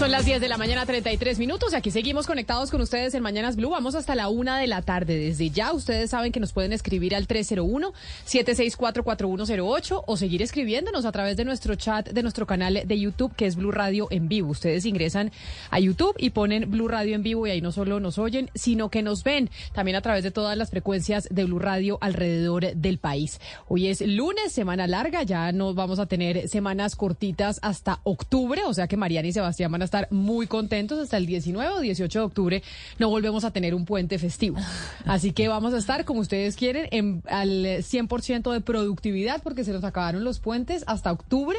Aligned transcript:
Son 0.00 0.10
las 0.10 0.24
10 0.24 0.40
de 0.40 0.48
la 0.48 0.56
mañana, 0.56 0.86
33 0.86 1.38
minutos. 1.38 1.74
Y 1.74 1.76
aquí 1.76 1.90
seguimos 1.90 2.26
conectados 2.26 2.70
con 2.70 2.80
ustedes 2.80 3.12
en 3.12 3.22
Mañanas 3.22 3.56
Blue. 3.56 3.68
Vamos 3.68 3.94
hasta 3.94 4.14
la 4.14 4.30
una 4.30 4.58
de 4.58 4.66
la 4.66 4.80
tarde. 4.80 5.18
Desde 5.18 5.50
ya, 5.50 5.74
ustedes 5.74 6.08
saben 6.08 6.32
que 6.32 6.40
nos 6.40 6.54
pueden 6.54 6.72
escribir 6.72 7.14
al 7.14 7.28
301-764-4108 7.28 10.04
o 10.06 10.16
seguir 10.16 10.40
escribiéndonos 10.40 11.04
a 11.04 11.12
través 11.12 11.36
de 11.36 11.44
nuestro 11.44 11.74
chat 11.74 12.08
de 12.08 12.22
nuestro 12.22 12.46
canal 12.46 12.80
de 12.82 12.98
YouTube, 12.98 13.36
que 13.36 13.44
es 13.44 13.56
Blue 13.56 13.72
Radio 13.72 14.08
en 14.10 14.26
vivo. 14.26 14.48
Ustedes 14.48 14.86
ingresan 14.86 15.32
a 15.70 15.78
YouTube 15.80 16.14
y 16.16 16.30
ponen 16.30 16.70
Blue 16.70 16.88
Radio 16.88 17.14
en 17.14 17.22
vivo 17.22 17.46
y 17.46 17.50
ahí 17.50 17.60
no 17.60 17.70
solo 17.70 18.00
nos 18.00 18.16
oyen, 18.16 18.48
sino 18.54 18.88
que 18.88 19.02
nos 19.02 19.22
ven 19.22 19.50
también 19.74 19.96
a 19.96 20.00
través 20.00 20.24
de 20.24 20.30
todas 20.30 20.56
las 20.56 20.70
frecuencias 20.70 21.28
de 21.30 21.44
Blue 21.44 21.58
Radio 21.58 21.98
alrededor 22.00 22.74
del 22.74 22.96
país. 22.96 23.38
Hoy 23.68 23.88
es 23.88 24.00
lunes, 24.00 24.50
semana 24.50 24.86
larga. 24.86 25.24
Ya 25.24 25.52
nos 25.52 25.74
vamos 25.74 25.98
a 25.98 26.06
tener 26.06 26.48
semanas 26.48 26.96
cortitas 26.96 27.58
hasta 27.60 28.00
octubre. 28.04 28.62
O 28.64 28.72
sea 28.72 28.88
que 28.88 28.96
Mariana 28.96 29.28
y 29.28 29.34
Sebastián 29.34 29.70
van 29.70 29.82
a 29.82 29.89
estar 29.90 30.08
muy 30.10 30.46
contentos 30.46 31.00
hasta 31.00 31.16
el 31.16 31.26
19 31.26 31.74
o 31.74 31.80
18 31.80 32.18
de 32.18 32.24
octubre. 32.24 32.62
No 32.98 33.10
volvemos 33.10 33.44
a 33.44 33.50
tener 33.50 33.74
un 33.74 33.84
puente 33.84 34.18
festivo. 34.18 34.56
Así 35.04 35.32
que 35.32 35.48
vamos 35.48 35.74
a 35.74 35.78
estar, 35.78 36.04
como 36.04 36.20
ustedes 36.20 36.56
quieren, 36.56 36.86
en, 36.92 37.22
al 37.28 37.64
100% 37.64 38.52
de 38.52 38.60
productividad 38.60 39.42
porque 39.42 39.64
se 39.64 39.72
nos 39.72 39.82
acabaron 39.82 40.22
los 40.22 40.38
puentes 40.38 40.84
hasta 40.86 41.10
octubre, 41.10 41.58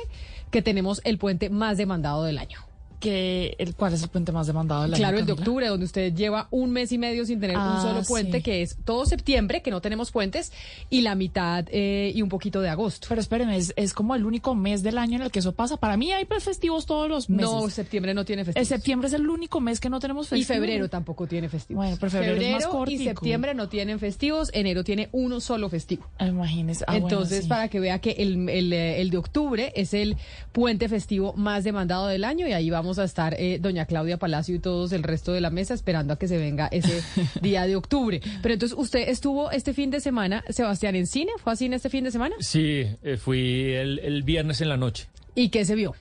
que 0.50 0.62
tenemos 0.62 1.02
el 1.04 1.18
puente 1.18 1.50
más 1.50 1.78
demandado 1.78 2.24
del 2.24 2.38
año. 2.38 2.71
Que 3.02 3.56
el, 3.60 3.76
¿Cuál 3.76 3.94
es 3.94 4.02
el 4.04 4.08
puente 4.10 4.32
más 4.32 4.48
demandado 4.48 4.84
del 4.84 4.94
año? 4.94 4.98
Claro, 5.02 5.18
el 5.18 5.26
de 5.26 5.34
octubre, 5.34 5.68
donde 5.68 5.86
usted 5.86 6.14
lleva 6.16 6.48
un 6.52 6.72
mes 6.72 6.94
y 6.94 6.98
medio 6.98 7.26
sin 7.26 7.42
tener 7.42 7.58
un 7.58 7.64
Ah, 7.64 7.80
solo 7.82 8.04
puente, 8.04 8.38
sí. 8.38 8.44
que 8.44 8.62
es 8.62 8.78
todo 8.86 9.06
septiembre, 9.06 9.62
que 9.62 9.72
no 9.72 9.82
tenemos 9.82 10.12
puentes, 10.12 10.54
y 10.90 11.02
la 11.02 11.16
mitad 11.16 11.66
eh, 11.72 12.14
y 12.16 12.22
un 12.22 12.30
poquito 12.30 12.62
de 12.62 12.70
agosto. 12.70 13.08
Pero 13.10 13.20
espérenme, 13.20 13.58
es, 13.58 13.74
es 13.76 13.94
como 13.94 14.16
el 14.16 14.24
único 14.26 14.56
mes 14.56 14.84
del 14.84 14.98
año 14.98 15.18
en 15.18 15.24
el 15.24 15.32
que 15.32 15.40
eso 15.40 15.52
pasa. 15.52 15.76
Para 15.76 15.98
mí 15.98 16.12
hay 16.14 16.24
pues, 16.26 16.44
festivos 16.46 16.86
todos 16.86 17.10
los 17.10 17.30
meses. 17.30 17.52
No, 17.52 17.70
septiembre 17.70 18.14
no 18.14 18.24
tiene 18.24 18.44
el 18.44 18.46
festivos. 18.46 18.68
septiembre 18.70 19.08
es 19.08 19.14
el 19.14 19.28
único 19.30 19.60
mes 19.60 19.80
que 19.82 19.90
no 19.90 20.00
tenemos 20.00 20.28
Y 20.28 20.30
festivos. 20.30 20.48
febrero 20.56 20.90
tampoco 20.90 21.28
tiene 21.28 21.50
festivos. 21.50 21.84
Bueno, 21.84 21.98
pero 22.00 22.12
febrero 22.12 22.40
es 22.40 22.66
más 22.68 22.90
y 22.90 22.98
septiembre 23.00 23.54
no 23.56 23.68
tienen 23.68 24.00
festivos, 24.00 24.52
enero 24.54 24.84
tiene 24.84 25.10
uno 25.12 25.42
solo 25.42 25.68
festivo. 25.70 26.06
Ah, 26.20 26.28
Imagínese. 26.28 26.86
Ah, 26.88 26.92
bueno, 26.94 27.08
Entonces, 27.08 27.44
sí. 27.44 27.50
para 27.50 27.68
que 27.68 27.80
vea 27.80 28.00
que 28.00 28.12
el, 28.12 28.48
el, 28.48 28.72
eh, 28.74 29.02
el 29.02 29.10
de 29.10 29.18
octubre 29.18 29.74
es 29.76 29.94
el 29.96 30.18
puente 30.52 30.88
festivo 30.88 31.34
más 31.34 31.64
demandado 31.64 32.08
del 32.08 32.24
año 32.24 32.48
y 32.48 32.54
ahí 32.54 32.70
vamos 32.70 32.91
a 33.00 33.04
estar 33.04 33.36
eh, 33.40 33.60
doña 33.60 33.86
Claudia 33.86 34.18
Palacio 34.18 34.56
y 34.56 34.60
todos 34.60 34.92
el 34.92 35.04
resto 35.04 35.32
de 35.34 35.42
la 35.42 35.50
mesa 35.50 35.74
esperando 35.74 36.14
a 36.14 36.20
que 36.20 36.28
se 36.28 36.38
venga 36.38 36.68
ese 36.68 37.04
día 37.42 37.66
de 37.66 37.76
octubre. 37.76 38.22
Pero 38.42 38.54
entonces, 38.54 38.78
¿usted 38.78 39.10
estuvo 39.10 39.52
este 39.52 39.74
fin 39.74 39.92
de 39.92 40.00
semana, 40.00 40.44
Sebastián, 40.50 40.96
en 40.96 41.08
cine? 41.08 41.32
¿Fue 41.44 41.54
a 41.54 41.56
cine 41.56 41.76
este 41.76 41.90
fin 41.90 42.04
de 42.04 42.12
semana? 42.12 42.36
Sí, 42.40 42.86
eh, 43.04 43.18
fui 43.18 43.74
el, 43.74 44.00
el 44.00 44.24
viernes 44.24 44.62
en 44.62 44.70
la 44.70 44.78
noche. 44.78 45.08
¿Y 45.36 45.50
qué 45.50 45.66
se 45.66 45.76
vio? 45.76 45.96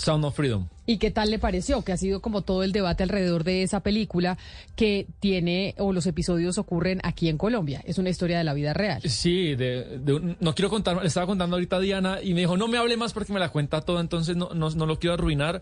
Sound 0.00 0.24
of 0.24 0.34
Freedom. 0.34 0.66
¿Y 0.86 0.96
qué 0.96 1.10
tal 1.10 1.30
le 1.30 1.38
pareció? 1.38 1.82
Que 1.82 1.92
ha 1.92 1.96
sido 1.96 2.20
como 2.20 2.42
todo 2.42 2.62
el 2.62 2.72
debate 2.72 3.02
alrededor 3.02 3.44
de 3.44 3.62
esa 3.62 3.80
película 3.80 4.38
que 4.74 5.06
tiene, 5.20 5.74
o 5.78 5.92
los 5.92 6.06
episodios 6.06 6.58
ocurren 6.58 7.00
aquí 7.04 7.28
en 7.28 7.36
Colombia. 7.36 7.82
Es 7.84 7.98
una 7.98 8.08
historia 8.08 8.38
de 8.38 8.44
la 8.44 8.54
vida 8.54 8.72
real. 8.72 9.02
Sí, 9.02 9.54
de, 9.54 9.98
de 9.98 10.36
no 10.40 10.54
quiero 10.54 10.70
contar, 10.70 11.00
le 11.00 11.06
estaba 11.06 11.26
contando 11.26 11.56
ahorita 11.56 11.76
a 11.76 11.80
Diana 11.80 12.18
y 12.22 12.34
me 12.34 12.40
dijo, 12.40 12.56
no 12.56 12.66
me 12.66 12.78
hable 12.78 12.96
más 12.96 13.12
porque 13.12 13.32
me 13.32 13.38
la 13.40 13.50
cuenta 13.50 13.82
toda, 13.82 14.00
entonces 14.00 14.36
no, 14.36 14.50
no, 14.54 14.70
no 14.70 14.86
lo 14.86 14.98
quiero 14.98 15.14
arruinar, 15.14 15.60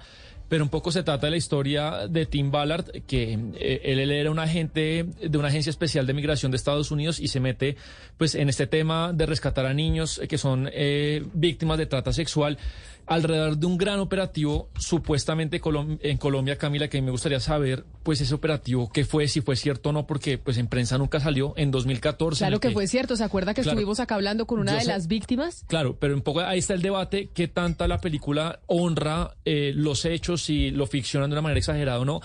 pero 0.48 0.64
un 0.64 0.70
poco 0.70 0.90
se 0.90 1.02
trata 1.02 1.26
de 1.26 1.32
la 1.32 1.36
historia 1.36 2.08
de 2.08 2.26
Tim 2.26 2.50
Ballard, 2.50 2.86
que 3.06 3.38
eh, 3.54 3.80
él, 3.84 4.10
era 4.10 4.30
un 4.30 4.38
agente 4.38 5.06
de 5.20 5.38
una 5.38 5.48
agencia 5.48 5.70
especial 5.70 6.06
de 6.06 6.14
migración 6.14 6.50
de 6.50 6.56
Estados 6.56 6.90
Unidos 6.90 7.20
y 7.20 7.28
se 7.28 7.40
mete 7.40 7.76
pues 8.16 8.34
en 8.34 8.48
este 8.48 8.66
tema 8.66 9.12
de 9.12 9.26
rescatar 9.26 9.66
a 9.66 9.74
niños 9.74 10.20
que 10.28 10.38
son 10.38 10.70
eh, 10.72 11.24
víctimas 11.34 11.78
de 11.78 11.86
trata 11.86 12.12
sexual 12.12 12.58
alrededor 13.08 13.56
de 13.56 13.66
un 13.66 13.78
gran 13.78 14.00
operativo 14.00 14.68
supuestamente 14.78 15.60
en 16.02 16.16
Colombia, 16.18 16.56
Camila, 16.58 16.88
que 16.88 17.00
me 17.00 17.10
gustaría 17.10 17.40
saber, 17.40 17.84
pues 18.02 18.20
ese 18.20 18.34
operativo, 18.34 18.90
qué 18.92 19.04
fue, 19.04 19.28
si 19.28 19.40
fue 19.40 19.56
cierto 19.56 19.90
o 19.90 19.92
no, 19.92 20.06
porque 20.06 20.38
pues 20.38 20.58
en 20.58 20.66
prensa 20.66 20.98
nunca 20.98 21.18
salió 21.20 21.54
en 21.56 21.70
2014. 21.70 22.44
en 22.44 22.46
Claro 22.48 22.56
el 22.56 22.60
que 22.60 22.70
fue 22.70 22.86
cierto. 22.86 23.16
¿Se 23.16 23.24
acuerda 23.24 23.54
que 23.54 23.62
Claro. 23.62 23.76
estuvimos 23.78 24.00
acá 24.00 24.14
hablando 24.16 24.46
con 24.46 24.58
una 24.58 24.74
de 24.74 24.80
sé. 24.82 24.86
las 24.88 25.06
víctimas? 25.08 25.64
Claro, 25.68 25.96
pero 25.98 26.14
un 26.14 26.22
poco 26.22 26.40
ahí 26.40 26.58
está 26.58 26.74
el 26.74 26.82
debate, 26.82 27.30
qué 27.34 27.48
tanta 27.48 27.88
la 27.88 27.98
película 27.98 28.60
honra 28.66 29.34
eh, 29.44 29.72
los 29.74 30.04
hechos, 30.04 30.42
si 30.42 30.70
lo 30.70 30.86
ficcionan 30.86 31.30
de 31.30 31.34
una 31.34 31.42
manera 31.42 31.58
exagerada 31.58 32.00
o 32.00 32.04
no. 32.04 32.20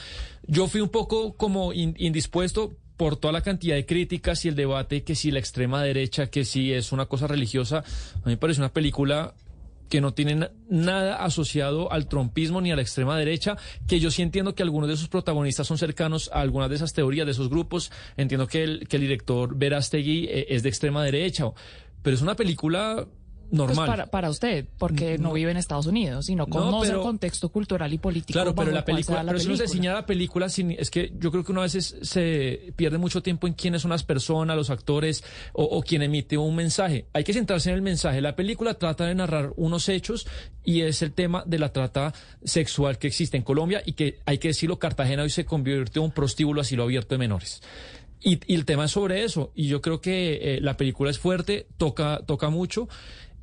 Yo 0.48 0.68
fui 0.68 0.82
un 0.82 0.90
poco 0.90 1.34
como 1.38 1.72
in- 1.74 1.96
indispuesto 1.98 2.74
por 2.98 3.16
toda 3.18 3.32
la 3.32 3.42
cantidad 3.42 3.76
de 3.76 3.86
críticas 3.88 4.46
y 4.46 4.50
el 4.50 4.56
debate, 4.56 5.04
que 5.04 5.16
si 5.16 5.32
la 5.32 5.40
extrema 5.40 5.82
derecha, 5.82 6.28
que 6.28 6.46
si 6.46 6.72
es 6.72 6.92
una 6.92 7.08
cosa 7.08 7.26
religiosa. 7.26 7.80
A 7.80 8.20
mí 8.26 8.34
me 8.34 8.38
parece 8.38 8.62
una 8.62 8.72
película 8.72 9.34
que 9.94 10.02
no 10.02 10.16
tiene 10.16 10.34
na- 10.34 10.52
nada 10.70 11.24
asociado 11.24 11.92
al 11.92 12.08
trompismo 12.08 12.62
ni 12.62 12.72
a 12.72 12.76
la 12.76 12.82
extrema 12.82 13.16
derecha, 13.16 13.58
que 13.88 14.00
yo 14.00 14.10
sí 14.10 14.24
entiendo 14.24 14.56
que 14.56 14.64
algunos 14.64 14.90
de 14.90 14.98
sus 14.98 15.08
protagonistas 15.08 15.68
son 15.68 15.78
cercanos 15.78 16.32
a 16.34 16.42
algunas 16.42 16.68
de 16.72 16.78
esas 16.78 16.94
teorías, 16.94 17.28
de 17.28 17.34
esos 17.34 17.48
grupos. 17.48 17.92
Entiendo 18.18 18.48
que 18.48 18.64
el, 18.64 18.88
que 18.88 18.96
el 18.96 19.04
director 19.04 19.56
Verástegui 19.56 20.26
eh, 20.32 20.48
es 20.50 20.64
de 20.64 20.70
extrema 20.70 21.04
derecha, 21.04 21.46
pero 22.02 22.16
es 22.16 22.24
una 22.24 22.36
película 22.36 23.06
Pues 23.50 23.60
normal. 23.70 23.86
para, 23.88 24.06
para 24.08 24.30
usted, 24.30 24.66
porque 24.80 25.18
no, 25.20 25.30
No. 25.30 25.34
vive 25.34 25.52
en 25.52 25.58
Estados 25.58 25.86
Unidos, 25.86 26.26
sino 26.26 26.48
conoce 26.48 26.88
pero- 26.88 27.00
el 27.02 27.06
contexto 27.06 27.50
cultural 27.50 27.94
y 27.94 28.00
político. 28.00 28.34
Claro, 28.34 28.56
pero 28.56 28.72
la 28.72 28.84
película, 28.84 29.22
la 29.22 29.32
pero 29.32 29.40
si 29.40 29.46
uno 29.48 29.56
se 29.58 29.64
película. 29.64 29.80
ciña 29.82 29.92
a 29.92 29.96
la 29.96 30.06
película, 30.06 30.50
sin- 30.50 30.72
es 30.72 30.90
que 30.90 31.12
yo 31.20 31.30
creo 31.32 31.44
que 31.44 31.52
uno 31.52 31.62
a 31.62 31.66
veces 31.66 31.96
se 32.02 32.74
pierde 32.76 32.98
mucho 32.98 33.22
tiempo 33.22 33.46
en 33.46 33.54
quiénes 33.54 33.84
son 33.84 33.92
las 33.92 34.04
personas, 34.04 34.56
los 34.58 34.70
actores 34.72 35.24
o, 35.54 35.64
o 35.66 35.82
quien 35.84 36.02
emite 36.02 36.38
un 36.38 36.56
mensaje. 36.56 37.06
Hay 37.14 37.24
que 37.24 37.34
centrarse 37.34 37.70
en 37.70 37.76
el 37.76 37.82
mensaje. 37.84 38.22
La 38.22 38.36
película 38.36 38.74
trata 38.74 39.06
de 39.06 39.14
narrar 39.14 39.54
unos 39.56 39.88
hechos 39.88 40.26
y 40.64 40.82
es 40.82 41.02
el 41.04 41.12
tema 41.14 41.44
de 41.46 41.60
la 41.60 41.72
trata 41.72 42.14
sexual 42.44 42.98
que 42.98 43.08
existe 43.08 43.38
en 43.38 43.44
Colombia 43.44 43.84
y 43.86 43.94
que 43.94 44.20
hay 44.26 44.40
que 44.40 44.48
decirlo, 44.48 44.80
Cartagena 44.80 45.24
hoy 45.24 45.30
se 45.30 45.46
convirtió 45.46 46.02
en 46.02 46.06
un 46.06 46.12
prostíbulo 46.12 46.62
asilo 46.62 46.84
abierto 46.84 47.14
de 47.14 47.20
menores. 47.20 47.62
Y, 48.26 48.40
y 48.48 48.56
el 48.56 48.64
tema 48.64 48.86
es 48.86 48.92
sobre 48.92 49.26
eso. 49.26 49.52
Y 49.54 49.68
yo 49.68 49.82
creo 49.82 50.00
que 50.00 50.56
eh, 50.56 50.62
la 50.62 50.78
película 50.78 51.12
es 51.12 51.20
fuerte, 51.20 51.68
toca, 51.76 52.22
toca 52.26 52.50
mucho. 52.50 52.88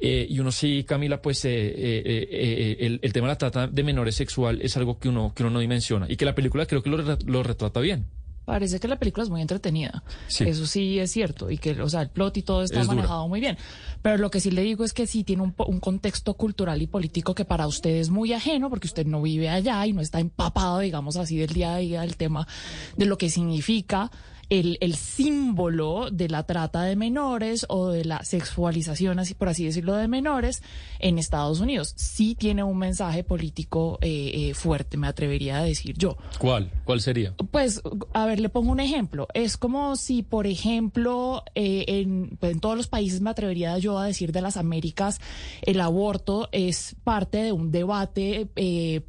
Eh, 0.01 0.27
y 0.29 0.39
uno 0.41 0.51
sí, 0.53 0.85
Camila, 0.85 1.21
pues 1.21 1.45
eh, 1.45 1.51
eh, 1.51 2.03
eh, 2.05 2.29
eh, 2.31 2.77
el, 2.87 3.01
el 3.03 3.13
tema 3.13 3.27
de 3.29 3.33
la 3.33 3.39
trata 3.39 3.67
de 3.67 3.83
menores 3.83 4.15
sexual 4.15 4.61
es 4.63 4.77
algo 4.77 4.99
que 4.99 5.09
uno, 5.09 5.33
que 5.35 5.43
uno 5.43 5.51
no 5.51 5.59
dimensiona. 5.61 6.07
Y 6.09 6.17
que 6.17 6.25
la 6.25 6.35
película 6.35 6.67
creo 6.67 6.83
que 6.83 6.91
lo, 6.91 6.99
lo 7.27 7.43
retrata 7.43 7.81
bien. 7.81 8.07
Parece 8.47 8.81
que 8.81 8.89
la 8.89 8.99
película 8.99 9.23
es 9.23 9.31
muy 9.31 9.43
entretenida. 9.43 10.03
Sí. 10.27 10.43
Eso 10.45 10.67
sí 10.67 10.99
es 10.99 11.13
cierto. 11.13 11.51
Y 11.51 11.59
que, 11.59 11.81
o 11.81 11.89
sea, 11.89 12.03
el 12.03 12.09
plot 12.09 12.39
y 12.39 12.43
todo 12.43 12.63
está 12.65 12.81
Es 12.81 12.87
dura. 12.87 12.97
manejado 12.97 13.29
muy 13.29 13.39
bien. 13.39 13.57
Pero 14.03 14.17
lo 14.17 14.29
que 14.31 14.41
sí 14.41 14.51
le 14.51 14.63
digo 14.63 14.83
es 14.83 14.93
que 14.93 15.07
sí 15.07 15.23
tiene 15.23 15.43
un, 15.43 15.55
un 15.57 15.79
contexto 15.79 16.35
cultural 16.35 16.83
y 16.83 16.89
político 16.89 17.33
que 17.35 17.45
para 17.45 17.69
usted 17.69 17.91
es 17.97 18.11
muy 18.11 18.33
ajeno, 18.33 18.69
porque 18.69 18.89
usted 18.89 19.07
no 19.07 19.23
vive 19.23 19.49
allá 19.51 19.87
y 19.87 19.93
no 19.93 20.01
está 20.01 20.19
empapado, 20.19 20.81
digamos 20.81 21.17
así, 21.17 21.37
del 21.37 21.51
día 21.53 21.75
a 21.75 21.79
día 21.79 22.01
del 22.01 22.17
tema 22.17 22.49
de 22.97 23.07
lo 23.07 23.19
que 23.19 23.31
significa 23.31 24.11
el, 24.51 24.77
el 24.81 24.97
símbolo 24.97 26.11
de 26.11 26.29
la 26.29 26.43
trata 26.43 26.83
de 26.83 26.97
menores 26.97 27.65
o 27.69 27.89
de 27.89 28.05
la 28.05 28.25
sexualización, 28.25 29.19
así 29.19 29.35
por 29.35 29.49
así 29.49 29.65
decirlo, 29.65 29.95
de 29.95 30.09
menores 30.09 30.63
en 30.99 31.19
Estados 31.19 31.61
Unidos. 31.61 31.95
Sí 31.97 32.35
tiene 32.35 32.63
un 32.63 32.77
mensaje 32.77 33.25
político 33.25 33.99
eh, 34.01 34.51
eh, 34.51 34.55
fuerte, 34.55 34.97
me 34.97 35.07
atrevería 35.07 35.59
a 35.59 35.63
decir 35.63 35.97
yo. 35.97 36.17
¿Cuál? 36.39 36.71
¿Cuál 36.85 37.01
sería? 37.01 37.35
Pues, 37.51 37.81
a 38.13 38.27
ver, 38.27 38.41
le 38.41 38.49
pongo 38.49 38.73
un 38.73 38.81
ejemplo. 38.81 39.29
Es 39.35 39.57
como 39.57 39.97
si, 39.97 40.23
por 40.23 40.47
ejemplo, 40.47 41.45
eh, 41.55 41.85
en, 41.87 42.37
pues, 42.41 42.53
en 42.53 42.61
todos 42.61 42.77
los 42.77 42.89
países, 42.89 43.21
me 43.21 43.31
atrevería 43.31 43.79
yo 43.79 43.99
a 43.99 44.07
decir 44.07 44.33
de 44.33 44.43
las 44.43 44.57
Américas, 44.57 45.21
el 45.63 45.81
aborto 45.81 46.49
es 46.51 46.97
parte 47.05 47.39
de 47.39 47.53
un 47.53 47.71
debate 47.71 48.49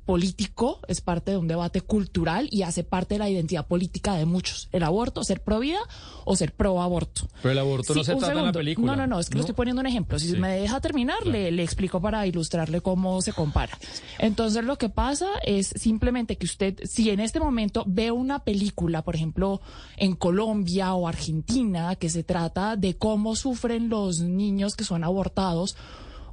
político, 0.06 0.80
es 0.88 1.02
parte 1.02 1.32
de 1.32 1.38
un 1.38 1.48
debate 1.48 1.82
cultural 1.82 2.48
y 2.52 2.62
hace 2.62 2.84
parte 2.84 3.16
de 3.16 3.20
la 3.20 3.30
identidad 3.30 3.66
política 3.68 4.16
de 4.16 4.26
muchos. 4.26 4.70
El 4.72 4.84
aborto 4.84 5.24
ser 5.32 5.42
pro 5.42 5.60
vida 5.60 5.80
o 6.26 6.36
ser 6.36 6.54
pro 6.54 6.82
aborto. 6.82 7.28
Pero 7.42 7.52
el 7.54 7.60
aborto 7.60 7.96
no 7.96 8.04
se 8.04 8.16
trata 8.16 8.38
en 8.38 8.46
la 8.46 8.52
película. 8.52 8.88
No, 8.88 8.96
no, 8.96 9.08
no, 9.08 9.20
es 9.20 9.30
que 9.30 9.36
le 9.36 9.42
estoy 9.42 9.56
poniendo 9.56 9.80
un 9.80 9.88
ejemplo. 9.88 10.20
Si 10.20 10.38
me 10.38 10.50
deja 10.58 10.80
terminar, 10.82 11.26
le, 11.26 11.52
le 11.52 11.64
explico 11.64 12.02
para 12.02 12.28
ilustrarle 12.28 12.82
cómo 12.82 13.22
se 13.22 13.34
compara. 13.34 13.78
Entonces, 14.20 14.64
lo 14.64 14.78
que 14.78 14.90
pasa 14.90 15.28
es 15.44 15.68
simplemente 15.68 16.38
que 16.38 16.46
usted, 16.46 16.80
si 16.84 17.10
en 17.10 17.20
este 17.20 17.40
momento 17.40 17.84
ve 17.88 18.12
una 18.12 18.44
película, 18.44 19.04
por 19.04 19.16
ejemplo, 19.16 19.62
en 19.98 20.16
Colombia 20.16 20.94
o 20.94 21.08
Argentina, 21.08 21.96
que 21.96 22.10
se 22.10 22.24
trata 22.24 22.76
de 22.76 22.98
cómo 22.98 23.36
sufren 23.36 23.90
los 23.90 24.20
niños 24.20 24.76
que 24.76 24.84
son 24.84 25.04
abortados, 25.04 25.76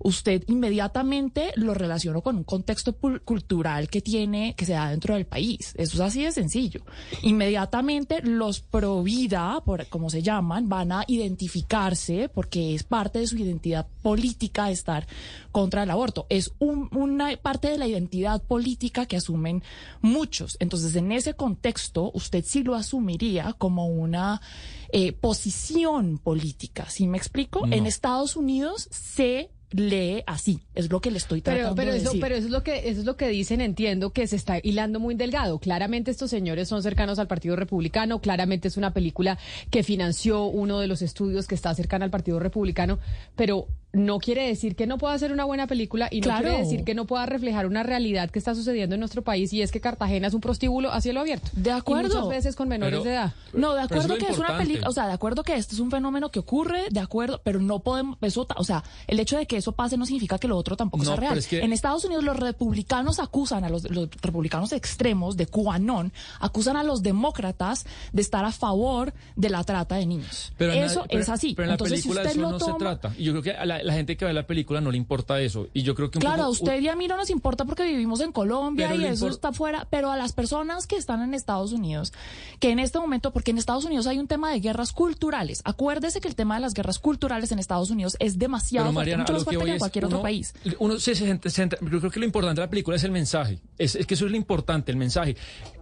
usted 0.00 0.44
inmediatamente 0.46 1.52
lo 1.56 1.74
relacionó 1.74 2.22
con 2.22 2.36
un 2.36 2.44
contexto 2.44 2.96
cultural 3.24 3.88
que 3.88 4.00
tiene, 4.00 4.54
que 4.56 4.64
se 4.64 4.72
da 4.72 4.90
dentro 4.90 5.14
del 5.14 5.26
país. 5.26 5.74
Eso 5.76 5.94
es 5.96 6.00
así 6.00 6.22
de 6.22 6.32
sencillo. 6.32 6.82
Inmediatamente 7.22 8.20
los 8.22 8.60
pro 8.60 9.02
vida, 9.02 9.62
por 9.64 9.86
como 9.86 10.10
se 10.10 10.22
llaman, 10.22 10.68
van 10.68 10.92
a 10.92 11.04
identificarse 11.06 12.28
porque 12.28 12.74
es 12.74 12.82
parte 12.82 13.20
de 13.20 13.26
su 13.26 13.36
identidad 13.36 13.86
política 14.02 14.70
estar 14.70 15.06
contra 15.52 15.82
el 15.82 15.90
aborto. 15.90 16.26
Es 16.28 16.52
una 16.58 17.36
parte 17.36 17.68
de 17.68 17.78
la 17.78 17.86
identidad 17.86 18.42
política 18.42 19.06
que 19.06 19.16
asumen 19.16 19.62
muchos. 20.00 20.56
Entonces, 20.60 20.94
en 20.96 21.12
ese 21.12 21.34
contexto, 21.34 22.10
usted 22.14 22.44
sí 22.46 22.62
lo 22.62 22.74
asumiría 22.74 23.54
como 23.54 23.86
una 23.86 24.40
eh, 24.90 25.12
posición 25.12 26.18
política. 26.18 26.88
¿Sí 26.88 27.06
me 27.06 27.18
explico? 27.18 27.66
En 27.70 27.86
Estados 27.86 28.36
Unidos 28.36 28.88
se 28.90 29.50
lee 29.70 30.22
así, 30.26 30.60
es 30.74 30.90
lo 30.90 31.00
que 31.00 31.10
le 31.10 31.18
estoy 31.18 31.42
tratando 31.42 31.74
pero, 31.74 31.92
de 31.92 31.98
eso, 31.98 32.06
decir. 32.06 32.20
Pero 32.20 32.36
eso 32.36 32.46
es 32.46 32.52
lo 32.52 32.62
que 32.62 32.88
eso 32.88 33.00
es 33.00 33.06
lo 33.06 33.16
que 33.16 33.28
dicen, 33.28 33.60
entiendo 33.60 34.10
que 34.10 34.26
se 34.26 34.36
está 34.36 34.58
hilando 34.62 35.00
muy 35.00 35.14
delgado. 35.14 35.58
Claramente 35.58 36.10
estos 36.10 36.30
señores 36.30 36.68
son 36.68 36.82
cercanos 36.82 37.18
al 37.18 37.28
Partido 37.28 37.56
Republicano, 37.56 38.20
claramente 38.20 38.68
es 38.68 38.76
una 38.76 38.92
película 38.92 39.38
que 39.70 39.82
financió 39.82 40.44
uno 40.44 40.80
de 40.80 40.86
los 40.86 41.02
estudios 41.02 41.46
que 41.46 41.54
está 41.54 41.74
cercana 41.74 42.04
al 42.04 42.10
Partido 42.10 42.38
Republicano, 42.38 42.98
pero 43.36 43.68
no 43.92 44.18
quiere 44.18 44.46
decir 44.46 44.76
que 44.76 44.86
no 44.86 44.98
pueda 44.98 45.18
ser 45.18 45.32
una 45.32 45.44
buena 45.44 45.66
película 45.66 46.08
y 46.10 46.20
no 46.20 46.24
Claro. 46.24 46.42
quiere 46.48 46.58
decir 46.62 46.84
que 46.84 46.94
no 46.94 47.06
pueda 47.06 47.24
reflejar 47.24 47.66
una 47.66 47.82
realidad 47.82 48.28
que 48.30 48.38
está 48.38 48.54
sucediendo 48.54 48.94
en 48.94 49.00
nuestro 49.00 49.22
país 49.22 49.52
y 49.54 49.62
es 49.62 49.72
que 49.72 49.80
Cartagena 49.80 50.26
es 50.28 50.34
un 50.34 50.40
prostíbulo 50.42 50.92
a 50.92 51.00
cielo 51.00 51.20
abierto. 51.20 51.48
De 51.54 51.70
Y 51.70 51.72
acuerdo. 51.72 52.14
muchas 52.16 52.28
veces 52.28 52.54
con 52.56 52.68
menores 52.68 53.00
Pero- 53.00 53.04
de 53.04 53.14
edad. 53.16 53.32
No, 53.54 53.74
de 53.74 53.80
acuerdo 53.82 54.14
es 54.14 54.24
que 54.24 54.30
es 54.30 54.38
una 54.38 54.58
película, 54.58 54.88
o 54.88 54.92
sea, 54.92 55.06
de 55.06 55.14
acuerdo 55.14 55.42
que 55.42 55.54
esto 55.56 55.74
es 55.74 55.80
un 55.80 55.90
fenómeno 55.90 56.30
que 56.30 56.38
ocurre, 56.38 56.82
de 56.90 57.00
acuerdo, 57.00 57.40
pero 57.42 57.60
no 57.60 57.78
podemos, 57.80 58.18
eso, 58.20 58.46
o 58.56 58.64
sea, 58.64 58.84
el 59.06 59.18
hecho 59.20 59.38
de 59.38 59.46
que 59.46 59.56
eso 59.56 59.72
pase 59.72 59.96
no 59.96 60.04
significa 60.04 60.38
que 60.38 60.48
lo 60.48 60.56
otro 60.58 60.76
tampoco 60.76 61.04
No, 61.04 61.10
sea 61.10 61.16
real. 61.16 61.30
pero 61.30 61.40
es 61.40 61.46
que- 61.46 61.60
En 61.60 61.72
Estados 61.72 62.04
Unidos 62.04 62.24
los 62.24 62.36
republicanos 62.38 63.18
acusan 63.18 63.64
a 63.64 63.70
los, 63.70 63.90
los 63.90 64.08
republicanos 64.20 64.72
extremos 64.72 65.36
de 65.38 65.46
QAnon, 65.46 66.12
acusan 66.40 66.76
a 66.76 66.82
los 66.82 67.02
demócratas 67.02 67.86
de 68.12 68.20
estar 68.22 68.44
a 68.44 68.52
favor 68.52 69.14
de 69.34 69.48
la 69.50 69.64
trata 69.64 69.96
de 69.96 70.04
niños. 70.06 70.52
Pero 70.58 70.72
en 70.72 70.80
la- 70.80 70.86
eso 70.86 71.04
pero- 71.08 71.20
es 71.22 71.28
así. 71.30 71.54
Pero 71.54 71.64
en 71.64 71.68
la 71.70 71.74
Entonces, 71.74 72.02
película 72.02 72.22
si 72.22 72.26
usted 72.28 72.38
eso 72.38 72.40
lo 72.42 72.50
no 72.52 72.58
se 72.58 72.64
toma, 72.66 72.78
trata. 72.78 73.14
Y 73.18 73.24
yo 73.24 73.32
creo 73.32 73.42
que 73.42 73.52
a 73.52 73.64
la, 73.64 73.77
la 73.82 73.92
gente 73.92 74.16
que 74.16 74.24
ve 74.24 74.32
la 74.32 74.46
película 74.46 74.80
no 74.80 74.90
le 74.90 74.96
importa 74.96 75.40
eso. 75.40 75.68
Y 75.72 75.82
yo 75.82 75.94
creo 75.94 76.10
que 76.10 76.18
un 76.18 76.22
Claro, 76.22 76.44
a 76.44 76.48
usted 76.48 76.80
y 76.80 76.88
a 76.88 76.96
mí 76.96 77.08
no 77.08 77.16
nos 77.16 77.30
importa 77.30 77.64
porque 77.64 77.84
vivimos 77.84 78.20
en 78.20 78.32
Colombia 78.32 78.94
y 78.94 79.04
eso 79.04 79.28
está 79.28 79.52
fuera, 79.52 79.86
pero 79.90 80.10
a 80.10 80.16
las 80.16 80.32
personas 80.32 80.86
que 80.86 80.96
están 80.96 81.22
en 81.22 81.34
Estados 81.34 81.72
Unidos, 81.72 82.12
que 82.60 82.70
en 82.70 82.78
este 82.78 82.98
momento, 82.98 83.32
porque 83.32 83.50
en 83.50 83.58
Estados 83.58 83.84
Unidos 83.84 84.06
hay 84.06 84.18
un 84.18 84.26
tema 84.26 84.50
de 84.50 84.60
guerras 84.60 84.92
culturales, 84.92 85.62
acuérdese 85.64 86.20
que 86.20 86.28
el 86.28 86.34
tema 86.34 86.56
de 86.56 86.60
las 86.60 86.74
guerras 86.74 86.98
culturales 86.98 87.52
en 87.52 87.58
Estados 87.58 87.90
Unidos 87.90 88.16
es 88.20 88.38
demasiado 88.38 88.86
Pero 88.86 88.94
fuerte, 88.94 89.10
Mariana, 89.10 89.22
mucho 89.22 89.32
más 89.32 89.44
que 89.44 89.44
fuerte 89.44 89.64
que 89.64 89.72
en 89.72 89.78
cualquier 89.78 90.04
uno, 90.06 90.16
otro 90.16 90.22
país. 90.22 90.54
Uno 90.78 90.98
se, 90.98 91.14
se, 91.14 91.50
se 91.50 91.68
yo 91.68 92.00
creo 92.00 92.10
que 92.10 92.20
lo 92.20 92.26
importante 92.26 92.60
de 92.60 92.66
la 92.66 92.70
película 92.70 92.96
es 92.96 93.04
el 93.04 93.10
mensaje. 93.10 93.58
Es, 93.78 93.94
es 93.94 94.06
que 94.06 94.14
eso 94.14 94.26
es 94.26 94.30
lo 94.30 94.36
importante, 94.36 94.90
el 94.92 94.98
mensaje. 94.98 95.36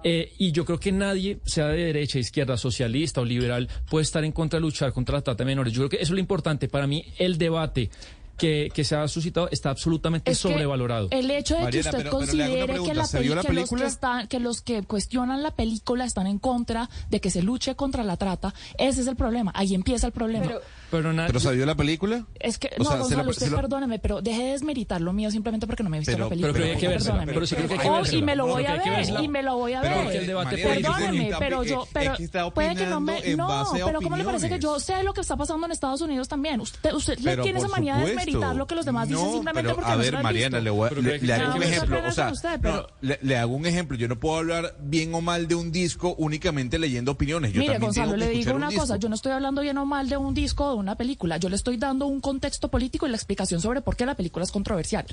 Eh, 0.08 0.34
y 0.38 0.52
yo 0.52 0.64
creo 0.64 0.78
que 0.78 0.92
nadie, 0.92 1.40
sea 1.46 1.66
de 1.66 1.86
derecha, 1.86 2.20
izquierda, 2.20 2.56
socialista 2.56 3.20
o 3.20 3.24
liberal, 3.24 3.68
puede 3.90 4.04
estar 4.04 4.22
en 4.22 4.30
contra 4.30 4.58
de 4.58 4.60
luchar 4.60 4.92
contra 4.92 5.16
la 5.16 5.22
trata 5.22 5.42
de 5.42 5.46
menores. 5.46 5.72
Yo 5.72 5.80
creo 5.80 5.88
que 5.88 5.96
eso 5.96 6.04
es 6.04 6.10
lo 6.10 6.20
importante. 6.20 6.68
Para 6.68 6.86
mí, 6.86 7.04
el 7.18 7.38
debate 7.38 7.90
que, 8.36 8.70
que 8.74 8.84
se 8.84 8.94
ha 8.96 9.06
suscitado 9.08 9.48
está 9.50 9.70
absolutamente 9.70 10.30
Es 10.30 10.38
sobrevalorado. 10.38 11.08
El 11.10 11.30
hecho 11.30 11.54
de 11.56 11.62
Mariana, 11.62 11.70
que 11.90 11.96
usted 11.96 11.98
pero- 11.98 12.10
pero 12.10 12.26
considere 12.26 12.82
que, 12.84 12.94
la 12.94 13.04
¿Se 13.06 13.20
vio 13.20 13.34
la 13.34 13.42
peli- 13.42 13.54
que 13.54 13.60
los 13.60 13.66
que 13.70 13.76
película? 13.76 13.86
están, 13.86 14.26
que 14.28 14.40
los 14.40 14.62
que 14.62 14.82
cuestionan 14.82 15.42
la 15.42 15.50
película 15.52 16.04
están 16.04 16.26
en 16.26 16.38
contra 16.38 16.88
de 17.10 17.20
que 17.20 17.30
se 17.30 17.42
luche 17.42 17.74
contra 17.76 18.04
la 18.04 18.16
trata, 18.16 18.54
ese 18.78 19.00
es 19.00 19.06
el 19.06 19.16
problema. 19.16 19.52
Ahí 19.54 19.74
empieza 19.74 20.06
el 20.06 20.12
problema. 20.12 20.46
Pero- 20.46 20.60
Pero, 20.88 21.12
na- 21.12 21.26
¿Pero 21.26 21.40
se 21.40 21.52
vio 21.52 21.66
la 21.66 21.74
película? 21.74 22.24
Es 22.38 22.58
que, 22.58 22.68
O 22.78 22.78
no, 22.78 22.84
sea, 22.84 22.92
se 22.92 22.98
Gonzalo, 23.02 23.24
lo- 23.24 23.30
usted 23.30 23.48
lo- 23.50 23.56
perdóneme, 23.56 23.98
pero 23.98 24.22
deje 24.22 24.44
de 24.44 24.50
desmeritar 24.52 25.00
lo 25.00 25.12
mío 25.12 25.30
simplemente 25.32 25.66
porque 25.66 25.82
no 25.82 25.90
me 25.90 25.96
he 25.96 26.00
visto 26.00 26.12
Pero- 26.12 26.24
la 26.26 26.28
película. 26.30 26.52
pero 26.52 26.64
hay 26.64 26.76
que 26.76 26.88
vérsela, 26.88 27.14
Perdóneme. 27.14 27.32
pero 27.34 27.46
sí 27.46 27.54
creo 27.56 27.66
que 27.68 27.74
hay 27.74 27.80
que 27.80 27.88
Oh, 27.88 28.02
y 28.18 28.22
me 28.22 28.36
lo 28.36 28.46
voy 28.46 28.64
a 28.66 28.72
ver, 28.76 29.08
y 29.22 29.28
me 29.28 29.42
lo 29.42 29.56
voy 29.56 29.72
a 29.72 29.80
ver. 29.80 30.16
El 30.16 30.26
debate 30.28 30.56
Perdóneme, 30.58 31.30
pero 31.38 31.62
es- 31.62 31.70
yo, 31.70 31.82
es 31.82 31.88
pero 31.92 32.16
que 32.16 32.50
puede 32.54 32.74
que 32.76 32.86
no 32.86 33.00
me, 33.00 33.34
no, 33.36 33.66
pero 33.84 34.00
¿cómo 34.00 34.16
le 34.16 34.24
parece 34.24 34.48
que 34.48 34.58
yo 34.60 34.78
sé 34.78 35.02
lo 35.02 35.12
que 35.12 35.22
está 35.22 35.36
pasando 35.36 35.66
en 35.66 35.72
Estados 35.72 36.00
Unidos 36.02 36.28
también? 36.28 36.60
Usted, 36.60 36.92
usted 36.94 37.18
le 37.18 37.36
tiene 37.38 37.58
esa 37.58 37.68
manía 37.68 37.96
de 37.96 38.14
supuesto. 38.26 38.38
desmeritar 38.40 38.56
lo 38.56 38.66
que 38.66 38.74
los 38.74 38.84
demás 38.84 39.08
dicen 39.08 39.24
No, 39.24 39.32
simplemente 39.32 39.62
pero, 39.68 39.74
porque 39.76 39.90
a 39.90 39.96
no 39.96 40.02
ver, 40.02 40.22
Mariana, 40.22 40.60
le, 40.60 40.70
voy 40.70 40.86
a- 40.86 40.88
Pero 40.90 41.00
le, 41.02 41.32
hago 41.34 41.56
un 41.56 41.62
ejemplo. 41.62 41.98
O 42.06 42.12
sea, 42.12 42.32
no, 42.62 42.86
le, 43.00 43.18
le 43.22 43.36
hago 43.38 43.54
un 43.56 43.66
ejemplo. 43.66 43.96
Yo 43.96 44.08
no 44.08 44.16
puedo 44.20 44.36
hablar 44.36 44.76
bien 44.80 45.14
o 45.14 45.20
mal 45.20 45.48
de 45.48 45.54
un 45.54 45.72
disco 45.72 46.14
únicamente 46.18 46.78
leyendo 46.78 47.12
opiniones. 47.12 47.52
Yo 47.52 47.60
Mire, 47.60 47.74
también 47.74 47.88
Gonzalo, 47.88 48.12
tengo 48.12 48.20
que 48.26 48.32
le 48.32 48.38
digo 48.38 48.54
una 48.54 48.66
un 48.66 48.70
disco. 48.70 48.82
cosa, 48.82 48.96
yo 48.96 49.08
no 49.08 49.14
estoy 49.14 49.32
hablando 49.32 49.62
bien 49.62 49.78
o 49.78 49.86
mal 49.86 50.08
de 50.08 50.16
un 50.16 50.34
disco 50.34 50.66
o 50.66 50.72
de 50.74 50.78
una 50.78 50.96
película, 50.96 51.36
yo 51.38 51.48
le 51.48 51.56
estoy 51.56 51.76
dando 51.76 52.06
un 52.06 52.20
contexto 52.20 52.68
político 52.70 53.06
y 53.06 53.10
la 53.10 53.16
explicación 53.16 53.60
sobre 53.60 53.80
por 53.80 53.96
qué 53.96 54.06
la 54.06 54.14
película 54.14 54.44
es 54.44 54.52
controversial. 54.52 55.06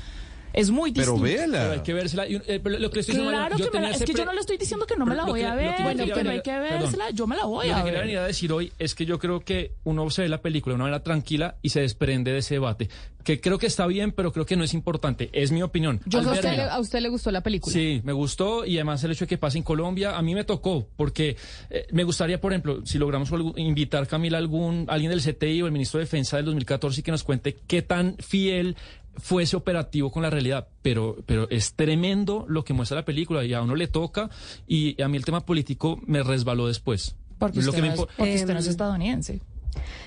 Es 0.53 0.69
muy 0.69 0.91
Pero 0.91 1.13
distinto. 1.13 1.51
Pero 1.51 1.71
hay 1.73 1.79
que 1.81 1.93
vérsela. 1.93 2.27
Y, 2.27 2.35
eh, 2.35 2.59
pero 2.63 2.77
lo 2.79 2.89
que 2.91 2.99
estoy 2.99 3.15
diciendo, 3.15 3.31
Claro 3.31 3.57
yo 3.57 3.71
que 3.71 3.79
me 3.79 3.85
la, 3.89 3.91
es 3.95 4.03
que 4.03 4.13
yo 4.13 4.23
no 4.25 4.33
le 4.33 4.39
estoy 4.39 4.57
diciendo 4.57 4.85
que 4.85 4.95
no 4.95 5.05
me 5.05 5.11
Pero 5.11 5.21
la 5.21 5.25
lo 5.25 5.31
voy 5.33 5.39
que- 5.41 5.45
a 5.47 5.49
lo 5.55 5.57
que 5.57 5.63
ver, 5.65 5.73
yo 5.75 5.81
y 5.83 5.95
quería 5.97 6.13
que 6.15 6.23
no 6.23 6.29
hay 6.29 6.41
que 6.41 6.51
perdón. 6.51 6.79
vérsela, 6.81 7.09
yo 7.11 7.27
me 7.27 7.35
la 7.35 7.45
voy 7.45 7.67
Lo 7.67 7.73
a 7.73 7.77
que 7.77 7.83
quería 7.85 7.99
ver. 7.99 8.07
venir 8.07 8.17
a 8.19 8.27
decir 8.27 8.51
hoy 8.53 8.71
es 8.79 8.95
que 8.95 9.05
yo 9.05 9.17
creo 9.19 9.39
que 9.41 9.71
uno 9.83 10.09
se 10.09 10.21
ve 10.21 10.29
la 10.29 10.41
película 10.41 10.73
de 10.73 10.75
una 10.75 10.83
manera 10.85 11.03
tranquila 11.03 11.55
y 11.61 11.69
se 11.69 11.81
desprende 11.81 12.31
de 12.31 12.37
ese 12.37 12.55
debate. 12.55 12.89
Que 13.23 13.39
creo 13.39 13.57
que 13.57 13.67
está 13.67 13.87
bien, 13.87 14.11
pero 14.11 14.33
creo 14.33 14.45
que 14.45 14.57
no 14.57 14.65
es 14.65 14.73
importante. 14.73 15.29
Es 15.31 15.51
mi 15.51 15.63
opinión. 15.63 16.01
Yo 16.05 16.19
Al 16.19 16.27
a 16.27 16.31
usted, 16.33 16.55
le, 16.57 16.61
a 16.63 16.79
usted 16.79 16.99
le 16.99 17.07
gustó 17.09 17.31
la 17.31 17.41
película. 17.41 17.73
Sí, 17.73 18.01
me 18.03 18.11
gustó 18.11 18.65
y 18.65 18.75
además 18.75 19.01
el 19.05 19.11
hecho 19.11 19.23
de 19.25 19.29
que 19.29 19.37
pase 19.37 19.57
en 19.57 19.63
Colombia, 19.63 20.17
a 20.17 20.21
mí 20.21 20.35
me 20.35 20.43
tocó, 20.43 20.89
porque 20.97 21.37
eh, 21.69 21.87
me 21.91 22.03
gustaría, 22.03 22.41
por 22.41 22.51
ejemplo, 22.51 22.85
si 22.85 22.97
logramos 22.97 23.31
invitar, 23.55 24.07
Camila, 24.07 24.37
algún, 24.37 24.85
alguien 24.89 25.09
del 25.09 25.21
CTI 25.21 25.61
o 25.61 25.65
el 25.67 25.71
ministro 25.71 25.99
de 25.99 26.03
Defensa 26.05 26.35
del 26.35 26.45
2014 26.47 26.99
y 26.99 27.03
que 27.03 27.11
nos 27.11 27.23
cuente 27.23 27.55
qué 27.65 27.81
tan 27.81 28.17
fiel 28.17 28.75
fue 29.17 29.43
ese 29.43 29.55
operativo 29.55 30.11
con 30.11 30.23
la 30.23 30.29
realidad. 30.29 30.67
Pero, 30.81 31.17
pero 31.25 31.49
es 31.49 31.73
tremendo 31.73 32.45
lo 32.47 32.63
que 32.63 32.73
muestra 32.73 32.97
la 32.97 33.05
película 33.05 33.43
y 33.45 33.53
a 33.53 33.61
uno 33.61 33.75
le 33.75 33.87
toca 33.87 34.29
y 34.67 35.01
a 35.01 35.07
mí 35.07 35.17
el 35.17 35.25
tema 35.25 35.41
político 35.45 35.99
me 36.05 36.23
resbaló 36.23 36.67
después. 36.67 37.15
Porque 37.39 37.61
Lo 37.61 37.69
usted, 37.69 37.81
que 37.81 37.87
no 37.87 37.93
es, 37.93 37.99
impo- 37.99 38.07
porque 38.17 38.35
usted 38.35 38.53
no 38.53 38.59
es 38.59 38.65
Em, 38.65 38.71
estadounidense. 38.71 39.41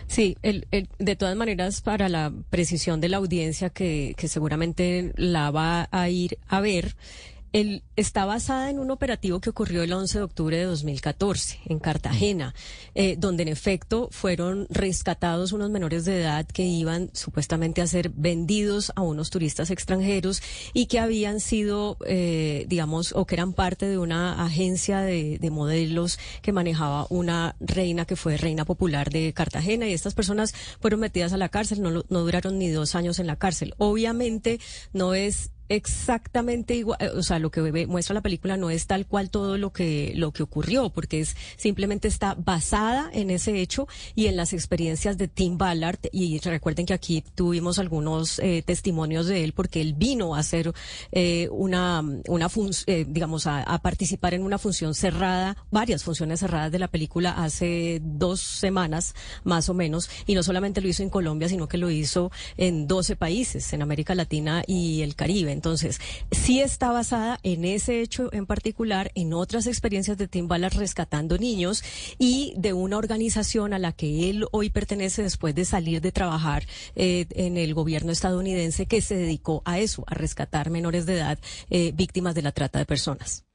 Sí, 0.07 0.37
el- 0.43 0.67
el- 0.71 0.89
de 0.99 1.17
todas 1.17 1.37
maneras, 1.37 1.81
para 1.81 2.09
la 2.09 2.33
precisión 2.51 3.01
de 3.01 3.09
la 3.09 3.17
audiencia 3.17 3.69
que, 3.71 4.15
que 4.17 4.29
seguramente 4.29 5.13
la 5.17 5.51
va 5.51 5.89
a 5.91 6.09
ir 6.09 6.39
a 6.47 6.61
ver, 6.61 6.95
el, 7.57 7.83
está 7.97 8.27
basada 8.27 8.69
en 8.69 8.79
un 8.79 8.91
operativo 8.91 9.41
que 9.41 9.49
ocurrió 9.49 9.83
el 9.83 9.91
11 9.91 10.19
de 10.19 10.25
octubre 10.25 10.57
de 10.59 10.65
2014 10.65 11.61
en 11.65 11.79
Cartagena, 11.79 12.55
eh, 12.95 13.17
donde 13.19 13.45
en 13.45 13.49
efecto 13.49 14.11
fueron 14.13 14.67
rescatados 14.69 15.53
unos 15.53 15.71
menores 15.71 16.05
de 16.05 16.21
edad 16.21 16.47
que 16.47 16.65
iban 16.65 17.09
supuestamente 17.15 17.81
a 17.81 17.87
ser 17.87 18.11
vendidos 18.11 18.93
a 18.95 19.01
unos 19.01 19.31
turistas 19.31 19.71
extranjeros 19.71 20.43
y 20.75 20.85
que 20.85 20.99
habían 20.99 21.41
sido, 21.41 21.97
eh, 22.07 22.67
digamos, 22.69 23.15
o 23.17 23.25
que 23.25 23.37
eran 23.37 23.55
parte 23.55 23.89
de 23.89 23.97
una 23.97 24.45
agencia 24.45 25.01
de, 25.01 25.39
de 25.39 25.51
modelos 25.51 26.19
que 26.43 26.53
manejaba 26.53 27.07
una 27.09 27.57
reina 27.59 28.05
que 28.05 28.17
fue 28.17 28.37
reina 28.37 28.67
popular 28.67 29.09
de 29.09 29.33
Cartagena 29.33 29.89
y 29.89 29.95
estas 29.95 30.13
personas 30.13 30.55
fueron 30.79 31.01
metidas 31.01 31.33
a 31.33 31.39
la 31.39 31.49
cárcel, 31.49 31.81
no, 31.81 32.05
no 32.07 32.21
duraron 32.21 32.59
ni 32.59 32.69
dos 32.69 32.95
años 32.95 33.19
en 33.19 33.27
la 33.27 33.37
cárcel. 33.37 33.73
Obviamente 33.79 34.61
no 34.93 35.15
es 35.15 35.53
exactamente 35.69 36.75
igual, 36.75 36.99
eh, 37.01 37.11
o 37.15 37.23
sea, 37.23 37.39
lo 37.39 37.51
que 37.51 37.87
muestra 37.87 38.15
la 38.15 38.23
película 38.23 38.57
no 38.57 38.71
es 38.71 38.87
tal 38.87 39.07
cual 39.07 39.31
todo 39.31 39.59
lo 39.59 39.73
que 39.73 40.13
lo 40.17 40.33
que 40.33 40.43
ocurrió, 40.43 40.91
porque 40.91 41.21
es 41.21 41.37
simplemente 41.57 42.09
está 42.09 42.35
basada 42.35 43.11
en 43.13 43.31
ese 43.31 43.61
hecho 43.61 43.89
y 44.15 44.27
en 44.27 44.37
las 44.37 44.53
experiencias 44.53 45.19
de 45.19 45.29
Tim 45.29 45.59
Ballard 45.59 45.99
y 46.13 46.39
recuerden 46.39 46.87
que 46.87 46.95
aquí 46.95 47.23
tuvimos 47.35 47.79
algunos 47.79 48.39
eh, 48.39 48.63
testimonios 48.65 49.27
de 49.27 49.45
él 49.45 49.53
porque 49.53 49.81
él 49.81 49.95
vino 49.95 50.35
a 50.35 50.41
hacer 50.41 50.73
eh, 51.13 51.49
una 51.51 52.03
una 52.29 52.49
eh, 52.87 53.05
digamos 53.09 53.47
a, 53.47 53.63
a 53.63 53.79
participar 53.81 54.35
en 54.35 54.43
una 54.43 54.59
función 54.59 54.95
cerrada, 54.95 55.57
varias 55.71 56.05
funciones 56.05 56.41
cerradas 56.41 56.73
de 56.73 56.79
la 56.79 56.89
película 56.89 57.31
hace 57.33 58.01
dos 58.03 58.41
semanas 58.41 59.15
más 59.45 59.69
o 59.69 59.75
menos 59.75 60.09
y 60.27 60.35
no 60.35 60.43
solamente 60.43 60.81
lo 60.81 60.89
hizo 60.89 61.03
en 61.03 61.11
Colombia, 61.11 61.49
sino 61.49 61.69
que 61.69 61.79
lo 61.79 61.91
hizo 61.91 62.31
en 62.57 62.87
12 62.87 63.17
países, 63.17 63.73
en 63.73 63.83
América 63.83 64.15
Latina 64.15 64.63
y 64.67 65.03
el 65.03 65.15
Caribe. 65.15 65.56
Entonces, 65.57 66.01
sí 66.31 66.61
está 66.61 66.93
basada 66.93 67.41
en 67.43 67.65
ese 67.65 68.03
hecho 68.03 68.31
en 68.33 68.45
particular, 68.45 69.11
en 69.15 69.33
otras 69.33 69.67
experiencias 69.67 70.19
de 70.19 70.29
Tim 70.29 70.49
Ballard 70.49 70.77
rescatando 70.77 71.39
niños 71.39 71.83
y 72.19 72.53
de 72.59 72.75
una 72.75 72.99
organización 72.99 73.73
a 73.73 73.79
la 73.79 73.93
que 73.93 74.29
él 74.29 74.45
hoy 74.53 74.69
pertenece 74.69 75.23
después 75.23 75.55
de 75.55 75.65
salir 75.65 76.03
de 76.03 76.13
trabajar 76.13 76.67
eh, 76.95 77.25
en 77.31 77.57
el 77.57 77.73
gobierno 77.73 78.13
estadounidense 78.13 78.85
que 78.85 79.01
se 79.01 79.17
dedicó 79.17 79.63
a 79.65 79.79
eso, 79.79 80.05
a 80.07 80.15
rescatar 80.15 80.69
menores 80.69 81.07
de 81.07 81.15
edad 81.15 81.39
eh, 81.71 81.93
víctimas 81.95 82.35
de 82.35 82.43
la 82.43 82.53
trata 82.53 82.79
de 82.79 82.85
personas. 82.85 83.47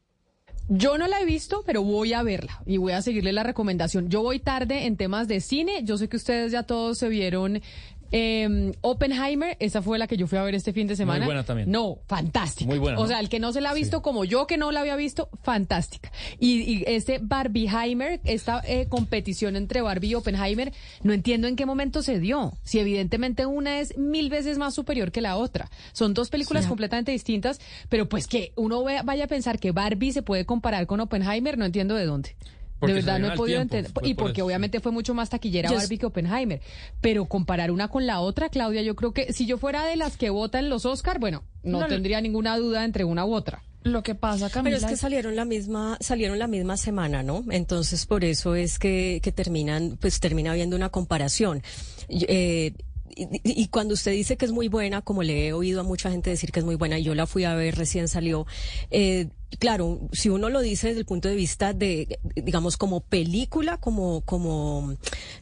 Yo 0.73 0.97
no 0.97 1.05
la 1.07 1.19
he 1.19 1.25
visto, 1.25 1.63
pero 1.65 1.83
voy 1.83 2.13
a 2.13 2.23
verla 2.23 2.61
y 2.65 2.77
voy 2.77 2.93
a 2.93 3.01
seguirle 3.01 3.33
la 3.33 3.43
recomendación. 3.43 4.09
Yo 4.09 4.23
voy 4.23 4.39
tarde 4.39 4.85
en 4.85 4.95
temas 4.95 5.27
de 5.27 5.41
cine. 5.41 5.83
Yo 5.83 5.97
sé 5.97 6.07
que 6.07 6.15
ustedes 6.15 6.53
ya 6.53 6.63
todos 6.63 6.97
se 6.97 7.09
vieron 7.09 7.61
eh, 8.11 8.71
Oppenheimer, 8.81 9.57
esa 9.59 9.81
fue 9.81 9.97
la 9.97 10.07
que 10.07 10.17
yo 10.17 10.27
fui 10.27 10.37
a 10.37 10.43
ver 10.43 10.55
este 10.55 10.73
fin 10.73 10.87
de 10.87 10.95
semana. 10.95 11.19
Muy 11.19 11.27
buena 11.27 11.43
también. 11.43 11.71
No, 11.71 11.99
fantástica. 12.07 12.69
Muy 12.69 12.79
buena, 12.79 12.99
O 12.99 13.07
sea, 13.07 13.19
el 13.19 13.29
que 13.29 13.39
no 13.39 13.53
se 13.53 13.61
la 13.61 13.71
ha 13.71 13.73
visto 13.73 14.01
como 14.01 14.25
yo 14.25 14.47
que 14.47 14.57
no 14.57 14.71
la 14.71 14.81
había 14.81 14.95
visto, 14.95 15.29
fantástica. 15.43 16.11
Y, 16.39 16.61
y 16.61 16.83
este 16.87 17.19
Barbieheimer, 17.21 18.19
esta 18.23 18.61
eh, 18.65 18.87
competición 18.87 19.55
entre 19.55 19.81
Barbie 19.81 20.09
y 20.09 20.15
Oppenheimer, 20.15 20.73
no 21.03 21.13
entiendo 21.13 21.47
en 21.47 21.55
qué 21.55 21.65
momento 21.65 22.01
se 22.01 22.19
dio. 22.19 22.53
Si 22.63 22.79
evidentemente 22.79 23.45
una 23.45 23.79
es 23.79 23.97
mil 23.97 24.29
veces 24.29 24.57
más 24.57 24.73
superior 24.73 25.11
que 25.11 25.21
la 25.21 25.37
otra. 25.37 25.69
Son 25.93 26.13
dos 26.13 26.29
películas 26.29 26.67
completamente 26.67 27.11
distintas, 27.11 27.59
pero 27.89 28.09
pues 28.09 28.27
que 28.27 28.51
uno 28.55 28.83
vaya 28.83 29.23
a 29.23 29.27
pensar 29.27 29.59
que 29.59 29.71
Barbie 29.71 30.11
se 30.11 30.21
puede 30.21 30.45
comparar 30.45 30.87
con 30.87 30.99
Oppenheimer, 30.99 31.57
no 31.57 31.65
entiendo 31.65 31.95
de 31.95 32.05
dónde. 32.05 32.35
Porque 32.81 32.95
de 32.95 33.01
verdad 33.01 33.19
no 33.19 33.31
he 33.31 33.37
podido 33.37 33.61
entender. 33.61 33.91
Y 34.03 34.15
por 34.15 34.25
porque 34.25 34.41
obviamente 34.41 34.79
fue 34.81 34.91
mucho 34.91 35.13
más 35.13 35.29
taquillera 35.29 35.69
Yo- 35.69 35.77
Barbie 35.77 35.97
que 35.99 36.05
Oppenheimer. 36.07 36.61
Pero 36.99 37.25
comparar 37.25 37.71
una 37.71 37.87
con 37.87 38.05
la 38.07 38.19
otra, 38.19 38.49
Claudia, 38.49 38.81
yo 38.81 38.95
creo 38.95 39.13
que 39.13 39.31
si 39.31 39.45
yo 39.45 39.57
fuera 39.57 39.85
de 39.85 39.95
las 39.95 40.17
que 40.17 40.29
votan 40.31 40.67
los 40.69 40.85
Oscar, 40.85 41.19
bueno, 41.19 41.43
no, 41.63 41.79
No, 41.81 41.87
tendría 41.87 42.19
ninguna 42.19 42.57
duda 42.57 42.83
entre 42.83 43.03
una 43.05 43.23
u 43.25 43.33
otra. 43.33 43.63
Lo 43.83 44.03
que 44.03 44.13
pasa, 44.13 44.49
Camila, 44.49 44.75
Pero 44.77 44.85
es 44.87 44.91
que 44.91 44.97
salieron 44.97 45.35
la 45.35 45.45
misma, 45.45 45.97
salieron 46.01 46.37
la 46.37 46.47
misma 46.47 46.77
semana, 46.77 47.23
¿no? 47.23 47.43
Entonces 47.49 48.05
por 48.05 48.23
eso 48.23 48.53
es 48.55 48.77
que, 48.77 49.19
que 49.23 49.31
terminan, 49.31 49.97
pues 49.99 50.19
termina 50.19 50.51
habiendo 50.51 50.75
una 50.75 50.89
comparación. 50.89 51.63
Eh, 52.09 52.73
y, 53.15 53.67
cuando 53.67 53.93
usted 53.93 54.11
dice 54.11 54.37
que 54.37 54.45
es 54.45 54.51
muy 54.51 54.67
buena, 54.67 55.01
como 55.01 55.23
le 55.23 55.47
he 55.47 55.53
oído 55.53 55.81
a 55.81 55.83
mucha 55.83 56.11
gente 56.11 56.29
decir 56.29 56.51
que 56.51 56.59
es 56.59 56.65
muy 56.65 56.75
buena, 56.75 56.99
y 56.99 57.03
yo 57.03 57.15
la 57.15 57.27
fui 57.27 57.43
a 57.43 57.53
ver 57.53 57.75
recién 57.75 58.07
salió, 58.07 58.45
eh, 58.89 59.29
claro, 59.59 59.99
si 60.11 60.29
uno 60.29 60.49
lo 60.49 60.61
dice 60.61 60.87
desde 60.87 60.99
el 61.01 61.05
punto 61.05 61.27
de 61.27 61.35
vista 61.35 61.73
de, 61.73 62.19
digamos, 62.35 62.77
como 62.77 63.01
película, 63.01 63.77
como, 63.77 64.21
como, 64.21 64.95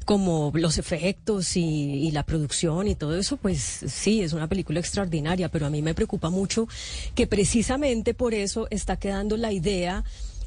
como 0.05 0.51
los 0.55 0.77
efectos 0.77 1.55
y, 1.57 2.07
y 2.07 2.11
la 2.11 2.23
producción 2.23 2.88
y 2.88 2.95
todo 2.95 3.17
eso, 3.17 3.38
pues 3.38 3.59
sí, 3.59 4.21
es 4.21 4.33
una 4.33 4.47
película 4.47 4.79
extraordinaria, 4.79 5.49
pero 5.49 5.65
a 5.65 5.69
mí 5.69 5.81
me 5.81 5.93
preocupa 5.93 6.29
mucho 6.29 6.67
que 7.15 7.27
precisamente 7.27 8.13
por 8.13 8.33
eso 8.33 8.67
está 8.71 8.97
quedando 8.97 9.38
la 9.38 9.51
idea 9.51 10.03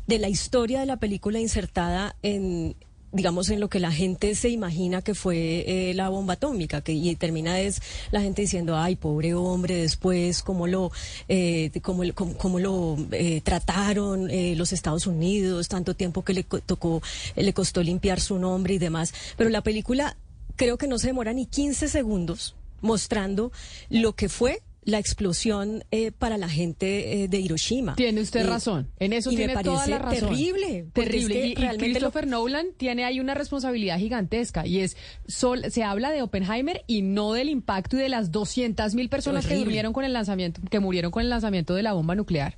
de 0.06 0.18
la 0.18 0.28
historia 0.28 0.80
de 0.80 0.86
la 0.86 0.96
película 0.96 1.38
insertada 1.38 2.16
en 2.22 2.74
digamos 3.12 3.50
en 3.50 3.61
lo 3.61 3.69
que 3.69 3.78
la 3.78 3.92
gente 3.92 4.35
se 4.35 4.49
imagina 4.49 5.02
que 5.02 5.14
fue 5.14 5.90
eh, 5.90 5.95
la 5.95 6.09
bomba 6.09 6.35
atómica 6.35 6.81
que 6.81 6.92
y 6.92 7.14
termina 7.14 7.61
es 7.61 7.83
la 8.11 8.23
gente 8.23 8.42
diciendo 8.42 8.76
ay 8.76 8.97
pobre 8.97 9.35
hombre 9.35 9.76
después 9.76 10.42
cómo 10.42 10.66
lo 10.66 10.90
eh, 11.28 11.71
cómo, 11.83 12.02
cómo, 12.14 12.37
cómo 12.38 12.59
lo 12.59 12.97
eh, 13.12 13.42
trataron 13.42 14.31
eh, 14.31 14.54
los 14.57 14.73
Estados 14.73 15.07
Unidos 15.07 15.69
tanto 15.69 15.95
tiempo 15.95 16.25
que 16.25 16.33
le 16.33 16.42
tocó 16.45 17.02
le 17.37 17.52
costó 17.52 17.83
limpiar 17.83 18.19
su 18.19 18.38
nombre 18.38 18.75
y 18.75 18.78
demás 18.78 19.12
pero 19.37 19.50
la 19.50 19.62
película 19.62 20.16
creo 20.57 20.78
que 20.78 20.87
no 20.87 20.99
se 20.99 21.09
demora 21.09 21.35
ni 21.35 21.45
15 21.45 21.88
segundos 21.88 22.54
mostrando 22.81 23.52
lo 23.90 24.14
que 24.14 24.28
fue 24.31 24.62
la 24.84 24.98
explosión 24.98 25.84
eh, 25.92 26.10
para 26.10 26.38
la 26.38 26.48
gente 26.48 27.22
eh, 27.22 27.28
de 27.28 27.38
Hiroshima. 27.38 27.94
Tiene 27.94 28.20
usted 28.20 28.40
Eh, 28.40 28.44
razón. 28.48 28.88
En 28.98 29.12
eso 29.12 29.30
y 29.30 29.36
me 29.36 29.46
tiene 29.46 29.62
toda 29.62 29.86
la 29.86 29.98
razón. 29.98 30.30
terrible. 30.30 30.86
Terrible. 30.92 31.50
es 31.50 31.54
que 31.56 31.60
y, 31.60 31.64
y 31.64 31.68
lo- 31.72 31.78
Christopher 31.78 32.26
Nolan 32.26 32.66
tiene 32.76 33.04
ahí 33.04 33.20
una 33.20 33.34
responsabilidad 33.34 33.98
gigantesca 33.98 34.66
y 34.66 34.80
es 34.80 34.96
sol, 35.28 35.62
se 35.70 35.84
habla 35.84 36.10
de 36.10 36.22
Oppenheimer 36.22 36.82
y 36.88 37.02
no 37.02 37.32
del 37.32 37.48
impacto 37.48 37.96
y 37.96 38.00
de 38.00 38.08
las 38.08 38.32
200 38.32 38.94
mil 38.96 39.08
personas 39.08 39.46
que 39.46 39.54
durmieron 39.56 39.92
con 39.92 40.04
el 40.04 40.12
lanzamiento, 40.12 40.60
que 40.68 40.80
murieron 40.80 41.12
con 41.12 41.22
el 41.22 41.30
lanzamiento 41.30 41.74
de 41.74 41.82
la 41.84 41.92
bomba 41.92 42.14
nuclear. 42.16 42.56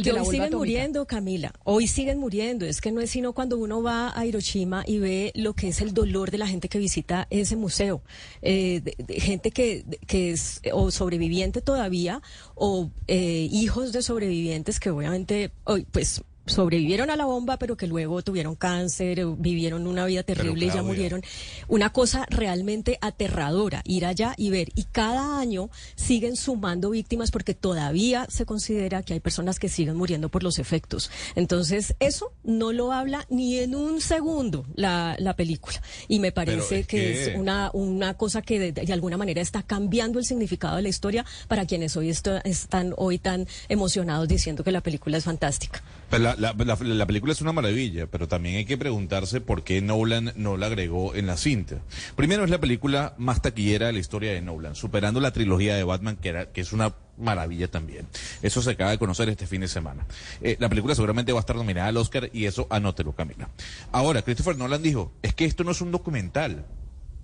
Y 0.00 0.02
que 0.02 0.10
hoy 0.12 0.24
siguen 0.26 0.40
atómica. 0.48 0.56
muriendo, 0.58 1.06
Camila. 1.06 1.52
Hoy 1.64 1.86
siguen 1.86 2.18
muriendo. 2.18 2.66
Es 2.66 2.80
que 2.80 2.90
no 2.92 3.00
es 3.00 3.10
sino 3.10 3.32
cuando 3.32 3.56
uno 3.58 3.82
va 3.82 4.12
a 4.18 4.26
Hiroshima 4.26 4.82
y 4.86 4.98
ve 4.98 5.32
lo 5.34 5.54
que 5.54 5.68
es 5.68 5.80
el 5.80 5.94
dolor 5.94 6.30
de 6.30 6.38
la 6.38 6.46
gente 6.48 6.68
que 6.68 6.78
visita 6.78 7.26
ese 7.30 7.56
museo. 7.56 8.02
Eh, 8.42 8.80
de- 8.82 8.96
de 8.98 9.20
gente 9.20 9.50
que, 9.52 9.84
que 10.06 10.32
es 10.32 10.60
o 10.72 10.90
sobreviviente 10.90 11.60
todavía 11.62 12.20
o 12.54 12.90
eh, 13.06 13.48
hijos 13.50 13.92
de 13.92 14.02
sobrevivientes 14.02 14.80
que 14.80 14.90
obviamente 14.90 15.52
hoy 15.64 15.86
pues 15.90 16.22
sobrevivieron 16.46 17.10
a 17.10 17.16
la 17.16 17.24
bomba, 17.24 17.58
pero 17.58 17.76
que 17.76 17.86
luego 17.86 18.22
tuvieron 18.22 18.54
cáncer, 18.54 19.24
o 19.24 19.36
vivieron 19.36 19.86
una 19.86 20.04
vida 20.06 20.22
terrible 20.22 20.66
y 20.66 20.68
ya 20.68 20.82
murieron. 20.82 21.22
Una 21.68 21.92
cosa 21.92 22.26
realmente 22.30 22.98
aterradora, 23.00 23.82
ir 23.84 24.06
allá 24.06 24.34
y 24.36 24.50
ver. 24.50 24.68
Y 24.74 24.84
cada 24.84 25.38
año 25.38 25.70
siguen 25.94 26.36
sumando 26.36 26.90
víctimas 26.90 27.30
porque 27.30 27.54
todavía 27.54 28.26
se 28.30 28.46
considera 28.46 29.02
que 29.02 29.14
hay 29.14 29.20
personas 29.20 29.58
que 29.58 29.68
siguen 29.68 29.96
muriendo 29.96 30.28
por 30.28 30.42
los 30.42 30.58
efectos. 30.58 31.10
Entonces, 31.34 31.94
eso 32.00 32.32
no 32.44 32.72
lo 32.72 32.92
habla 32.92 33.26
ni 33.28 33.58
en 33.58 33.74
un 33.74 34.00
segundo 34.00 34.64
la, 34.74 35.16
la 35.18 35.34
película. 35.36 35.80
Y 36.08 36.20
me 36.20 36.32
parece 36.32 36.80
es 36.80 36.86
que, 36.86 36.96
que- 36.98 37.30
es 37.32 37.36
una, 37.36 37.70
una 37.72 38.14
cosa 38.14 38.42
que 38.42 38.58
de, 38.58 38.72
de 38.72 38.92
alguna 38.92 39.16
manera 39.16 39.40
está 39.40 39.62
cambiando 39.62 40.18
el 40.18 40.24
significado 40.24 40.76
de 40.76 40.82
la 40.82 40.88
historia 40.88 41.24
para 41.48 41.66
quienes 41.66 41.96
hoy 41.96 42.10
esto- 42.10 42.40
están 42.44 42.94
hoy 42.96 43.18
tan 43.18 43.46
emocionados 43.68 44.28
diciendo 44.28 44.62
que 44.64 44.72
la 44.72 44.80
película 44.82 45.16
es 45.16 45.24
fantástica. 45.24 45.82
La, 46.10 46.18
la- 46.36 46.54
la- 46.56 46.76
la 46.76 47.06
película 47.06 47.32
es 47.32 47.40
una 47.40 47.52
maravilla, 47.52 48.06
pero 48.06 48.28
también 48.28 48.56
hay 48.56 48.64
que 48.64 48.78
preguntarse 48.78 49.40
por 49.40 49.64
qué 49.64 49.82
Nolan 49.82 50.32
no 50.36 50.56
la 50.56 50.66
agregó 50.66 51.14
en 51.14 51.26
la 51.26 51.36
cinta. 51.36 51.76
Primero 52.14 52.44
es 52.44 52.50
la 52.50 52.58
película 52.60 53.14
más 53.18 53.42
taquillera 53.42 53.88
de 53.88 53.92
la 53.94 53.98
historia 53.98 54.32
de 54.32 54.40
Nolan, 54.40 54.76
superando 54.76 55.20
la 55.20 55.32
trilogía 55.32 55.74
de 55.74 55.82
Batman, 55.84 56.16
que, 56.16 56.28
era, 56.28 56.52
que 56.52 56.60
es 56.60 56.72
una 56.72 56.94
maravilla 57.18 57.68
también. 57.68 58.06
Eso 58.40 58.62
se 58.62 58.70
acaba 58.70 58.90
de 58.92 58.98
conocer 58.98 59.28
este 59.28 59.46
fin 59.46 59.62
de 59.62 59.68
semana. 59.68 60.06
Eh, 60.40 60.56
la 60.60 60.68
película 60.68 60.94
seguramente 60.94 61.32
va 61.32 61.38
a 61.38 61.40
estar 61.40 61.56
nominada 61.56 61.88
al 61.88 61.96
Oscar 61.96 62.30
y 62.32 62.44
eso 62.44 62.66
anótelo, 62.70 63.12
Camila. 63.12 63.48
Ahora, 63.90 64.22
Christopher 64.22 64.56
Nolan 64.56 64.82
dijo, 64.82 65.12
es 65.22 65.34
que 65.34 65.44
esto 65.44 65.64
no 65.64 65.72
es 65.72 65.80
un 65.80 65.90
documental. 65.90 66.64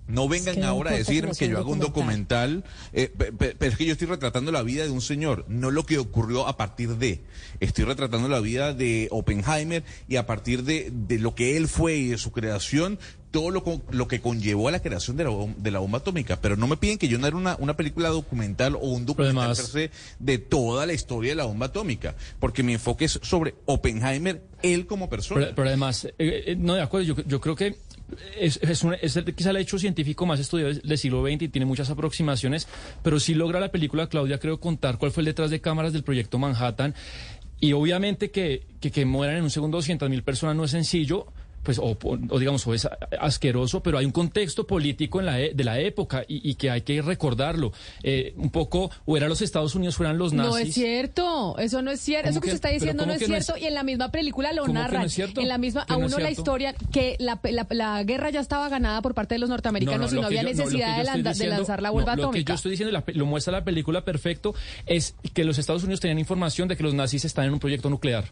No 0.07 0.27
vengan 0.27 0.55
que 0.55 0.63
ahora 0.63 0.91
a 0.91 0.93
decir 0.99 1.23
que 1.39 1.47
yo 1.49 1.57
hago 1.59 1.71
un 1.71 1.79
documental, 1.79 2.63
eh, 2.91 3.09
pe- 3.17 3.31
pe- 3.31 3.55
pero 3.57 3.71
es 3.71 3.77
que 3.77 3.85
yo 3.85 3.93
estoy 3.93 4.07
retratando 4.07 4.51
la 4.51 4.61
vida 4.61 4.83
de 4.83 4.89
un 4.89 5.01
señor, 5.01 5.45
no 5.47 5.71
lo 5.71 5.85
que 5.85 5.97
ocurrió 5.97 6.45
a 6.47 6.57
partir 6.57 6.97
de. 6.97 7.21
Estoy 7.61 7.85
retratando 7.85 8.27
la 8.27 8.41
vida 8.41 8.73
de 8.73 9.07
Oppenheimer 9.11 9.83
y 10.09 10.17
a 10.17 10.25
partir 10.25 10.63
de, 10.63 10.91
de 10.91 11.19
lo 11.19 11.35
que 11.35 11.55
él 11.57 11.67
fue 11.69 11.95
y 11.95 12.07
de 12.09 12.17
su 12.17 12.31
creación, 12.33 12.99
todo 13.31 13.49
lo, 13.49 13.63
con- 13.63 13.81
lo 13.91 14.07
que 14.09 14.19
conllevó 14.19 14.67
a 14.67 14.71
la 14.71 14.81
creación 14.81 15.15
de 15.17 15.23
la, 15.23 15.31
de 15.57 15.71
la 15.71 15.79
bomba 15.79 15.99
atómica. 15.99 16.39
Pero 16.41 16.57
no 16.57 16.67
me 16.67 16.75
piden 16.77 16.97
que 16.97 17.07
yo 17.07 17.17
no 17.17 17.25
haga 17.25 17.37
una, 17.37 17.55
una 17.59 17.75
película 17.77 18.09
documental 18.09 18.75
o 18.75 18.79
un 18.79 19.05
documental 19.05 19.37
además- 19.51 19.71
per 19.71 19.89
se 19.89 19.91
de 20.19 20.37
toda 20.37 20.85
la 20.85 20.93
historia 20.93 21.31
de 21.31 21.35
la 21.37 21.45
bomba 21.45 21.67
atómica, 21.67 22.13
porque 22.41 22.61
mi 22.61 22.73
enfoque 22.73 23.05
es 23.05 23.19
sobre 23.23 23.55
Oppenheimer, 23.65 24.43
él 24.61 24.85
como 24.85 25.09
persona. 25.09 25.41
Pero, 25.45 25.55
pero 25.55 25.67
además, 25.69 26.05
eh, 26.05 26.13
eh, 26.19 26.55
no, 26.57 26.75
de 26.75 26.81
acuerdo, 26.81 27.07
yo, 27.07 27.23
yo 27.25 27.39
creo 27.41 27.55
que 27.55 27.77
es, 28.39 28.59
es, 28.61 28.83
un- 28.83 28.95
es 29.01 29.17
quizá 29.35 29.49
el 29.51 29.57
hecho 29.57 29.77
científico 29.79 30.25
más 30.25 30.39
estudiado 30.39 30.73
del 30.73 30.97
siglo 30.97 31.23
XX 31.25 31.43
y 31.43 31.49
tiene 31.49 31.65
muchas 31.65 31.89
aproximaciones, 31.89 32.67
pero 33.03 33.19
sí 33.19 33.33
logra 33.33 33.59
la 33.59 33.71
película, 33.71 34.07
Claudia, 34.07 34.39
creo 34.39 34.59
contar 34.59 34.97
cuál 34.97 35.11
fue 35.11 35.21
el 35.21 35.25
detrás 35.25 35.49
de 35.49 35.61
cámaras 35.61 35.93
del 35.93 36.03
proyecto 36.03 36.37
Manhattan. 36.39 36.93
Y 37.59 37.71
obviamente 37.73 38.29
que, 38.31 38.63
que, 38.81 38.91
que 38.91 39.05
mueran 39.05 39.37
en 39.37 39.43
un 39.43 39.49
segundo 39.49 39.77
200 39.77 40.09
mil 40.09 40.21
personas 40.23 40.55
no 40.55 40.65
es 40.65 40.71
sencillo. 40.71 41.27
Pues, 41.63 41.79
o, 41.79 41.97
o 42.29 42.39
digamos, 42.39 42.67
o 42.67 42.73
es 42.73 42.87
asqueroso, 43.19 43.81
pero 43.81 43.97
hay 43.97 44.05
un 44.05 44.11
contexto 44.11 44.67
político 44.67 45.19
en 45.19 45.25
la 45.27 45.39
e- 45.39 45.53
de 45.53 45.63
la 45.63 45.79
época 45.79 46.23
y, 46.27 46.47
y 46.49 46.55
que 46.55 46.69
hay 46.69 46.81
que 46.81 47.01
recordarlo. 47.01 47.71
Eh, 48.03 48.33
un 48.37 48.49
poco, 48.51 48.91
o 49.05 49.15
eran 49.17 49.29
los 49.29 49.41
Estados 49.41 49.73
Unidos, 49.75 49.99
o 49.99 50.03
eran 50.03 50.17
los 50.17 50.33
nazis. 50.33 50.51
No 50.51 50.57
es 50.57 50.73
cierto, 50.73 51.57
eso 51.57 51.81
no 51.81 51.91
es 51.91 52.01
cierto, 52.01 52.27
¿Cómo 52.27 52.31
eso 52.31 52.41
que, 52.41 52.47
usted 52.47 52.55
está 52.55 52.69
diciendo 52.69 53.05
no 53.05 53.13
es 53.13 53.21
no 53.21 53.27
cierto 53.27 53.57
y 53.57 53.65
en 53.65 53.73
la 53.73 53.83
misma 53.83 54.11
película 54.11 54.51
lo 54.53 54.63
¿Cómo 54.63 54.73
que 54.73 54.79
no 54.79 54.81
narran. 54.83 55.09
cierto? 55.09 55.41
En 55.41 55.47
la 55.47 55.57
misma, 55.57 55.85
¿Que 55.85 55.93
a 55.93 55.97
no 55.97 56.05
uno 56.05 56.17
la 56.17 56.25
cierto? 56.27 56.41
historia 56.41 56.73
que 56.91 57.15
la, 57.19 57.39
la- 57.43 57.67
la 57.69 58.03
guerra 58.03 58.29
ya 58.29 58.39
estaba 58.41 58.67
ganada 58.69 59.01
por 59.01 59.13
parte 59.13 59.35
de 59.35 59.39
los 59.39 59.49
norteamericanos 59.49 60.11
y 60.11 60.15
no 60.15 60.25
había 60.25 60.41
yo- 60.43 60.49
no, 60.49 60.55
necesidad 60.55 60.97
de, 60.97 61.03
lanzar 61.47 61.81
la 61.81 61.89
no, 61.89 61.93
bomba 61.93 62.11
Lo 62.15 62.15
que 62.15 62.21
yo 62.21 62.27
atómica. 62.29 62.53
estoy 62.55 62.71
diciendo, 62.71 62.91
la 62.91 63.03
lo 63.13 63.25
muestra 63.25 63.53
la 63.53 63.63
película 63.63 64.03
perfecto, 64.03 64.53
es 64.85 65.15
que 65.33 65.43
los 65.43 65.57
Estados 65.57 65.83
Unidos 65.83 65.99
tenían 66.01 66.19
información 66.19 66.67
de 66.67 66.75
que 66.75 66.83
los 66.83 66.93
nazis 66.93 67.23
están 67.25 67.45
en 67.45 67.53
un 67.53 67.59
proyecto 67.59 67.89
nuclear. 67.89 68.25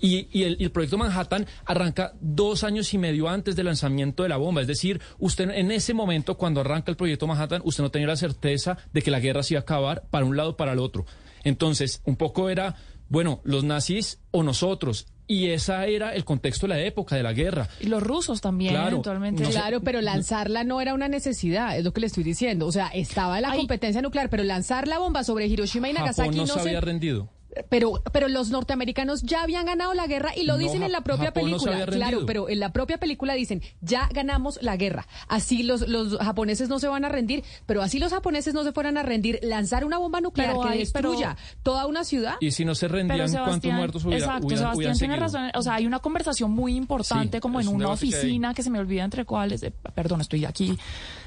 Y, 0.00 0.28
y 0.32 0.44
el, 0.44 0.56
y 0.60 0.64
el 0.64 0.70
proyecto 0.72 0.98
Manhattan 0.98 1.46
arranca 1.64 2.12
dos 2.20 2.64
años 2.64 2.92
y 2.94 2.98
medio 2.98 3.28
antes 3.28 3.56
del 3.56 3.66
lanzamiento 3.66 4.22
de 4.22 4.28
la 4.28 4.36
bomba. 4.36 4.60
Es 4.60 4.66
decir, 4.66 5.00
usted 5.18 5.50
en 5.50 5.70
ese 5.70 5.94
momento, 5.94 6.36
cuando 6.36 6.60
arranca 6.60 6.90
el 6.90 6.96
proyecto 6.96 7.26
Manhattan, 7.26 7.62
usted 7.64 7.82
no 7.82 7.90
tenía 7.90 8.08
la 8.08 8.16
certeza 8.16 8.78
de 8.92 9.02
que 9.02 9.10
la 9.10 9.20
guerra 9.20 9.42
se 9.42 9.54
iba 9.54 9.60
a 9.60 9.62
acabar 9.62 10.04
para 10.10 10.24
un 10.24 10.36
lado 10.36 10.50
o 10.50 10.56
para 10.56 10.72
el 10.72 10.78
otro. 10.78 11.06
Entonces, 11.44 12.02
un 12.04 12.16
poco 12.16 12.50
era, 12.50 12.76
bueno, 13.08 13.40
los 13.44 13.64
nazis 13.64 14.18
o 14.30 14.42
nosotros. 14.42 15.06
Y 15.26 15.50
ese 15.50 15.94
era 15.94 16.12
el 16.12 16.24
contexto 16.24 16.66
de 16.66 16.74
la 16.74 16.80
época, 16.80 17.14
de 17.14 17.22
la 17.22 17.32
guerra. 17.32 17.68
Y 17.80 17.86
los 17.86 18.02
rusos 18.02 18.40
también, 18.40 18.72
Claro, 18.72 18.88
eventualmente. 18.88 19.42
no 19.44 19.48
sé- 19.48 19.54
Claro, 19.54 19.80
pero 19.80 20.00
lanzarla 20.00 20.64
no 20.64 20.80
era 20.80 20.92
una 20.92 21.06
necesidad, 21.06 21.78
es 21.78 21.84
lo 21.84 21.92
que 21.92 22.00
le 22.00 22.08
estoy 22.08 22.24
diciendo. 22.24 22.66
O 22.66 22.72
sea, 22.72 22.88
estaba 22.88 23.40
la 23.40 23.52
Ay. 23.52 23.58
competencia 23.58 24.02
nuclear, 24.02 24.28
pero 24.28 24.42
lanzar 24.42 24.88
la 24.88 24.98
bomba 24.98 25.22
sobre 25.22 25.46
Hiroshima 25.46 25.88
y 25.88 25.92
Nagasaki 25.92 26.30
Japón 26.30 26.36
no 26.36 26.42
no 26.46 26.54
se 26.54 26.60
se... 26.64 26.68
había 26.68 26.80
rendido. 26.80 27.28
Pero, 27.68 28.02
pero 28.12 28.28
los 28.28 28.50
norteamericanos 28.50 29.22
ya 29.22 29.42
habían 29.42 29.66
ganado 29.66 29.92
la 29.94 30.06
guerra 30.06 30.30
y 30.36 30.44
lo 30.44 30.52
No, 30.54 30.58
dicen 30.58 30.82
en 30.82 30.92
la 30.92 31.00
propia 31.00 31.26
Japón 31.26 31.44
película. 31.50 31.84
claro, 31.86 32.24
pero 32.26 32.48
en 32.48 32.60
la 32.60 32.72
propia 32.72 32.98
película 32.98 33.34
dicen, 33.34 33.60
ya 33.80 34.08
ganamos 34.12 34.58
la 34.62 34.76
guerra. 34.76 35.06
Así 35.28 35.62
los, 35.64 35.88
los 35.88 36.16
japoneses 36.18 36.68
no 36.68 36.78
se 36.78 36.86
van 36.88 37.04
a 37.04 37.08
rendir, 37.08 37.42
pero 37.66 37.82
así 37.82 37.98
los 37.98 38.12
japoneses 38.12 38.54
no 38.54 38.62
se 38.62 38.72
fueran 38.72 38.96
a 38.98 39.02
rendir, 39.02 39.40
lanzar 39.42 39.84
una 39.84 39.98
bomba 39.98 40.20
nuclear 40.20 40.50
Pero 40.50 40.62
que 40.62 40.68
hay- 40.68 40.78
destruya 40.78 41.36
toda 41.62 41.86
una 41.86 42.04
ciudad. 42.04 42.34
Y 42.40 42.52
si 42.52 42.64
no 42.64 42.74
se 42.74 42.86
rendían, 42.88 43.30
¿cuántos 43.32 43.72
muertos 43.72 44.04
hubiera, 44.04 44.24
exacto, 44.24 44.46
hubieran- 44.46 44.58
Sebastián 44.58 44.76
hubieran 44.76 44.98
tiene 44.98 45.16
razón. 45.16 45.50
O 45.54 45.62
sea, 45.62 45.74
hay 45.74 45.86
una 45.86 45.98
conversación 45.98 46.52
muy 46.52 46.76
importante 46.76 47.38
Sí, 47.38 47.40
como 47.40 47.60
en 47.60 47.68
un 47.68 47.76
una 47.76 47.86
que 47.86 47.92
oficina 47.92 48.54
que, 48.54 48.62
se 48.62 48.70
me 48.70 48.78
olvida 48.78 49.02
entre 49.04 49.24
cuáles. 49.24 49.62
eh, 49.62 49.72
perdón, 49.94 50.20
estoy 50.20 50.44
aquí 50.44 50.78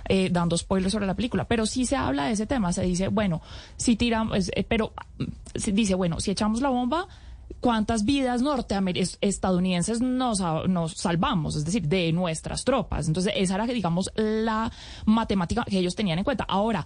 eh, 0.10 0.30
dando 0.32 0.58
spoilers 0.58 0.92
sobre 0.92 1.06
la 1.08 1.16
película, 1.16 1.46
pero 1.48 1.66
sí 1.66 1.86
se 1.86 1.96
habla 1.96 2.26
de 2.26 2.34
ese 2.34 2.46
tema. 2.46 2.72
Se 2.74 2.84
dice, 2.84 3.08
bueno, 3.08 3.42
si 3.78 3.96
tiramos, 3.96 4.50
eh, 4.56 4.66
pero 4.68 4.94
mm, 5.18 5.24
se 5.56 5.72
dice, 5.72 5.96
bueno, 5.96 6.13
si 6.20 6.32
echamos 6.32 6.62
la 6.62 6.70
bomba. 6.70 7.08
¿Cuántas 7.60 8.04
vidas 8.04 8.42
estadounidenses 9.22 10.02
nos, 10.02 10.40
salvamos? 10.96 11.56
Es 11.56 11.66
decir, 11.66 11.88
de 11.88 12.12
nuestras 12.12 12.66
tropas. 12.66 13.08
Entonces, 13.08 13.34
esa 13.36 13.56
era, 13.56 13.66
digamos, 13.68 14.12
la 14.16 14.72
matemática 15.06 15.64
que 15.64 15.80
ellos 15.80 15.96
tenían 15.96 16.18
en 16.18 16.24
cuenta. 16.26 16.46
Ahora, 16.46 16.86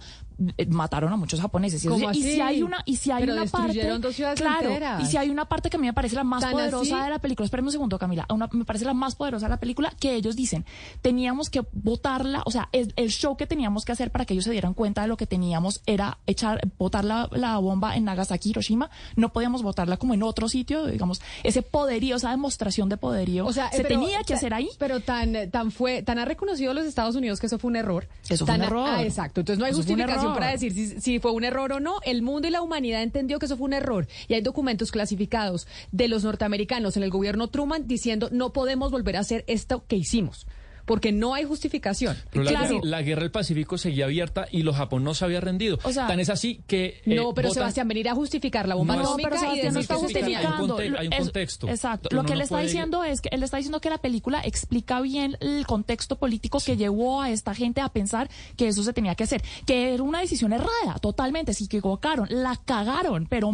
mataron 0.68 1.12
a 1.12 1.16
muchos 1.16 1.40
japoneses. 1.40 1.84
Y, 1.84 1.88
¿Cómo 1.88 2.10
y 2.12 2.22
si 2.22 2.40
hay 2.40 2.62
una, 2.62 2.82
y 2.84 2.96
si 2.96 3.10
hay 3.10 3.20
Pero 3.22 3.34
una 3.34 3.44
parte, 3.46 3.88
dos 3.98 4.16
claro, 4.36 4.68
enteras. 4.68 5.02
y 5.02 5.06
si 5.06 5.16
hay 5.16 5.30
una 5.30 5.46
parte 5.46 5.68
que 5.70 5.76
a 5.76 5.80
mí 5.80 5.86
me 5.86 5.92
parece 5.92 6.14
la 6.16 6.24
más 6.24 6.42
¿Tan 6.42 6.52
poderosa 6.52 6.96
así? 6.96 7.04
de 7.04 7.10
la 7.10 7.18
película. 7.18 7.44
Espérame 7.44 7.66
un 7.66 7.72
segundo, 7.72 7.98
Camila. 7.98 8.26
Una- 8.30 8.48
me 8.52 8.64
parece 8.64 8.84
la 8.84 8.94
más 8.94 9.14
poderosa 9.16 9.46
de 9.46 9.50
la 9.50 9.60
película 9.60 9.92
que 9.98 10.14
ellos 10.14 10.36
dicen. 10.36 10.64
Teníamos 11.02 11.50
que 11.50 11.62
votarla, 11.72 12.42
o 12.46 12.50
sea, 12.50 12.68
el, 12.72 12.92
el 12.96 13.10
show 13.10 13.36
que 13.36 13.46
teníamos 13.46 13.84
que 13.84 13.92
hacer 13.92 14.10
para 14.10 14.24
que 14.24 14.34
ellos 14.34 14.44
se 14.44 14.50
dieran 14.52 14.74
cuenta 14.74 15.02
de 15.02 15.08
lo 15.08 15.16
que 15.16 15.26
teníamos 15.26 15.82
era 15.86 16.18
echar, 16.26 16.60
botar 16.78 17.04
la, 17.04 17.28
la 17.32 17.58
bomba 17.58 17.96
en 17.96 18.04
Nagasaki, 18.04 18.50
Hiroshima. 18.50 18.90
No 19.16 19.32
podíamos 19.32 19.62
botarla 19.62 19.96
como 19.96 20.14
en 20.14 20.22
otro 20.22 20.48
sitio, 20.48 20.86
digamos, 20.86 21.20
ese 21.42 21.62
poderío, 21.62 22.16
esa 22.16 22.30
demostración 22.30 22.88
de 22.88 22.96
poderío. 22.96 23.46
O 23.46 23.52
sea, 23.52 23.70
se 23.70 23.78
pero- 23.78 23.88
tenía 23.88 24.22
que 24.24 24.34
hacer 24.34 24.54
ahí. 24.54 24.68
Pero 24.78 25.00
tan, 25.00 25.50
tan 25.50 25.70
fue, 25.72 26.02
tan 26.02 26.18
ha 26.18 26.24
reconocido 26.24 26.74
los 26.74 26.84
Estados 26.86 27.16
Unidos 27.16 27.40
que 27.40 27.46
eso 27.46 27.58
fue 27.58 27.68
un 27.70 27.76
error. 27.76 28.08
Eso 28.28 28.44
fue 28.46 28.54
Tan 28.54 28.60
un 28.60 28.66
error. 28.66 28.88
ah, 28.88 29.02
exacto. 29.02 29.40
Entonces 29.40 29.58
no 29.58 29.64
hay 29.64 29.70
Eso 29.72 29.78
justificación 29.78 30.27
para 30.34 30.50
decir 30.50 30.72
si, 30.72 31.00
si 31.00 31.18
fue 31.18 31.32
un 31.32 31.44
error 31.44 31.72
o 31.72 31.80
no. 31.80 31.96
El 32.04 32.22
mundo 32.22 32.48
y 32.48 32.50
la 32.50 32.62
humanidad 32.62 33.02
entendió 33.02 33.38
que 33.38 33.46
eso 33.46 33.56
fue 33.56 33.66
un 33.66 33.72
error. 33.72 34.06
Y 34.28 34.34
hay 34.34 34.40
documentos 34.40 34.90
clasificados 34.90 35.66
de 35.92 36.08
los 36.08 36.24
norteamericanos 36.24 36.96
en 36.96 37.02
el 37.02 37.10
gobierno 37.10 37.48
Truman 37.48 37.86
diciendo 37.86 38.28
no 38.32 38.52
podemos 38.52 38.90
volver 38.90 39.16
a 39.16 39.20
hacer 39.20 39.44
esto 39.46 39.84
que 39.86 39.96
hicimos. 39.96 40.46
Porque 40.88 41.12
no 41.12 41.34
hay 41.34 41.44
justificación. 41.44 42.16
Pero 42.30 42.42
la, 42.42 42.50
Claro. 42.50 42.66
guerra, 42.76 42.80
la 42.82 43.02
guerra 43.02 43.22
del 43.22 43.30
Pacífico 43.30 43.78
seguía 43.78 44.06
abierta 44.06 44.46
y 44.50 44.62
los 44.64 44.74
Japón 44.74 45.04
no 45.04 45.14
se 45.14 45.24
había 45.24 45.40
rendido. 45.40 45.78
O 45.84 45.92
sea- 45.92 46.08
Tan 46.08 46.18
es 46.18 46.30
así 46.30 46.62
que... 46.66 47.00
eh, 47.06 47.14
no, 47.14 47.32
pero 47.34 47.48
votan- 47.50 47.54
Sebastián, 47.54 47.86
venir 47.86 48.08
a 48.08 48.14
justificar 48.14 48.66
la 48.66 48.74
bomba 48.74 48.96
No, 48.96 49.02
atómica 49.02 49.28
pero 49.28 49.36
y 49.36 49.40
Sebastián 49.44 49.74
no 49.74 49.80
está 49.80 49.94
se 49.94 49.98
Hay 49.98 50.02
un 50.02 50.12
justificando. 50.14 50.74
conte- 50.76 50.98
hay 50.98 51.06
un 51.06 51.12
Es- 51.12 51.18
contexto 51.20 51.68
Exacto. 51.68 52.08
Lo 52.10 52.24
que 52.24 52.32
él 52.32 52.38
no 52.38 52.44
está 52.44 52.54
puede- 52.56 52.64
diciendo 52.66 53.04
es 53.04 53.20
que 53.20 53.28
él 53.30 53.42
está 53.42 53.58
diciendo 53.58 53.80
que 53.80 53.90
la 53.90 53.98
película 53.98 54.40
explica 54.42 55.00
bien 55.00 55.36
el 55.40 55.66
contexto 55.66 56.16
político 56.16 56.58
que 56.64 56.76
llevó 56.76 57.20
a 57.22 57.30
esta 57.30 57.54
gente 57.54 57.80
a 57.82 57.88
pensar 57.90 58.30
que 58.56 58.68
eso 58.68 58.82
se 58.82 58.92
tenía 58.94 59.14
que 59.14 59.24
hacer, 59.24 59.42
que 59.66 59.92
era 59.94 60.02
una 60.02 60.20
decisión 60.20 60.52
errada, 60.52 60.98
totalmente, 61.00 61.52
que 61.54 61.64
equivocaron, 61.64 62.26
la 62.30 62.56
cagaron, 62.64 63.26
pero 63.28 63.50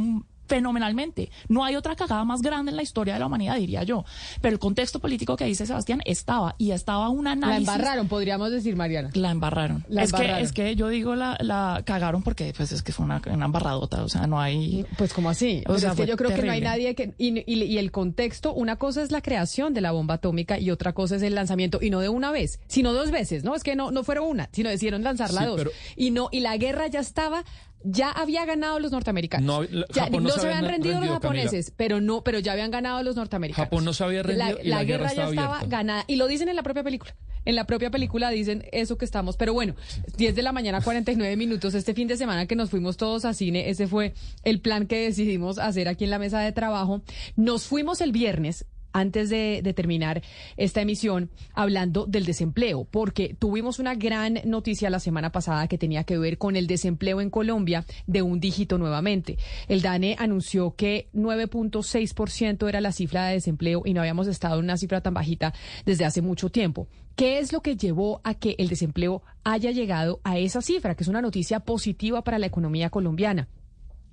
fenomenalmente. 0.54 1.30
No 1.48 1.64
hay 1.64 1.76
otra 1.76 1.96
cagada 1.96 2.24
más 2.24 2.40
grande 2.42 2.70
en 2.70 2.76
la 2.76 2.82
historia 2.82 3.14
de 3.14 3.20
la 3.20 3.26
humanidad, 3.26 3.56
diría 3.56 3.82
yo. 3.82 4.04
Pero 4.40 4.52
el 4.52 4.58
contexto 4.58 5.00
político 5.00 5.36
que 5.36 5.44
dice 5.44 5.66
Sebastián 5.66 6.00
estaba 6.04 6.54
y 6.58 6.70
estaba 6.70 7.08
un 7.08 7.24
La 7.24 7.32
análisis 7.32 7.68
embarraron, 7.68 8.08
podríamos 8.08 8.50
decir, 8.50 8.76
Mariana. 8.76 9.10
la 9.14 9.30
embarraron. 9.30 9.84
La 9.88 10.02
es, 10.04 10.10
embarraron. 10.10 10.36
Que, 10.38 10.42
es 10.44 10.52
que 10.52 10.76
yo 10.76 10.88
digo 10.88 11.14
la, 11.16 11.36
la 11.40 11.82
cagaron 11.84 12.22
porque 12.22 12.52
pues 12.56 12.72
es 12.72 12.82
que 12.82 12.92
fue 12.92 13.04
una, 13.04 13.20
una 13.30 13.46
embarradota, 13.46 14.04
o 14.04 14.08
sea, 14.08 14.26
no 14.26 14.40
hay... 14.40 14.84
Pues 14.96 15.12
como 15.12 15.30
así. 15.30 15.62
O 15.66 15.70
Pues 15.70 15.80
sea, 15.82 15.90
es 15.90 15.96
que 15.96 16.06
yo 16.06 16.16
creo 16.16 16.34
que 16.34 16.42
no 16.42 16.52
hay 16.52 16.60
nadie 16.60 16.94
que... 16.94 17.14
Y, 17.18 17.38
y- 17.52 17.64
y 17.64 17.78
el 17.78 17.90
contexto, 17.90 18.52
una 18.52 18.76
cosa 18.76 19.02
es 19.02 19.10
la 19.10 19.20
creación 19.22 19.74
de 19.74 19.80
la 19.80 19.90
bomba 19.92 20.14
atómica 20.14 20.58
y 20.58 20.70
otra 20.70 20.92
cosa 20.92 21.16
es 21.16 21.22
el 21.22 21.34
lanzamiento, 21.34 21.78
y 21.82 21.90
no 21.90 22.00
de 22.00 22.08
una 22.08 22.30
vez, 22.30 22.60
sino 22.68 22.92
dos 22.92 23.10
veces, 23.10 23.42
¿no? 23.44 23.54
Es 23.54 23.62
que 23.64 23.74
no, 23.76 23.90
no 23.90 24.04
fueron 24.04 24.28
una, 24.28 24.48
sino 24.52 24.68
decidieron 24.70 25.02
lanzarla 25.02 25.40
Sí, 25.40 25.46
dos. 25.46 25.56
pero- 25.56 25.70
Y 25.96 26.10
no, 26.10 26.28
y 26.30 26.40
la 26.40 26.56
guerra 26.56 26.86
ya 26.88 27.00
estaba, 27.00 27.44
ya 27.84 28.10
había 28.10 28.44
ganado 28.44 28.80
los 28.80 28.90
norteamericanos. 28.92 29.46
No, 29.46 29.62
la- 29.62 29.86
Ya, 29.94 30.04
Japón 30.04 30.22
no 30.24 30.28
no 30.30 30.34
se 30.34 30.40
se 30.40 30.46
habían 30.46 30.58
había 30.64 30.70
rendido, 30.72 30.94
rendido, 30.94 31.14
los 31.14 31.22
japoneses, 31.22 31.72
pero 31.76 32.00
no, 32.00 32.24
pero 32.24 32.38
ya 32.40 32.52
habían 32.52 32.70
ganado 32.70 33.02
los 33.02 33.14
norteamericanos. 33.16 33.66
Japón 33.66 33.84
no 33.84 33.92
se 33.92 34.02
había 34.04 34.22
rendido 34.22 34.58
y 34.62 34.68
la 34.68 34.82
guerra 34.84 35.04
ya 35.06 35.10
estaba 35.12 35.30
estaba 35.30 35.56
abierta. 35.58 35.76
ganada. 35.76 36.04
Y 36.08 36.16
lo 36.16 36.26
dicen 36.26 36.48
en 36.48 36.56
la 36.56 36.62
propia 36.62 36.82
película. 36.82 37.14
En 37.46 37.56
la 37.56 37.66
propia 37.66 37.90
película 37.90 38.30
dicen 38.30 38.64
eso 38.72 38.96
que 38.96 39.04
estamos. 39.04 39.36
Pero 39.36 39.52
bueno, 39.52 39.74
10 40.16 40.34
de 40.34 40.42
la 40.42 40.52
mañana, 40.52 40.80
49 40.80 41.36
minutos. 41.36 41.74
Este 41.74 41.92
fin 41.92 42.08
de 42.08 42.16
semana 42.16 42.46
que 42.46 42.56
nos 42.56 42.70
fuimos 42.70 42.96
todos 42.96 43.26
a 43.26 43.34
cine, 43.34 43.68
ese 43.68 43.86
fue 43.86 44.14
el 44.44 44.60
plan 44.60 44.86
que 44.86 44.96
decidimos 45.04 45.58
hacer 45.58 45.88
aquí 45.88 46.04
en 46.04 46.10
la 46.10 46.18
mesa 46.18 46.40
de 46.40 46.52
trabajo. 46.52 47.02
Nos 47.36 47.64
fuimos 47.64 48.00
el 48.00 48.12
viernes 48.12 48.64
antes 48.94 49.28
de, 49.28 49.60
terminar 49.74 50.22
esta 50.56 50.80
emisión 50.80 51.28
hablando 51.52 52.06
del 52.06 52.24
desempleo, 52.24 52.84
porque 52.84 53.34
tuvimos 53.38 53.80
una 53.80 53.96
gran 53.96 54.38
noticia 54.44 54.88
la 54.88 55.00
semana 55.00 55.32
pasada 55.32 55.66
que 55.66 55.78
tenía 55.78 56.04
que 56.04 56.16
ver 56.16 56.38
con 56.38 56.54
el 56.54 56.68
desempleo 56.68 57.20
en 57.20 57.28
Colombia 57.28 57.84
de 58.06 58.22
un 58.22 58.38
dígito 58.38 58.78
nuevamente. 58.78 59.36
El 59.68 59.82
DANE 59.82 60.16
anunció 60.18 60.76
que 60.76 61.08
9.6% 61.12 62.68
era 62.68 62.80
la 62.80 62.92
cifra 62.92 63.26
de 63.26 63.34
desempleo 63.34 63.82
y 63.84 63.94
no 63.94 64.00
habíamos 64.00 64.28
estado 64.28 64.60
en 64.60 64.64
una 64.64 64.76
cifra 64.76 65.00
tan 65.00 65.12
bajita 65.12 65.52
desde 65.84 66.04
hace 66.04 66.22
mucho 66.22 66.50
tiempo. 66.50 66.86
¿Qué 67.16 67.38
es 67.38 67.52
lo 67.52 67.62
que 67.62 67.76
llevó 67.76 68.20
a 68.22 68.34
que 68.34 68.54
el 68.58 68.68
desempleo 68.68 69.22
haya 69.42 69.72
llegado 69.72 70.20
a 70.22 70.38
esa 70.38 70.62
cifra, 70.62 70.94
que 70.94 71.02
es 71.02 71.08
una 71.08 71.22
noticia 71.22 71.60
positiva 71.60 72.22
para 72.22 72.38
la 72.38 72.46
economía 72.46 72.90
colombiana? 72.90 73.48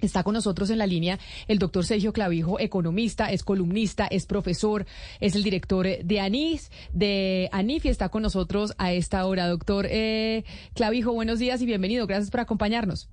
Está 0.01 0.23
con 0.23 0.33
nosotros 0.33 0.69
en 0.69 0.79
la 0.79 0.87
línea 0.87 1.19
el 1.47 1.59
doctor 1.59 1.85
Sergio 1.85 2.13
Clavijo, 2.13 2.59
economista, 2.59 3.31
es 3.31 3.43
columnista, 3.43 4.07
es 4.07 4.25
profesor, 4.25 4.85
es 5.19 5.35
el 5.35 5.43
director 5.43 5.87
de 6.03 6.19
ANIS, 6.19 6.71
de 6.91 7.49
ANIF 7.51 7.85
y 7.85 7.89
está 7.89 8.09
con 8.09 8.23
nosotros 8.23 8.73
a 8.77 8.91
esta 8.91 9.25
hora. 9.25 9.47
Doctor 9.47 9.87
eh, 9.89 10.43
Clavijo, 10.73 11.13
buenos 11.13 11.39
días 11.39 11.61
y 11.61 11.65
bienvenido. 11.65 12.07
Gracias 12.07 12.31
por 12.31 12.39
acompañarnos. 12.39 13.09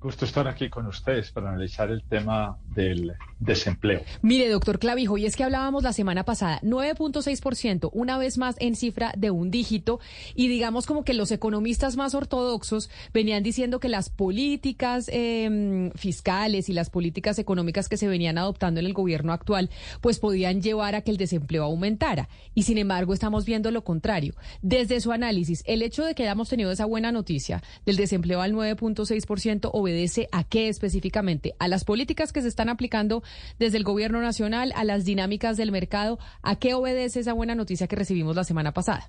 Gusto 0.00 0.24
estar 0.24 0.48
aquí 0.48 0.70
con 0.70 0.86
ustedes 0.86 1.30
para 1.30 1.50
analizar 1.50 1.90
el 1.90 2.02
tema 2.02 2.56
del 2.74 3.12
desempleo. 3.38 4.00
Mire, 4.22 4.48
doctor 4.48 4.78
Clavijo, 4.78 5.18
y 5.18 5.26
es 5.26 5.36
que 5.36 5.44
hablábamos 5.44 5.82
la 5.82 5.92
semana 5.92 6.24
pasada, 6.24 6.58
9.6%, 6.62 7.90
una 7.92 8.16
vez 8.16 8.38
más 8.38 8.56
en 8.60 8.76
cifra 8.76 9.12
de 9.14 9.30
un 9.30 9.50
dígito, 9.50 10.00
y 10.34 10.48
digamos 10.48 10.86
como 10.86 11.04
que 11.04 11.12
los 11.12 11.30
economistas 11.30 11.96
más 11.96 12.14
ortodoxos 12.14 12.88
venían 13.12 13.42
diciendo 13.42 13.78
que 13.78 13.90
las 13.90 14.08
políticas 14.08 15.10
eh, 15.12 15.90
fiscales 15.96 16.70
y 16.70 16.72
las 16.72 16.88
políticas 16.88 17.38
económicas 17.38 17.90
que 17.90 17.98
se 17.98 18.08
venían 18.08 18.38
adoptando 18.38 18.80
en 18.80 18.86
el 18.86 18.94
gobierno 18.94 19.34
actual, 19.34 19.68
pues 20.00 20.18
podían 20.18 20.62
llevar 20.62 20.94
a 20.94 21.02
que 21.02 21.10
el 21.10 21.18
desempleo 21.18 21.64
aumentara. 21.64 22.30
Y 22.54 22.62
sin 22.62 22.78
embargo, 22.78 23.12
estamos 23.12 23.44
viendo 23.44 23.70
lo 23.70 23.84
contrario. 23.84 24.34
Desde 24.62 24.98
su 25.00 25.12
análisis, 25.12 25.62
el 25.66 25.82
hecho 25.82 26.06
de 26.06 26.14
que 26.14 26.22
hayamos 26.22 26.48
tenido 26.48 26.72
esa 26.72 26.86
buena 26.86 27.12
noticia 27.12 27.62
del 27.84 27.96
desempleo 27.96 28.40
al 28.40 28.54
9.6% 28.54 29.70
obedece 29.90 30.28
a 30.32 30.44
qué 30.44 30.68
específicamente? 30.68 31.54
A 31.58 31.68
las 31.68 31.84
políticas 31.84 32.32
que 32.32 32.42
se 32.42 32.48
están 32.48 32.68
aplicando 32.68 33.22
desde 33.58 33.78
el 33.78 33.84
gobierno 33.84 34.20
nacional, 34.20 34.72
a 34.76 34.84
las 34.84 35.04
dinámicas 35.04 35.56
del 35.56 35.72
mercado. 35.72 36.18
¿A 36.42 36.56
qué 36.56 36.74
obedece 36.74 37.20
esa 37.20 37.32
buena 37.32 37.54
noticia 37.54 37.86
que 37.86 37.96
recibimos 37.96 38.36
la 38.36 38.44
semana 38.44 38.72
pasada? 38.72 39.08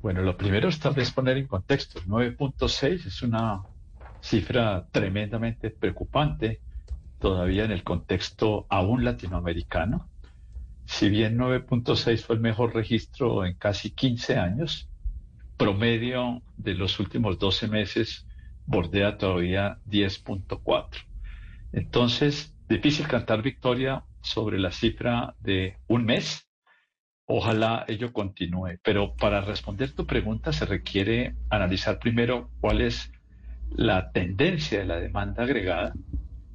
Bueno, 0.00 0.22
lo 0.22 0.36
primero 0.36 0.68
es 0.68 0.78
tal 0.78 0.94
vez 0.94 1.10
poner 1.10 1.38
en 1.38 1.46
contexto. 1.46 2.00
9.6 2.02 3.06
es 3.06 3.22
una 3.22 3.62
cifra 4.20 4.86
tremendamente 4.90 5.70
preocupante 5.70 6.60
todavía 7.18 7.64
en 7.64 7.70
el 7.70 7.82
contexto 7.82 8.66
aún 8.68 9.04
latinoamericano. 9.04 10.08
Si 10.84 11.08
bien 11.08 11.38
9.6 11.38 12.20
fue 12.20 12.36
el 12.36 12.42
mejor 12.42 12.74
registro 12.74 13.46
en 13.46 13.54
casi 13.54 13.90
15 13.90 14.36
años, 14.36 14.88
promedio 15.56 16.42
de 16.56 16.74
los 16.74 17.00
últimos 17.00 17.38
12 17.38 17.68
meses 17.68 18.23
bordea 18.66 19.18
todavía 19.18 19.78
10.4. 19.86 20.88
Entonces, 21.72 22.54
difícil 22.68 23.06
cantar 23.06 23.42
victoria 23.42 24.04
sobre 24.22 24.58
la 24.58 24.72
cifra 24.72 25.34
de 25.40 25.76
un 25.86 26.04
mes. 26.04 26.48
Ojalá 27.26 27.84
ello 27.88 28.12
continúe. 28.12 28.78
Pero 28.82 29.14
para 29.16 29.40
responder 29.40 29.92
tu 29.92 30.06
pregunta 30.06 30.52
se 30.52 30.66
requiere 30.66 31.34
analizar 31.50 31.98
primero 31.98 32.50
cuál 32.60 32.80
es 32.80 33.10
la 33.70 34.12
tendencia 34.12 34.78
de 34.78 34.84
la 34.86 35.00
demanda 35.00 35.44
agregada, 35.44 35.94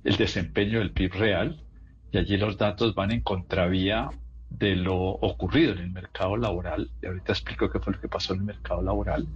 el 0.04 0.16
desempeño 0.16 0.80
del 0.80 0.92
PIB 0.92 1.14
real, 1.14 1.64
y 2.12 2.18
allí 2.18 2.38
los 2.38 2.58
datos 2.58 2.96
van 2.96 3.12
en 3.12 3.22
contravía 3.22 4.10
de 4.50 4.76
lo 4.76 4.98
ocurrido 4.98 5.74
en 5.74 5.80
el 5.80 5.92
mercado 5.92 6.38
laboral. 6.38 6.90
Y 7.02 7.06
ahorita 7.06 7.34
explico 7.34 7.70
qué 7.70 7.80
fue 7.80 7.94
lo 7.94 8.02
que 8.02 8.08
pasó 8.08 8.34
en 8.34 8.40
el 8.40 8.46
mercado 8.46 8.82
laboral. 8.82 9.28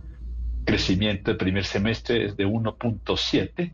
Crecimiento 0.65 1.32
del 1.32 1.38
primer 1.38 1.65
semestre 1.65 2.26
es 2.26 2.38
de 2.38 2.47
1.7 2.47 3.73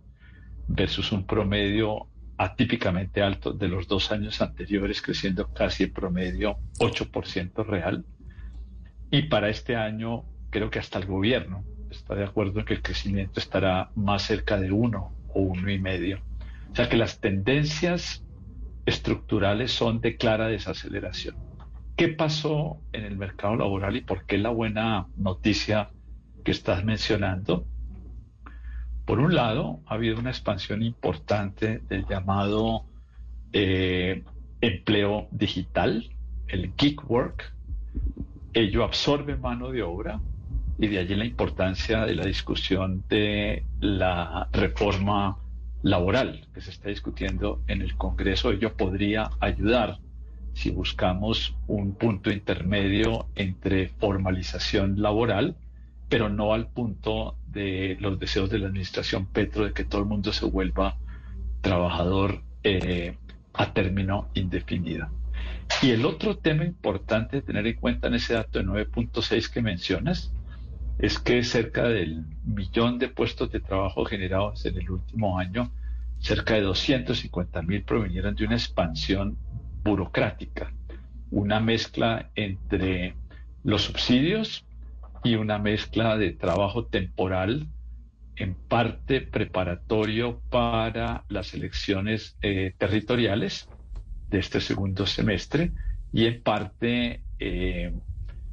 versus 0.68 1.12
un 1.12 1.26
promedio 1.26 2.08
atípicamente 2.38 3.22
alto 3.22 3.52
de 3.52 3.68
los 3.68 3.88
dos 3.88 4.12
años 4.12 4.42
anteriores, 4.42 5.02
creciendo 5.02 5.54
casi 5.54 5.84
en 5.84 5.94
promedio 5.94 6.58
8% 6.80 7.66
real. 7.66 8.06
Y 9.12 9.24
para 9.24 9.50
este 9.50 9.76
año, 9.76 10.24
creo 10.50 10.70
que 10.70 10.80
hasta 10.80 11.00
el 11.00 11.06
gobierno 11.06 11.64
está 11.92 12.16
de 12.16 12.24
acuerdo 12.24 12.60
en 12.60 12.66
que 12.66 12.76
el 12.76 12.82
crecimiento 12.82 13.40
estará 13.40 13.92
más 13.96 14.24
cerca 14.24 14.58
de 14.58 14.72
1 14.72 15.16
o 15.34 15.40
1,5. 15.42 16.22
O 16.72 16.76
sea 16.76 16.88
que 16.88 16.98
las 16.98 17.20
tendencias 17.20 18.24
estructurales 18.86 19.72
son 19.72 20.02
de 20.02 20.16
clara 20.16 20.48
desaceleración. 20.48 21.36
¿Qué 21.96 22.08
pasó 22.08 22.80
en 22.94 23.04
el 23.04 23.18
mercado 23.18 23.58
laboral 23.58 23.98
y 23.98 24.02
por 24.02 24.26
qué 24.26 24.38
la 24.38 24.50
buena 24.50 25.08
noticia 25.18 25.90
que 26.44 26.52
estás 26.52 26.84
mencionando? 26.84 27.66
Por 29.06 29.20
un 29.20 29.34
lado, 29.34 29.80
ha 29.88 29.96
habido 29.96 30.20
una 30.20 30.30
expansión 30.30 30.84
importante 30.84 31.80
del 31.90 32.06
llamado 32.08 32.86
eh, 33.54 34.24
empleo 34.62 35.28
digital, 35.32 36.10
el 36.48 36.74
gig 36.78 37.00
work. 37.10 37.52
Ello 38.54 38.84
absorbe 38.84 39.36
mano 39.36 39.72
de 39.72 39.82
obra 39.82 40.20
y 40.78 40.88
de 40.88 41.00
allí 41.00 41.16
la 41.16 41.26
importancia 41.26 42.06
de 42.06 42.16
la 42.16 42.26
discusión 42.26 43.04
de 43.10 43.64
la 43.80 44.48
reforma 44.52 45.38
laboral 45.82 46.48
que 46.54 46.62
se 46.62 46.72
está 46.72 46.90
discutiendo 46.90 47.62
en 47.68 47.82
el 47.82 47.96
Congreso. 47.96 48.52
Ello 48.52 48.76
podría 48.76 49.30
ayudar 49.40 49.98
si 50.54 50.72
buscamos 50.72 51.56
un 51.68 51.96
punto 51.96 52.32
intermedio 52.32 53.28
entre 53.36 53.88
formalización 53.88 55.02
laboral, 55.02 55.56
pero 56.10 56.28
no 56.28 56.54
al 56.54 56.68
punto 56.68 57.38
de 57.48 57.98
los 58.00 58.20
deseos 58.20 58.50
de 58.50 58.60
la 58.60 58.68
administración 58.68 59.28
Petro 59.28 59.66
de 59.66 59.74
que 59.74 59.86
todo 59.86 60.02
el 60.02 60.08
mundo 60.08 60.34
se 60.34 60.46
vuelva 60.46 60.98
trabajador 61.62 62.42
eh, 62.64 63.16
a 63.54 63.74
término 63.74 64.28
indefinido. 64.34 65.08
Y 65.84 65.92
el 65.92 66.06
otro 66.06 66.38
tema 66.38 66.66
importante 66.66 67.38
de 67.38 67.42
tener 67.44 67.68
en 67.68 67.76
cuenta 67.76 68.08
en 68.08 68.16
ese 68.16 68.34
dato 68.34 68.60
de 68.60 68.66
9.6 68.66 69.50
que 69.50 69.62
mencionas 69.62 70.34
es 70.98 71.20
que 71.20 71.44
cerca 71.44 71.88
del 71.88 72.26
millón 72.44 72.98
de 72.98 73.08
puestos 73.08 73.52
de 73.52 73.60
trabajo 73.60 74.04
generados 74.04 74.66
en 74.66 74.78
el 74.78 74.90
último 74.90 75.38
año, 75.38 75.72
cerca 76.20 76.56
de 76.56 76.62
250 76.62 77.62
mil 77.62 77.84
provinieron 77.84 78.36
de 78.36 78.46
una 78.46 78.56
expansión 78.56 79.38
burocrática, 79.84 80.74
una 81.32 81.60
mezcla 81.60 82.30
entre 82.36 83.16
los 83.64 83.84
subsidios 83.84 84.66
y 85.24 85.36
una 85.36 85.60
mezcla 85.60 86.18
de 86.18 86.32
trabajo 86.32 86.86
temporal, 86.86 87.68
en 88.36 88.54
parte 88.56 89.22
preparatorio 89.22 90.42
para 90.50 91.26
las 91.28 91.54
elecciones 91.54 92.38
eh, 92.42 92.74
territoriales 92.78 93.68
de 94.30 94.40
este 94.40 94.62
segundo 94.62 95.06
semestre 95.06 95.74
y 96.14 96.26
en 96.26 96.42
parte 96.42 97.22
eh, 97.40 97.94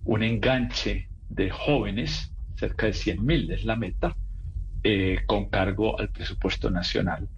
un 0.05 0.23
enganche 0.23 1.09
de 1.29 1.51
jóvenes 1.51 2.33
cerca 2.57 2.87
de 2.87 2.93
100.000 2.93 3.53
es 3.53 3.65
la 3.65 3.77
meta, 3.77 4.17
eh, 4.83 5.21
con 5.27 5.49
cargo 5.51 5.99
al 5.99 6.11
presupuesto 6.11 6.71
nacional. 6.71 7.29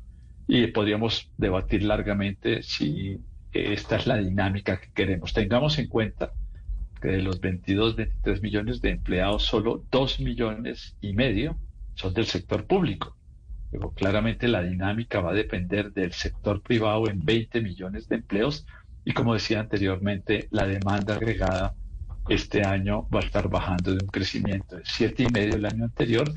Y 0.46 0.68
podríamos 0.68 1.30
debatir 1.36 1.82
largamente 1.82 2.62
si 2.62 3.18
esta 3.52 3.96
es 3.96 4.06
la 4.06 4.16
dinámica 4.16 4.80
que 4.80 4.90
queremos. 4.92 5.32
Tengamos 5.32 5.78
en 5.78 5.88
cuenta 5.88 6.32
que 7.00 7.08
de 7.08 7.22
los 7.22 7.40
22, 7.40 7.96
23 7.96 8.42
millones 8.42 8.80
de 8.80 8.90
empleados, 8.90 9.44
solo 9.44 9.84
2 9.90 10.20
millones 10.20 10.96
y 11.00 11.12
medio 11.12 11.58
son 11.94 12.14
del 12.14 12.26
sector 12.26 12.66
público. 12.66 13.16
Pero 13.70 13.90
claramente 13.90 14.48
la 14.48 14.62
dinámica 14.62 15.20
va 15.20 15.30
a 15.30 15.34
depender 15.34 15.92
del 15.92 16.12
sector 16.12 16.62
privado 16.62 17.08
en 17.08 17.24
20 17.24 17.61
millones 17.61 18.08
de 18.08 18.16
empleos 18.16 18.66
y 19.04 19.12
como 19.12 19.34
decía 19.34 19.61
anteriormente, 19.61 20.48
la 20.50 20.66
demanda 20.66 21.14
agregada 21.14 21.74
este 22.28 22.62
año 22.62 23.08
va 23.08 23.20
a 23.20 23.24
estar 23.24 23.48
bajando 23.48 23.92
de 23.92 24.04
un 24.04 24.11
crecimiento 24.11 24.76
de 24.76 24.82
siete 24.84 25.22
y 25.22 25.32
medio 25.32 25.56
el 25.56 25.64
año 25.64 25.84
anterior 25.84 26.30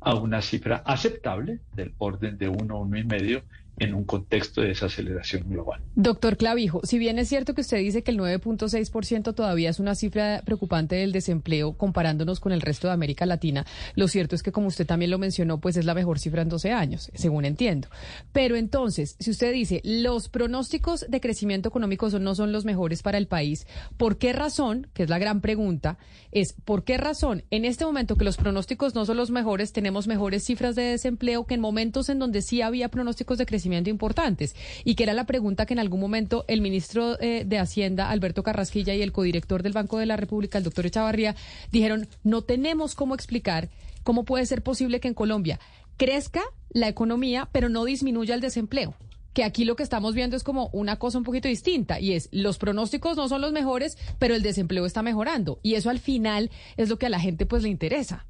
a 0.00 0.14
una 0.14 0.40
cifra 0.40 0.76
aceptable 0.86 1.60
del 1.74 1.94
orden 1.98 2.38
de 2.38 2.48
uno, 2.48 2.80
uno 2.80 2.96
y 2.96 3.04
medio 3.04 3.42
en 3.78 3.94
un 3.94 4.04
contexto 4.04 4.60
de 4.60 4.68
desaceleración 4.68 5.48
global. 5.48 5.80
Doctor 5.94 6.36
Clavijo, 6.36 6.80
si 6.84 6.98
bien 6.98 7.18
es 7.18 7.28
cierto 7.28 7.54
que 7.54 7.60
usted 7.60 7.78
dice 7.78 8.02
que 8.02 8.10
el 8.10 8.18
9.6% 8.18 9.34
todavía 9.34 9.70
es 9.70 9.78
una 9.78 9.94
cifra 9.94 10.42
preocupante 10.44 10.96
del 10.96 11.12
desempleo 11.12 11.72
comparándonos 11.72 12.40
con 12.40 12.52
el 12.52 12.60
resto 12.60 12.88
de 12.88 12.94
América 12.94 13.26
Latina, 13.26 13.66
lo 13.94 14.08
cierto 14.08 14.34
es 14.34 14.42
que 14.42 14.52
como 14.52 14.68
usted 14.68 14.86
también 14.86 15.10
lo 15.10 15.18
mencionó, 15.18 15.60
pues 15.60 15.76
es 15.76 15.84
la 15.84 15.94
mejor 15.94 16.18
cifra 16.18 16.42
en 16.42 16.48
12 16.48 16.72
años, 16.72 17.10
según 17.14 17.44
entiendo. 17.44 17.88
Pero 18.32 18.56
entonces, 18.56 19.16
si 19.18 19.30
usted 19.30 19.52
dice 19.52 19.80
los 19.84 20.28
pronósticos 20.28 21.06
de 21.08 21.20
crecimiento 21.20 21.68
económico 21.68 22.08
no 22.18 22.34
son 22.34 22.52
los 22.52 22.64
mejores 22.64 23.02
para 23.02 23.18
el 23.18 23.26
país, 23.26 23.66
¿por 23.96 24.18
qué 24.18 24.32
razón, 24.32 24.88
que 24.94 25.04
es 25.04 25.10
la 25.10 25.18
gran 25.18 25.40
pregunta, 25.40 25.98
es 26.32 26.52
por 26.52 26.84
qué 26.84 26.96
razón 26.96 27.44
en 27.50 27.64
este 27.64 27.84
momento 27.84 28.16
que 28.16 28.24
los 28.24 28.36
pronósticos 28.36 28.94
no 28.94 29.04
son 29.04 29.16
los 29.16 29.30
mejores, 29.30 29.72
tenemos 29.72 30.06
mejores 30.06 30.44
cifras 30.44 30.74
de 30.74 30.82
desempleo 30.82 31.46
que 31.46 31.54
en 31.54 31.60
momentos 31.60 32.08
en 32.08 32.18
donde 32.18 32.42
sí 32.42 32.62
había 32.62 32.88
pronósticos 32.88 33.38
de 33.38 33.46
crecimiento 33.46 33.67
importantes 33.90 34.56
y 34.84 34.94
que 34.94 35.04
era 35.04 35.14
la 35.14 35.26
pregunta 35.26 35.66
que 35.66 35.74
en 35.74 35.80
algún 35.80 36.00
momento 36.00 36.44
el 36.48 36.60
ministro 36.60 37.20
eh, 37.20 37.44
de 37.46 37.58
Hacienda, 37.58 38.10
Alberto 38.10 38.42
Carrasquilla, 38.42 38.94
y 38.94 39.02
el 39.02 39.12
codirector 39.12 39.62
del 39.62 39.72
Banco 39.72 39.98
de 39.98 40.06
la 40.06 40.16
República, 40.16 40.58
el 40.58 40.64
doctor 40.64 40.86
Echavarría, 40.86 41.36
dijeron, 41.72 42.08
no 42.24 42.42
tenemos 42.42 42.94
cómo 42.94 43.14
explicar 43.14 43.68
cómo 44.02 44.24
puede 44.24 44.46
ser 44.46 44.62
posible 44.62 45.00
que 45.00 45.08
en 45.08 45.14
Colombia 45.14 45.60
crezca 45.96 46.42
la 46.70 46.88
economía, 46.88 47.48
pero 47.52 47.68
no 47.68 47.84
disminuya 47.84 48.34
el 48.34 48.40
desempleo 48.40 48.94
que 49.38 49.44
aquí 49.44 49.64
lo 49.64 49.76
que 49.76 49.84
estamos 49.84 50.16
viendo 50.16 50.36
es 50.36 50.42
como 50.42 50.68
una 50.72 50.96
cosa 50.96 51.18
un 51.18 51.22
poquito 51.22 51.46
distinta 51.46 52.00
y 52.00 52.14
es 52.14 52.28
los 52.32 52.58
pronósticos 52.58 53.16
no 53.16 53.28
son 53.28 53.40
los 53.40 53.52
mejores, 53.52 53.96
pero 54.18 54.34
el 54.34 54.42
desempleo 54.42 54.84
está 54.84 55.00
mejorando 55.00 55.60
y 55.62 55.74
eso 55.74 55.90
al 55.90 56.00
final 56.00 56.50
es 56.76 56.88
lo 56.88 56.98
que 56.98 57.06
a 57.06 57.08
la 57.08 57.20
gente 57.20 57.46
pues 57.46 57.62
le 57.62 57.68
interesa. 57.68 58.26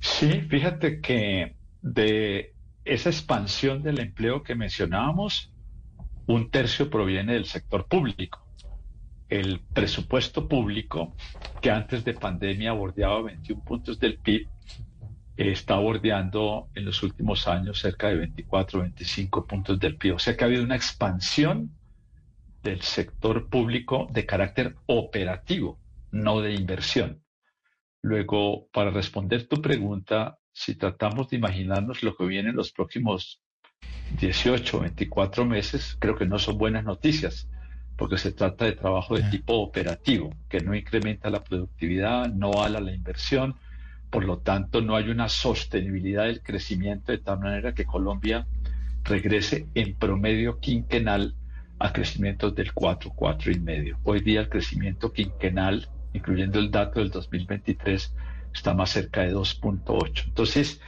Sí, 0.00 0.40
fíjate 0.48 1.00
que 1.00 1.54
de 1.82 2.52
esa 2.88 3.10
expansión 3.10 3.82
del 3.82 4.00
empleo 4.00 4.42
que 4.42 4.54
mencionábamos, 4.54 5.52
un 6.26 6.50
tercio 6.50 6.88
proviene 6.90 7.34
del 7.34 7.44
sector 7.44 7.86
público. 7.86 8.44
El 9.28 9.60
presupuesto 9.60 10.48
público, 10.48 11.14
que 11.60 11.70
antes 11.70 12.02
de 12.04 12.14
pandemia 12.14 12.72
bordeaba 12.72 13.22
21 13.22 13.62
puntos 13.62 13.98
del 14.00 14.18
PIB, 14.18 14.48
está 15.36 15.76
bordeando 15.76 16.68
en 16.74 16.86
los 16.86 17.02
últimos 17.02 17.46
años 17.46 17.78
cerca 17.78 18.08
de 18.08 18.16
24, 18.16 18.80
25 18.80 19.46
puntos 19.46 19.78
del 19.78 19.96
PIB. 19.96 20.14
O 20.14 20.18
sea 20.18 20.36
que 20.36 20.44
ha 20.44 20.46
habido 20.46 20.64
una 20.64 20.76
expansión 20.76 21.70
del 22.62 22.80
sector 22.80 23.48
público 23.48 24.08
de 24.10 24.26
carácter 24.26 24.76
operativo, 24.86 25.78
no 26.10 26.40
de 26.40 26.54
inversión. 26.54 27.22
Luego, 28.02 28.68
para 28.72 28.90
responder 28.90 29.46
tu 29.46 29.60
pregunta, 29.60 30.37
si 30.58 30.74
tratamos 30.74 31.30
de 31.30 31.36
imaginarnos 31.36 32.02
lo 32.02 32.16
que 32.16 32.26
viene 32.26 32.50
en 32.50 32.56
los 32.56 32.72
próximos 32.72 33.40
18, 34.18 34.80
24 34.80 35.44
meses, 35.44 35.96
creo 36.00 36.16
que 36.16 36.26
no 36.26 36.40
son 36.40 36.58
buenas 36.58 36.84
noticias, 36.84 37.48
porque 37.96 38.18
se 38.18 38.32
trata 38.32 38.64
de 38.64 38.72
trabajo 38.72 39.16
de 39.16 39.22
tipo 39.30 39.54
operativo, 39.54 40.34
que 40.48 40.60
no 40.60 40.74
incrementa 40.74 41.30
la 41.30 41.44
productividad, 41.44 42.26
no 42.32 42.60
ala 42.60 42.80
la 42.80 42.92
inversión, 42.92 43.54
por 44.10 44.24
lo 44.24 44.38
tanto 44.38 44.80
no 44.80 44.96
hay 44.96 45.10
una 45.10 45.28
sostenibilidad 45.28 46.24
del 46.24 46.42
crecimiento 46.42 47.12
de 47.12 47.18
tal 47.18 47.38
manera 47.38 47.72
que 47.72 47.84
Colombia 47.84 48.48
regrese 49.04 49.68
en 49.74 49.94
promedio 49.94 50.58
quinquenal 50.58 51.36
a 51.78 51.92
crecimientos 51.92 52.56
del 52.56 52.72
4, 52.72 53.12
4 53.14 53.52
y 53.52 53.60
medio. 53.60 54.00
Hoy 54.02 54.22
día 54.22 54.40
el 54.40 54.48
crecimiento 54.48 55.12
quinquenal, 55.12 55.88
incluyendo 56.14 56.58
el 56.58 56.72
dato 56.72 56.98
del 56.98 57.10
2023, 57.10 58.12
está 58.52 58.74
más 58.74 58.90
cerca 58.90 59.22
de 59.22 59.34
2.8. 59.34 60.24
Entonces, 60.26 60.80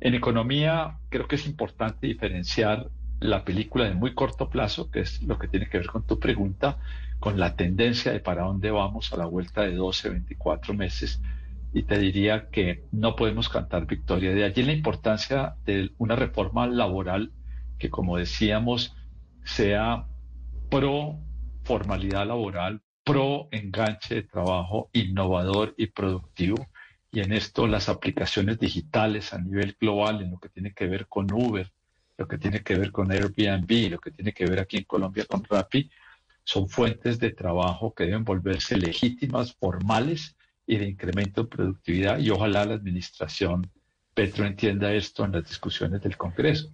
en 0.00 0.14
economía 0.14 0.98
creo 1.08 1.26
que 1.26 1.36
es 1.36 1.46
importante 1.46 2.06
diferenciar 2.06 2.90
la 3.20 3.44
película 3.44 3.84
de 3.84 3.94
muy 3.94 4.14
corto 4.14 4.50
plazo, 4.50 4.90
que 4.90 5.00
es 5.00 5.22
lo 5.22 5.38
que 5.38 5.48
tiene 5.48 5.68
que 5.68 5.78
ver 5.78 5.86
con 5.86 6.06
tu 6.06 6.18
pregunta, 6.18 6.78
con 7.18 7.38
la 7.38 7.56
tendencia 7.56 8.12
de 8.12 8.20
para 8.20 8.42
dónde 8.42 8.70
vamos 8.70 9.12
a 9.12 9.16
la 9.16 9.26
vuelta 9.26 9.62
de 9.62 9.74
12, 9.74 10.10
24 10.10 10.74
meses. 10.74 11.22
Y 11.72 11.82
te 11.84 11.98
diría 11.98 12.48
que 12.50 12.84
no 12.92 13.16
podemos 13.16 13.48
cantar 13.48 13.86
victoria. 13.86 14.34
De 14.34 14.44
allí 14.44 14.62
la 14.62 14.72
importancia 14.72 15.56
de 15.64 15.92
una 15.98 16.16
reforma 16.16 16.66
laboral 16.66 17.32
que, 17.78 17.90
como 17.90 18.16
decíamos, 18.16 18.94
sea 19.44 20.06
pro 20.70 21.18
formalidad 21.64 22.26
laboral, 22.26 22.82
pro 23.04 23.48
enganche 23.50 24.16
de 24.16 24.22
trabajo 24.22 24.90
innovador 24.92 25.74
y 25.76 25.88
productivo 25.88 26.66
y 27.16 27.20
en 27.20 27.32
esto 27.32 27.66
las 27.66 27.88
aplicaciones 27.88 28.58
digitales 28.58 29.32
a 29.32 29.38
nivel 29.38 29.74
global, 29.80 30.20
en 30.20 30.32
lo 30.32 30.38
que 30.38 30.50
tiene 30.50 30.74
que 30.74 30.86
ver 30.86 31.06
con 31.06 31.32
Uber, 31.32 31.72
lo 32.18 32.28
que 32.28 32.36
tiene 32.36 32.60
que 32.60 32.76
ver 32.76 32.92
con 32.92 33.10
Airbnb, 33.10 33.90
lo 33.90 33.98
que 33.98 34.10
tiene 34.10 34.34
que 34.34 34.44
ver 34.44 34.60
aquí 34.60 34.76
en 34.76 34.84
Colombia 34.84 35.24
con 35.24 35.42
Rappi, 35.42 35.90
son 36.44 36.68
fuentes 36.68 37.18
de 37.18 37.30
trabajo 37.30 37.94
que 37.94 38.04
deben 38.04 38.22
volverse 38.22 38.76
legítimas, 38.76 39.54
formales 39.54 40.36
y 40.66 40.76
de 40.76 40.88
incremento 40.88 41.44
de 41.44 41.48
productividad 41.48 42.18
y 42.18 42.28
ojalá 42.28 42.66
la 42.66 42.74
administración 42.74 43.66
Petro 44.12 44.44
entienda 44.44 44.92
esto 44.92 45.24
en 45.24 45.32
las 45.32 45.48
discusiones 45.48 46.02
del 46.02 46.18
Congreso. 46.18 46.70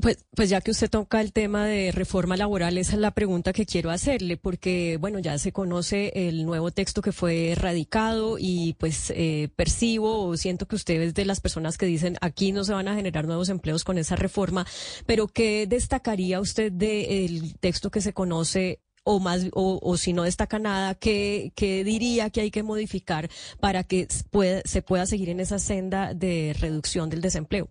Pues, 0.00 0.24
pues 0.34 0.48
ya 0.48 0.60
que 0.60 0.70
usted 0.70 0.88
toca 0.88 1.20
el 1.20 1.32
tema 1.32 1.66
de 1.66 1.92
reforma 1.92 2.36
laboral, 2.36 2.78
esa 2.78 2.92
es 2.92 2.98
la 3.00 3.10
pregunta 3.10 3.52
que 3.52 3.66
quiero 3.66 3.90
hacerle, 3.90 4.36
porque 4.36 4.96
bueno, 5.00 5.18
ya 5.18 5.36
se 5.38 5.52
conoce 5.52 6.12
el 6.14 6.46
nuevo 6.46 6.70
texto 6.70 7.02
que 7.02 7.12
fue 7.12 7.54
radicado 7.56 8.36
y 8.38 8.74
pues 8.78 9.12
eh, 9.14 9.48
percibo 9.56 10.24
o 10.24 10.36
siento 10.36 10.66
que 10.66 10.76
usted 10.76 11.02
es 11.02 11.14
de 11.14 11.24
las 11.24 11.40
personas 11.40 11.76
que 11.76 11.86
dicen 11.86 12.16
aquí 12.20 12.52
no 12.52 12.64
se 12.64 12.72
van 12.72 12.88
a 12.88 12.94
generar 12.94 13.26
nuevos 13.26 13.48
empleos 13.48 13.84
con 13.84 13.98
esa 13.98 14.16
reforma, 14.16 14.66
pero 15.06 15.28
¿qué 15.28 15.66
destacaría 15.66 16.40
usted 16.40 16.72
del 16.72 17.58
texto 17.58 17.90
que 17.90 18.00
se 18.00 18.12
conoce 18.14 18.80
o 19.04 19.18
más 19.18 19.46
o, 19.52 19.96
si 19.96 20.12
no 20.12 20.22
destaca 20.22 20.58
nada, 20.58 20.94
¿qué, 20.94 21.52
¿qué, 21.56 21.84
diría 21.84 22.30
que 22.30 22.42
hay 22.42 22.50
que 22.50 22.62
modificar 22.62 23.28
para 23.58 23.82
que 23.84 24.06
se 24.08 24.82
pueda 24.82 25.06
seguir 25.06 25.30
en 25.30 25.40
esa 25.40 25.58
senda 25.58 26.14
de 26.14 26.54
reducción 26.58 27.10
del 27.10 27.20
desempleo? 27.22 27.68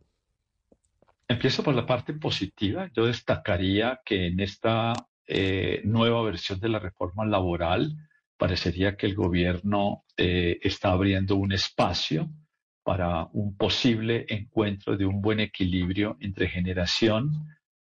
Empiezo 1.29 1.63
por 1.63 1.75
la 1.75 1.85
parte 1.85 2.13
positiva. 2.13 2.89
Yo 2.91 3.05
destacaría 3.05 4.01
que 4.03 4.27
en 4.27 4.39
esta 4.39 4.93
eh, 5.27 5.81
nueva 5.85 6.23
versión 6.23 6.59
de 6.59 6.69
la 6.69 6.79
reforma 6.79 7.23
laboral 7.23 7.95
parecería 8.35 8.97
que 8.97 9.05
el 9.05 9.13
gobierno 9.13 10.05
eh, 10.17 10.57
está 10.63 10.91
abriendo 10.91 11.35
un 11.35 11.51
espacio 11.51 12.29
para 12.83 13.25
un 13.33 13.55
posible 13.55 14.25
encuentro 14.29 14.97
de 14.97 15.05
un 15.05 15.21
buen 15.21 15.39
equilibrio 15.39 16.17
entre 16.19 16.47
generación 16.47 17.31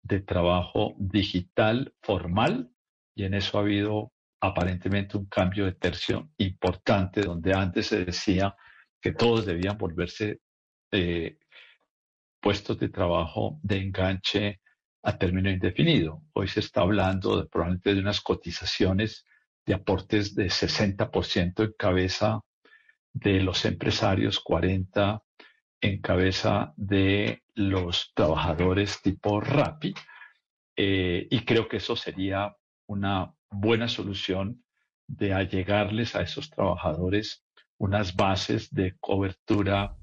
de 0.01 0.21
trabajo 0.21 0.95
digital 0.97 1.93
formal 2.01 2.71
y 3.13 3.25
en 3.25 3.33
eso 3.33 3.57
ha 3.57 3.61
habido 3.61 4.13
aparentemente 4.39 5.17
un 5.17 5.25
cambio 5.25 5.65
de 5.65 5.73
tercio 5.73 6.29
importante 6.37 7.21
donde 7.21 7.53
antes 7.53 7.87
se 7.87 8.05
decía 8.05 8.55
que 9.01 9.11
todos 9.11 9.45
debían 9.45 9.77
volverse 9.77 10.39
eh, 10.93 11.39
puestos 12.43 12.77
de 12.77 12.89
trabajo 12.89 13.57
de 13.63 13.77
enganche 13.77 14.59
a 15.01 15.17
término 15.17 15.49
indefinido. 15.49 16.21
Hoy 16.33 16.49
se 16.49 16.59
está 16.59 16.81
hablando 16.81 17.47
probablemente 17.47 17.95
de 17.95 18.01
unas 18.01 18.19
cotizaciones 18.19 19.25
de 19.65 19.73
aportes 19.73 20.35
de 20.35 20.47
60% 20.47 21.63
en 21.63 21.73
cabeza 21.77 22.41
de 23.13 23.39
los 23.39 23.63
empresarios, 23.63 24.43
40% 24.43 25.21
en 25.79 26.01
cabeza 26.01 26.73
de 26.75 27.43
los 27.55 28.11
trabajadores 28.13 29.01
tipo 29.01 29.39
RAPI. 29.39 29.93
Eh, 30.75 31.27
y 31.29 31.39
creo 31.45 31.69
que 31.69 31.77
eso 31.77 31.95
sería 31.95 32.55
una 32.87 33.33
buena 33.49 33.87
solución 33.87 34.63
de 35.07 35.33
allegarles 35.33 36.15
a 36.15 36.21
esos 36.21 36.49
trabajadores 36.49 37.45
unas 37.77 38.15
bases 38.15 38.69
de 38.69 38.95
cobertura 38.99 39.95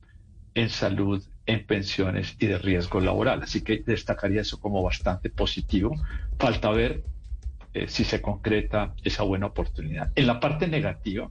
en 0.55 0.69
salud, 0.69 1.23
en 1.51 1.67
pensiones 1.67 2.37
y 2.39 2.47
de 2.47 2.59
riesgo 2.59 3.01
laboral. 3.01 3.43
Así 3.43 3.63
que 3.63 3.83
destacaría 3.85 4.43
eso 4.43 4.61
como 4.61 4.83
bastante 4.83 5.31
positivo. 5.31 5.95
Falta 6.39 6.71
ver 6.71 7.03
eh, 7.75 7.89
si 7.89 8.05
se 8.05 8.23
concreta 8.23 8.95
esa 9.03 9.25
buena 9.25 9.47
oportunidad. 9.47 10.13
En 10.15 10.27
la 10.27 10.39
parte 10.39 10.69
negativa, 10.69 11.29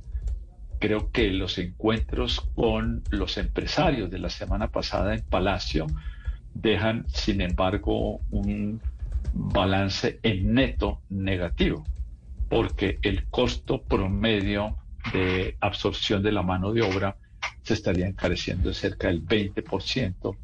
creo 0.79 1.12
que 1.12 1.32
los 1.32 1.58
encuentros 1.58 2.41
con 2.55 3.03
los 3.10 3.38
empresarios 3.38 4.10
de 4.10 4.19
la 4.19 4.29
semana 4.29 4.67
pasada 4.67 5.13
en 5.13 5.21
Palacio 5.21 5.88
dejan, 6.53 7.05
sin 7.08 7.41
embargo, 7.41 8.19
un 8.32 8.82
balance 9.34 10.19
en 10.23 10.53
neto 10.53 11.01
negativo, 11.10 11.86
porque 12.49 12.99
el 13.03 13.25
costo 13.27 13.84
promedio 13.84 14.75
de 15.13 15.55
absorción 15.62 16.23
de 16.23 16.32
la 16.32 16.41
mano 16.41 16.73
de 16.73 16.82
obra 16.82 17.15
se 17.63 17.73
estaría 17.73 18.07
encareciendo 18.07 18.73
cerca 18.73 19.07
del 19.07 19.25
20% 19.25 20.35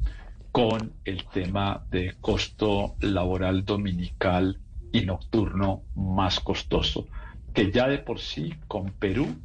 con 0.51 0.93
el 1.03 1.25
tema 1.25 1.85
de 1.91 2.15
costo 2.21 2.95
laboral 3.01 3.65
dominical 3.65 4.59
y 4.91 5.01
nocturno 5.01 5.83
más 5.95 6.39
costoso, 6.39 7.07
que 7.53 7.71
ya 7.71 7.87
de 7.87 7.97
por 7.97 8.19
sí 8.19 8.53
con 8.67 8.91
Perú 8.91 9.35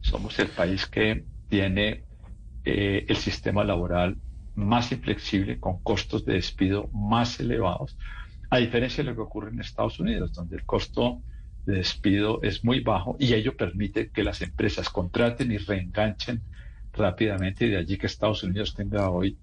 somos 0.00 0.38
el 0.38 0.48
país 0.48 0.86
que 0.86 1.24
tiene 1.48 2.02
eh, 2.64 3.06
el 3.08 3.16
sistema 3.16 3.62
laboral 3.62 4.16
más 4.56 4.90
inflexible, 4.90 5.60
con 5.60 5.80
costos 5.82 6.24
de 6.24 6.34
despido 6.34 6.88
más 6.92 7.38
elevados, 7.38 7.96
a 8.50 8.58
diferencia 8.58 9.04
de 9.04 9.10
lo 9.10 9.16
que 9.16 9.22
ocurre 9.22 9.50
en 9.50 9.60
Estados 9.60 10.00
Unidos, 10.00 10.32
donde 10.32 10.56
el 10.56 10.64
costo 10.64 11.22
de 11.66 11.76
despido 11.76 12.42
es 12.42 12.64
muy 12.64 12.80
bajo 12.80 13.16
y 13.20 13.34
ello 13.34 13.56
permite 13.56 14.10
que 14.10 14.24
las 14.24 14.42
empresas 14.42 14.88
contraten 14.88 15.52
y 15.52 15.58
reenganchen 15.58 16.42
rápidamente 16.98 17.66
y 17.66 17.70
de 17.70 17.78
allí 17.78 17.96
que 17.96 18.06
Estados 18.06 18.42
Unidos 18.42 18.74
tenga 18.74 19.10
hoy 19.10 19.38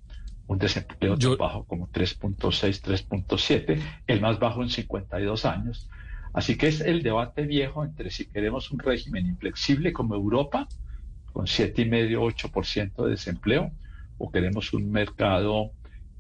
un 0.48 0.60
desempleo 0.60 1.18
tan 1.18 1.38
bajo 1.38 1.64
como 1.64 1.88
3.6, 1.90 2.82
3.7, 2.82 3.82
el 4.08 4.22
más 4.22 4.40
bajo 4.40 4.62
en 4.62 4.70
52 4.70 5.46
años. 5.46 5.90
Así 6.34 6.58
que 6.58 6.68
es 6.68 6.82
el 6.82 7.02
debate 7.02 7.44
viejo 7.44 7.84
entre 7.84 8.12
si 8.12 8.26
queremos 8.26 8.70
un 8.72 8.80
régimen 8.80 9.26
inflexible 9.26 9.94
como 9.94 10.16
Europa, 10.16 10.68
con 11.32 11.46
7,5, 11.46 12.52
8% 12.52 13.06
de 13.06 13.10
desempleo, 13.10 13.72
o 14.18 14.32
queremos 14.32 14.74
un 14.74 14.92
mercado 14.92 15.72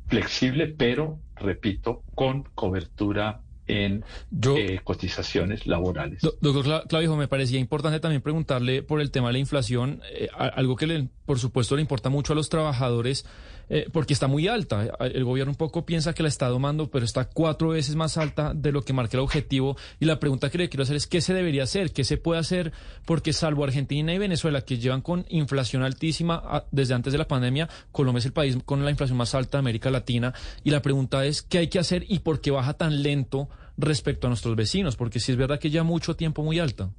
flexible, 0.07 0.67
pero, 0.67 1.19
repito, 1.35 2.03
con 2.15 2.43
cobertura 2.55 3.41
en 3.67 4.03
eh, 4.43 4.79
cotizaciones 4.83 5.67
laborales. 5.67 6.21
doctor 6.21 6.87
Clavijo, 6.87 7.15
me 7.15 7.27
parecía 7.27 7.59
importante 7.59 7.99
también 7.99 8.21
preguntarle 8.21 8.83
por 8.83 9.01
el 9.01 9.11
tema 9.11 9.27
de 9.27 9.33
la 9.33 9.39
inflación, 9.39 10.01
eh, 10.11 10.27
algo 10.35 10.75
que 10.75 10.87
le, 10.87 11.07
por 11.25 11.39
supuesto 11.39 11.75
le 11.75 11.81
importa 11.81 12.09
mucho 12.09 12.33
a 12.33 12.35
los 12.35 12.49
trabajadores, 12.49 13.25
eh, 13.69 13.87
porque 13.91 14.13
está 14.13 14.27
muy 14.27 14.47
alta. 14.47 14.87
El 14.99 15.23
gobierno 15.23 15.51
un 15.51 15.57
poco 15.57 15.85
piensa 15.85 16.13
que 16.13 16.23
la 16.23 16.29
está 16.29 16.47
domando, 16.47 16.89
pero 16.89 17.05
está 17.05 17.25
cuatro 17.25 17.69
veces 17.69 17.95
más 17.95 18.17
alta 18.17 18.53
de 18.53 18.71
lo 18.71 18.83
que 18.83 18.93
marca 18.93 19.17
el 19.17 19.23
objetivo. 19.23 19.77
Y 19.99 20.05
la 20.05 20.19
pregunta 20.19 20.49
que 20.49 20.57
le 20.57 20.69
quiero 20.69 20.83
hacer 20.83 20.95
es, 20.95 21.07
¿qué 21.07 21.21
se 21.21 21.33
debería 21.33 21.63
hacer? 21.63 21.91
¿Qué 21.91 22.03
se 22.03 22.17
puede 22.17 22.39
hacer? 22.39 22.73
Porque 23.05 23.33
salvo 23.33 23.63
Argentina 23.63 24.13
y 24.13 24.17
Venezuela, 24.17 24.61
que 24.61 24.77
llevan 24.77 25.01
con 25.01 25.25
inflación 25.29 25.83
altísima 25.83 26.41
ah, 26.45 26.65
desde 26.71 26.93
antes 26.93 27.13
de 27.13 27.19
la 27.19 27.27
pandemia, 27.27 27.69
Colombia 27.91 28.19
es 28.19 28.25
el 28.25 28.33
país 28.33 28.57
con 28.65 28.83
la 28.83 28.91
inflación 28.91 29.17
más 29.17 29.35
alta 29.35 29.57
de 29.57 29.59
América 29.59 29.89
Latina. 29.89 30.33
Y 30.63 30.71
la 30.71 30.81
pregunta 30.81 31.25
es, 31.25 31.41
¿qué 31.41 31.59
hay 31.59 31.67
que 31.67 31.79
hacer 31.79 32.05
y 32.07 32.19
por 32.19 32.41
qué 32.41 32.51
baja 32.51 32.73
tan 32.73 33.03
lento 33.03 33.49
respecto 33.77 34.27
a 34.27 34.29
nuestros 34.29 34.55
vecinos? 34.55 34.95
Porque 34.95 35.19
si 35.19 35.31
es 35.31 35.37
verdad 35.37 35.59
que 35.59 35.69
ya 35.69 35.83
mucho 35.83 36.15
tiempo 36.15 36.43
muy 36.43 36.59
alta. 36.59 36.89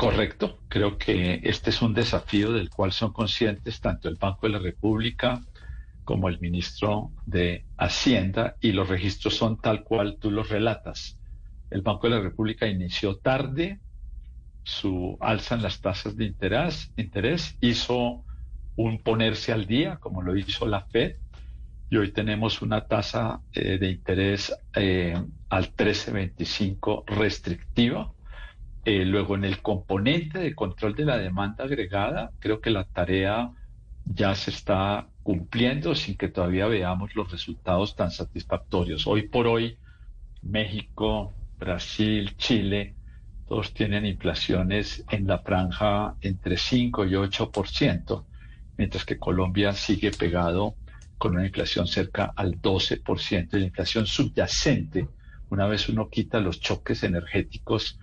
Correcto, 0.00 0.60
creo 0.68 0.96
que 0.96 1.42
este 1.42 1.68
es 1.68 1.82
un 1.82 1.92
desafío 1.92 2.52
del 2.52 2.70
cual 2.70 2.90
son 2.90 3.12
conscientes 3.12 3.82
tanto 3.82 4.08
el 4.08 4.14
Banco 4.14 4.46
de 4.46 4.54
la 4.54 4.58
República 4.58 5.42
como 6.04 6.30
el 6.30 6.40
ministro 6.40 7.10
de 7.26 7.66
Hacienda 7.76 8.56
y 8.62 8.72
los 8.72 8.88
registros 8.88 9.36
son 9.36 9.60
tal 9.60 9.84
cual 9.84 10.16
tú 10.18 10.30
los 10.30 10.48
relatas. 10.48 11.18
El 11.68 11.82
Banco 11.82 12.08
de 12.08 12.14
la 12.14 12.22
República 12.22 12.66
inició 12.66 13.18
tarde 13.18 13.78
su 14.62 15.18
alza 15.20 15.56
en 15.56 15.62
las 15.62 15.82
tasas 15.82 16.16
de 16.16 16.24
interés, 16.24 17.58
hizo 17.60 18.24
un 18.76 19.02
ponerse 19.02 19.52
al 19.52 19.66
día, 19.66 19.96
como 19.96 20.22
lo 20.22 20.34
hizo 20.34 20.66
la 20.66 20.80
Fed, 20.80 21.16
y 21.90 21.98
hoy 21.98 22.10
tenemos 22.10 22.62
una 22.62 22.86
tasa 22.86 23.42
eh, 23.52 23.76
de 23.76 23.90
interés 23.90 24.50
eh, 24.74 25.22
al 25.50 25.76
13.25 25.76 27.04
restrictiva 27.04 28.14
eh, 28.84 29.04
luego, 29.04 29.34
en 29.34 29.44
el 29.44 29.60
componente 29.60 30.38
de 30.38 30.54
control 30.54 30.94
de 30.94 31.04
la 31.04 31.18
demanda 31.18 31.64
agregada, 31.64 32.32
creo 32.38 32.60
que 32.60 32.70
la 32.70 32.84
tarea 32.84 33.50
ya 34.06 34.34
se 34.34 34.50
está 34.50 35.08
cumpliendo 35.22 35.94
sin 35.94 36.16
que 36.16 36.28
todavía 36.28 36.66
veamos 36.66 37.14
los 37.14 37.30
resultados 37.30 37.94
tan 37.94 38.10
satisfactorios. 38.10 39.06
Hoy 39.06 39.28
por 39.28 39.46
hoy, 39.46 39.78
México, 40.42 41.32
Brasil, 41.58 42.34
Chile, 42.36 42.94
todos 43.46 43.74
tienen 43.74 44.06
inflaciones 44.06 45.04
en 45.10 45.26
la 45.26 45.40
franja 45.40 46.16
entre 46.22 46.56
5 46.56 47.04
y 47.04 47.10
8%, 47.10 48.24
mientras 48.78 49.04
que 49.04 49.18
Colombia 49.18 49.72
sigue 49.72 50.10
pegado 50.10 50.76
con 51.18 51.34
una 51.34 51.44
inflación 51.44 51.86
cerca 51.86 52.32
al 52.34 52.60
12%. 52.62 53.48
La 53.58 53.66
inflación 53.66 54.06
subyacente, 54.06 55.08
una 55.50 55.66
vez 55.66 55.88
uno 55.88 56.08
quita 56.08 56.40
los 56.40 56.60
choques 56.60 57.02
energéticos, 57.02 57.98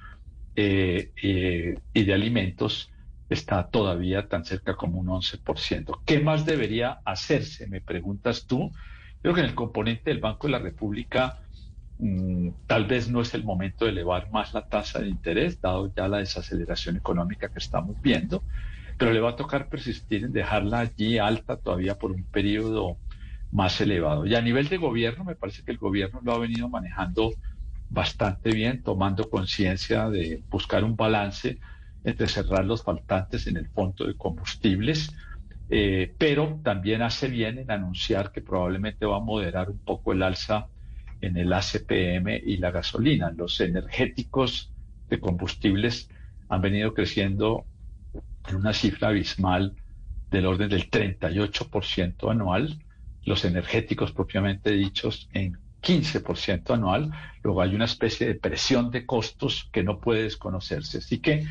eh, 0.59 1.11
eh, 1.21 1.75
y 1.93 2.03
de 2.03 2.13
alimentos 2.15 2.91
está 3.29 3.69
todavía 3.69 4.27
tan 4.27 4.43
cerca 4.43 4.75
como 4.75 4.99
un 4.99 5.07
11%. 5.07 6.01
¿Qué 6.03 6.19
más 6.19 6.47
debería 6.47 6.99
hacerse? 7.05 7.67
Me 7.67 7.79
preguntas 7.79 8.47
tú. 8.47 8.71
Creo 9.21 9.35
que 9.35 9.41
en 9.41 9.45
el 9.45 9.53
componente 9.55 10.09
del 10.09 10.19
Banco 10.19 10.47
de 10.47 10.53
la 10.53 10.59
República 10.59 11.37
mm, 11.99 12.49
tal 12.65 12.85
vez 12.85 13.07
no 13.07 13.21
es 13.21 13.35
el 13.35 13.43
momento 13.43 13.85
de 13.85 13.91
elevar 13.91 14.31
más 14.31 14.55
la 14.55 14.67
tasa 14.67 14.99
de 14.99 15.09
interés, 15.09 15.61
dado 15.61 15.93
ya 15.95 16.07
la 16.07 16.17
desaceleración 16.17 16.97
económica 16.97 17.49
que 17.49 17.59
estamos 17.59 18.01
viendo, 18.01 18.43
pero 18.97 19.13
le 19.13 19.19
va 19.19 19.31
a 19.31 19.35
tocar 19.35 19.69
persistir 19.69 20.23
en 20.23 20.33
dejarla 20.33 20.79
allí 20.79 21.19
alta 21.19 21.57
todavía 21.57 21.99
por 21.99 22.11
un 22.11 22.23
periodo 22.25 22.97
más 23.51 23.79
elevado. 23.79 24.25
Y 24.25 24.33
a 24.33 24.41
nivel 24.41 24.69
de 24.69 24.77
gobierno, 24.77 25.23
me 25.23 25.35
parece 25.35 25.61
que 25.63 25.71
el 25.71 25.77
gobierno 25.77 26.19
lo 26.23 26.33
ha 26.33 26.39
venido 26.39 26.67
manejando 26.67 27.31
bastante 27.89 28.51
bien, 28.51 28.83
tomando 28.83 29.29
conciencia 29.29 30.09
de 30.09 30.43
buscar 30.49 30.83
un 30.83 30.95
balance 30.95 31.59
entre 32.03 32.27
cerrar 32.27 32.65
los 32.65 32.83
faltantes 32.83 33.47
en 33.47 33.57
el 33.57 33.69
fondo 33.69 34.05
de 34.05 34.15
combustibles 34.15 35.13
eh, 35.69 36.15
pero 36.17 36.61
también 36.63 37.01
hace 37.01 37.27
bien 37.27 37.57
en 37.59 37.71
anunciar 37.71 38.31
que 38.31 38.41
probablemente 38.41 39.05
va 39.05 39.17
a 39.17 39.21
moderar 39.21 39.69
un 39.69 39.79
poco 39.79 40.13
el 40.13 40.23
alza 40.23 40.69
en 41.19 41.35
el 41.37 41.51
ACPM 41.51 42.41
y 42.45 42.57
la 42.57 42.71
gasolina. 42.71 43.31
Los 43.31 43.59
energéticos 43.59 44.73
de 45.09 45.19
combustibles 45.19 46.09
han 46.47 46.61
venido 46.61 46.93
creciendo 46.93 47.65
en 48.47 48.55
una 48.55 48.73
cifra 48.73 49.09
abismal 49.09 49.75
del 50.31 50.45
orden 50.45 50.69
del 50.69 50.89
38% 50.89 52.31
anual, 52.31 52.85
los 53.23 53.43
energéticos 53.43 54.13
propiamente 54.13 54.71
dichos 54.71 55.27
en 55.33 55.57
15% 55.81 56.73
anual, 56.73 57.11
luego 57.43 57.61
hay 57.61 57.75
una 57.75 57.85
especie 57.85 58.27
de 58.27 58.35
presión 58.35 58.91
de 58.91 59.05
costos 59.05 59.69
que 59.71 59.83
no 59.83 59.99
puede 59.99 60.23
desconocerse. 60.23 60.99
Así 60.99 61.19
que 61.19 61.43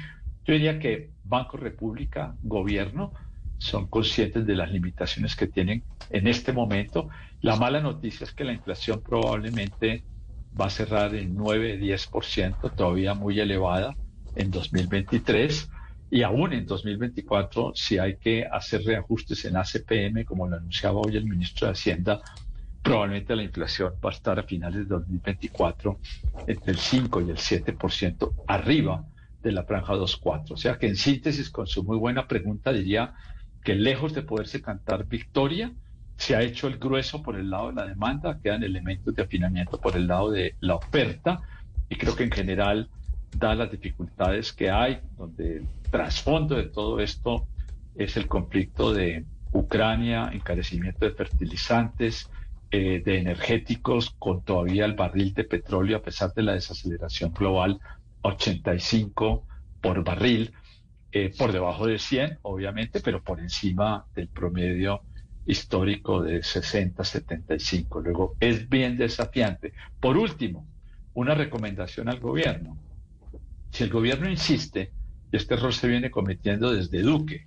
yo 0.44 0.52
diría 0.52 0.78
que 0.78 1.10
Banco 1.24 1.56
República, 1.56 2.34
gobierno, 2.42 3.12
son 3.58 3.86
conscientes 3.86 4.46
de 4.46 4.54
las 4.54 4.70
limitaciones 4.70 5.34
que 5.34 5.46
tienen 5.46 5.82
en 6.10 6.26
este 6.26 6.52
momento. 6.52 7.08
La 7.40 7.56
mala 7.56 7.80
noticia 7.80 8.24
es 8.24 8.32
que 8.32 8.44
la 8.44 8.52
inflación 8.52 9.02
probablemente 9.02 10.04
va 10.58 10.66
a 10.66 10.70
cerrar 10.70 11.14
en 11.14 11.36
9-10%, 11.36 12.74
todavía 12.74 13.14
muy 13.14 13.40
elevada 13.40 13.96
en 14.34 14.50
2023 14.50 15.70
y 16.10 16.22
aún 16.22 16.52
en 16.52 16.66
2024, 16.66 17.72
si 17.74 17.98
hay 17.98 18.16
que 18.16 18.44
hacer 18.44 18.82
reajustes 18.84 19.44
en 19.44 19.56
ACPM, 19.56 20.24
como 20.24 20.46
lo 20.46 20.56
anunciaba 20.56 21.00
hoy 21.00 21.16
el 21.16 21.24
ministro 21.24 21.66
de 21.66 21.72
Hacienda, 21.72 22.20
probablemente 22.86 23.34
la 23.34 23.42
inflación 23.42 23.94
va 24.04 24.10
a 24.10 24.12
estar 24.12 24.38
a 24.38 24.44
finales 24.44 24.88
de 24.88 24.94
2024 24.94 25.98
entre 26.46 26.70
el 26.70 26.78
5 26.78 27.20
y 27.22 27.30
el 27.30 27.36
7% 27.36 28.32
arriba 28.46 29.04
de 29.42 29.50
la 29.50 29.64
franja 29.64 29.94
2.4. 29.94 30.52
O 30.52 30.56
sea 30.56 30.78
que 30.78 30.86
en 30.86 30.94
síntesis, 30.94 31.50
con 31.50 31.66
su 31.66 31.82
muy 31.82 31.96
buena 31.96 32.28
pregunta, 32.28 32.72
diría 32.72 33.14
que 33.64 33.74
lejos 33.74 34.14
de 34.14 34.22
poderse 34.22 34.62
cantar 34.62 35.04
victoria, 35.06 35.72
se 36.16 36.36
ha 36.36 36.42
hecho 36.42 36.68
el 36.68 36.78
grueso 36.78 37.22
por 37.22 37.36
el 37.36 37.50
lado 37.50 37.68
de 37.68 37.74
la 37.74 37.86
demanda, 37.86 38.38
quedan 38.40 38.62
elementos 38.62 39.14
de 39.14 39.22
afinamiento 39.22 39.80
por 39.80 39.96
el 39.96 40.06
lado 40.06 40.30
de 40.30 40.54
la 40.60 40.76
oferta 40.76 41.42
y 41.88 41.96
creo 41.96 42.14
que 42.14 42.24
en 42.24 42.30
general, 42.30 42.88
da 43.36 43.54
las 43.54 43.70
dificultades 43.70 44.52
que 44.52 44.70
hay, 44.70 45.00
donde 45.18 45.58
el 45.58 45.66
trasfondo 45.90 46.54
de 46.54 46.64
todo 46.64 47.00
esto 47.00 47.46
es 47.96 48.16
el 48.16 48.28
conflicto 48.28 48.94
de 48.94 49.24
Ucrania, 49.52 50.30
encarecimiento 50.32 51.04
de 51.04 51.10
fertilizantes, 51.10 52.30
eh, 52.72 53.00
de 53.04 53.18
energéticos, 53.18 54.10
con 54.18 54.42
todavía 54.42 54.86
el 54.86 54.94
barril 54.94 55.32
de 55.34 55.44
petróleo, 55.44 55.98
a 55.98 56.02
pesar 56.02 56.34
de 56.34 56.42
la 56.42 56.54
desaceleración 56.54 57.32
global, 57.32 57.78
85 58.22 59.46
por 59.80 60.02
barril, 60.02 60.52
eh, 61.12 61.32
por 61.38 61.52
debajo 61.52 61.86
de 61.86 62.00
100, 62.00 62.40
obviamente, 62.42 63.00
pero 63.00 63.22
por 63.22 63.38
encima 63.38 64.04
del 64.16 64.26
promedio 64.28 65.02
histórico 65.46 66.22
de 66.22 66.42
60, 66.42 67.04
75. 67.04 68.00
Luego, 68.00 68.34
es 68.40 68.68
bien 68.68 68.96
desafiante. 68.96 69.72
Por 70.00 70.16
último, 70.16 70.66
una 71.14 71.36
recomendación 71.36 72.08
al 72.08 72.18
gobierno. 72.18 72.76
Si 73.70 73.84
el 73.84 73.90
gobierno 73.90 74.28
insiste, 74.28 74.90
este 75.30 75.54
error 75.54 75.72
se 75.72 75.86
viene 75.86 76.10
cometiendo 76.10 76.72
desde 76.72 77.00
Duque, 77.00 77.46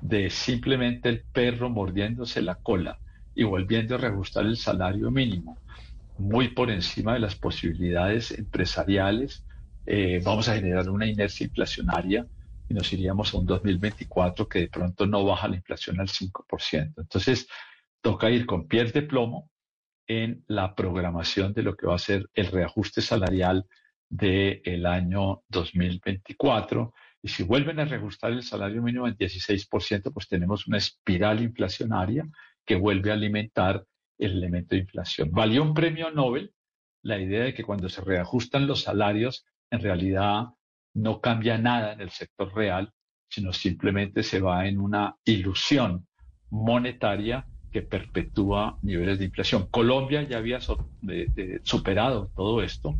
de 0.00 0.30
simplemente 0.30 1.10
el 1.10 1.20
perro 1.20 1.68
mordiéndose 1.68 2.40
la 2.40 2.54
cola 2.54 2.98
y 3.34 3.44
volviendo 3.44 3.94
a 3.94 3.98
reajustar 3.98 4.46
el 4.46 4.56
salario 4.56 5.10
mínimo, 5.10 5.58
muy 6.18 6.48
por 6.48 6.70
encima 6.70 7.14
de 7.14 7.20
las 7.20 7.34
posibilidades 7.34 8.30
empresariales, 8.30 9.44
eh, 9.86 10.20
vamos 10.24 10.48
a 10.48 10.54
generar 10.54 10.88
una 10.88 11.06
inercia 11.06 11.46
inflacionaria 11.46 12.26
y 12.68 12.74
nos 12.74 12.92
iríamos 12.92 13.34
a 13.34 13.38
un 13.38 13.46
2024 13.46 14.48
que 14.48 14.60
de 14.60 14.68
pronto 14.68 15.06
no 15.06 15.24
baja 15.24 15.48
la 15.48 15.56
inflación 15.56 16.00
al 16.00 16.08
5%. 16.08 16.94
Entonces, 16.96 17.48
toca 18.00 18.30
ir 18.30 18.46
con 18.46 18.66
pies 18.68 18.92
de 18.92 19.02
plomo 19.02 19.50
en 20.06 20.44
la 20.46 20.74
programación 20.74 21.52
de 21.52 21.62
lo 21.62 21.76
que 21.76 21.86
va 21.86 21.96
a 21.96 21.98
ser 21.98 22.28
el 22.34 22.46
reajuste 22.46 23.02
salarial 23.02 23.66
del 24.08 24.86
año 24.86 25.42
2024. 25.48 26.94
Y 27.22 27.28
si 27.28 27.42
vuelven 27.42 27.80
a 27.80 27.84
reajustar 27.84 28.32
el 28.32 28.42
salario 28.42 28.82
mínimo 28.82 29.08
en 29.08 29.16
16%, 29.16 30.12
pues 30.12 30.28
tenemos 30.28 30.66
una 30.66 30.78
espiral 30.78 31.42
inflacionaria 31.42 32.26
que 32.64 32.76
vuelve 32.76 33.10
a 33.10 33.14
alimentar 33.14 33.84
el 34.18 34.32
elemento 34.38 34.74
de 34.74 34.82
inflación. 34.82 35.30
Valió 35.32 35.62
un 35.62 35.74
premio 35.74 36.10
Nobel 36.10 36.52
la 37.02 37.18
idea 37.18 37.44
de 37.44 37.54
que 37.54 37.64
cuando 37.64 37.88
se 37.88 38.00
reajustan 38.00 38.66
los 38.66 38.82
salarios, 38.82 39.44
en 39.70 39.80
realidad 39.80 40.46
no 40.94 41.20
cambia 41.20 41.58
nada 41.58 41.92
en 41.92 42.00
el 42.00 42.10
sector 42.10 42.54
real, 42.54 42.92
sino 43.28 43.52
simplemente 43.52 44.22
se 44.22 44.40
va 44.40 44.66
en 44.66 44.80
una 44.80 45.16
ilusión 45.24 46.06
monetaria 46.50 47.46
que 47.70 47.82
perpetúa 47.82 48.78
niveles 48.82 49.18
de 49.18 49.26
inflación. 49.26 49.66
Colombia 49.70 50.22
ya 50.22 50.38
había 50.38 50.60
superado 51.62 52.30
todo 52.34 52.62
esto 52.62 52.94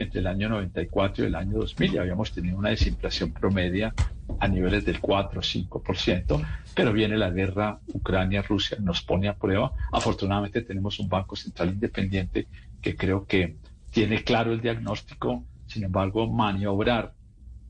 entre 0.00 0.20
el 0.20 0.26
año 0.26 0.48
94 0.48 1.24
y 1.24 1.26
el 1.28 1.34
año 1.34 1.58
2000. 1.58 1.92
Ya 1.92 2.00
habíamos 2.00 2.32
tenido 2.32 2.58
una 2.58 2.70
desinflación 2.70 3.32
promedia 3.32 3.94
a 4.38 4.48
niveles 4.48 4.84
del 4.84 5.00
4 5.00 5.40
o 5.40 5.42
5%, 5.42 6.46
pero 6.74 6.92
viene 6.92 7.16
la 7.18 7.30
guerra 7.30 7.78
Ucrania-Rusia, 7.92 8.78
nos 8.80 9.02
pone 9.02 9.28
a 9.28 9.34
prueba. 9.34 9.72
Afortunadamente 9.92 10.62
tenemos 10.62 10.98
un 10.98 11.08
Banco 11.08 11.36
Central 11.36 11.68
independiente 11.68 12.46
que 12.80 12.96
creo 12.96 13.26
que 13.26 13.56
tiene 13.90 14.24
claro 14.24 14.52
el 14.52 14.60
diagnóstico, 14.60 15.44
sin 15.66 15.84
embargo, 15.84 16.30
maniobrar 16.30 17.12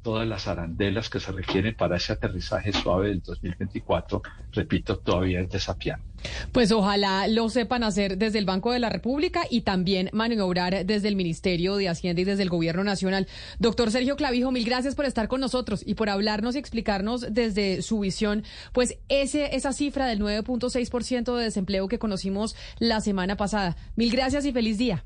todas 0.03 0.27
las 0.27 0.49
arandelas 0.49 1.11
que 1.11 1.21
se 1.21 1.33
requieren 1.33 1.75
para 1.75 1.97
ese 1.97 2.13
aterrizaje 2.13 2.73
suave 2.73 3.09
del 3.09 3.23
2024, 3.23 4.23
repito, 4.53 4.99
todavía 4.99 5.41
es 5.41 5.51
desafiante. 5.51 6.10
Pues 6.53 6.73
ojalá 6.73 7.29
lo 7.29 7.49
sepan 7.49 7.85
hacer 7.85 8.19
desde 8.19 8.39
el 8.39 8.45
Banco 8.45 8.73
de 8.73 8.79
la 8.79 8.91
República 8.91 9.43
y 9.51 9.63
también 9.63 10.11
maniobrar 10.13 10.85
desde 10.85 11.09
el 11.09 11.17
Ministerio 11.17 11.77
de 11.77 11.89
Hacienda 11.89 12.23
y 12.23 12.25
desde 12.25 12.43
el 12.43 12.49
Gobierno 12.49 12.85
Nacional. 12.85 13.27
Doctor 13.59 13.91
Sergio 13.91 14.17
Clavijo, 14.17 14.53
mil 14.53 14.65
gracias 14.65 14.95
por 14.95 15.05
estar 15.05 15.29
con 15.29 15.41
nosotros 15.41 15.83
y 15.85 15.95
por 15.95 16.09
hablarnos 16.09 16.55
y 16.55 16.59
explicarnos 16.59 17.27
desde 17.33 17.83
su 17.83 18.01
visión, 18.01 18.45
pues 18.73 18.99
ese, 19.09 19.55
esa 19.57 19.73
cifra 19.73 20.07
del 20.07 20.21
9.6% 20.21 21.37
de 21.37 21.45
desempleo 21.45 21.89
que 21.89 21.99
conocimos 21.99 22.57
la 22.79 23.01
semana 23.01 23.37
pasada. 23.37 23.77
Mil 23.97 24.11
gracias 24.11 24.45
y 24.45 24.53
feliz 24.53 24.79
día. 24.79 25.05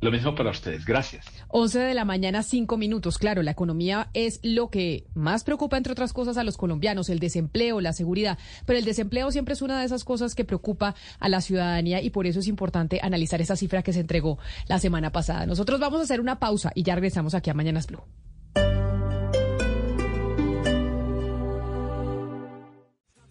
Lo 0.00 0.12
mismo 0.12 0.34
para 0.34 0.50
ustedes. 0.50 0.84
Gracias. 0.84 1.26
11 1.48 1.80
de 1.80 1.94
la 1.94 2.04
mañana, 2.04 2.42
5 2.42 2.76
minutos. 2.76 3.18
Claro, 3.18 3.42
la 3.42 3.50
economía 3.50 4.10
es 4.14 4.38
lo 4.42 4.70
que 4.70 5.06
más 5.14 5.42
preocupa, 5.42 5.76
entre 5.76 5.92
otras 5.92 6.12
cosas, 6.12 6.36
a 6.36 6.44
los 6.44 6.56
colombianos, 6.56 7.08
el 7.08 7.18
desempleo, 7.18 7.80
la 7.80 7.92
seguridad. 7.92 8.38
Pero 8.64 8.78
el 8.78 8.84
desempleo 8.84 9.30
siempre 9.32 9.54
es 9.54 9.62
una 9.62 9.80
de 9.80 9.86
esas 9.86 10.04
cosas 10.04 10.34
que 10.34 10.44
preocupa 10.44 10.94
a 11.18 11.28
la 11.28 11.40
ciudadanía 11.40 12.00
y 12.00 12.10
por 12.10 12.26
eso 12.26 12.40
es 12.40 12.46
importante 12.46 13.00
analizar 13.02 13.40
esa 13.40 13.56
cifra 13.56 13.82
que 13.82 13.92
se 13.92 14.00
entregó 14.00 14.38
la 14.68 14.78
semana 14.78 15.10
pasada. 15.10 15.46
Nosotros 15.46 15.80
vamos 15.80 16.00
a 16.00 16.04
hacer 16.04 16.20
una 16.20 16.38
pausa 16.38 16.70
y 16.74 16.84
ya 16.84 16.94
regresamos 16.94 17.34
aquí 17.34 17.50
a 17.50 17.54
Mañanas 17.54 17.88
Blue. 17.88 18.02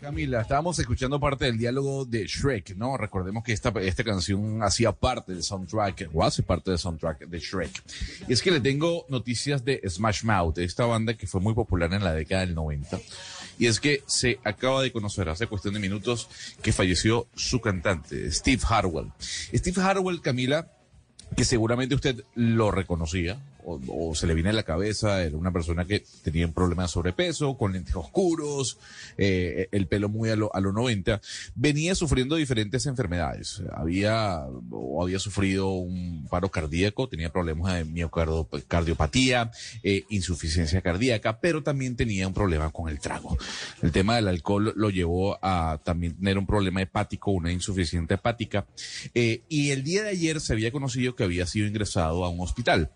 Camila, 0.07 0.39
estábamos 0.39 0.79
escuchando 0.79 1.19
parte 1.19 1.43
del 1.43 1.57
diálogo 1.57 2.05
de 2.05 2.25
Shrek, 2.25 2.77
¿no? 2.77 2.95
Recordemos 2.95 3.43
que 3.43 3.51
esta, 3.51 3.73
esta 3.81 4.05
canción 4.05 4.63
hacía 4.63 4.93
parte 4.93 5.33
del 5.33 5.43
soundtrack, 5.43 6.11
o 6.13 6.23
hace 6.23 6.43
parte 6.43 6.71
del 6.71 6.79
soundtrack 6.79 7.27
de 7.27 7.39
Shrek. 7.39 7.83
Y 8.25 8.31
es 8.31 8.41
que 8.41 8.51
le 8.51 8.61
tengo 8.61 9.05
noticias 9.09 9.65
de 9.65 9.81
Smash 9.85 10.23
Mouth, 10.23 10.59
esta 10.59 10.85
banda 10.85 11.15
que 11.15 11.27
fue 11.27 11.41
muy 11.41 11.53
popular 11.53 11.93
en 11.93 12.05
la 12.05 12.13
década 12.13 12.45
del 12.45 12.55
90. 12.55 13.01
Y 13.59 13.65
es 13.65 13.81
que 13.81 14.01
se 14.05 14.39
acaba 14.45 14.81
de 14.81 14.93
conocer 14.93 15.27
hace 15.27 15.45
cuestión 15.45 15.73
de 15.73 15.81
minutos 15.81 16.29
que 16.61 16.71
falleció 16.71 17.27
su 17.35 17.59
cantante, 17.59 18.31
Steve 18.31 18.61
Harwell. 18.65 19.11
Steve 19.53 19.81
Harwell, 19.81 20.21
Camila, 20.21 20.71
que 21.35 21.43
seguramente 21.43 21.95
usted 21.95 22.23
lo 22.33 22.71
reconocía 22.71 23.41
o, 23.67 24.15
se 24.15 24.27
le 24.27 24.33
viene 24.33 24.49
a 24.49 24.53
la 24.53 24.63
cabeza, 24.63 25.23
era 25.23 25.37
una 25.37 25.51
persona 25.51 25.85
que 25.85 26.03
tenía 26.23 26.45
un 26.45 26.53
problema 26.53 26.83
de 26.83 26.89
sobrepeso, 26.89 27.57
con 27.57 27.73
lentes 27.73 27.95
oscuros, 27.95 28.77
eh, 29.17 29.67
el 29.71 29.87
pelo 29.87 30.07
muy 30.07 30.29
a 30.29 30.35
lo, 30.35 30.55
a 30.55 30.61
90, 30.61 31.19
venía 31.55 31.93
sufriendo 31.95 32.35
diferentes 32.35 32.85
enfermedades. 32.85 33.61
Había 33.73 34.45
o 34.71 35.03
había 35.03 35.19
sufrido 35.19 35.69
un 35.69 36.27
paro 36.29 36.49
cardíaco, 36.49 37.09
tenía 37.09 37.29
problemas 37.29 37.75
de 37.75 37.85
miocardiopatía, 37.85 39.51
eh, 39.83 40.05
insuficiencia 40.09 40.81
cardíaca, 40.81 41.39
pero 41.39 41.61
también 41.61 41.95
tenía 41.95 42.27
un 42.27 42.33
problema 42.33 42.71
con 42.71 42.89
el 42.89 42.99
trago. 42.99 43.37
El 43.81 43.91
tema 43.91 44.15
del 44.15 44.29
alcohol 44.29 44.73
lo 44.75 44.89
llevó 44.89 45.37
a 45.41 45.79
también 45.83 46.15
tener 46.15 46.37
un 46.37 46.47
problema 46.47 46.81
hepático, 46.81 47.31
una 47.31 47.51
insuficiencia 47.51 48.15
hepática, 48.15 48.65
eh, 49.13 49.41
y 49.49 49.71
el 49.71 49.83
día 49.83 50.03
de 50.03 50.09
ayer 50.09 50.39
se 50.39 50.53
había 50.53 50.71
conocido 50.71 51.15
que 51.15 51.23
había 51.23 51.45
sido 51.45 51.67
ingresado 51.67 52.23
a 52.23 52.29
un 52.29 52.39
hospital 52.39 52.91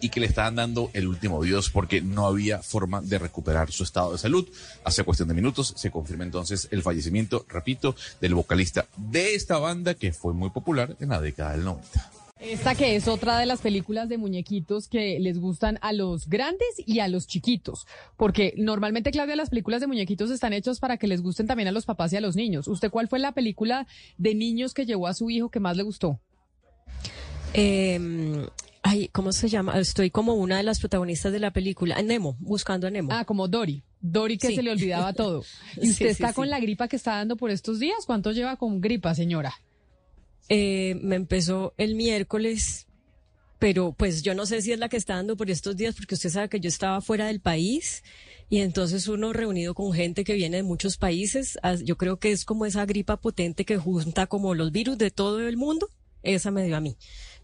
y 0.00 0.08
que 0.08 0.20
le 0.20 0.26
estaban 0.26 0.56
dando 0.56 0.90
el 0.92 1.06
último 1.06 1.42
Dios 1.42 1.70
porque 1.70 2.00
no 2.00 2.26
había 2.26 2.62
forma 2.62 3.00
de 3.00 3.18
recuperar 3.18 3.70
su 3.70 3.84
estado 3.84 4.12
de 4.12 4.18
salud. 4.18 4.48
Hace 4.84 5.04
cuestión 5.04 5.28
de 5.28 5.34
minutos 5.34 5.74
se 5.76 5.90
confirma 5.90 6.24
entonces 6.24 6.68
el 6.70 6.82
fallecimiento, 6.82 7.44
repito, 7.48 7.94
del 8.20 8.34
vocalista 8.34 8.86
de 8.96 9.34
esta 9.34 9.58
banda 9.58 9.94
que 9.94 10.12
fue 10.12 10.34
muy 10.34 10.50
popular 10.50 10.96
en 11.00 11.10
la 11.10 11.20
década 11.20 11.52
del 11.52 11.64
90. 11.64 12.10
Esta 12.38 12.74
que 12.74 12.96
es 12.96 13.08
otra 13.08 13.38
de 13.38 13.46
las 13.46 13.62
películas 13.62 14.10
de 14.10 14.18
muñequitos 14.18 14.88
que 14.88 15.18
les 15.20 15.38
gustan 15.38 15.78
a 15.80 15.94
los 15.94 16.28
grandes 16.28 16.68
y 16.84 17.00
a 17.00 17.08
los 17.08 17.26
chiquitos, 17.26 17.86
porque 18.18 18.52
normalmente, 18.58 19.10
Claudia, 19.10 19.36
las 19.36 19.48
películas 19.48 19.80
de 19.80 19.86
muñequitos 19.86 20.30
están 20.30 20.52
hechas 20.52 20.78
para 20.78 20.98
que 20.98 21.06
les 21.06 21.22
gusten 21.22 21.46
también 21.46 21.68
a 21.68 21.72
los 21.72 21.86
papás 21.86 22.12
y 22.12 22.16
a 22.16 22.20
los 22.20 22.36
niños. 22.36 22.68
¿Usted 22.68 22.90
cuál 22.90 23.08
fue 23.08 23.20
la 23.20 23.32
película 23.32 23.86
de 24.18 24.34
niños 24.34 24.74
que 24.74 24.84
llevó 24.84 25.06
a 25.06 25.14
su 25.14 25.30
hijo 25.30 25.48
que 25.48 25.60
más 25.60 25.78
le 25.78 25.82
gustó? 25.82 26.20
Eh, 27.54 28.46
ay, 28.86 29.08
¿cómo 29.08 29.32
se 29.32 29.48
llama? 29.48 29.78
Estoy 29.80 30.10
como 30.10 30.34
una 30.34 30.56
de 30.58 30.62
las 30.62 30.78
protagonistas 30.78 31.32
de 31.32 31.40
la 31.40 31.52
película, 31.52 32.00
Nemo, 32.02 32.36
buscando 32.38 32.86
a 32.86 32.90
Nemo. 32.90 33.08
Ah, 33.12 33.24
como 33.24 33.48
Dory. 33.48 33.82
Dory 34.00 34.38
que 34.38 34.48
Sí. 34.48 34.56
se 34.56 34.62
le 34.62 34.70
olvidaba 34.70 35.12
todo. 35.12 35.44
¿Y 35.76 35.90
usted 35.90 36.06
sí, 36.06 36.12
está 36.12 36.32
con 36.32 36.48
la 36.48 36.60
gripa 36.60 36.86
que 36.86 36.96
está 36.96 37.16
dando 37.16 37.36
por 37.36 37.50
estos 37.50 37.80
días? 37.80 38.06
¿Cuánto 38.06 38.30
lleva 38.32 38.56
con 38.56 38.80
gripa, 38.80 39.14
señora? 39.14 39.52
Eh, 40.48 40.96
me 41.02 41.16
empezó 41.16 41.74
el 41.76 41.96
miércoles, 41.96 42.86
pero 43.58 43.92
pues 43.92 44.22
yo 44.22 44.34
no 44.34 44.46
sé 44.46 44.62
si 44.62 44.70
es 44.72 44.78
la 44.78 44.88
que 44.88 44.96
está 44.96 45.16
dando 45.16 45.36
por 45.36 45.50
estos 45.50 45.76
días, 45.76 45.96
porque 45.96 46.14
usted 46.14 46.30
sabe 46.30 46.48
que 46.48 46.60
yo 46.60 46.68
estaba 46.68 47.00
fuera 47.00 47.26
del 47.26 47.40
país 47.40 48.04
y 48.48 48.58
entonces 48.58 49.08
uno 49.08 49.32
reunido 49.32 49.74
con 49.74 49.92
gente 49.92 50.22
que 50.22 50.34
viene 50.34 50.58
de 50.58 50.62
muchos 50.62 50.98
países, 50.98 51.58
yo 51.84 51.96
creo 51.96 52.18
que 52.18 52.30
es 52.30 52.44
como 52.44 52.64
esa 52.64 52.86
gripa 52.86 53.16
potente 53.16 53.64
que 53.64 53.76
junta 53.76 54.28
como 54.28 54.54
los 54.54 54.70
virus 54.70 54.96
de 54.98 55.10
todo 55.10 55.40
el 55.40 55.56
mundo, 55.56 55.88
esa 56.22 56.52
me 56.52 56.64
dio 56.64 56.76
a 56.76 56.80
mí. 56.80 56.96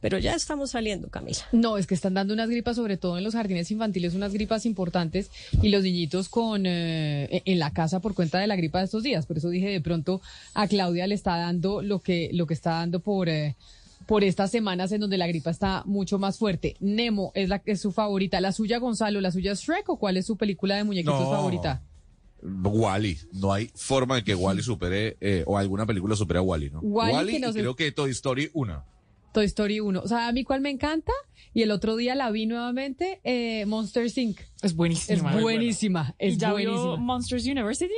Pero 0.03 0.18
ya 0.18 0.34
estamos 0.34 0.72
saliendo, 0.72 1.09
Camila. 1.09 1.38
No, 1.53 1.78
es 1.78 1.86
que 1.86 1.94
están 1.94 2.12
dando 2.12 2.34
unas 2.34 2.50
gripas, 2.50 2.76
sobre 2.76 2.98
todo 2.98 3.16
en 3.16 3.24
los 3.24 3.32
jardines 3.34 3.70
infantiles, 3.70 4.12
unas 4.14 4.32
gripas 4.34 4.66
importantes 4.66 5.30
y 5.62 5.68
los 5.70 5.84
niñitos 5.84 6.28
con 6.28 6.64
eh, 6.66 7.40
en 7.46 7.59
la 7.59 7.70
casa 7.72 8.00
por 8.00 8.12
cuenta 8.14 8.38
de 8.40 8.46
la 8.48 8.57
gripa 8.57 8.80
de 8.80 8.84
estos 8.86 9.03
días. 9.05 9.24
Por 9.26 9.38
eso 9.38 9.48
dije 9.48 9.68
de 9.68 9.80
pronto 9.80 10.20
a 10.53 10.66
Claudia 10.68 11.07
le 11.07 11.14
está 11.14 11.36
dando 11.38 11.80
lo 11.82 12.00
que 12.00 12.28
lo 12.32 12.46
que 12.46 12.55
está 12.55 12.72
dando 12.72 13.00
por 13.00 13.28
eh, 13.28 13.55
por 14.07 14.24
estas 14.24 14.50
semanas 14.50 14.90
en 14.90 15.00
donde 15.00 15.16
la 15.16 15.28
gripa 15.28 15.50
está 15.50 15.84
mucho 15.86 16.18
más 16.18 16.36
fuerte. 16.36 16.74
Nemo 16.80 17.30
es 17.36 17.48
la 17.48 17.61
que 17.61 17.70
es 17.70 17.80
su 17.80 17.92
favorita, 17.92 18.40
la 18.40 18.50
suya 18.50 18.78
Gonzalo, 18.78 19.20
la 19.20 19.30
suya 19.30 19.53
es 19.53 19.61
Shrek 19.61 19.88
o 19.88 19.96
cuál 19.96 20.16
es 20.16 20.26
su 20.26 20.36
película 20.36 20.74
de 20.74 20.82
muñequitos 20.82 21.20
No. 21.20 21.30
favorita? 21.30 21.80
Wally. 22.42 23.18
No 23.32 23.53
hay 23.53 23.70
forma 23.74 24.16
de 24.16 24.24
que 24.24 24.34
Wally 24.34 24.62
supere, 24.62 25.16
eh, 25.20 25.44
o 25.46 25.57
alguna 25.57 25.86
película 25.86 26.16
supere 26.16 26.40
a 26.40 26.42
Wally, 26.42 26.70
¿no? 26.70 26.80
Wall-E, 26.80 27.30
que 27.32 27.38
no 27.38 27.50
y 27.50 27.53
sé- 27.53 27.61
creo 27.61 27.76
que 27.76 27.92
Toy 27.92 28.11
Story 28.11 28.50
1. 28.53 28.84
Toy 29.32 29.46
Story 29.46 29.80
1. 29.80 30.00
O 30.00 30.08
sea, 30.08 30.28
a 30.28 30.32
mí 30.32 30.44
cuál 30.44 30.60
me 30.60 30.70
encanta 30.70 31.12
y 31.54 31.62
el 31.62 31.70
otro 31.70 31.96
día 31.96 32.14
la 32.14 32.30
vi 32.30 32.46
nuevamente, 32.46 33.20
eh, 33.24 33.64
Monsters 33.66 34.16
Inc. 34.18 34.40
Es 34.62 34.74
buenísima. 34.76 35.34
Es 35.34 35.42
buenísima, 35.42 36.14
es 36.18 36.34
¿Y 36.34 36.38
ya 36.38 36.52
vio. 36.54 36.96
Monsters 36.96 37.44
University? 37.46 37.92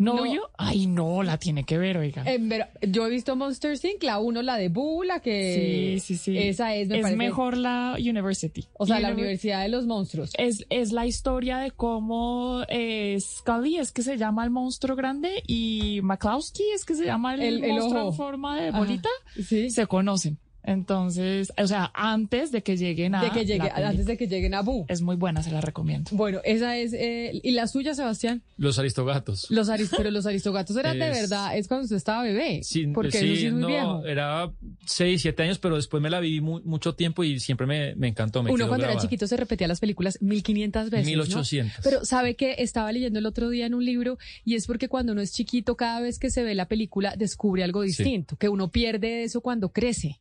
¿No, 0.00 0.24
No. 0.24 0.42
Ay, 0.56 0.86
no, 0.86 1.24
la 1.24 1.38
tiene 1.38 1.64
que 1.64 1.76
ver, 1.76 1.98
oiga. 1.98 2.22
En 2.24 2.48
ver- 2.48 2.68
yo 2.82 3.04
he 3.04 3.10
visto 3.10 3.34
Monsters 3.34 3.84
Inc., 3.84 4.00
la 4.04 4.20
1, 4.20 4.42
la 4.42 4.56
de 4.56 4.68
Boo, 4.68 5.02
la 5.02 5.18
que... 5.18 5.98
sí, 6.00 6.16
sí, 6.16 6.22
sí. 6.22 6.38
Esa 6.38 6.72
es, 6.76 6.86
me 6.86 6.98
es 6.98 7.02
parece- 7.02 7.16
mejor 7.16 7.56
la 7.56 7.96
University. 7.98 8.64
O 8.74 8.86
sea, 8.86 9.00
la 9.00 9.08
Univer- 9.08 9.14
Universidad 9.14 9.62
de 9.62 9.68
los 9.70 9.86
Monstruos. 9.86 10.30
Es, 10.38 10.64
es 10.70 10.92
la 10.92 11.04
historia 11.04 11.58
de 11.58 11.72
cómo 11.72 12.62
eh, 12.68 13.18
Scully 13.20 13.78
es 13.78 13.90
que 13.90 14.02
se 14.02 14.16
llama 14.16 14.44
el 14.44 14.50
monstruo 14.50 14.94
grande 14.94 15.42
y 15.48 15.98
McCloskey 16.04 16.66
es 16.76 16.84
que 16.84 16.94
se 16.94 17.04
llama 17.04 17.34
el, 17.34 17.42
El- 17.42 17.64
el 17.64 17.72
monstruo 17.72 18.00
ojo. 18.02 18.10
en 18.10 18.16
forma 18.16 18.60
de 18.60 18.68
Ajá. 18.68 18.78
bolita. 18.78 19.08
Sí. 19.48 19.68
Se 19.70 19.88
conocen. 19.88 20.38
Entonces, 20.68 21.52
o 21.60 21.66
sea, 21.66 21.90
antes 21.94 22.52
de 22.52 22.62
que 22.62 22.76
lleguen 22.76 23.14
a. 23.14 23.22
De 23.22 23.30
que 23.30 23.44
llegue, 23.44 23.58
la 23.68 23.74
peli. 23.74 23.86
antes 23.86 24.06
de 24.06 24.16
que 24.16 24.26
lleguen 24.28 24.54
a 24.54 24.62
Boo. 24.62 24.84
Es 24.88 25.02
muy 25.02 25.16
buena, 25.16 25.42
se 25.42 25.50
la 25.50 25.60
recomiendo. 25.60 26.10
Bueno, 26.12 26.40
esa 26.44 26.76
es... 26.76 26.92
eh, 26.92 27.40
¿Y 27.42 27.52
la 27.52 27.66
suya, 27.66 27.94
Sebastián? 27.94 28.42
Los 28.56 28.78
aristogatos. 28.78 29.46
Los 29.50 29.68
aris- 29.68 29.90
pero 29.96 30.10
los 30.10 30.26
aristogatos 30.26 30.76
eran 30.76 30.98
de 30.98 31.10
verdad, 31.10 31.56
es 31.56 31.68
cuando 31.68 31.84
usted 31.84 31.96
estaba 31.96 32.22
bebé. 32.22 32.60
Sí, 32.62 32.86
porque 32.88 33.18
sí, 33.18 33.26
eso 33.26 33.36
sí 33.36 33.46
es 33.46 33.52
muy 33.52 33.62
no, 33.62 33.68
viejo. 33.68 34.04
era 34.06 34.50
6, 34.86 35.22
7 35.22 35.42
años, 35.42 35.58
pero 35.58 35.76
después 35.76 36.02
me 36.02 36.10
la 36.10 36.20
viví 36.20 36.40
mu- 36.40 36.60
mucho 36.64 36.94
tiempo 36.94 37.24
y 37.24 37.40
siempre 37.40 37.66
me, 37.66 37.94
me 37.96 38.08
encantó. 38.08 38.42
Me 38.42 38.50
Uno 38.52 38.68
cuando 38.68 38.86
era 38.86 38.96
chiquito 39.00 39.26
se 39.26 39.36
repetía 39.36 39.68
las 39.68 39.80
películas 39.80 40.18
1500 40.22 40.90
veces. 40.90 41.06
¿no? 41.06 41.10
1800. 41.10 41.80
Pero 41.84 42.04
sabe 42.04 42.34
que 42.36 42.56
estaba 42.58 42.92
leyendo 42.92 43.18
el 43.18 43.26
otro 43.26 43.48
día 43.50 43.66
en 43.66 43.74
un 43.74 43.84
libro 43.84 44.18
y 44.44 44.54
es 44.54 44.66
porque 44.66 44.88
cuando 44.88 45.12
uno 45.12 45.20
es 45.22 45.32
chiquito, 45.32 45.76
cada 45.76 46.00
vez 46.00 46.18
que 46.18 46.30
se 46.30 46.42
ve 46.42 46.54
la 46.54 46.66
película, 46.68 47.14
descubre 47.16 47.62
algo 47.64 47.82
Sí. 47.82 47.88
distinto, 47.88 48.36
que 48.36 48.48
uno 48.48 48.68
pierde 48.70 49.22
eso 49.24 49.40
cuando 49.40 49.70
crece. 49.70 50.18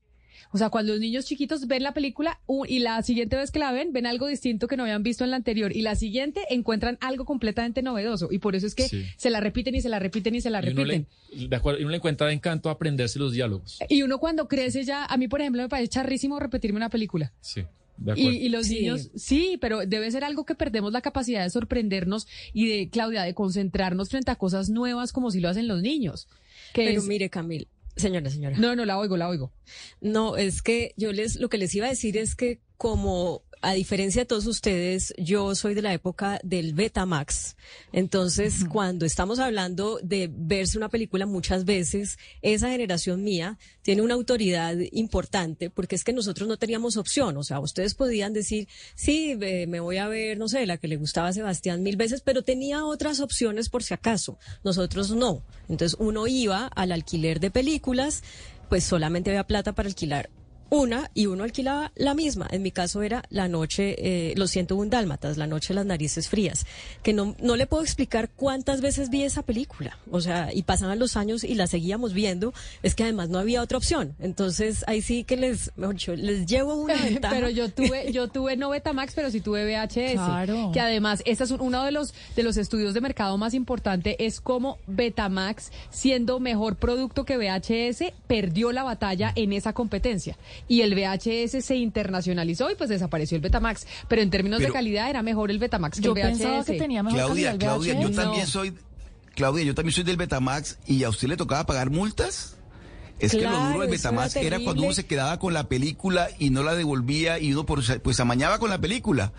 O 0.52 0.58
sea, 0.58 0.70
cuando 0.70 0.92
los 0.94 1.02
niños 1.02 1.26
chiquitos 1.26 1.68
ven 1.68 1.84
la 1.84 1.94
película 1.94 2.40
y 2.68 2.80
la 2.80 3.02
siguiente 3.04 3.36
vez 3.36 3.52
que 3.52 3.60
la 3.60 3.72
ven, 3.72 3.94
ven 3.94 4.06
algo 4.06 4.28
distinto 4.28 4.68
que 4.68 4.78
no 4.78 4.84
habían 4.84 5.04
visto 5.04 5.24
en 5.24 5.32
la 5.32 5.38
anterior 5.38 5.76
y 5.76 5.82
la 5.82 5.96
siguiente 5.96 6.42
encuentran 6.50 6.98
algo 7.02 7.26
completamente 7.26 7.82
novedoso 7.82 8.30
y 8.32 8.40
por 8.40 8.56
eso 8.56 8.68
es 8.68 8.76
que 8.76 8.88
Sí. 8.88 9.04
se 9.18 9.30
la 9.30 9.40
repiten 9.40 9.76
y 9.76 9.82
se 9.82 9.90
la 9.90 10.00
repiten 10.00 10.36
y 10.36 10.42
se 10.42 10.50
la 10.50 10.60
Y 10.66 10.70
uno, 10.70 10.84
repiten. 10.84 11.08
le, 11.32 11.48
de 11.48 11.56
acuerdo, 11.56 11.80
y 11.80 11.84
uno 11.84 11.92
le 11.92 11.98
encuentra 11.98 12.32
encanto 12.32 12.70
a 12.70 12.74
aprenderse 12.74 13.20
los 13.20 13.34
diálogos. 13.34 13.80
Y 13.90 14.02
uno 14.04 14.20
cuando 14.20 14.48
crece 14.48 14.84
ya, 14.84 15.06
a 15.06 15.18
mí 15.18 15.28
por 15.28 15.42
ejemplo 15.42 15.62
me 15.62 15.70
parece 15.70 15.90
charrísimo 15.90 16.40
repetirme 16.40 16.78
una 16.78 16.90
película. 16.90 17.32
Sí, 17.42 17.62
de 17.98 18.12
Y, 18.12 18.12
acuerdo. 18.12 18.32
y 18.32 18.50
los 18.50 18.68
Sí. 18.68 18.76
niños, 18.80 19.10
sí, 19.16 19.58
pero 19.60 19.80
debe 19.86 20.10
ser 20.12 20.24
algo 20.24 20.46
que 20.46 20.54
perdemos 20.56 20.92
la 20.94 21.02
capacidad 21.02 21.44
de 21.44 21.50
sorprendernos 21.50 22.28
y 22.54 22.68
de, 22.68 22.90
Claudia, 22.90 23.24
de 23.24 23.34
concentrarnos 23.34 24.10
frente 24.10 24.30
a 24.32 24.36
cosas 24.36 24.70
nuevas 24.70 25.12
como 25.12 25.32
si 25.32 25.40
lo 25.40 25.50
hacen 25.50 25.68
los 25.68 25.82
niños. 25.82 26.28
Que 26.74 26.86
Pero 26.86 27.00
es- 27.02 27.08
mire, 27.08 27.30
Camila, 27.30 27.66
señora, 27.98 28.30
señora. 28.30 28.58
No, 28.58 28.76
no, 28.76 28.86
la 28.86 28.98
oigo, 28.98 29.18
la 29.18 29.28
oigo. 29.28 29.54
No, 30.02 30.38
es 30.38 30.62
que 30.62 30.94
yo 30.98 31.12
les, 31.12 31.36
lo 31.38 31.50
que 31.50 31.58
les 31.58 31.74
iba 31.76 31.88
a 31.88 31.90
decir 31.90 32.18
es 32.18 32.36
que 32.36 32.62
como 32.78 33.44
a 33.62 33.74
diferencia 33.74 34.22
de 34.22 34.26
todos 34.26 34.46
ustedes, 34.46 35.14
yo 35.18 35.56
soy 35.56 35.74
de 35.74 35.82
la 35.82 35.94
época 35.94 36.40
del 36.44 36.74
Betamax. 36.74 37.56
Entonces, 37.92 38.66
cuando 38.70 39.06
estamos 39.06 39.40
hablando 39.40 40.00
de 40.04 40.30
verse 40.32 40.78
una 40.78 40.90
película 40.90 41.26
muchas 41.26 41.66
veces, 41.66 42.18
esa 42.42 42.70
generación 42.70 43.24
mía 43.24 43.58
tiene 43.82 44.02
una 44.02 44.14
autoridad 44.14 44.76
importante 44.92 45.70
porque 45.70 45.96
es 45.96 46.04
que 46.04 46.14
nosotros 46.14 46.48
no 46.48 46.58
teníamos 46.58 46.98
opción. 46.98 47.38
O 47.38 47.44
sea, 47.44 47.60
ustedes 47.60 47.94
podían 47.94 48.34
decir, 48.34 48.68
sí, 48.96 49.36
me 49.36 49.80
voy 49.80 49.98
a 49.98 50.08
ver, 50.08 50.38
no 50.38 50.48
sé, 50.48 50.66
la 50.66 50.78
que 50.78 50.88
le 50.88 50.98
gustaba 50.98 51.30
a 51.30 51.34
Sebastián 51.34 51.84
mil 51.84 51.98
veces, 51.98 52.22
pero 52.22 52.44
tenía 52.44 52.86
otras 52.86 53.20
opciones 53.20 53.70
por 53.70 53.84
si 53.84 53.94
acaso. 53.94 54.38
Nosotros 54.64 55.12
no. 55.12 55.44
Entonces, 55.70 55.98
uno 56.00 56.28
iba 56.28 56.68
al 56.68 56.92
alquiler 56.92 57.40
de 57.40 57.52
películas, 57.52 58.24
pues 58.70 58.84
solamente 58.84 59.30
había 59.30 59.46
plata 59.46 59.74
para 59.74 59.90
alquilar 59.90 60.30
una 60.70 61.10
y 61.14 61.28
uno 61.28 61.44
alquilaba 61.44 61.92
la 61.96 62.14
misma. 62.14 62.48
En 62.52 62.62
mi 62.62 62.72
caso 62.72 63.02
era 63.02 63.24
la 63.30 63.48
noche, 63.48 63.96
eh, 64.32 64.34
los 64.36 64.52
101 64.52 64.90
dálmatas, 64.90 65.38
la 65.38 65.48
noche 65.48 65.70
de 65.70 65.76
las 65.76 65.86
narices 65.86 66.28
frías, 66.30 66.66
que 67.04 67.14
no, 67.14 67.36
no 67.42 67.56
le 67.56 67.68
puedo 67.68 67.84
explicar 67.84 68.30
cuántas 68.30 68.82
veces 68.82 69.10
vi 69.10 69.24
esa 69.24 69.44
película. 69.44 69.98
O 70.12 70.22
sea, 70.22 70.50
y 70.54 70.64
pasaban 70.64 71.00
los 71.00 71.16
años 71.18 71.44
y 71.44 71.56
la 71.56 71.68
seguíamos 71.68 72.14
viendo. 72.14 72.54
Es 72.84 72.96
que 72.96 73.04
además 73.04 73.30
no 73.30 73.40
había 73.40 73.62
otra 73.62 73.78
opción. 73.78 74.16
Entonces 74.20 74.84
ahí 74.88 75.02
sí 75.02 75.24
que 75.24 75.38
les, 75.38 75.72
mejor 75.78 75.96
dicho, 75.96 76.16
les 76.16 76.46
llevo 76.46 76.76
una 76.76 76.96
ventaja. 77.02 77.34
Pero 77.34 77.50
yo 77.50 77.70
tuve, 77.70 78.12
yo 78.12 78.28
tuve 78.30 78.58
no 78.58 78.70
Betamax, 78.70 79.14
pero 79.16 79.32
sí 79.32 79.42
tuve 79.42 79.66
VHS. 79.66 80.14
Claro. 80.14 80.72
Que 80.74 80.80
además, 80.80 81.22
este 81.26 81.44
es 81.44 81.52
un- 81.52 81.62
uno 81.62 81.84
de 81.84 81.92
los, 81.92 82.14
de 82.36 82.44
los 82.44 82.58
estudios 82.58 82.94
de 82.94 83.02
mercado 83.02 83.38
más 83.38 83.54
importante, 83.54 84.26
es 84.26 84.42
cómo 84.42 84.78
Betamax, 84.88 85.72
siendo 85.90 86.40
mejor 86.40 86.76
producto 86.76 87.24
que 87.26 87.38
VHS, 87.38 88.14
perdió 88.28 88.72
la 88.72 88.84
batalla 88.84 89.32
en 89.36 89.54
esa 89.54 89.74
competencia. 89.74 90.38
Y 90.68 90.82
el 90.82 90.94
VHS 90.96 91.62
se 91.64 91.76
internacionalizó 91.76 92.70
y 92.72 92.76
pues 92.76 92.90
desapareció 92.90 93.36
el 93.36 93.42
Betamax. 93.42 93.86
Pero 94.08 94.22
en 94.22 94.30
términos 94.30 94.60
de 94.60 94.72
calidad 94.72 95.10
era 95.10 95.22
mejor 95.24 95.52
el 95.52 95.60
Betamax 95.60 95.98
que 96.00 96.04
Yo 96.04 96.14
el 96.16 96.22
VHS. 96.22 96.28
pensaba 96.38 96.64
que 96.66 96.74
tenía 96.74 97.04
mejor 97.04 97.18
Claudia, 97.20 97.34
calidad 97.52 97.54
el 97.54 97.60
Claudia, 97.60 97.94
yo 97.94 98.08
VHS. 98.10 98.16
también 98.16 98.44
No. 98.44 98.50
soy, 98.50 98.74
Claudia, 99.36 99.64
yo 99.66 99.76
también 99.76 99.94
soy 99.94 100.04
del 100.04 100.18
Betamax 100.18 100.80
y 100.88 101.04
a 101.04 101.10
usted 101.10 101.28
le 101.28 101.38
tocaba 101.38 101.66
pagar 101.66 101.90
multas. 101.90 102.54
Es 103.20 103.32
que 103.32 103.42
lo 103.42 103.50
duro 103.50 103.80
del 103.82 103.90
era 103.90 103.92
Betamax 103.92 104.36
era, 104.36 104.60
cuando 104.60 104.84
uno 104.84 104.94
se 104.94 105.08
quedaba 105.08 105.40
con 105.40 105.52
la 105.54 105.68
película 105.68 106.28
y 106.38 106.52
no 106.52 106.62
la 106.62 106.76
devolvía 106.76 107.40
y 107.40 107.52
uno 107.52 107.66
por- 107.66 107.82
pues 108.02 108.20
amañaba 108.20 108.60
con 108.60 108.70
la 108.70 108.78
película. 108.80 109.32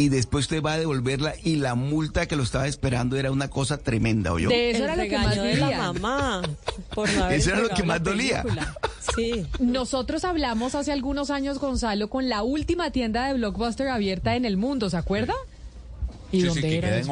Y 0.00 0.08
después 0.08 0.46
usted 0.46 0.62
va 0.62 0.72
a 0.72 0.78
devolverla 0.78 1.34
y 1.44 1.56
la 1.56 1.74
multa 1.74 2.24
que 2.24 2.34
lo 2.34 2.42
estaba 2.42 2.66
esperando 2.66 3.16
era 3.16 3.30
una 3.30 3.48
cosa 3.48 3.76
tremenda, 3.76 4.32
¿oyó? 4.32 4.48
De 4.48 4.70
eso 4.70 4.78
el 4.78 4.84
era 4.84 4.96
lo 4.96 5.02
que 5.02 5.18
más 5.18 5.36
de 5.36 5.56
la 5.56 5.66
dolía. 5.66 5.78
mamá. 5.92 6.42
Por 6.94 7.12
no 7.12 7.24
haber 7.24 7.38
Eso 7.38 7.50
era 7.50 7.60
lo 7.60 7.68
que 7.68 7.82
más 7.82 7.98
la 7.98 8.10
dolía. 8.10 8.44
Sí. 9.14 9.46
Nosotros 9.58 10.24
hablamos 10.24 10.74
hace 10.74 10.90
algunos 10.90 11.28
años, 11.28 11.58
Gonzalo, 11.58 12.08
con 12.08 12.30
la 12.30 12.42
última 12.42 12.90
tienda 12.92 13.26
de 13.26 13.34
Blockbuster 13.34 13.88
abierta 13.88 14.36
en 14.36 14.46
el 14.46 14.56
mundo, 14.56 14.88
¿se 14.88 14.96
acuerda? 14.96 15.34
¿Y 16.32 16.36
Sí, 16.36 16.40
sí, 16.40 16.46
dónde 16.46 16.60
que 16.62 16.78
era 16.78 16.88
queda 16.88 16.96
en 16.96 17.02
eso? 17.02 17.10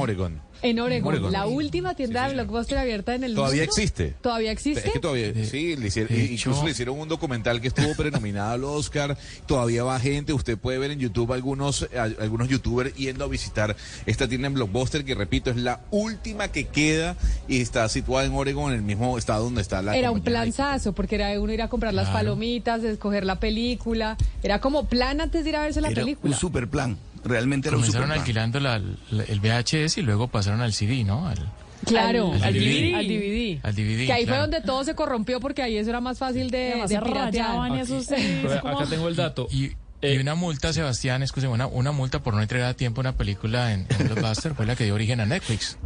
Oregon. 0.60 0.70
En 0.70 0.80
Oregon, 0.80 1.08
Oregon. 1.14 1.32
la 1.32 1.46
última 1.46 1.94
tienda 1.94 2.24
Sí, 2.24 2.30
sí. 2.30 2.36
de 2.36 2.42
Blockbuster 2.42 2.78
abierta 2.78 3.14
en 3.14 3.24
el 3.24 3.34
Todavía 3.34 3.62
mundo. 3.62 3.72
existe. 3.72 4.14
¿Todavía 4.20 4.50
existe? 4.52 4.86
Es 4.86 4.92
que 4.92 4.98
todavía, 4.98 5.32
sí, 5.44 5.76
le 5.76 5.86
hicieron, 5.88 6.18
incluso 6.18 6.64
le 6.64 6.70
hicieron 6.72 6.98
un 6.98 7.08
documental 7.08 7.60
que 7.60 7.68
estuvo 7.68 7.94
prenominado 7.94 8.52
al 8.52 8.64
Oscar. 8.64 9.16
Todavía 9.46 9.84
va 9.84 9.98
gente. 10.00 10.32
Usted 10.32 10.58
puede 10.58 10.78
ver 10.78 10.90
en 10.90 10.98
YouTube 10.98 11.32
algunos, 11.32 11.88
a- 11.96 12.02
algunos 12.22 12.48
youtubers 12.48 12.94
yendo 12.94 13.24
a 13.24 13.28
visitar 13.28 13.76
esta 14.06 14.28
tienda 14.28 14.48
en 14.48 14.54
Blockbuster, 14.54 15.04
que 15.04 15.14
repito, 15.14 15.50
es 15.50 15.56
la 15.56 15.80
última 15.90 16.48
que 16.48 16.66
queda 16.66 17.16
y 17.46 17.60
está 17.60 17.88
situada 17.88 18.24
en 18.26 18.32
Oregon, 18.34 18.72
en 18.72 18.78
el 18.78 18.82
mismo 18.84 19.18
estado 19.18 19.44
donde 19.44 19.62
está 19.62 19.82
la. 19.82 19.96
Era 19.96 20.10
un 20.10 20.22
planzazo, 20.22 20.92
porque 20.92 21.14
era 21.16 21.38
uno 21.40 21.52
ir 21.52 21.62
a 21.62 21.68
comprar 21.68 21.94
las 21.94 22.08
palomitas, 22.08 22.82
escoger 22.84 23.24
la 23.24 23.38
película. 23.40 24.16
Era 24.42 24.60
como 24.60 24.88
plan 24.88 25.20
antes 25.20 25.44
de 25.44 25.50
ir 25.50 25.56
a 25.56 25.62
verse 25.62 25.80
la 25.80 25.88
Era 25.88 26.02
película. 26.02 26.32
un 26.34 26.38
super 26.38 26.68
plan. 26.68 26.96
Realmente 27.24 27.68
super 27.68 27.80
Comenzaron 27.80 28.12
alquilando 28.12 28.60
la- 28.60 28.78
la- 29.10 29.24
el 29.24 29.40
VHS 29.40 29.98
y 29.98 30.02
luego 30.02 30.28
pasaron 30.28 30.60
al 30.60 30.72
CD, 30.72 31.04
¿no? 31.04 31.28
Al- 31.28 31.48
Claro, 31.86 32.32
Al- 32.32 32.38
al, 32.38 32.44
al 32.44 32.54
DVD. 32.54 32.60
DVD. 32.60 32.94
Al 32.96 33.06
DVD. 33.06 33.60
Al 33.62 33.74
DVD, 33.74 34.06
Que 34.06 34.12
ahí 34.12 34.22
fue 34.24 34.34
claro. 34.34 34.42
donde 34.42 34.60
todo 34.62 34.82
se 34.84 34.94
corrompió 34.94 35.38
porque 35.40 35.62
ahí 35.62 35.76
eso 35.76 35.90
era 35.90 36.00
más 36.00 36.18
fácil 36.18 36.50
de, 36.50 36.82
de 36.88 37.00
rayaban 37.00 37.76
esos, 37.78 38.10
eh, 38.12 38.40
Pero 38.42 38.60
como- 38.60 38.80
acá 38.80 38.90
tengo 38.90 39.08
el 39.08 39.14
dato. 39.16 39.46
Y, 39.50 39.72
y 40.02 40.18
una 40.18 40.34
multa, 40.34 40.72
Sebastián, 40.72 41.22
escúcheme, 41.22 41.52
una, 41.52 41.66
una 41.66 41.92
multa 41.92 42.20
por 42.22 42.34
no 42.34 42.42
entregar 42.42 42.68
a 42.70 42.74
tiempo 42.74 43.00
una 43.00 43.16
película 43.16 43.72
en, 43.72 43.86
en 43.96 44.06
Blockbuster 44.08 44.54
fue 44.54 44.66
la 44.66 44.74
que 44.76 44.84
dio 44.84 44.94
origen 44.94 45.20
a 45.20 45.26
Netflix. 45.26 45.78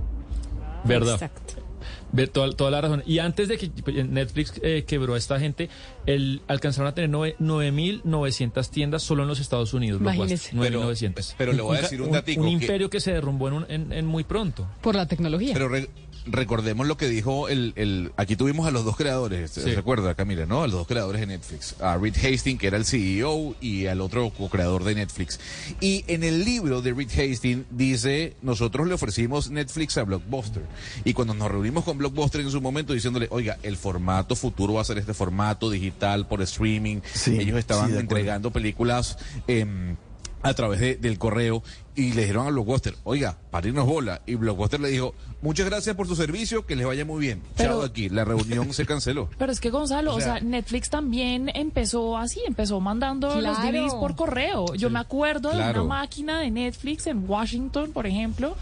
¿Verdad? 0.84 1.14
Exacto. 1.14 1.54
Ver 2.12 2.28
toda, 2.28 2.50
toda 2.52 2.70
la 2.70 2.80
razón. 2.82 3.02
Y 3.06 3.18
antes 3.20 3.48
de 3.48 3.56
que 3.56 3.70
Netflix 4.04 4.52
eh, 4.62 4.84
quebró 4.86 5.14
a 5.14 5.18
esta 5.18 5.40
gente, 5.40 5.70
el, 6.06 6.42
alcanzaron 6.46 6.88
a 6.88 6.94
tener 6.94 7.08
nueve- 7.08 7.36
9.900 7.40 8.68
tiendas 8.70 9.02
solo 9.02 9.22
en 9.22 9.28
los 9.28 9.40
Estados 9.40 9.72
Unidos. 9.74 10.00
Imagínese. 10.00 10.50
Blockbuster, 10.54 10.70
Pero- 10.70 10.82
9.900. 10.92 11.34
pero 11.38 11.52
le 11.52 11.62
voy 11.62 11.78
a 11.78 11.80
decir 11.80 12.00
un 12.02 12.08
un, 12.08 12.12
datico 12.12 12.40
Un 12.42 12.46
que- 12.48 12.52
imperio 12.52 12.90
que 12.90 13.00
se 13.00 13.12
derrumbó 13.12 13.48
en, 13.48 13.54
un- 13.54 13.66
en- 13.68 13.92
en 13.92 14.06
muy 14.06 14.24
pronto. 14.24 14.68
Por 14.82 14.94
la 14.94 15.06
tecnología. 15.06 15.54
Pero 15.54 15.68
re- 15.68 15.88
recordemos 16.26 16.86
lo 16.86 16.96
que 16.96 17.08
dijo 17.08 17.48
el, 17.48 17.72
el... 17.76 18.12
Aquí 18.16 18.36
tuvimos 18.36 18.66
a 18.66 18.70
los 18.70 18.84
dos 18.84 18.96
creadores, 18.96 19.50
Sí. 19.52 19.60
¿se 19.62 19.74
recuerda, 19.74 20.14
Camila, 20.14 20.46
no? 20.46 20.62
A 20.62 20.66
los 20.66 20.76
dos 20.76 20.86
creadores 20.86 21.20
de 21.20 21.26
Netflix. 21.26 21.74
A 21.80 21.96
Reed 21.96 22.14
Hastings, 22.16 22.60
que 22.60 22.66
era 22.66 22.76
el 22.76 22.84
CEO, 22.84 23.54
y 23.60 23.86
al 23.86 24.00
otro 24.00 24.30
co-creador 24.30 24.84
de 24.84 24.94
Netflix. 24.94 25.40
Y 25.80 26.04
en 26.06 26.22
el 26.24 26.44
libro 26.44 26.82
de 26.82 26.92
Reed 26.92 27.10
Hastings 27.10 27.64
dice, 27.70 28.36
nosotros 28.42 28.86
le 28.86 28.94
ofrecimos 28.94 29.50
Netflix 29.50 29.98
a 29.98 30.04
Blockbuster. 30.04 30.62
Y 31.04 31.12
cuando 31.12 31.34
nos 31.34 31.50
reunimos 31.50 31.84
con 31.84 31.98
Blockbuster 31.98 32.40
en 32.40 32.50
su 32.50 32.60
momento 32.60 32.92
diciéndole, 32.92 33.26
oiga, 33.30 33.58
el 33.62 33.76
formato 33.76 34.36
futuro 34.36 34.74
va 34.74 34.82
a 34.82 34.84
ser 34.84 34.98
este 34.98 35.14
formato 35.14 35.70
digital 35.70 36.26
por 36.28 36.42
streaming. 36.42 37.00
Sí, 37.14 37.38
Ellos 37.38 37.58
estaban 37.58 37.90
sí, 37.90 37.96
entregando 37.96 38.50
películas... 38.50 39.18
em, 39.48 39.96
a 40.42 40.54
través 40.54 40.80
de- 40.80 40.96
del 40.96 41.18
correo 41.18 41.62
y 41.94 42.12
le 42.14 42.22
dijeron 42.22 42.46
a 42.46 42.50
Blockbuster, 42.50 42.94
oiga, 43.04 43.36
parirnos 43.50 43.86
bola. 43.86 44.22
Y 44.26 44.34
Blockbuster 44.34 44.80
le 44.80 44.88
dijo, 44.88 45.14
muchas 45.42 45.66
gracias 45.66 45.94
por 45.94 46.06
su 46.08 46.16
servicio, 46.16 46.64
que 46.66 46.74
les 46.74 46.86
vaya 46.86 47.04
muy 47.04 47.20
bien. 47.20 47.42
Pero- 47.56 47.70
Chao 47.70 47.80
de 47.80 47.86
aquí, 47.86 48.08
la 48.08 48.24
reunión 48.24 48.72
se 48.72 48.86
canceló. 48.86 49.28
Pero 49.38 49.52
es 49.52 49.60
que 49.60 49.70
Gonzalo, 49.70 50.12
O 50.14 50.16
o 50.16 50.20
sea- 50.20 50.40
Netflix 50.40 50.88
también 50.90 51.50
empezó 51.54 52.16
así, 52.16 52.40
empezó 52.46 52.80
mandando 52.80 53.28
los 53.40 53.58
Claro. 53.58 53.78
DVDs 53.78 53.94
por 53.94 54.16
correo. 54.16 54.74
Yo 54.74 54.88
me 54.90 54.98
acuerdo 55.00 55.50
de 55.50 55.56
una 55.70 55.84
máquina 55.84 56.40
de 56.40 56.50
Netflix 56.50 57.06
en 57.06 57.28
Washington, 57.28 57.92
por 57.92 58.06
ejemplo, 58.06 58.56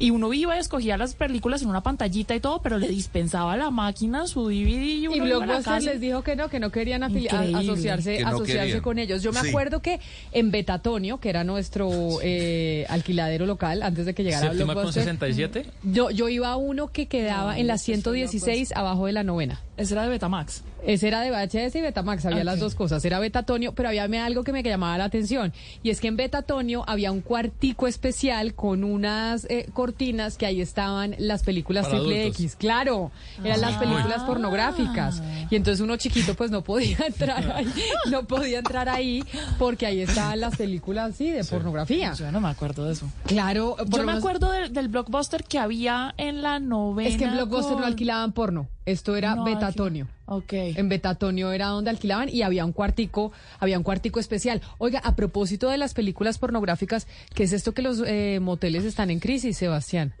y 0.00 0.10
uno 0.10 0.32
iba 0.32 0.56
y 0.56 0.58
escogía 0.58 0.96
las 0.96 1.14
películas 1.14 1.62
en 1.62 1.68
una 1.68 1.82
pantallita 1.82 2.34
y 2.34 2.40
todo, 2.40 2.60
pero 2.62 2.78
le 2.78 2.88
dispensaba 2.88 3.52
a 3.52 3.56
la 3.56 3.70
máquina 3.70 4.26
su 4.26 4.48
DVD 4.48 4.82
y 4.82 5.06
uno 5.06 5.16
Y 5.16 5.20
Blockbuster 5.20 5.82
les 5.84 6.00
dijo 6.00 6.22
que 6.24 6.34
no, 6.34 6.48
que 6.48 6.58
no 6.58 6.70
querían 6.70 7.02
Increíble. 7.04 7.56
asociarse, 7.58 8.16
Que 8.16 8.22
no 8.22 8.28
asociarse 8.30 8.60
querían. 8.66 8.80
con 8.82 8.98
ellos. 8.98 9.22
Yo 9.22 9.30
me 9.32 9.40
Sí. 9.42 9.48
acuerdo 9.50 9.80
que 9.82 10.00
en 10.32 10.50
Betatonio, 10.50 11.18
que 11.20 11.28
era 11.28 11.44
nuestro 11.44 11.90
eh, 12.22 12.86
alquiladero 12.88 13.46
local, 13.46 13.82
antes 13.82 14.06
de 14.06 14.14
que 14.14 14.24
llegara 14.24 14.46
Séptima 14.48 14.66
con 14.74 14.82
Blockbuster, 14.84 15.04
67. 15.04 15.66
yo, 15.84 16.10
yo 16.10 16.28
iba 16.28 16.48
a 16.48 16.56
uno 16.56 16.88
que 16.88 17.06
quedaba 17.06 17.58
en 17.58 17.66
la 17.66 17.76
116 17.78 18.72
abajo 18.74 19.06
de 19.06 19.12
la 19.12 19.22
novena. 19.22 19.60
Ese 19.80 19.94
era 19.94 20.02
de 20.04 20.08
Betamax. 20.10 20.62
Ese 20.86 21.08
era 21.08 21.20
de 21.20 21.30
VHS 21.30 21.74
y 21.76 21.80
Betamax, 21.82 22.24
había 22.24 22.42
las 22.44 22.54
Ok. 22.54 22.60
dos 22.60 22.74
cosas. 22.74 23.04
Era 23.04 23.18
Betatonio, 23.18 23.74
pero 23.74 23.88
había 23.90 24.04
algo 24.24 24.44
que 24.44 24.52
me 24.52 24.62
llamaba 24.62 24.96
la 24.96 25.04
atención. 25.04 25.52
Y 25.82 25.90
es 25.90 26.00
que 26.00 26.08
en 26.08 26.16
Betatonio 26.16 26.84
había 26.86 27.12
un 27.12 27.20
cuartico 27.20 27.86
especial 27.86 28.54
con 28.54 28.82
unas 28.84 29.44
eh, 29.50 29.68
cortinas 29.74 30.38
que 30.38 30.46
ahí 30.46 30.60
estaban 30.62 31.14
las 31.18 31.42
películas 31.42 31.86
Para 31.86 31.98
triple 31.98 32.20
adultos. 32.22 32.40
X. 32.40 32.56
Claro, 32.56 33.10
eran 33.44 33.60
las 33.60 33.76
películas 33.76 34.22
pornográficas. 34.24 35.22
Y 35.50 35.56
entonces 35.56 35.80
uno 35.82 35.96
chiquito 35.96 36.34
pues 36.34 36.50
no 36.50 36.62
podía 36.62 36.98
entrar 37.06 37.52
ahí, 37.52 37.72
no 38.10 38.24
podía 38.26 38.58
entrar 38.58 38.88
ahí 38.88 39.22
porque 39.58 39.86
ahí 39.86 40.00
estaban 40.00 40.40
las 40.40 40.56
películas, 40.56 41.14
sí, 41.16 41.30
de 41.30 41.44
pornografía. 41.44 42.12
Yo 42.14 42.30
no 42.32 42.40
me 42.40 42.48
acuerdo 42.48 42.86
de 42.86 42.92
eso. 42.94 43.10
Claro, 43.26 43.76
Yo 43.78 43.84
me 43.98 44.04
menos- 44.06 44.18
acuerdo 44.18 44.50
del, 44.50 44.72
del 44.72 44.88
blockbuster 44.88 45.44
que 45.44 45.58
había 45.58 46.14
en 46.16 46.42
la 46.42 46.58
novena. 46.58 47.08
Es 47.08 47.16
que 47.16 47.24
en 47.24 47.32
Blockbuster 47.32 47.76
no 47.76 47.84
alquilaban 47.84 48.32
porno. 48.32 48.68
Esto 48.90 49.16
era 49.16 49.34
No 49.34 49.44
Betatonio. 49.44 50.08
Ok. 50.26 50.52
En 50.52 50.88
Betatonio 50.88 51.52
era 51.52 51.66
donde 51.66 51.90
alquilaban 51.90 52.28
y 52.28 52.42
había 52.42 52.64
un 52.64 52.72
cuartico, 52.72 53.32
había 53.58 53.78
un 53.78 53.84
cuartico 53.84 54.20
especial. 54.20 54.60
Oiga, 54.78 55.00
a 55.00 55.16
propósito 55.16 55.68
de 55.70 55.78
las 55.78 55.94
películas 55.94 56.38
pornográficas, 56.38 57.06
¿qué 57.34 57.44
es 57.44 57.52
esto 57.52 57.72
que 57.72 57.82
los 57.82 58.02
eh, 58.06 58.38
moteles 58.40 58.84
están 58.84 59.10
en 59.10 59.20
crisis, 59.20 59.56
Sebastián? 59.56 60.12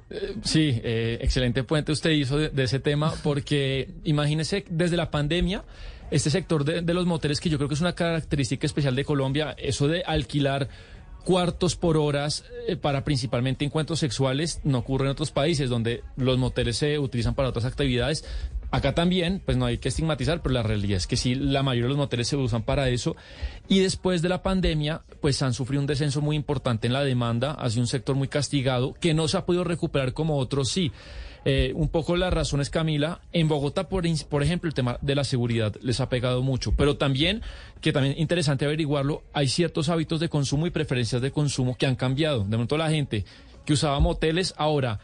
Sí, 0.42 0.80
eh, 0.82 1.18
excelente 1.20 1.62
puente 1.64 1.92
usted 1.92 2.10
hizo 2.10 2.38
de, 2.38 2.48
de 2.48 2.62
ese 2.64 2.80
tema, 2.80 3.14
porque 3.22 3.88
imagínese 4.04 4.64
desde 4.68 4.96
la 4.96 5.10
pandemia, 5.10 5.64
este 6.10 6.30
sector 6.30 6.64
de, 6.64 6.82
de 6.82 6.94
los 6.94 7.06
moteles, 7.06 7.40
que 7.40 7.48
yo 7.48 7.58
creo 7.58 7.68
que 7.68 7.74
es 7.74 7.80
una 7.80 7.94
característica 7.94 8.66
especial 8.66 8.96
de 8.96 9.04
Colombia, 9.04 9.54
eso 9.58 9.86
de 9.86 10.02
alquilar 10.02 10.68
cuartos 11.24 11.76
por 11.76 11.96
horas 11.96 12.44
eh, 12.66 12.76
para 12.76 13.04
principalmente 13.04 13.64
encuentros 13.64 13.98
sexuales, 13.98 14.60
no 14.64 14.78
ocurre 14.78 15.04
en 15.04 15.12
otros 15.12 15.30
países 15.30 15.68
donde 15.68 16.02
los 16.16 16.38
moteles 16.38 16.78
se 16.78 16.98
utilizan 16.98 17.34
para 17.34 17.48
otras 17.48 17.64
actividades. 17.64 18.24
Acá 18.70 18.94
también, 18.94 19.42
pues 19.44 19.56
no 19.56 19.66
hay 19.66 19.78
que 19.78 19.88
estigmatizar, 19.88 20.42
pero 20.42 20.52
la 20.52 20.62
realidad 20.62 20.96
es 20.96 21.06
que 21.08 21.16
sí, 21.16 21.34
la 21.34 21.62
mayoría 21.62 21.86
de 21.86 21.90
los 21.90 21.98
moteles 21.98 22.28
se 22.28 22.36
usan 22.36 22.62
para 22.62 22.88
eso. 22.88 23.16
Y 23.68 23.80
después 23.80 24.22
de 24.22 24.28
la 24.28 24.42
pandemia, 24.42 25.02
pues 25.20 25.42
han 25.42 25.54
sufrido 25.54 25.80
un 25.80 25.86
descenso 25.86 26.20
muy 26.20 26.36
importante 26.36 26.86
en 26.86 26.92
la 26.92 27.02
demanda 27.02 27.52
hacia 27.52 27.80
un 27.80 27.88
sector 27.88 28.14
muy 28.14 28.28
castigado 28.28 28.94
que 28.94 29.12
no 29.12 29.26
se 29.26 29.38
ha 29.38 29.44
podido 29.44 29.64
recuperar 29.64 30.12
como 30.12 30.36
otros 30.36 30.68
sí. 30.70 30.92
Eh, 31.44 31.72
un 31.74 31.88
poco 31.88 32.16
las 32.16 32.32
razones, 32.32 32.70
Camila. 32.70 33.22
En 33.32 33.48
Bogotá, 33.48 33.88
por, 33.88 34.04
por 34.28 34.42
ejemplo, 34.42 34.68
el 34.68 34.74
tema 34.74 34.98
de 35.00 35.14
la 35.14 35.24
seguridad 35.24 35.74
les 35.82 36.00
ha 36.00 36.08
pegado 36.08 36.42
mucho, 36.42 36.72
pero 36.76 36.96
también, 36.96 37.42
que 37.80 37.92
también 37.92 38.14
interesante 38.18 38.66
averiguarlo, 38.66 39.22
hay 39.32 39.48
ciertos 39.48 39.88
hábitos 39.88 40.20
de 40.20 40.28
consumo 40.28 40.66
y 40.66 40.70
preferencias 40.70 41.22
de 41.22 41.30
consumo 41.32 41.76
que 41.76 41.86
han 41.86 41.96
cambiado. 41.96 42.44
De 42.44 42.56
momento 42.56 42.76
la 42.76 42.90
gente 42.90 43.24
que 43.64 43.72
usaba 43.72 43.98
moteles 44.00 44.54
ahora 44.58 45.00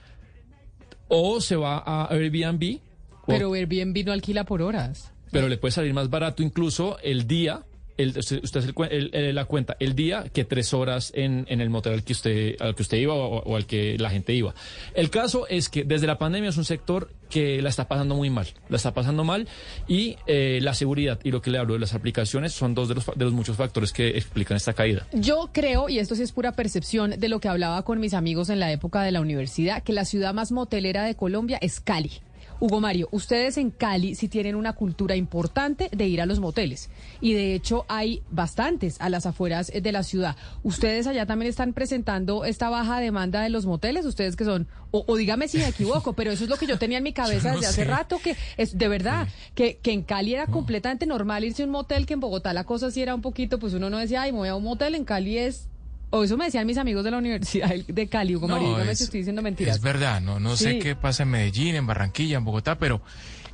o 1.08 1.40
se 1.40 1.56
va 1.56 1.78
a 1.78 2.12
Airbnb, 2.12 2.80
Pero 3.26 3.52
Airbnb 3.54 4.04
no 4.06 4.12
alquila 4.12 4.44
por 4.44 4.62
horas. 4.62 5.12
pero 5.30 5.48
le 5.48 5.56
puede 5.58 5.72
salir 5.72 5.92
más 5.92 6.08
barato 6.10 6.42
incluso 6.42 6.98
el 7.02 7.26
día. 7.26 7.62
El, 7.98 8.10
usted 8.18 8.56
hace 8.56 8.74
el 8.90 9.34
la 9.34 9.46
cuenta 9.46 9.74
el 9.80 9.94
día 9.94 10.24
que 10.30 10.44
tres 10.44 10.74
horas 10.74 11.12
en, 11.14 11.46
en 11.48 11.62
el 11.62 11.70
motel 11.70 11.94
al 11.94 12.04
que 12.04 12.12
usted 12.12 12.56
al 12.60 12.74
que 12.74 12.82
usted 12.82 12.98
iba 12.98 13.14
o, 13.14 13.38
o 13.42 13.56
al 13.56 13.64
que 13.64 13.96
la 13.96 14.10
gente 14.10 14.34
iba. 14.34 14.54
El 14.92 15.08
caso 15.08 15.46
es 15.48 15.70
que 15.70 15.82
desde 15.82 16.06
la 16.06 16.18
pandemia 16.18 16.50
es 16.50 16.58
un 16.58 16.66
sector 16.66 17.10
que 17.30 17.62
la 17.62 17.70
está 17.70 17.88
pasando 17.88 18.14
muy 18.14 18.28
mal, 18.28 18.48
la 18.68 18.76
está 18.76 18.92
pasando 18.92 19.24
mal 19.24 19.48
y 19.88 20.16
eh, 20.26 20.58
la 20.60 20.74
seguridad 20.74 21.18
y 21.24 21.30
lo 21.30 21.40
que 21.40 21.50
le 21.50 21.56
hablo 21.56 21.72
de 21.72 21.80
las 21.80 21.94
aplicaciones 21.94 22.52
son 22.52 22.74
dos 22.74 22.88
de 22.90 22.96
los, 22.96 23.06
de 23.16 23.24
los 23.24 23.32
muchos 23.32 23.56
factores 23.56 23.94
que 23.94 24.08
explican 24.08 24.58
esta 24.58 24.74
caída. 24.74 25.06
Yo 25.14 25.48
creo, 25.54 25.88
y 25.88 25.98
esto 25.98 26.14
sí 26.14 26.22
es 26.22 26.32
pura 26.32 26.52
percepción 26.52 27.12
de 27.18 27.28
lo 27.30 27.40
que 27.40 27.48
hablaba 27.48 27.82
con 27.82 27.98
mis 27.98 28.12
amigos 28.12 28.50
en 28.50 28.60
la 28.60 28.70
época 28.72 29.02
de 29.04 29.10
la 29.12 29.22
universidad, 29.22 29.82
que 29.82 29.94
la 29.94 30.04
ciudad 30.04 30.34
más 30.34 30.52
motelera 30.52 31.02
de 31.04 31.14
Colombia 31.14 31.56
es 31.62 31.80
Cali. 31.80 32.12
Hugo 32.58 32.80
Mario, 32.80 33.08
ustedes 33.10 33.58
en 33.58 33.70
Cali 33.70 34.14
sí 34.14 34.28
tienen 34.28 34.54
una 34.54 34.72
cultura 34.72 35.16
importante 35.16 35.88
de 35.92 36.06
ir 36.06 36.20
a 36.20 36.26
los 36.26 36.40
moteles. 36.40 36.90
Y 37.20 37.34
de 37.34 37.54
hecho 37.54 37.84
hay 37.88 38.22
bastantes 38.30 39.00
a 39.00 39.08
las 39.10 39.26
afueras 39.26 39.70
eh, 39.74 39.80
de 39.80 39.92
la 39.92 40.02
ciudad. 40.02 40.36
¿Ustedes 40.62 41.06
allá 41.06 41.26
también 41.26 41.50
están 41.50 41.72
presentando 41.72 42.44
esta 42.44 42.70
baja 42.70 43.00
demanda 43.00 43.42
de 43.42 43.50
los 43.50 43.66
moteles? 43.66 44.06
Ustedes 44.06 44.36
que 44.36 44.44
son, 44.44 44.66
o, 44.90 45.04
o 45.06 45.16
dígame 45.16 45.48
si 45.48 45.58
me 45.58 45.68
equivoco, 45.68 46.14
pero 46.14 46.30
eso 46.30 46.44
es 46.44 46.50
lo 46.50 46.56
que 46.56 46.66
yo 46.66 46.78
tenía 46.78 46.98
en 46.98 47.04
mi 47.04 47.12
cabeza 47.14 47.50
no 47.50 47.56
desde 47.56 47.66
hace 47.68 47.84
rato, 47.84 48.18
que 48.22 48.36
es 48.56 48.78
de 48.78 48.88
verdad, 48.88 49.28
que, 49.54 49.78
que 49.78 49.92
en 49.92 50.02
Cali 50.02 50.34
era 50.34 50.46
completamente 50.46 51.06
normal 51.06 51.44
irse 51.44 51.62
a 51.62 51.66
un 51.66 51.72
motel, 51.72 52.06
que 52.06 52.14
en 52.14 52.20
Bogotá 52.20 52.52
la 52.52 52.64
cosa 52.64 52.90
sí 52.90 53.02
era 53.02 53.14
un 53.14 53.22
poquito, 53.22 53.58
pues 53.58 53.74
uno 53.74 53.90
no 53.90 53.98
decía, 53.98 54.22
ay, 54.22 54.32
me 54.32 54.38
voy 54.38 54.48
a 54.48 54.56
un 54.56 54.64
motel, 54.64 54.94
en 54.94 55.04
Cali 55.04 55.38
es... 55.38 55.68
O 56.10 56.22
eso 56.24 56.36
me 56.36 56.44
decían 56.46 56.66
mis 56.66 56.78
amigos 56.78 57.04
de 57.04 57.10
la 57.10 57.18
Universidad 57.18 57.74
de 57.74 58.08
Cali, 58.08 58.36
Hugo 58.36 58.46
Mario, 58.48 58.68
dígame 58.74 58.92
es, 58.92 58.98
si 58.98 59.04
estoy 59.04 59.20
diciendo 59.20 59.42
mentiras. 59.42 59.76
es 59.76 59.82
verdad, 59.82 60.20
no, 60.20 60.38
no 60.38 60.56
Sí. 60.56 60.64
sé 60.64 60.78
qué 60.78 60.94
pasa 60.96 61.24
en 61.24 61.30
Medellín, 61.30 61.74
en 61.74 61.86
Barranquilla, 61.86 62.36
en 62.38 62.44
Bogotá, 62.44 62.78
pero 62.78 63.02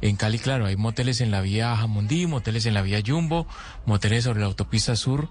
en 0.02 0.16
Cali, 0.16 0.38
claro, 0.38 0.66
hay 0.66 0.76
moteles 0.76 1.20
en 1.20 1.30
la 1.30 1.40
vía 1.40 1.74
Jamundí, 1.76 2.26
moteles 2.26 2.66
en 2.66 2.74
la 2.74 2.82
vía 2.82 3.00
Jumbo, 3.04 3.46
moteles 3.86 4.24
sobre 4.24 4.40
la 4.40 4.46
autopista 4.46 4.96
sur 4.96 5.28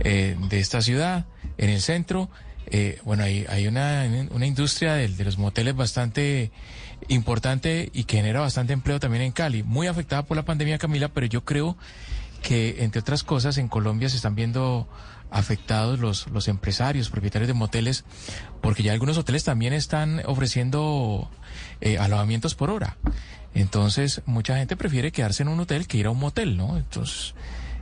eh, 0.00 0.36
de 0.48 0.58
esta 0.58 0.82
ciudad, 0.82 1.26
en 1.58 1.70
el 1.70 1.80
centro. 1.80 2.28
Eh, 2.66 2.98
bueno, 3.04 3.22
hay, 3.24 3.44
hay 3.48 3.66
una, 3.68 4.04
una 4.30 4.46
industria 4.46 4.94
de, 4.94 5.08
de 5.08 5.24
los 5.24 5.36
moteles 5.38 5.76
bastante 5.76 6.50
importante 7.08 7.90
y 7.92 8.04
que 8.04 8.16
genera 8.16 8.40
bastante 8.40 8.72
empleo 8.72 8.98
también 8.98 9.22
en 9.22 9.32
Cali, 9.32 9.62
muy 9.62 9.86
afectada 9.86 10.22
por 10.24 10.36
la 10.36 10.44
pandemia, 10.44 10.78
Camila, 10.78 11.08
pero 11.08 11.26
yo 11.26 11.44
creo 11.44 11.76
que, 12.42 12.76
entre 12.82 13.00
otras 13.00 13.22
cosas, 13.22 13.58
en 13.58 13.68
Colombia 13.68 14.08
se 14.08 14.16
están 14.16 14.34
viendo 14.34 14.88
afectados 15.34 15.98
los, 15.98 16.28
los 16.28 16.48
empresarios, 16.48 17.10
propietarios 17.10 17.48
de 17.48 17.54
moteles, 17.54 18.04
porque 18.62 18.82
ya 18.82 18.92
algunos 18.92 19.18
hoteles 19.18 19.44
también 19.44 19.72
están 19.74 20.22
ofreciendo 20.24 21.28
eh, 21.80 21.98
alojamientos 21.98 22.54
por 22.54 22.70
hora. 22.70 22.96
Entonces, 23.52 24.22
mucha 24.26 24.56
gente 24.56 24.76
prefiere 24.76 25.12
quedarse 25.12 25.42
en 25.42 25.48
un 25.48 25.60
hotel 25.60 25.86
que 25.86 25.98
ir 25.98 26.06
a 26.06 26.10
un 26.10 26.18
motel, 26.18 26.56
¿no? 26.56 26.76
Entonces, 26.76 27.34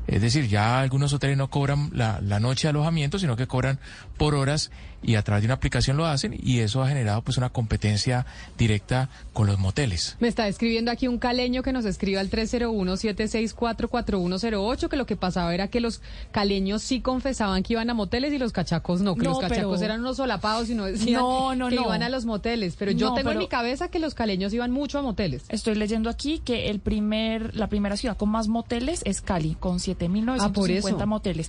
Es 0.07 0.21
decir, 0.21 0.49
ya 0.49 0.81
algunos 0.81 1.13
hoteles 1.13 1.37
no 1.37 1.49
cobran 1.49 1.91
la, 1.93 2.21
la 2.21 2.41
noche 2.41 2.67
de 2.67 2.71
alojamiento, 2.71 3.19
sino 3.21 3.37
que 3.37 3.47
cobran 3.47 3.79
por 4.23 4.35
horas 4.37 4.71
y 5.03 5.17
a 5.17 5.23
través 5.23 5.43
de 5.43 5.47
una 5.47 5.55
aplicación 5.55 5.97
lo 5.97 6.07
hacen 6.07 6.39
y 6.41 6.61
eso 6.61 6.81
ha 6.81 6.87
generado 6.89 7.23
pues 7.23 7.37
una 7.37 7.49
competencia 7.51 8.25
directa 8.57 9.09
con 9.33 9.49
los 9.49 9.59
moteles. 9.59 10.17
Me 10.21 10.29
está 10.29 10.47
escribiendo 10.47 10.93
aquí 10.93 11.09
un 11.09 11.19
caleño 11.19 11.65
que 11.65 11.73
nos 11.73 11.85
escribe 11.87 12.21
al 12.21 12.31
301-764-4108 12.31 14.89
que 14.89 14.97
lo 14.97 15.07
que 15.07 15.17
pasaba 15.17 15.55
era 15.55 15.69
que 15.69 15.81
los 15.81 16.01
caleños 16.31 16.83
sí 16.83 17.01
confesaban 17.01 17.63
que 17.63 17.73
iban 17.75 17.91
a 17.91 17.95
moteles 17.95 18.33
y 18.33 18.39
los 18.39 18.53
cachacos 18.53 19.01
no, 19.01 19.15
que 19.17 19.25
No, 19.25 19.31
los 19.31 19.41
cachacos 19.41 19.79
pero- 19.81 19.85
eran 19.85 20.01
unos 20.01 20.17
solapados 20.19 20.69
y 20.71 20.75
no 20.75 20.85
decían 20.85 21.21
No, 21.21 21.55
no, 21.57 21.69
que 21.69 21.77
no. 21.77 21.83
iban 21.83 22.03
a 22.03 22.09
los 22.09 22.25
moteles. 22.25 22.77
Pero 22.79 22.93
yo 22.93 23.09
No, 23.11 23.15
tengo 23.15 23.31
en 23.33 23.39
mi 23.39 23.49
cabeza 23.49 23.89
que 23.89 23.99
los 23.99 24.15
caleños 24.15 24.53
iban 24.53 24.71
mucho 24.71 24.99
a 24.99 25.03
moteles. 25.03 25.45
Estoy 25.49 25.75
leyendo 25.75 26.11
aquí 26.11 26.41
que 26.45 26.71
el 26.71 26.81
primer, 26.81 27.55
la 27.57 27.69
primera 27.69 27.97
ciudad 27.97 28.17
con 28.17 28.29
más 28.29 28.49
moteles 28.49 29.01
es 29.05 29.21
Cali, 29.21 29.57
con 29.59 29.79
Ah, 29.79 30.51
por 30.53 30.69
7.950 30.69 30.97
eso. 30.97 31.07
moteles. 31.07 31.49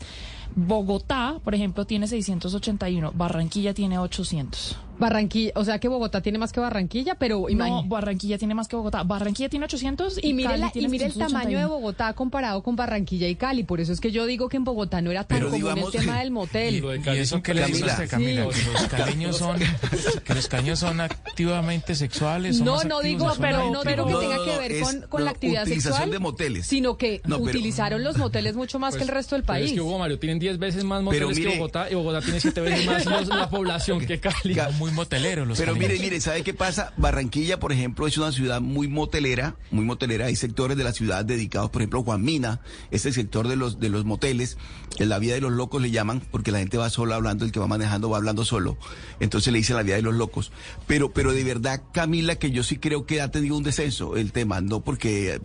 Bogotá, 0.56 1.36
por 1.44 1.56
ejemplo, 1.56 1.86
tiene 1.86 2.08
681. 2.08 3.12
Barranquilla 3.16 3.74
tiene 3.74 3.98
800. 4.00 4.78
Barranquilla, 5.00 5.52
o 5.56 5.66
sea 5.66 5.80
que 5.80 5.88
Bogotá 5.88 6.22
tiene 6.22 6.38
más 6.38 6.52
que 6.54 6.60
Barranquilla, 6.60 7.16
pero 7.16 7.42
No, 7.42 7.50
imagínate. 7.50 7.88
Barranquilla 7.90 8.38
tiene 8.38 8.54
más 8.56 8.68
que 8.68 8.76
Bogotá. 8.76 9.04
Barranquilla 9.04 9.50
tiene 9.50 9.66
800 9.66 10.20
y, 10.22 10.30
Y 10.30 10.34
mire, 10.34 10.50
Cali 10.50 10.62
la- 10.62 10.72
tiene 10.72 10.88
y 10.88 10.92
mire 10.92 11.06
el 11.06 11.14
tamaño 11.14 11.28
de 11.30 11.64
681. 11.64 11.70
Bogotá 11.70 12.14
comparado 12.14 12.62
con 12.64 12.76
Barranquilla 12.76 13.28
y 13.28 13.36
Cali. 13.36 13.64
Por 13.64 13.82
eso 13.82 13.92
es 13.92 14.00
que 14.00 14.12
yo 14.12 14.26
digo 14.26 14.50
que 14.50 14.58
en 14.58 14.64
Bogotá 14.64 15.02
no 15.02 15.12
era 15.12 15.24
tan 15.24 15.38
Pero 15.40 15.50
común 15.50 15.62
digamos- 15.62 15.94
el 15.96 16.02
tema 16.02 16.20
del 16.20 16.32
motel. 16.32 16.76
Y 17.06 17.10
eso 17.18 17.42
que 17.42 17.54
le 17.54 17.66
dice 17.66 17.86
usted, 17.86 18.10
Camila, 18.10 18.46
Sí. 18.52 18.62
que 18.66 18.72
los 18.72 18.84
caleños 18.88 19.38
son, 19.38 19.60
que 20.24 20.34
los 20.36 20.48
caleños 20.48 20.80
son 20.80 21.02
activamente 21.02 21.96
sexuales. 21.96 22.58
son 22.58 22.66
No, 22.66 22.84
no 22.84 23.02
digo, 23.02 23.32
pero 23.40 23.72
no 23.72 23.84
digo 23.84 24.06
que 24.06 24.14
No, 24.14 24.20
tenga 24.20 24.38
no, 24.38 24.44
que 24.46 24.52
no, 24.54 24.60
ver 24.60 24.82
con, 24.82 25.02
con 25.10 25.22
la 25.22 25.26
la 25.26 25.32
actividad 25.32 25.64
utilización 25.64 25.94
sexual, 25.94 26.12
de 26.12 26.20
moteles. 26.20 26.66
sino 26.68 26.98
que 26.98 27.22
No, 27.26 27.38
pero- 27.38 27.50
utilizaron 27.50 28.04
los 28.04 28.18
moteles 28.18 28.56
mucho 28.56 28.78
más 28.80 28.96
que 28.96 29.02
el 29.04 29.08
resto 29.10 29.36
del 29.36 29.44
Pero 29.44 29.54
país. 29.54 29.66
es 29.68 29.74
que 29.74 29.82
Hugo 29.82 29.98
Mario 30.00 30.20
tienen 30.20 30.40
10 30.40 30.58
veces 30.60 30.84
más 30.84 31.02
moteles 31.02 31.38
mire- 31.38 31.52
que 31.52 31.58
Bogotá 31.58 31.90
y 31.90 31.96
Bogotá 31.96 32.22
tiene 32.22 32.40
7 32.40 32.62
veces 32.62 32.86
más 32.86 33.06
los- 33.06 33.28
la 33.28 33.50
población 33.50 34.00
que 34.06 34.20
Cali. 34.20 34.54
Muy 34.84 34.92
moteleros 34.92 35.48
los 35.48 35.58
Pero 35.58 35.72
caleños. 35.72 35.92
mire, 35.94 36.04
mire, 36.04 36.20
¿sabe 36.20 36.44
qué 36.44 36.54
pasa? 36.54 36.92
Barranquilla, 36.98 37.58
por 37.58 37.72
ejemplo, 37.72 38.06
es 38.06 38.18
una 38.18 38.34
ciudad 38.34 38.60
muy 38.60 38.90
motelera, 38.90 39.56
muy 39.72 39.86
motelera. 39.86 40.26
Hay 40.26 40.36
sectores 40.36 40.76
de 40.76 40.84
la 40.84 40.92
ciudad 40.92 41.24
dedicados, 41.24 41.70
por 41.70 41.82
ejemplo, 41.82 42.04
Juan 42.04 42.22
Mina, 42.22 42.60
ese 42.92 43.14
sector 43.14 43.48
de 43.48 43.56
los 43.56 43.80
de 43.80 43.88
los 43.88 44.04
moteles, 44.04 44.58
que 44.98 45.06
la 45.06 45.20
vida 45.20 45.36
de 45.36 45.40
los 45.40 45.54
locos 45.54 45.82
le 45.82 45.90
llaman, 45.90 46.22
porque 46.32 46.52
la 46.52 46.60
gente 46.60 46.78
va 46.78 46.90
sola 46.90 47.16
hablando, 47.16 47.46
el 47.46 47.54
que 47.54 47.62
va 47.62 47.68
manejando 47.68 48.10
va 48.10 48.18
hablando 48.18 48.44
solo. 48.44 48.78
Entonces 49.22 49.54
le 49.54 49.60
dicen 49.60 49.78
la 49.78 49.84
vida 49.84 49.96
de 49.96 50.02
los 50.02 50.16
locos. 50.16 50.52
Pero, 50.86 51.14
pero 51.14 51.32
de 51.32 51.46
verdad, 51.46 51.82
Camila, 51.94 52.36
que 52.36 52.52
yo 52.52 52.62
sí 52.62 52.76
creo 52.76 53.06
que 53.06 53.22
ha 53.22 53.32
tenido 53.32 53.56
un 53.56 53.64
descenso 53.64 54.18
el 54.18 54.34
tema, 54.34 54.60
no 54.60 54.82
porque 54.82 55.40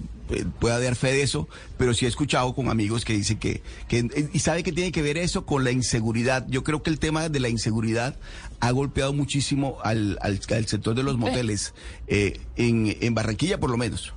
pueda 0.59 0.81
dar 0.81 0.95
fe 0.95 1.13
de 1.13 1.23
eso, 1.23 1.49
pero 1.77 1.95
sí 1.95 2.05
he 2.05 2.09
escuchado 2.09 2.55
con 2.55 2.69
amigos 2.69 3.05
que 3.05 3.15
dicen 3.15 3.39
que, 3.39 3.63
que 3.89 4.09
y 4.33 4.39
sabe 4.39 4.63
que 4.63 4.73
tiene 4.73 4.93
que 4.93 5.03
ver 5.03 5.17
eso 5.19 5.47
con 5.47 5.65
la 5.65 5.71
inseguridad. 5.71 6.47
Yo 6.49 6.65
creo 6.65 6.83
que 6.83 6.91
el 6.91 6.99
tema 6.99 7.29
de 7.29 7.41
la 7.41 7.49
inseguridad 7.49 8.17
ha 8.61 8.71
golpeado 8.71 9.13
muchísimo 9.13 9.79
al, 9.83 10.19
al, 10.21 10.41
al 10.51 10.67
sector 10.67 10.95
de 10.95 11.03
los 11.03 11.17
moteles, 11.17 11.75
eh, 12.07 12.41
en, 12.57 12.97
en 13.01 13.15
Barranquilla 13.15 13.59
por 13.59 13.71
lo 13.71 13.77
menos. 13.77 14.15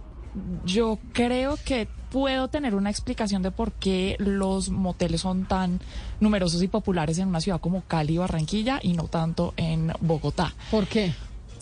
Yo 0.66 0.98
creo 1.12 1.58
que 1.66 1.88
puedo 2.10 2.48
tener 2.48 2.76
una 2.76 2.90
explicación 2.90 3.42
de 3.42 3.52
por 3.52 3.72
qué 3.72 4.16
los 4.20 4.70
moteles 4.70 5.22
son 5.22 5.46
tan 5.46 5.80
numerosos 6.20 6.62
y 6.62 6.68
populares 6.68 7.18
en 7.18 7.28
una 7.28 7.42
ciudad 7.42 7.60
como 7.60 7.82
Cali 7.82 8.14
y 8.14 8.18
Barranquilla 8.18 8.80
y 8.82 8.94
no 8.94 9.08
tanto 9.08 9.54
en 9.58 9.92
Bogotá. 10.00 10.54
¿Por 10.70 10.88
qué? 10.88 11.14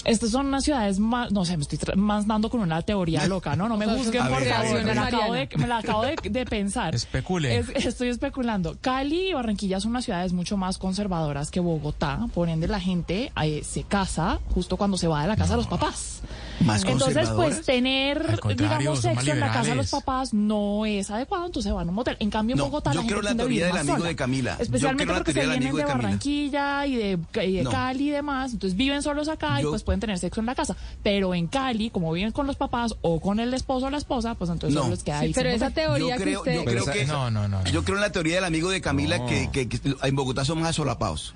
Estas 0.06 0.32
son 0.32 0.48
unas 0.48 0.64
ciudades 0.64 0.98
más, 0.98 1.32
no 1.32 1.44
sé, 1.44 1.58
me 1.58 1.64
estoy 1.64 1.78
tra- 1.78 1.96
más 1.96 2.26
dando 2.26 2.50
con 2.50 2.62
una 2.62 2.82
teoría 2.82 3.28
loca, 3.28 3.56
¿no? 3.56 3.68
No 3.68 3.76
me 3.78 3.86
a 4.20 4.30
por 4.30 4.44
favor, 4.44 4.84
me 4.84 4.96
la 4.96 5.06
acabo 5.08 5.34
de, 5.34 5.50
me 5.58 5.68
la 5.68 5.78
acabo 5.80 6.04
de, 6.04 6.16
de 6.30 6.46
pensar. 6.46 6.96
Especule. 6.96 7.58
Es- 7.58 7.86
estoy 7.86 8.08
especulando. 8.10 8.78
Cali 8.80 9.30
y 9.30 9.34
Barranquilla 9.34 9.80
son 9.80 9.92
unas 9.92 10.06
ciudades 10.06 10.32
mucho 10.34 10.56
más 10.58 10.78
conservadoras 10.78 11.52
que 11.52 11.60
Bogotá, 11.60 12.28
por 12.34 12.48
ende 12.50 12.68
la 12.68 12.80
gente 12.80 13.32
eh, 13.44 13.62
se 13.64 13.84
casa 13.84 14.40
justo 14.54 14.78
cuando 14.78 14.98
se 14.98 15.08
va 15.08 15.22
de 15.22 15.28
la 15.28 15.36
casa 15.36 15.52
de 15.54 15.58
los 15.58 15.68
papás. 15.68 16.22
Más 16.66 16.84
Entonces, 16.84 17.30
pues 17.30 17.62
tener, 17.64 18.40
digamos, 18.56 19.02
sexo 19.02 19.32
en 19.32 19.40
la 19.40 19.52
casa 19.52 19.70
de 19.70 19.76
los 19.76 19.90
papás 19.90 20.34
no 20.34 20.86
es 20.86 21.10
adecuado, 21.10 21.46
entonces 21.46 21.72
van 21.72 21.88
a 21.88 21.90
un 21.90 21.96
motel. 21.96 22.18
En 22.20 22.30
cambio, 22.30 22.54
en 22.54 22.58
No, 22.58 22.66
Bogotá 22.66 22.92
yo 22.94 23.02
la 23.02 23.08
creo 23.08 23.18
gente 23.22 23.34
la 23.34 23.38
teoría 23.38 23.64
del 23.66 23.74
más 23.74 23.82
amigo 23.82 23.98
sola. 23.98 24.10
de 24.10 24.16
Camila. 24.16 24.58
Especialmente 24.60 25.14
porque 25.14 25.34
se 25.34 25.40
vienen 25.48 25.76
de. 25.76 25.84
Barranquilla 25.86 26.86
y 26.86 26.96
de, 26.96 27.20
y 27.46 27.54
de 27.58 27.64
No. 27.64 27.72
Cali 27.72 28.10
y 28.10 28.12
demás, 28.12 28.54
entonces 28.54 28.78
viven 28.78 29.02
solos 29.02 29.28
acá 29.30 29.62
y 29.62 29.66
pues 29.66 29.84
pueden 29.84 30.00
tener 30.00 30.18
sexo 30.20 30.40
en 30.40 30.46
la 30.46 30.56
casa. 30.56 30.76
Pero 31.04 31.34
en 31.34 31.48
Cali, 31.48 31.90
como 31.90 32.12
viven 32.12 32.32
con 32.32 32.46
los 32.48 32.56
papás 32.58 32.96
o 33.02 33.20
con 33.20 33.40
el 33.40 33.54
esposo 33.54 33.86
o 33.88 33.90
la 33.90 33.98
esposa, 33.98 34.36
pues 34.36 34.50
entonces 34.50 34.76
No. 34.76 34.82
solo 34.82 34.96
les 34.96 35.04
queda 35.04 35.20
Sí, 35.20 35.26
ahí. 35.28 35.34
pero 35.34 35.50
sin 35.50 35.56
esa 35.56 35.70
motel. 35.70 35.84
teoría 35.86 36.10
Yo 36.10 36.18
que 36.18 36.24
creo- 36.24 36.40
usted... 36.40 36.56
yo 36.56 36.66
creo 36.66 36.84
Pero 36.84 36.94
que- 36.94 37.02
esa- 37.04 37.14
no, 37.14 37.32
no, 37.32 37.48
no. 37.48 37.64
Yo 37.66 37.84
creo 37.84 37.96
en 37.98 38.02
la 38.02 38.12
teoría 38.12 38.36
del 38.36 38.46
amigo 38.46 38.70
de 38.70 38.82
Camila 38.82 39.26
que, 39.26 39.50
que- 39.52 39.70
que 39.70 39.80
en 40.04 40.16
Bogotá 40.16 40.46
son 40.46 40.60
más 40.60 40.72
asolapados. 40.72 41.34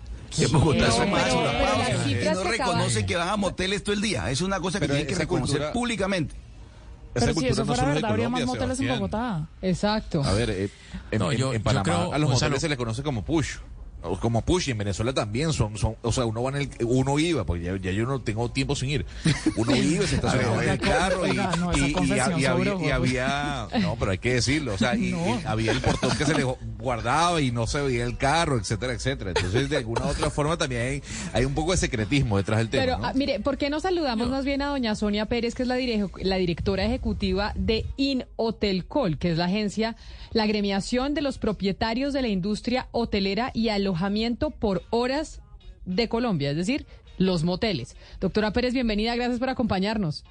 Bogotá 0.52 0.88
no, 0.88 0.92
son 0.92 1.12
más 1.12 1.24
pero- 1.24 1.44
pero 1.44 2.04
cifras 2.04 2.36
no 2.38 2.44
reconocen 2.44 3.06
que 3.06 3.16
van 3.16 3.30
a 3.30 3.38
moteles 3.38 3.84
todo 3.84 3.94
el 3.96 4.02
día. 4.02 4.30
Es 4.32 4.42
una 4.42 4.60
cosa 4.60 4.80
que 4.80 4.86
Pero 4.88 4.96
tienen 4.96 5.08
que 5.14 5.20
reconocer 5.20 5.58
cultura- 5.58 5.74
públicamente. 5.74 6.36
Esa 7.16 7.26
Pero 7.26 7.28
si 7.28 7.34
cultura 7.34 7.52
eso 7.52 7.62
no 7.62 7.66
fuera 7.68 7.88
de 7.90 7.94
verdad, 7.94 8.10
habría 8.12 8.30
más 8.30 8.46
moteles 8.46 8.80
en. 8.80 8.88
Bogotá. 8.88 9.48
Exacto. 9.62 10.24
A 10.24 10.34
ver, 10.34 10.50
eh, 10.50 10.70
en, 11.12 11.20
No, 11.20 11.32
en- 11.32 11.38
yo- 11.38 11.54
en 11.54 11.60
yo 11.60 11.64
Panamá 11.64 11.84
creo, 11.84 12.14
a 12.14 12.18
los 12.18 12.30
Gonzalo- 12.30 12.50
moteles 12.52 12.62
se 12.62 12.70
les 12.70 12.78
conoce 12.78 13.04
como 13.04 13.24
push. 13.24 13.58
Como 14.20 14.42
push 14.42 14.68
y 14.68 14.72
en 14.72 14.78
Venezuela 14.80 15.14
también 15.14 15.54
son, 15.54 15.78
son, 15.78 15.96
o 16.02 16.12
sea, 16.12 16.26
uno 16.26 16.44
va 16.44 16.50
en 16.52 16.56
el, 16.58 16.70
uno 16.86 17.18
iba, 17.20 17.46
porque 17.46 17.64
ya, 17.64 17.78
ya 17.78 17.92
yo 17.92 18.06
no 18.06 18.22
tengo 18.22 18.52
tiempo 18.52 18.76
sin 18.76 18.90
ir. 18.90 19.06
Uno 19.56 19.76
iba, 19.76 20.06
se 20.06 20.16
estacionaba 20.16 20.64
en 20.64 20.70
el 20.72 20.80
carro 20.80 21.26
y, 21.28 21.34
no, 21.38 21.72
y- 21.78 21.96
y- 22.08 22.20
había, 22.20 22.38
y 22.40 22.46
ojos. 22.68 22.92
había, 22.92 23.68
no, 23.82 23.96
pero 23.98 24.12
hay 24.12 24.18
que 24.18 24.34
decirlo, 24.36 24.74
o 24.74 24.78
sea, 24.78 24.96
y, 24.96 25.12
No. 25.12 25.40
y 25.40 25.46
había 25.46 25.72
el 25.72 25.80
portón 25.82 26.12
que 26.18 26.26
se 26.26 26.34
le 26.36 26.44
guardaba 26.44 27.40
y 27.42 27.52
no 27.52 27.66
se 27.66 27.82
veía 27.82 28.04
el 28.04 28.18
carro, 28.18 28.58
etcétera, 28.60 28.92
etcétera. 28.94 29.32
Entonces, 29.36 29.70
de 29.70 29.78
alguna 29.78 30.06
u 30.06 30.10
otra 30.10 30.30
forma 30.30 30.58
también 30.58 30.82
hay, 30.82 31.04
hay 31.32 31.46
un 31.46 31.54
poco 31.54 31.72
de 31.72 31.78
secretismo 31.78 32.36
detrás 32.38 32.60
del 32.60 32.70
tema. 32.70 32.84
Pero 32.84 32.98
¿no? 32.98 33.06
ah, 33.06 33.14
mire, 33.16 33.40
¿por 33.40 33.58
qué 33.58 33.70
no 33.70 33.80
saludamos 33.80 34.30
más 34.30 34.44
bien 34.44 34.62
a 34.62 34.68
doña 34.68 34.96
Sonia 34.96 35.28
Pérez, 35.28 35.56
que 35.56 35.62
es 35.64 35.68
la, 35.70 35.78
dirige- 35.78 36.10
la 36.24 36.36
directora 36.36 36.84
ejecutiva 36.84 37.54
de 37.56 37.86
InHotelCol, 37.98 39.18
que 39.18 39.32
es 39.32 39.38
la 39.38 39.46
agencia, 39.46 39.96
la 40.34 40.44
agremiación 40.44 41.14
de 41.14 41.22
los 41.22 41.38
propietarios 41.38 42.12
de 42.14 42.22
la 42.22 42.28
industria 42.28 42.88
hotelera 42.92 43.52
y 43.54 43.70
alojamiento 43.70 43.93
por 44.60 44.84
horas 44.90 45.42
de 45.86 46.08
Colombia, 46.10 46.52
es 46.52 46.58
decir, 46.58 46.86
los 47.18 47.44
moteles. 47.44 47.96
Doctora 48.20 48.52
Pérez, 48.52 48.74
bienvenida, 48.74 49.16
gracias 49.16 49.40
por 49.40 49.50
acompañarnos. 49.50 50.24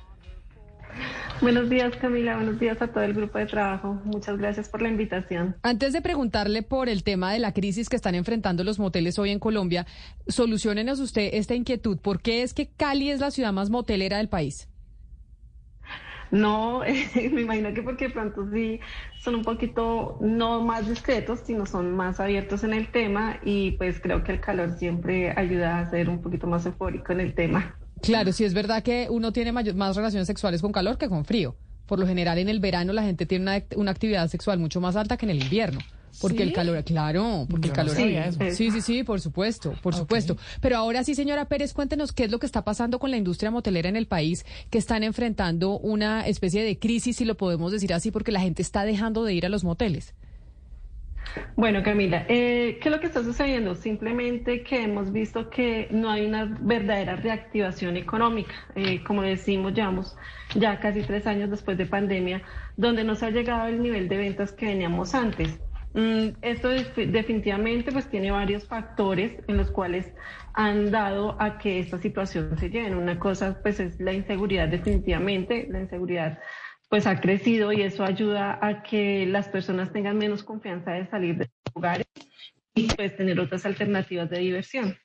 Buenos 1.40 1.68
días, 1.70 1.96
Camila. 1.96 2.36
Buenos 2.36 2.60
días 2.60 2.80
a 2.80 2.86
todo 2.86 3.02
el 3.02 3.14
grupo 3.14 3.38
de 3.38 3.46
trabajo. 3.46 4.00
Muchas 4.04 4.38
gracias 4.38 4.68
por 4.68 4.82
la 4.82 4.88
invitación. 4.88 5.56
Antes 5.62 5.92
de 5.92 6.00
preguntarle 6.00 6.62
por 6.62 6.88
el 6.88 7.02
tema 7.02 7.32
de 7.32 7.40
la 7.40 7.52
crisis 7.52 7.88
que 7.88 7.96
están 7.96 8.14
enfrentando 8.14 8.62
los 8.62 8.78
moteles 8.78 9.18
hoy 9.18 9.30
en 9.30 9.38
Colombia, 9.38 9.86
solucionenos 10.28 11.00
usted 11.00 11.30
esta 11.32 11.54
inquietud. 11.54 11.98
¿Por 11.98 12.20
qué 12.20 12.42
es 12.42 12.54
que 12.54 12.68
Cali 12.68 13.10
es 13.10 13.20
la 13.20 13.30
ciudad 13.30 13.52
más 13.52 13.70
motelera 13.70 14.18
del 14.18 14.28
país? 14.28 14.68
No, 16.30 16.80
me 17.14 17.40
imagino 17.40 17.74
que 17.74 17.82
porque 17.82 18.08
pronto 18.08 18.48
sí 18.52 18.78
son 19.22 19.36
un 19.36 19.42
poquito 19.42 20.18
no 20.20 20.62
más 20.62 20.88
discretos, 20.88 21.40
sino 21.44 21.64
son 21.64 21.94
más 21.94 22.18
abiertos 22.18 22.64
en 22.64 22.72
el 22.72 22.90
tema 22.90 23.38
y 23.44 23.72
pues 23.72 24.00
creo 24.00 24.24
que 24.24 24.32
el 24.32 24.40
calor 24.40 24.76
siempre 24.76 25.32
ayuda 25.36 25.78
a 25.78 25.90
ser 25.90 26.08
un 26.08 26.20
poquito 26.20 26.46
más 26.48 26.66
eufórico 26.66 27.12
en 27.12 27.20
el 27.20 27.34
tema. 27.34 27.76
Claro, 28.02 28.32
sí 28.32 28.44
es 28.44 28.52
verdad 28.52 28.82
que 28.82 29.06
uno 29.10 29.32
tiene 29.32 29.52
mayor- 29.52 29.76
más 29.76 29.94
relaciones 29.94 30.26
sexuales 30.26 30.60
con 30.60 30.72
calor 30.72 30.98
que 30.98 31.08
con 31.08 31.24
frío. 31.24 31.54
Por 31.86 32.00
lo 32.00 32.06
general 32.06 32.38
en 32.38 32.48
el 32.48 32.58
verano 32.58 32.92
la 32.92 33.02
gente 33.04 33.26
tiene 33.26 33.42
una, 33.44 33.62
una 33.76 33.90
actividad 33.92 34.26
sexual 34.28 34.58
mucho 34.58 34.80
más 34.80 34.96
alta 34.96 35.16
que 35.16 35.26
en 35.26 35.30
el 35.30 35.42
invierno. 35.42 35.78
Porque 36.20 36.38
¿Sí? 36.38 36.42
el 36.42 36.52
calor, 36.52 36.84
claro, 36.84 37.46
porque 37.48 37.68
el 37.68 37.72
no 37.72 37.76
calor. 37.76 37.94
sabía 37.94 38.26
eso. 38.26 38.38
Sí, 38.52 38.70
sí, 38.70 38.80
sí, 38.80 39.02
por 39.02 39.20
supuesto, 39.20 39.74
por 39.82 39.94
supuesto. 39.94 40.36
Pero 40.60 40.76
ahora 40.76 41.04
sí, 41.04 41.14
señora 41.14 41.46
Pérez, 41.46 41.72
cuéntenos 41.72 42.12
qué 42.12 42.24
es 42.24 42.30
lo 42.30 42.38
que 42.38 42.46
está 42.46 42.64
pasando 42.64 42.98
con 42.98 43.10
la 43.10 43.16
industria 43.16 43.50
motelera 43.50 43.88
en 43.88 43.96
el 43.96 44.06
país, 44.06 44.44
que 44.70 44.78
están 44.78 45.02
enfrentando 45.02 45.78
una 45.78 46.26
especie 46.26 46.62
de 46.62 46.78
crisis, 46.78 47.16
si 47.16 47.24
lo 47.24 47.36
podemos 47.36 47.72
decir 47.72 47.94
así, 47.94 48.10
porque 48.10 48.32
la 48.32 48.40
gente 48.40 48.62
está 48.62 48.84
dejando 48.84 49.24
de 49.24 49.34
ir 49.34 49.46
a 49.46 49.48
los 49.48 49.64
moteles. 49.64 50.14
Bueno, 51.56 51.82
Camila, 51.82 52.26
eh, 52.28 52.78
¿qué 52.80 52.88
es 52.88 52.94
lo 52.94 53.00
que 53.00 53.06
está 53.06 53.22
sucediendo? 53.22 53.74
Simplemente 53.74 54.62
que 54.62 54.82
hemos 54.82 55.12
visto 55.12 55.48
que 55.48 55.88
no 55.90 56.10
hay 56.10 56.26
una 56.26 56.44
verdadera 56.60 57.16
reactivación 57.16 57.96
económica. 57.96 58.52
Eh, 58.74 59.02
como 59.04 59.22
decimos, 59.22 59.72
llevamos 59.72 60.16
ya 60.54 60.78
casi 60.80 61.02
tres 61.02 61.26
años 61.26 61.50
después 61.50 61.78
de 61.78 61.86
pandemia, 61.86 62.42
donde 62.76 63.04
no 63.04 63.14
se 63.14 63.26
ha 63.26 63.30
llegado 63.30 63.62
al 63.62 63.82
nivel 63.82 64.08
de 64.08 64.16
ventas 64.16 64.52
que 64.52 64.66
veníamos 64.66 65.14
antes. 65.14 65.58
Mm, 65.94 66.38
esto 66.40 66.70
def- 66.70 66.96
definitivamente 66.96 67.92
pues 67.92 68.08
tiene 68.08 68.30
varios 68.30 68.66
factores 68.66 69.42
en 69.46 69.58
los 69.58 69.70
cuales 69.70 70.14
han 70.54 70.90
dado 70.90 71.36
a 71.40 71.58
que 71.58 71.80
esta 71.80 71.98
situación 71.98 72.56
se 72.58 72.70
llene. 72.70 72.96
Una 72.96 73.18
cosa 73.18 73.60
pues 73.62 73.78
es 73.80 74.00
la 74.00 74.12
inseguridad 74.14 74.68
definitivamente, 74.68 75.66
la 75.70 75.80
inseguridad 75.80 76.38
pues 76.88 77.06
ha 77.06 77.20
crecido 77.20 77.72
y 77.72 77.82
eso 77.82 78.04
ayuda 78.04 78.58
a 78.62 78.82
que 78.82 79.26
las 79.26 79.48
personas 79.48 79.92
tengan 79.92 80.16
menos 80.18 80.42
confianza 80.44 80.92
de 80.92 81.06
salir 81.06 81.36
de 81.38 81.44
sus 81.46 81.74
lugares 81.74 82.06
y 82.74 82.90
pues 82.94 83.16
tener 83.16 83.40
otras 83.40 83.66
alternativas 83.66 84.30
de 84.30 84.38
diversión. 84.38 84.96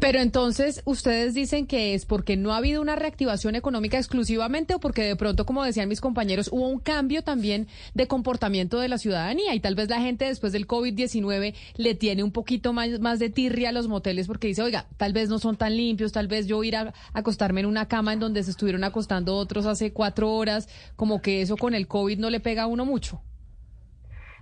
Pero 0.00 0.20
entonces, 0.20 0.82
¿ustedes 0.84 1.34
dicen 1.34 1.66
que 1.66 1.94
es 1.94 2.04
porque 2.04 2.36
no 2.36 2.52
ha 2.52 2.58
habido 2.58 2.82
una 2.82 2.96
reactivación 2.96 3.54
económica 3.54 3.96
exclusivamente 3.96 4.74
o 4.74 4.80
porque 4.80 5.02
de 5.02 5.16
pronto, 5.16 5.46
como 5.46 5.64
decían 5.64 5.88
mis 5.88 6.00
compañeros, 6.00 6.50
hubo 6.52 6.68
un 6.68 6.78
cambio 6.78 7.22
también 7.22 7.68
de 7.94 8.06
comportamiento 8.06 8.78
de 8.80 8.88
la 8.88 8.98
ciudadanía 8.98 9.54
y 9.54 9.60
tal 9.60 9.74
vez 9.74 9.88
la 9.88 10.00
gente 10.00 10.26
después 10.26 10.52
del 10.52 10.66
COVID-19 10.66 11.54
le 11.76 11.94
tiene 11.94 12.22
un 12.22 12.32
poquito 12.32 12.72
más, 12.72 13.00
más 13.00 13.18
de 13.18 13.30
tirria 13.30 13.70
a 13.70 13.72
los 13.72 13.88
moteles 13.88 14.26
porque 14.26 14.48
dice, 14.48 14.62
oiga, 14.62 14.86
tal 14.96 15.12
vez 15.12 15.28
no 15.28 15.38
son 15.38 15.56
tan 15.56 15.76
limpios, 15.76 16.12
tal 16.12 16.28
vez 16.28 16.46
yo 16.46 16.62
ir 16.64 16.76
a, 16.76 16.92
acostarme 17.12 17.60
en 17.60 17.66
una 17.66 17.88
cama 17.88 18.12
en 18.12 18.20
donde 18.20 18.42
se 18.42 18.50
estuvieron 18.50 18.84
acostando 18.84 19.36
otros 19.36 19.66
hace 19.66 19.92
cuatro 19.92 20.32
horas, 20.32 20.68
como 20.96 21.22
que 21.22 21.42
eso 21.42 21.56
con 21.56 21.74
el 21.74 21.88
COVID 21.88 22.18
no 22.18 22.30
le 22.30 22.40
pega 22.40 22.64
a 22.64 22.66
uno 22.66 22.84
mucho. 22.84 23.22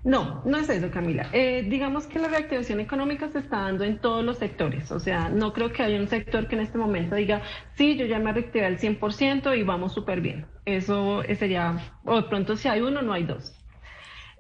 No, 0.05 0.43
no 0.45 0.57
es 0.59 0.69
eso, 0.69 0.91
Camila. 0.91 1.29
Eh, 1.33 1.65
digamos 1.69 2.07
que 2.09 2.19
la 2.19 2.27
reactivación 2.27 2.81
económica 2.81 3.29
se 3.29 3.39
está 3.39 3.61
dando 3.61 3.85
en 3.85 4.01
todos 4.01 4.25
los 4.25 4.39
sectores. 4.39 4.91
O 4.91 4.99
sea, 4.99 5.29
no 5.29 5.53
creo 5.53 5.73
que 5.73 5.83
haya 5.85 6.01
un 6.01 6.09
sector 6.09 6.49
que 6.49 6.57
en 6.57 6.63
este 6.63 6.77
momento 6.77 7.15
diga, 7.15 7.43
sí, 7.75 7.97
yo 7.97 8.07
ya 8.07 8.19
me 8.19 8.33
reactivé 8.33 8.67
al 8.67 8.79
100% 8.79 9.57
y 9.57 9.63
vamos 9.63 9.93
súper 9.95 10.21
bien. 10.21 10.47
Eso 10.65 11.23
sería, 11.39 11.77
o 12.05 12.17
de 12.17 12.29
pronto 12.29 12.57
si 12.57 12.69
hay 12.69 12.81
uno, 12.81 13.03
no 13.03 13.13
hay 13.13 13.25
dos. 13.25 13.63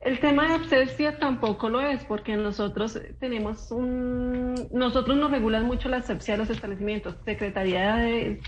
El 0.03 0.19
tema 0.19 0.49
de 0.49 0.55
abscesia 0.55 1.19
tampoco 1.21 1.69
lo 1.69 1.81
es, 1.81 2.05
porque 2.05 2.37
nosotros 2.37 3.01
tenemos 3.21 3.71
un, 3.71 4.55
nosotros 4.73 5.17
nos 5.17 5.31
regulan 5.31 5.65
mucho 5.65 5.89
la 5.89 5.99
asepsia 5.99 6.35
de 6.35 6.39
los 6.39 6.51
establecimientos. 6.51 7.15
Secretaría 7.25 7.97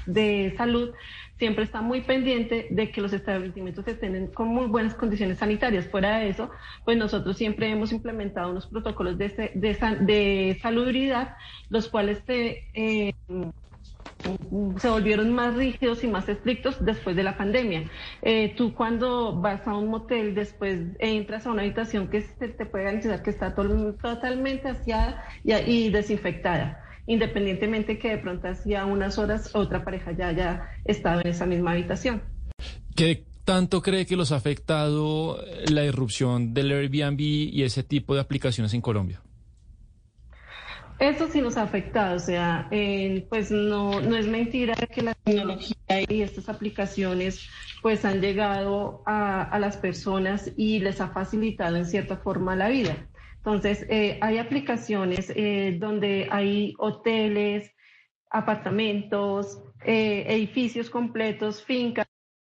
de, 0.07 0.55
Salud 0.57 0.93
siempre 1.39 1.64
está 1.64 1.80
muy 1.82 2.03
pendiente 2.03 2.68
de 2.70 2.91
que 2.91 3.01
los 3.01 3.12
establecimientos 3.12 3.87
estén 3.89 4.28
con 4.28 4.49
muy 4.49 4.66
buenas 4.66 4.95
condiciones 4.95 5.39
sanitarias. 5.39 5.89
Fuera 5.89 6.18
de 6.18 6.28
eso, 6.28 6.51
pues 6.85 6.97
nosotros 6.97 7.37
siempre 7.37 7.68
hemos 7.70 7.93
implementado 7.93 8.51
unos 8.51 8.66
protocolos 8.66 9.18
de, 9.18 9.28
de, 9.55 9.97
de 10.01 10.59
salubridad, 10.62 11.37
los 11.68 11.89
cuales 11.89 12.22
se, 12.26 12.64
eh, 12.74 13.14
se 14.78 14.89
volvieron 14.89 15.32
más 15.32 15.55
rígidos 15.55 16.03
y 16.05 16.09
más 16.09 16.28
estrictos 16.28 16.82
después 16.85 17.16
de 17.16 17.22
la 17.22 17.37
pandemia. 17.37 17.91
Eh, 18.22 18.55
tú 18.57 18.74
cuando 18.74 19.41
vas 19.41 19.66
a 19.66 19.74
un 19.76 19.89
motel, 19.89 20.35
después 20.35 20.80
entras 20.99 21.47
a 21.47 21.51
una 21.51 21.62
habitación 21.62 22.09
que 22.09 22.22
se 22.22 22.49
te 22.49 22.66
puede 22.66 22.85
garantizar 22.85 23.22
que 23.22 23.30
está 23.30 23.55
totalmente 23.55 24.68
aseada 24.68 25.24
y, 25.45 25.91
desinfectada, 25.91 26.84
independientemente 27.07 27.99
que 27.99 28.11
de 28.11 28.19
pronto 28.19 28.49
hacía 28.49 28.85
unas 28.87 29.19
horas 29.19 29.55
otra 29.55 29.85
pareja 29.85 30.13
ya 30.13 30.29
haya 30.29 30.69
estado 30.85 31.21
en 31.21 31.29
esa 31.29 31.47
misma 31.47 31.73
habitación. 31.73 32.23
¿Qué 32.97 33.25
tanto 33.45 33.83
cree 33.83 34.07
que 34.07 34.17
los 34.17 34.33
ha 34.33 34.37
afectado 34.37 35.39
la 35.71 35.85
irrupción 35.85 36.55
del 36.55 36.73
Airbnb 36.73 37.21
y 37.21 37.63
ese 37.63 37.83
tipo 37.83 38.15
de 38.15 38.21
aplicaciones 38.21 38.73
en 38.75 38.81
Colombia? 38.81 39.21
Eso 40.99 41.29
sí 41.29 41.41
nos 41.41 41.57
ha 41.57 41.63
afectado, 41.63 42.17
o 42.17 42.21
sea, 42.21 42.69
eh, 42.71 43.27
pues 43.29 43.51
no, 43.51 44.01
no 44.01 44.17
es 44.17 44.29
mentira 44.29 44.75
que 44.75 45.03
la 45.03 45.15
tecnología 45.15 45.75
y 46.09 46.23
estas 46.23 46.49
aplicaciones 46.49 47.49
pues 47.83 48.05
han 48.05 48.21
llegado 48.21 49.03
a, 49.05 49.59
las 49.59 49.77
personas 49.77 50.53
y 50.57 50.79
les 50.79 51.01
ha 51.03 51.09
facilitado 51.09 51.77
en 51.77 51.85
cierta 51.85 52.17
forma 52.17 52.57
la 52.57 52.69
vida. 52.69 53.09
Entonces, 53.45 53.86
eh, 53.90 54.18
hay 54.22 54.38
aplicaciones 54.38 55.30
eh, 55.36 55.76
donde 55.78 56.28
hay 56.30 56.74
hoteles, 56.78 57.70
apartamentos, 58.30 59.62
edificios 59.84 60.88
completos, 60.88 61.62
fincas, 61.62 62.07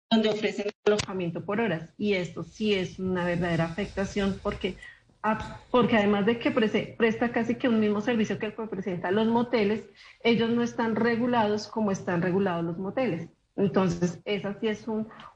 donde 0.09 0.29
ofrecen 0.29 0.71
alojamiento 0.85 1.45
por 1.45 1.59
horas. 1.61 1.93
Y 1.97 2.13
esto 2.13 2.43
sí 2.43 2.73
es 2.73 2.97
una 2.97 3.25
verdadera 3.25 3.65
afectación 3.65 4.39
porque 4.41 4.75
porque 5.71 5.97
además 5.97 6.25
de 6.25 6.39
que 6.39 6.51
presta 6.51 7.31
casi 7.31 7.55
que 7.55 7.67
un 7.67 7.79
mismo 7.79 8.01
servicio 8.01 8.39
que 8.39 8.51
presenta 8.51 9.11
los 9.11 9.27
moteles, 9.27 9.83
ellos 10.23 10.49
no 10.49 10.63
están 10.63 10.95
regulados 10.95 11.67
como 11.67 11.91
están 11.91 12.21
regulados 12.21 12.63
los 12.63 12.77
moteles. 12.77 13.29
Entonces, 13.57 14.19
esa 14.25 14.57
sí 14.59 14.67
es 14.67 14.85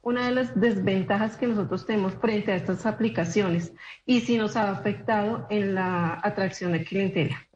una 0.04 0.28
de 0.28 0.36
las 0.36 0.60
desventajas 0.60 1.38
que 1.38 1.48
nosotros 1.48 1.86
tenemos 1.88 2.14
frente 2.14 2.52
a 2.52 2.56
estas 2.56 2.86
aplicaciones 2.86 3.74
y 4.06 4.22
sí 4.22 4.38
nos 4.38 4.56
ha 4.56 4.70
afectado 4.70 5.48
en 5.50 5.74
la 5.74 6.20
atracción 6.24 6.72
de 6.74 6.86
clientela. 6.86 7.48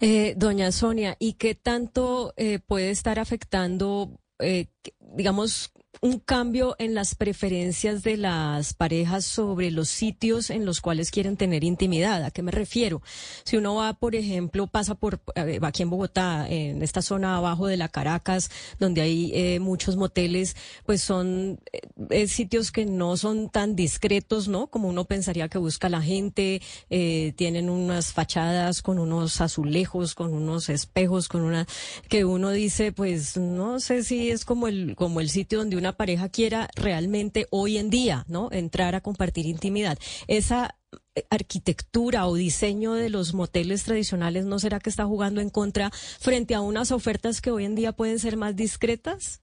Eh, 0.00 0.34
doña 0.36 0.72
Sonia, 0.72 1.16
¿y 1.18 1.34
qué 1.34 1.54
tanto 1.54 2.34
eh, 2.36 2.58
puede 2.58 2.90
estar 2.90 3.18
afectando, 3.18 4.18
eh, 4.40 4.66
digamos, 4.98 5.72
un 6.02 6.18
cambio 6.18 6.76
en 6.78 6.94
las 6.94 7.14
preferencias 7.14 8.02
de 8.02 8.16
las 8.16 8.72
parejas 8.72 9.26
sobre 9.26 9.70
los 9.70 9.90
sitios 9.90 10.48
en 10.48 10.64
los 10.64 10.80
cuales 10.80 11.10
quieren 11.10 11.36
tener 11.36 11.62
intimidad. 11.62 12.24
¿A 12.24 12.30
qué 12.30 12.42
me 12.42 12.50
refiero? 12.50 13.02
Si 13.44 13.58
uno 13.58 13.74
va, 13.74 13.92
por 13.92 14.14
ejemplo, 14.14 14.66
pasa 14.66 14.94
por 14.94 15.20
aquí 15.60 15.82
en 15.82 15.90
Bogotá, 15.90 16.48
en 16.48 16.82
esta 16.82 17.02
zona 17.02 17.36
abajo 17.36 17.66
de 17.66 17.76
la 17.76 17.88
Caracas, 17.88 18.50
donde 18.78 19.02
hay 19.02 19.30
eh, 19.34 19.60
muchos 19.60 19.96
moteles, 19.96 20.56
pues 20.86 21.02
son 21.02 21.60
eh, 22.08 22.28
sitios 22.28 22.72
que 22.72 22.86
no 22.86 23.18
son 23.18 23.50
tan 23.50 23.76
discretos, 23.76 24.48
¿no? 24.48 24.68
Como 24.68 24.88
uno 24.88 25.04
pensaría 25.04 25.50
que 25.50 25.58
busca 25.58 25.90
la 25.90 26.00
gente. 26.00 26.62
Eh, 26.88 27.34
tienen 27.36 27.68
unas 27.68 28.14
fachadas 28.14 28.80
con 28.80 28.98
unos 28.98 29.42
azulejos, 29.42 30.14
con 30.14 30.32
unos 30.32 30.70
espejos, 30.70 31.28
con 31.28 31.42
una 31.42 31.66
que 32.08 32.24
uno 32.24 32.52
dice, 32.52 32.90
pues 32.90 33.36
no 33.36 33.80
sé 33.80 34.02
si 34.02 34.30
es 34.30 34.46
como 34.46 34.66
el 34.66 34.96
como 34.96 35.20
el 35.20 35.28
sitio 35.28 35.58
donde 35.58 35.76
una 35.76 35.89
pareja 35.92 36.28
quiera 36.28 36.68
realmente 36.74 37.46
hoy 37.50 37.78
en 37.78 37.90
día, 37.90 38.24
¿no? 38.28 38.48
Entrar 38.52 38.94
a 38.94 39.00
compartir 39.00 39.46
intimidad. 39.46 39.98
Esa 40.28 40.76
eh, 41.14 41.24
arquitectura 41.30 42.26
o 42.26 42.34
diseño 42.34 42.94
de 42.94 43.10
los 43.10 43.34
moteles 43.34 43.84
tradicionales 43.84 44.44
no 44.44 44.58
será 44.58 44.80
que 44.80 44.90
está 44.90 45.04
jugando 45.04 45.40
en 45.40 45.50
contra 45.50 45.90
frente 45.90 46.54
a 46.54 46.60
unas 46.60 46.92
ofertas 46.92 47.40
que 47.40 47.50
hoy 47.50 47.64
en 47.64 47.74
día 47.74 47.92
pueden 47.92 48.18
ser 48.18 48.36
más 48.36 48.56
discretas? 48.56 49.42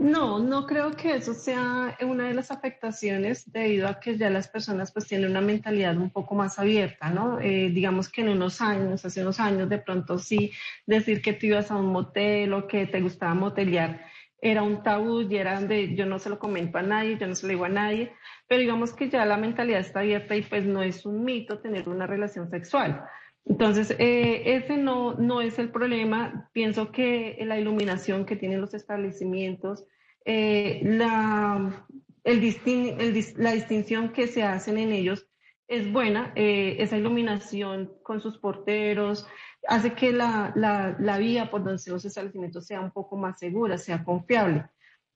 No, 0.00 0.38
no 0.38 0.64
creo 0.64 0.92
que 0.92 1.16
eso 1.16 1.34
sea 1.34 1.94
una 2.00 2.28
de 2.28 2.32
las 2.32 2.50
afectaciones 2.50 3.52
debido 3.52 3.86
a 3.86 4.00
que 4.00 4.16
ya 4.16 4.30
las 4.30 4.48
personas 4.48 4.92
pues 4.92 5.06
tienen 5.06 5.30
una 5.30 5.42
mentalidad 5.42 5.94
un 5.98 6.08
poco 6.08 6.34
más 6.34 6.58
abierta, 6.58 7.10
¿no? 7.10 7.38
Eh, 7.38 7.68
digamos 7.68 8.08
que 8.08 8.22
en 8.22 8.30
unos 8.30 8.62
años, 8.62 9.04
hace 9.04 9.20
unos 9.20 9.38
años 9.40 9.68
de 9.68 9.76
pronto 9.76 10.18
sí 10.18 10.52
decir 10.86 11.20
que 11.20 11.34
tú 11.34 11.46
ibas 11.46 11.70
a 11.70 11.76
un 11.76 11.92
motel 11.92 12.54
o 12.54 12.66
que 12.66 12.86
te 12.86 13.02
gustaba 13.02 13.34
motelear 13.34 14.00
era 14.40 14.62
un 14.62 14.82
tabú 14.82 15.22
y 15.22 15.36
era 15.36 15.56
donde 15.56 15.94
yo 15.94 16.06
no 16.06 16.18
se 16.18 16.30
lo 16.30 16.38
comento 16.38 16.78
a 16.78 16.82
nadie, 16.82 17.18
yo 17.18 17.26
no 17.26 17.34
se 17.34 17.46
lo 17.46 17.52
digo 17.52 17.64
a 17.66 17.68
nadie, 17.68 18.12
pero 18.48 18.60
digamos 18.60 18.92
que 18.94 19.10
ya 19.10 19.24
la 19.24 19.36
mentalidad 19.36 19.80
está 19.80 20.00
abierta 20.00 20.36
y 20.36 20.42
pues 20.42 20.64
no 20.64 20.82
es 20.82 21.04
un 21.04 21.24
mito 21.24 21.58
tener 21.58 21.88
una 21.88 22.06
relación 22.06 22.48
sexual. 22.50 23.04
Entonces, 23.44 23.94
eh, 23.98 24.42
ese 24.56 24.76
no, 24.76 25.14
no 25.14 25.40
es 25.40 25.58
el 25.58 25.70
problema. 25.70 26.48
Pienso 26.52 26.92
que 26.92 27.38
la 27.46 27.58
iluminación 27.58 28.24
que 28.24 28.36
tienen 28.36 28.60
los 28.60 28.74
establecimientos, 28.74 29.86
eh, 30.24 30.80
la, 30.84 31.86
el 32.24 33.24
la 33.36 33.52
distinción 33.52 34.12
que 34.12 34.26
se 34.26 34.42
hacen 34.42 34.78
en 34.78 34.92
ellos 34.92 35.26
es 35.68 35.90
buena. 35.90 36.32
Eh, 36.34 36.76
esa 36.80 36.96
iluminación 36.96 37.92
con 38.02 38.20
sus 38.20 38.38
porteros, 38.38 39.26
hace 39.68 39.92
que 39.94 40.12
la, 40.12 40.52
la, 40.54 41.18
vía 41.18 41.50
por 41.50 41.62
donde 41.62 41.78
se 41.78 41.90
los 41.90 42.04
establecimientos 42.04 42.66
sea 42.66 42.80
un 42.80 42.90
poco 42.90 43.16
más 43.16 43.38
segura, 43.38 43.78
sea 43.78 44.04
confiable. 44.04 44.66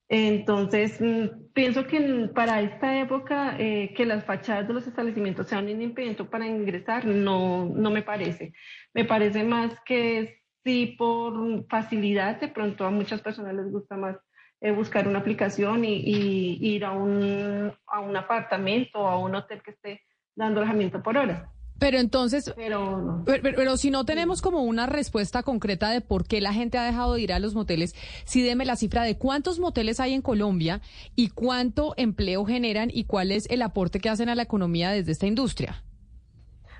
Entonces, 0.09 1.01
mm, 1.01 1.53
pienso 1.55 1.86
que 1.86 2.30
para 2.34 2.61
esta 2.61 3.01
época 3.01 3.57
eh, 3.59 3.95
que 3.97 4.05
las 4.05 4.24
fachadas 4.24 4.68
de 4.68 4.74
los 4.74 4.86
establecimientos 4.86 5.49
sean 5.49 5.64
un 5.64 5.80
impedimento 5.80 6.28
para 6.28 6.47
ingresar, 6.47 7.07
no, 7.07 7.66
no 7.66 7.90
me 7.90 8.03
parece. 8.03 8.53
Me 8.92 9.05
parece 9.05 9.45
más 9.45 9.74
que 9.84 10.42
sí 10.64 10.95
por 10.99 11.66
facilidad, 11.68 12.40
de 12.40 12.49
pronto 12.49 12.86
a 12.86 12.90
muchas 12.90 13.22
personas 13.22 13.55
les 13.55 13.70
gusta 13.70 13.97
más 13.97 14.16
eh, 14.61 14.72
buscar 14.72 15.09
una 15.09 15.18
aplicación 15.18 15.84
y, 15.84 15.97
y, 15.97 16.74
ir 16.74 16.84
a 16.84 16.92
un, 16.92 17.72
a 17.86 18.01
un 18.01 18.16
apartamento 18.16 19.01
o 19.01 19.07
a 19.07 19.18
un 19.18 19.34
hotel 19.34 19.62
que 19.62 19.72
esté 19.72 20.03
dando 20.34 20.61
alojamiento 20.61 21.03
por 21.03 21.16
hora. 21.16 21.53
Pero 21.78 21.98
entonces, 21.98 22.52
pero, 22.56 23.24
pero, 23.24 23.76
si 23.76 23.90
no 23.90 24.04
tenemos 24.04 24.42
como 24.42 24.62
una 24.62 24.86
respuesta 24.86 25.42
concreta 25.42 25.90
de 25.90 26.00
por 26.00 26.26
qué 26.26 26.40
la 26.40 26.52
gente 26.52 26.78
ha 26.78 26.84
dejado 26.84 27.14
de 27.14 27.22
ir 27.22 27.32
a 27.32 27.40
los 27.40 27.54
moteles, 27.54 27.94
sí 28.24 28.42
deme 28.42 28.64
la 28.64 28.76
cifra 28.76 29.02
de 29.02 29.18
cuántos 29.18 29.58
moteles 29.58 29.98
hay 29.98 30.14
en 30.14 30.22
Colombia 30.22 30.80
y 31.16 31.30
cuánto 31.30 31.94
empleo 31.96 32.44
generan 32.44 32.90
y 32.92 33.04
cuál 33.04 33.32
es 33.32 33.50
el 33.50 33.60
aporte 33.62 34.00
que 34.00 34.08
hacen 34.08 34.28
a 34.28 34.34
la 34.34 34.42
economía 34.42 34.90
desde 34.90 35.12
esta 35.12 35.26
industria. 35.26 35.82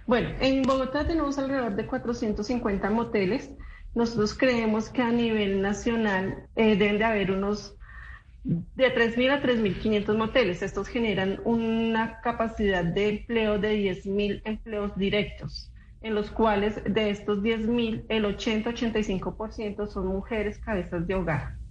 Bueno, 0.07 0.30
en 0.40 0.62
Bogotá 0.62 1.07
tenemos 1.07 1.38
alrededor 1.38 1.76
de 1.76 1.86
450 1.86 2.90
moteles. 2.90 3.51
Nosotros 3.95 4.34
creemos 4.34 4.90
que 4.90 5.03
a 5.03 5.11
nivel 5.11 5.61
nacional 5.61 6.49
eh, 6.57 6.76
deben 6.76 6.99
de 6.99 7.05
haber 7.05 7.30
unos 7.30 7.76
de 8.45 8.95
3.000 8.95 9.30
a 9.30 9.42
3.500 9.42 10.16
moteles. 10.16 10.62
Estos 10.62 10.88
generan 10.88 11.40
una 11.45 12.20
capacidad 12.20 12.84
de 12.84 13.09
empleo 13.09 13.59
de 13.59 13.76
10.000 13.76 14.42
empleos 14.45 14.97
directos, 14.97 15.72
en 16.03 16.14
los 16.14 16.30
cuales 16.30 16.82
de 16.84 17.11
estos 17.11 17.42
10.000, 17.42 18.05
el 18.09 18.24
80-85% 18.24 19.88
son 19.88 20.07
mujeres 20.07 20.59
cabezas 20.59 21.07
de 21.07 21.14
hogar. 21.14 21.64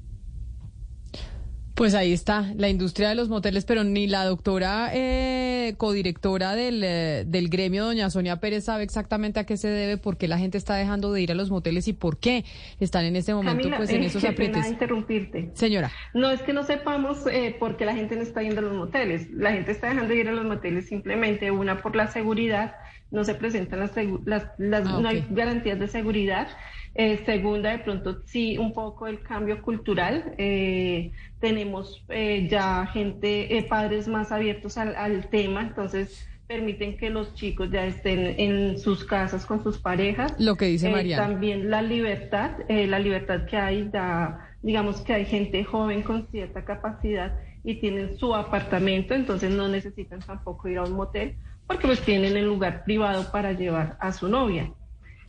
Pues 1.76 1.96
ahí 1.96 2.14
está, 2.14 2.54
la 2.56 2.70
industria 2.70 3.10
de 3.10 3.16
los 3.16 3.30
moteles, 3.30 3.66
pero 3.66 3.84
ni 3.84 4.06
la 4.06 4.26
doctora 4.26 4.92
eh, 4.94 5.74
codirectora 5.78 6.54
del, 6.54 6.84
eh, 6.84 7.24
del 7.26 7.50
gremio, 7.50 7.86
doña 7.86 8.12
Sonia 8.12 8.36
Pérez, 8.36 8.66
sabe 8.66 8.84
exactamente 8.84 9.40
a 9.40 9.46
qué 9.46 9.58
se 9.58 9.70
debe, 9.70 9.98
por 9.98 10.18
qué 10.18 10.28
la 10.28 10.38
gente 10.38 10.60
está 10.60 10.76
dejando 10.76 11.12
de 11.12 11.22
ir 11.22 11.32
a 11.32 11.36
los 11.36 11.50
moteles 11.50 11.88
y 11.88 11.94
por 11.94 12.18
qué 12.18 12.46
están 12.80 13.06
en 13.06 13.16
este 13.16 13.34
momento 13.34 13.58
Camila, 13.58 13.78
pues 13.78 13.90
en 13.90 14.04
eh, 14.04 14.06
esos 14.06 14.24
aprietes. 14.24 14.68
interrumpirte. 14.68 15.50
Señora. 15.56 15.92
No 16.14 16.30
es 16.30 16.44
que 16.44 16.54
no 16.54 16.64
sepamos 16.64 17.26
eh, 17.26 17.56
por 17.60 17.76
qué 17.76 17.86
la 17.86 17.96
gente 17.96 18.16
no 18.16 18.22
está 18.22 18.44
yendo 18.44 18.60
a 18.60 18.64
los 18.64 18.74
moteles. 18.74 19.32
La 19.32 19.52
gente 19.52 19.72
está 19.72 19.90
dejando 19.90 20.14
de 20.14 20.20
ir 20.20 20.30
a 20.30 20.32
los 20.32 20.46
moteles 20.46 20.86
simplemente, 20.86 21.50
una, 21.50 21.82
por 21.82 21.96
la 21.96 22.06
seguridad, 22.08 22.76
no 23.14 23.24
se 23.24 23.36
presentan 23.36 23.80
las, 23.80 23.92
las, 24.26 24.44
las- 24.58 24.88
Ah, 24.88 25.00
no 25.02 25.08
hay 25.08 25.24
garantías 25.30 25.80
de 25.80 25.88
seguridad. 25.88 26.48
Eh, 26.96 27.22
segunda, 27.26 27.72
de 27.72 27.80
pronto 27.80 28.22
sí, 28.26 28.58
un 28.58 28.74
poco 28.74 29.08
el 29.08 29.22
cambio 29.22 29.62
cultural. 29.62 30.36
Eh, 30.38 31.12
tenemos 31.40 32.04
eh, 32.10 32.48
ya 32.50 32.86
gente, 32.88 33.58
eh, 33.58 33.64
padres 33.64 34.08
más 34.08 34.32
abiertos 34.32 34.78
al, 34.78 34.96
al 34.96 35.30
tema, 35.30 35.62
entonces 35.62 36.28
permiten 36.48 36.98
que 36.98 37.10
los 37.10 37.34
chicos 37.36 37.70
ya 37.72 37.86
estén 37.86 38.20
en 38.38 38.78
sus 38.78 39.06
casas 39.06 39.46
con 39.46 39.64
sus 39.64 39.78
parejas. 39.80 40.36
Lo 40.40 40.56
que 40.56 40.66
dice 40.66 40.88
Eh, 40.90 40.92
Mariana. 40.92 41.24
También 41.28 41.70
la 41.72 41.82
libertad, 41.82 42.52
eh, 42.68 42.86
la 42.86 43.00
libertad 43.00 43.46
que 43.50 43.58
hay, 43.58 43.88
da, 43.90 44.50
digamos 44.62 45.02
que 45.02 45.14
hay 45.14 45.26
gente 45.26 45.64
joven 45.64 46.04
con 46.04 46.28
cierta 46.30 46.64
capacidad 46.66 47.40
y 47.64 47.76
tienen 47.80 48.18
su 48.18 48.36
apartamento, 48.36 49.14
entonces 49.16 49.50
no 49.50 49.68
necesitan 49.68 50.20
tampoco 50.20 50.68
ir 50.68 50.78
a 50.78 50.84
un 50.84 50.94
motel 50.94 51.38
porque 51.68 51.88
pues 51.88 52.02
tienen 52.02 52.38
el 52.38 52.46
lugar 52.46 52.84
privado 52.84 53.32
para 53.32 53.54
llevar 53.54 53.98
a 54.00 54.12
su 54.12 54.28
novia. 54.28 54.72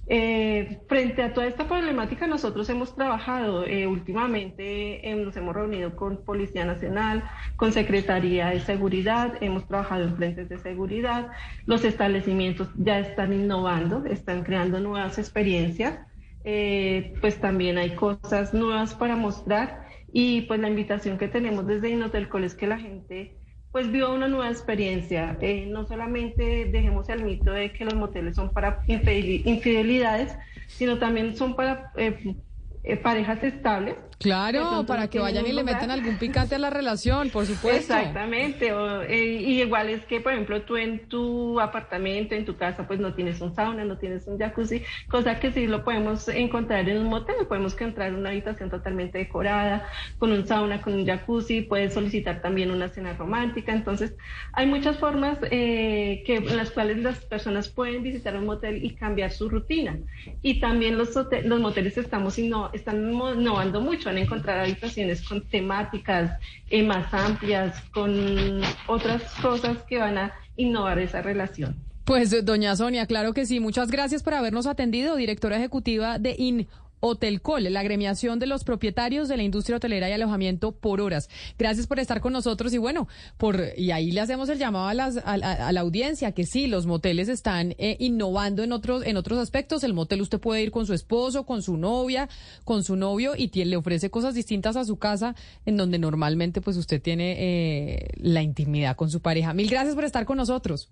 Eh, 0.06 0.80
frente 0.86 1.22
a 1.22 1.32
toda 1.32 1.46
esta 1.46 1.66
problemática, 1.66 2.26
nosotros 2.26 2.68
hemos 2.68 2.94
trabajado 2.94 3.64
eh, 3.64 3.86
últimamente, 3.86 5.08
eh, 5.08 5.14
nos 5.14 5.34
hemos 5.36 5.54
reunido 5.54 5.96
con 5.96 6.22
Policía 6.24 6.66
Nacional, 6.66 7.24
con 7.56 7.72
Secretaría 7.72 8.48
de 8.48 8.60
Seguridad, 8.60 9.42
hemos 9.42 9.66
trabajado 9.66 10.04
en 10.04 10.16
frentes 10.16 10.50
de 10.50 10.58
seguridad, 10.58 11.28
los 11.64 11.86
establecimientos 11.86 12.68
ya 12.76 12.98
están 12.98 13.32
innovando, 13.32 14.04
están 14.04 14.44
creando 14.44 14.78
nuevas 14.78 15.18
experiencias, 15.18 15.98
eh, 16.44 17.14
pues 17.22 17.40
también 17.40 17.78
hay 17.78 17.94
cosas 17.94 18.52
nuevas 18.52 18.94
para 18.94 19.16
mostrar 19.16 19.86
y 20.12 20.42
pues 20.42 20.60
la 20.60 20.68
invitación 20.68 21.16
que 21.16 21.28
tenemos 21.28 21.66
desde 21.66 21.88
Inotelcol 21.88 22.44
es 22.44 22.54
que 22.54 22.66
la 22.66 22.78
gente 22.78 23.38
pues 23.74 23.90
viva 23.90 24.08
una 24.14 24.28
nueva 24.28 24.50
experiencia. 24.50 25.36
Eh, 25.40 25.66
no 25.68 25.84
solamente 25.84 26.66
dejemos 26.66 27.08
el 27.08 27.24
mito 27.24 27.50
de 27.50 27.72
que 27.72 27.84
los 27.84 27.96
moteles 27.96 28.36
son 28.36 28.52
para 28.52 28.84
infideli- 28.86 29.42
infidelidades, 29.46 30.36
sino 30.68 30.96
también 30.98 31.36
son 31.36 31.56
para 31.56 31.90
eh, 31.96 32.36
eh, 32.84 32.96
parejas 32.96 33.42
estables. 33.42 33.96
Claro, 34.18 34.84
para 34.86 35.08
que 35.08 35.18
vayan 35.18 35.46
y 35.46 35.52
le 35.52 35.62
metan 35.64 35.90
algún 35.90 36.16
picante 36.18 36.54
a 36.54 36.58
la 36.58 36.70
relación, 36.70 37.30
por 37.30 37.46
supuesto. 37.46 37.94
Exactamente. 37.94 38.72
o, 38.72 39.02
eh, 39.02 39.42
y 39.42 39.60
igual 39.62 39.90
es 39.90 40.04
que, 40.06 40.20
por 40.20 40.32
ejemplo, 40.32 40.62
tú 40.62 40.76
en 40.76 41.08
tu 41.08 41.60
apartamento, 41.60 42.34
en 42.34 42.44
tu 42.44 42.56
casa, 42.56 42.86
pues 42.86 43.00
no 43.00 43.14
tienes 43.14 43.40
un 43.40 43.54
sauna, 43.54 43.84
no 43.84 43.98
tienes 43.98 44.26
un 44.26 44.38
jacuzzi, 44.38 44.82
cosa 45.08 45.38
que 45.40 45.52
sí 45.52 45.66
lo 45.66 45.84
podemos 45.84 46.28
encontrar 46.28 46.88
en 46.88 46.98
un 46.98 47.08
motel. 47.08 47.34
Podemos 47.48 47.74
encontrar 47.74 48.14
una 48.14 48.30
habitación 48.30 48.70
totalmente 48.70 49.18
decorada, 49.18 49.86
con 50.18 50.32
un 50.32 50.46
sauna, 50.46 50.80
con 50.80 50.94
un 50.94 51.04
jacuzzi. 51.06 51.62
Puedes 51.62 51.92
solicitar 51.94 52.40
también 52.40 52.70
una 52.70 52.88
cena 52.88 53.12
romántica. 53.14 53.72
Entonces, 53.72 54.14
hay 54.52 54.66
muchas 54.66 54.96
formas 54.98 55.38
eh, 55.50 56.22
que, 56.24 56.36
en 56.36 56.56
las 56.56 56.70
cuales 56.70 56.98
las 56.98 57.18
personas 57.24 57.68
pueden 57.68 58.02
visitar 58.02 58.36
un 58.36 58.46
motel 58.46 58.84
y 58.84 58.94
cambiar 58.94 59.30
su 59.32 59.48
rutina. 59.48 59.98
Y 60.42 60.60
también 60.60 60.96
los, 60.96 61.16
hote- 61.16 61.42
los 61.42 61.60
moteles 61.60 61.98
estamos 61.98 62.38
inno- 62.38 62.70
están 62.72 63.12
innovando 63.12 63.80
mucho, 63.80 64.03
van 64.04 64.16
a 64.16 64.20
encontrar 64.20 64.60
habitaciones 64.60 65.22
con 65.22 65.42
temáticas 65.48 66.38
eh, 66.70 66.82
más 66.82 67.12
amplias, 67.12 67.80
con 67.92 68.60
otras 68.86 69.22
cosas 69.40 69.78
que 69.88 69.98
van 69.98 70.18
a 70.18 70.32
innovar 70.56 70.98
esa 70.98 71.22
relación. 71.22 71.76
Pues 72.04 72.44
doña 72.44 72.76
Sonia, 72.76 73.06
claro 73.06 73.32
que 73.32 73.46
sí. 73.46 73.60
Muchas 73.60 73.90
gracias 73.90 74.22
por 74.22 74.34
habernos 74.34 74.66
atendido, 74.66 75.16
directora 75.16 75.56
ejecutiva 75.56 76.18
de 76.18 76.34
IN. 76.38 76.68
Hotelcol, 77.06 77.64
la 77.72 77.80
agremiación 77.80 78.38
de 78.38 78.46
los 78.46 78.64
propietarios 78.64 79.28
de 79.28 79.36
la 79.36 79.42
industria 79.42 79.76
hotelera 79.76 80.08
y 80.08 80.12
alojamiento 80.12 80.72
por 80.72 81.00
horas. 81.02 81.28
Gracias 81.58 81.86
por 81.86 81.98
estar 81.98 82.20
con 82.22 82.32
nosotros 82.32 82.72
y 82.72 82.78
bueno, 82.78 83.08
por 83.36 83.60
y 83.76 83.90
ahí 83.90 84.10
le 84.10 84.20
hacemos 84.22 84.48
el 84.48 84.58
llamado 84.58 84.86
a, 84.88 84.94
las, 84.94 85.18
a, 85.18 85.32
a- 85.34 85.72
la 85.72 85.80
audiencia 85.80 86.32
que 86.32 86.46
sí, 86.46 86.66
los 86.66 86.86
moteles 86.86 87.28
están 87.28 87.74
eh, 87.78 87.96
innovando 88.00 88.62
en 88.62 88.72
otros 88.72 89.04
en 89.04 89.16
otros 89.18 89.38
aspectos. 89.38 89.84
El 89.84 89.92
motel 89.92 90.22
usted 90.22 90.40
puede 90.40 90.62
ir 90.62 90.70
con 90.70 90.86
su 90.86 90.94
esposo, 90.94 91.44
con 91.44 91.62
su 91.62 91.76
novia, 91.76 92.28
con 92.64 92.82
su 92.84 92.96
novio 92.96 93.34
y 93.36 93.50
tie- 93.50 93.66
le 93.66 93.76
ofrece 93.76 94.08
cosas 94.10 94.34
distintas 94.34 94.76
a 94.76 94.84
su 94.84 94.96
casa 94.96 95.34
en 95.66 95.76
donde 95.76 95.98
normalmente 95.98 96.60
pues 96.62 96.76
usted 96.78 97.02
tiene 97.02 97.36
eh, 97.38 98.08
la 98.16 98.42
intimidad 98.42 98.96
con 98.96 99.10
su 99.10 99.20
pareja. 99.20 99.52
Mil 99.52 99.68
gracias 99.68 99.94
por 99.94 100.04
estar 100.04 100.24
con 100.24 100.38
nosotros. 100.38 100.88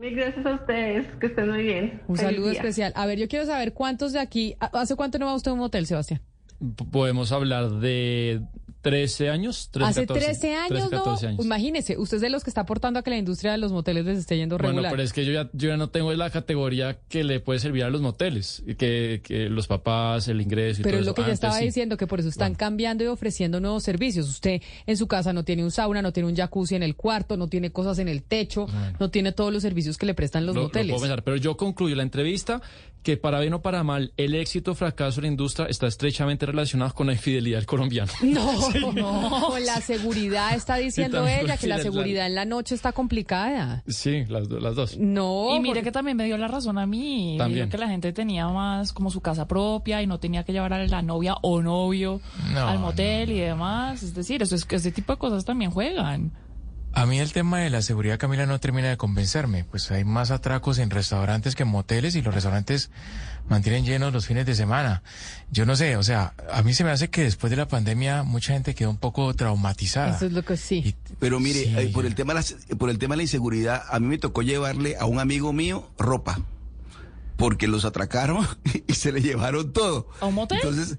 Mil 0.00 0.16
gracias 0.16 0.46
a 0.46 0.54
ustedes, 0.54 1.06
que 1.20 1.26
estén 1.26 1.50
muy 1.50 1.62
bien. 1.62 2.00
Un 2.08 2.16
Feliz 2.16 2.30
saludo 2.32 2.50
día. 2.50 2.60
especial. 2.60 2.92
A 2.96 3.04
ver, 3.06 3.18
yo 3.18 3.28
quiero 3.28 3.44
saber 3.44 3.74
cuántos 3.74 4.12
de 4.14 4.18
aquí, 4.18 4.54
¿hace 4.58 4.96
cuánto 4.96 5.18
no 5.18 5.26
va 5.26 5.34
usted 5.34 5.50
a 5.50 5.54
un 5.54 5.60
motel, 5.60 5.86
Sebastián? 5.86 6.20
P- 6.58 6.84
Podemos 6.90 7.32
hablar 7.32 7.68
de 7.70 8.40
13 8.82 9.28
años, 9.30 9.68
13, 9.72 9.90
Hace 9.90 10.06
14, 10.06 10.24
13 10.26 10.54
años, 10.54 10.68
13, 10.68 10.90
14 10.90 11.22
no. 11.26 11.28
años. 11.32 11.44
Imagínese, 11.44 11.98
usted 11.98 12.16
es 12.16 12.20
de 12.22 12.30
los 12.30 12.44
que 12.44 12.50
está 12.50 12.62
aportando 12.62 12.98
a 12.98 13.02
que 13.02 13.10
la 13.10 13.18
industria 13.18 13.52
de 13.52 13.58
los 13.58 13.72
moteles 13.72 14.06
les 14.06 14.18
esté 14.18 14.36
yendo 14.36 14.56
Bueno, 14.56 14.70
regular. 14.70 14.90
pero 14.92 15.02
es 15.02 15.12
que 15.12 15.24
yo 15.26 15.32
ya, 15.32 15.50
yo 15.52 15.68
ya 15.68 15.76
no 15.76 15.90
tengo 15.90 16.12
la 16.14 16.30
categoría 16.30 16.98
que 17.08 17.24
le 17.24 17.40
puede 17.40 17.58
servir 17.58 17.84
a 17.84 17.90
los 17.90 18.00
moteles, 18.00 18.62
que, 18.78 19.20
que 19.22 19.48
los 19.50 19.66
papás, 19.66 20.28
el 20.28 20.40
ingreso 20.40 20.80
y 20.80 20.84
Pero 20.84 20.94
todo 20.94 21.00
es 21.00 21.06
lo 21.06 21.10
eso. 21.10 21.14
que 21.16 21.20
yo 21.22 21.24
Antes 21.26 21.34
estaba 21.34 21.58
sí. 21.58 21.64
diciendo, 21.66 21.96
que 21.96 22.06
por 22.06 22.20
eso 22.20 22.28
están 22.30 22.54
cambiando 22.54 23.04
y 23.04 23.08
ofreciendo 23.08 23.60
nuevos 23.60 23.82
servicios. 23.82 24.28
Usted 24.28 24.62
en 24.86 24.96
su 24.96 25.06
casa 25.06 25.32
no 25.32 25.44
tiene 25.44 25.62
un 25.64 25.70
sauna, 25.70 26.00
no 26.02 26.12
tiene 26.12 26.28
un 26.28 26.36
jacuzzi 26.36 26.74
en 26.76 26.82
el 26.82 26.96
cuarto, 26.96 27.36
no 27.36 27.48
tiene 27.48 27.70
cosas 27.72 27.98
en 27.98 28.08
el 28.08 28.22
techo, 28.22 28.66
no 28.98 29.10
tiene 29.10 29.32
todos 29.32 29.52
los 29.52 29.62
servicios 29.62 29.98
que 29.98 30.06
le 30.06 30.14
prestan 30.14 30.46
los 30.46 30.54
Lo- 30.54 30.62
lo 30.62 30.66
moteles. 30.68 30.90
puedo 30.92 31.02
pensar, 31.02 31.22
pero 31.22 31.36
yo 31.36 31.56
concluyo 31.56 31.94
la 31.96 32.02
entrevista 32.02 32.62
que 33.02 33.16
para 33.16 33.40
bien 33.40 33.54
o 33.54 33.62
para 33.62 33.82
mal, 33.82 34.12
el 34.18 34.34
éxito 34.34 34.72
o 34.72 34.74
fracaso 34.74 35.16
de 35.16 35.22
la 35.22 35.28
industria 35.28 35.66
está 35.68 35.86
estrechamente 35.86 36.44
relacionado 36.44 36.92
con 36.92 37.06
la 37.06 37.14
infidelidad 37.14 37.58
del 37.58 37.66
colombiano. 37.66 38.12
No, 38.22 38.92
no, 38.92 39.40
con 39.48 39.64
la 39.64 39.80
seguridad 39.80 40.54
está 40.54 40.76
diciendo 40.76 41.26
ella 41.26 41.56
que 41.56 41.66
la 41.66 41.78
seguridad 41.78 42.26
en 42.26 42.34
la 42.34 42.44
noche 42.44 42.74
está 42.74 42.92
complicada. 42.92 43.82
Sí, 43.88 44.24
las, 44.28 44.48
las 44.50 44.74
dos. 44.74 44.98
No. 44.98 45.54
Y 45.56 45.60
mire 45.60 45.70
porque- 45.76 45.84
que 45.84 45.92
también 45.92 46.16
me 46.16 46.24
dio 46.24 46.36
la 46.36 46.48
razón 46.48 46.78
a 46.78 46.86
mí. 46.86 47.36
También. 47.38 47.68
que 47.70 47.78
la 47.78 47.88
gente 47.88 48.12
tenía 48.12 48.46
más 48.48 48.92
como 48.92 49.10
su 49.10 49.20
casa 49.20 49.46
propia 49.48 50.02
y 50.02 50.06
no 50.06 50.18
tenía 50.20 50.44
que 50.44 50.52
llevar 50.52 50.72
a 50.74 50.86
la 50.86 51.02
novia 51.02 51.36
o 51.42 51.62
novio 51.62 52.20
No, 52.52 52.66
al 52.68 52.78
motel 52.78 53.32
y 53.32 53.40
demás. 53.40 54.02
Es 54.02 54.14
decir, 54.14 54.42
eso 54.42 54.54
es 54.54 54.64
que 54.64 54.76
ese 54.76 54.92
tipo 54.92 55.12
de 55.14 55.18
cosas 55.18 55.44
también 55.44 55.70
juegan. 55.70 56.32
A 56.92 57.06
mí 57.06 57.20
el 57.20 57.32
tema 57.32 57.58
de 57.60 57.70
la 57.70 57.82
seguridad, 57.82 58.18
Camila, 58.18 58.46
no 58.46 58.58
termina 58.58 58.88
de 58.88 58.96
convencerme. 58.96 59.64
Pues 59.64 59.90
hay 59.92 60.04
más 60.04 60.30
atracos 60.30 60.78
en 60.78 60.90
restaurantes 60.90 61.54
que 61.54 61.62
en 61.62 61.68
moteles 61.68 62.16
y 62.16 62.22
los 62.22 62.34
restaurantes 62.34 62.90
mantienen 63.48 63.84
llenos 63.84 64.12
los 64.12 64.26
fines 64.26 64.44
de 64.44 64.54
semana. 64.56 65.02
Yo 65.50 65.66
no 65.66 65.76
sé, 65.76 65.96
o 65.96 66.02
sea, 66.02 66.34
a 66.52 66.62
mí 66.62 66.74
se 66.74 66.82
me 66.84 66.90
hace 66.90 67.08
que 67.08 67.22
después 67.22 67.50
de 67.50 67.56
la 67.56 67.68
pandemia 67.68 68.24
mucha 68.24 68.52
gente 68.54 68.74
quedó 68.74 68.90
un 68.90 68.98
poco 68.98 69.32
traumatizada. 69.34 70.16
Eso 70.16 70.26
es 70.26 70.32
lo 70.32 70.44
que 70.44 70.56
sí. 70.56 70.96
Pero 71.20 71.38
mire, 71.38 71.64
Sí. 71.64 71.74
eh, 71.76 71.90
por 71.94 72.06
el 72.06 72.14
tema 72.16 72.34
de 72.34 72.40
la, 72.40 72.76
por 72.76 72.90
el 72.90 72.98
tema 72.98 73.12
de 73.14 73.18
la 73.18 73.22
inseguridad, 73.22 73.82
a 73.88 74.00
mí 74.00 74.06
me 74.08 74.18
tocó 74.18 74.42
llevarle 74.42 74.96
a 74.98 75.04
un 75.06 75.20
amigo 75.20 75.52
mío 75.52 75.88
ropa. 75.98 76.40
Porque 77.36 77.68
los 77.68 77.84
atracaron 77.84 78.46
y 78.88 78.94
se 78.94 79.12
le 79.12 79.22
llevaron 79.22 79.72
todo. 79.72 80.08
¿A 80.20 80.26
un 80.26 80.34
motel? 80.34 80.58
Entonces, 80.62 80.98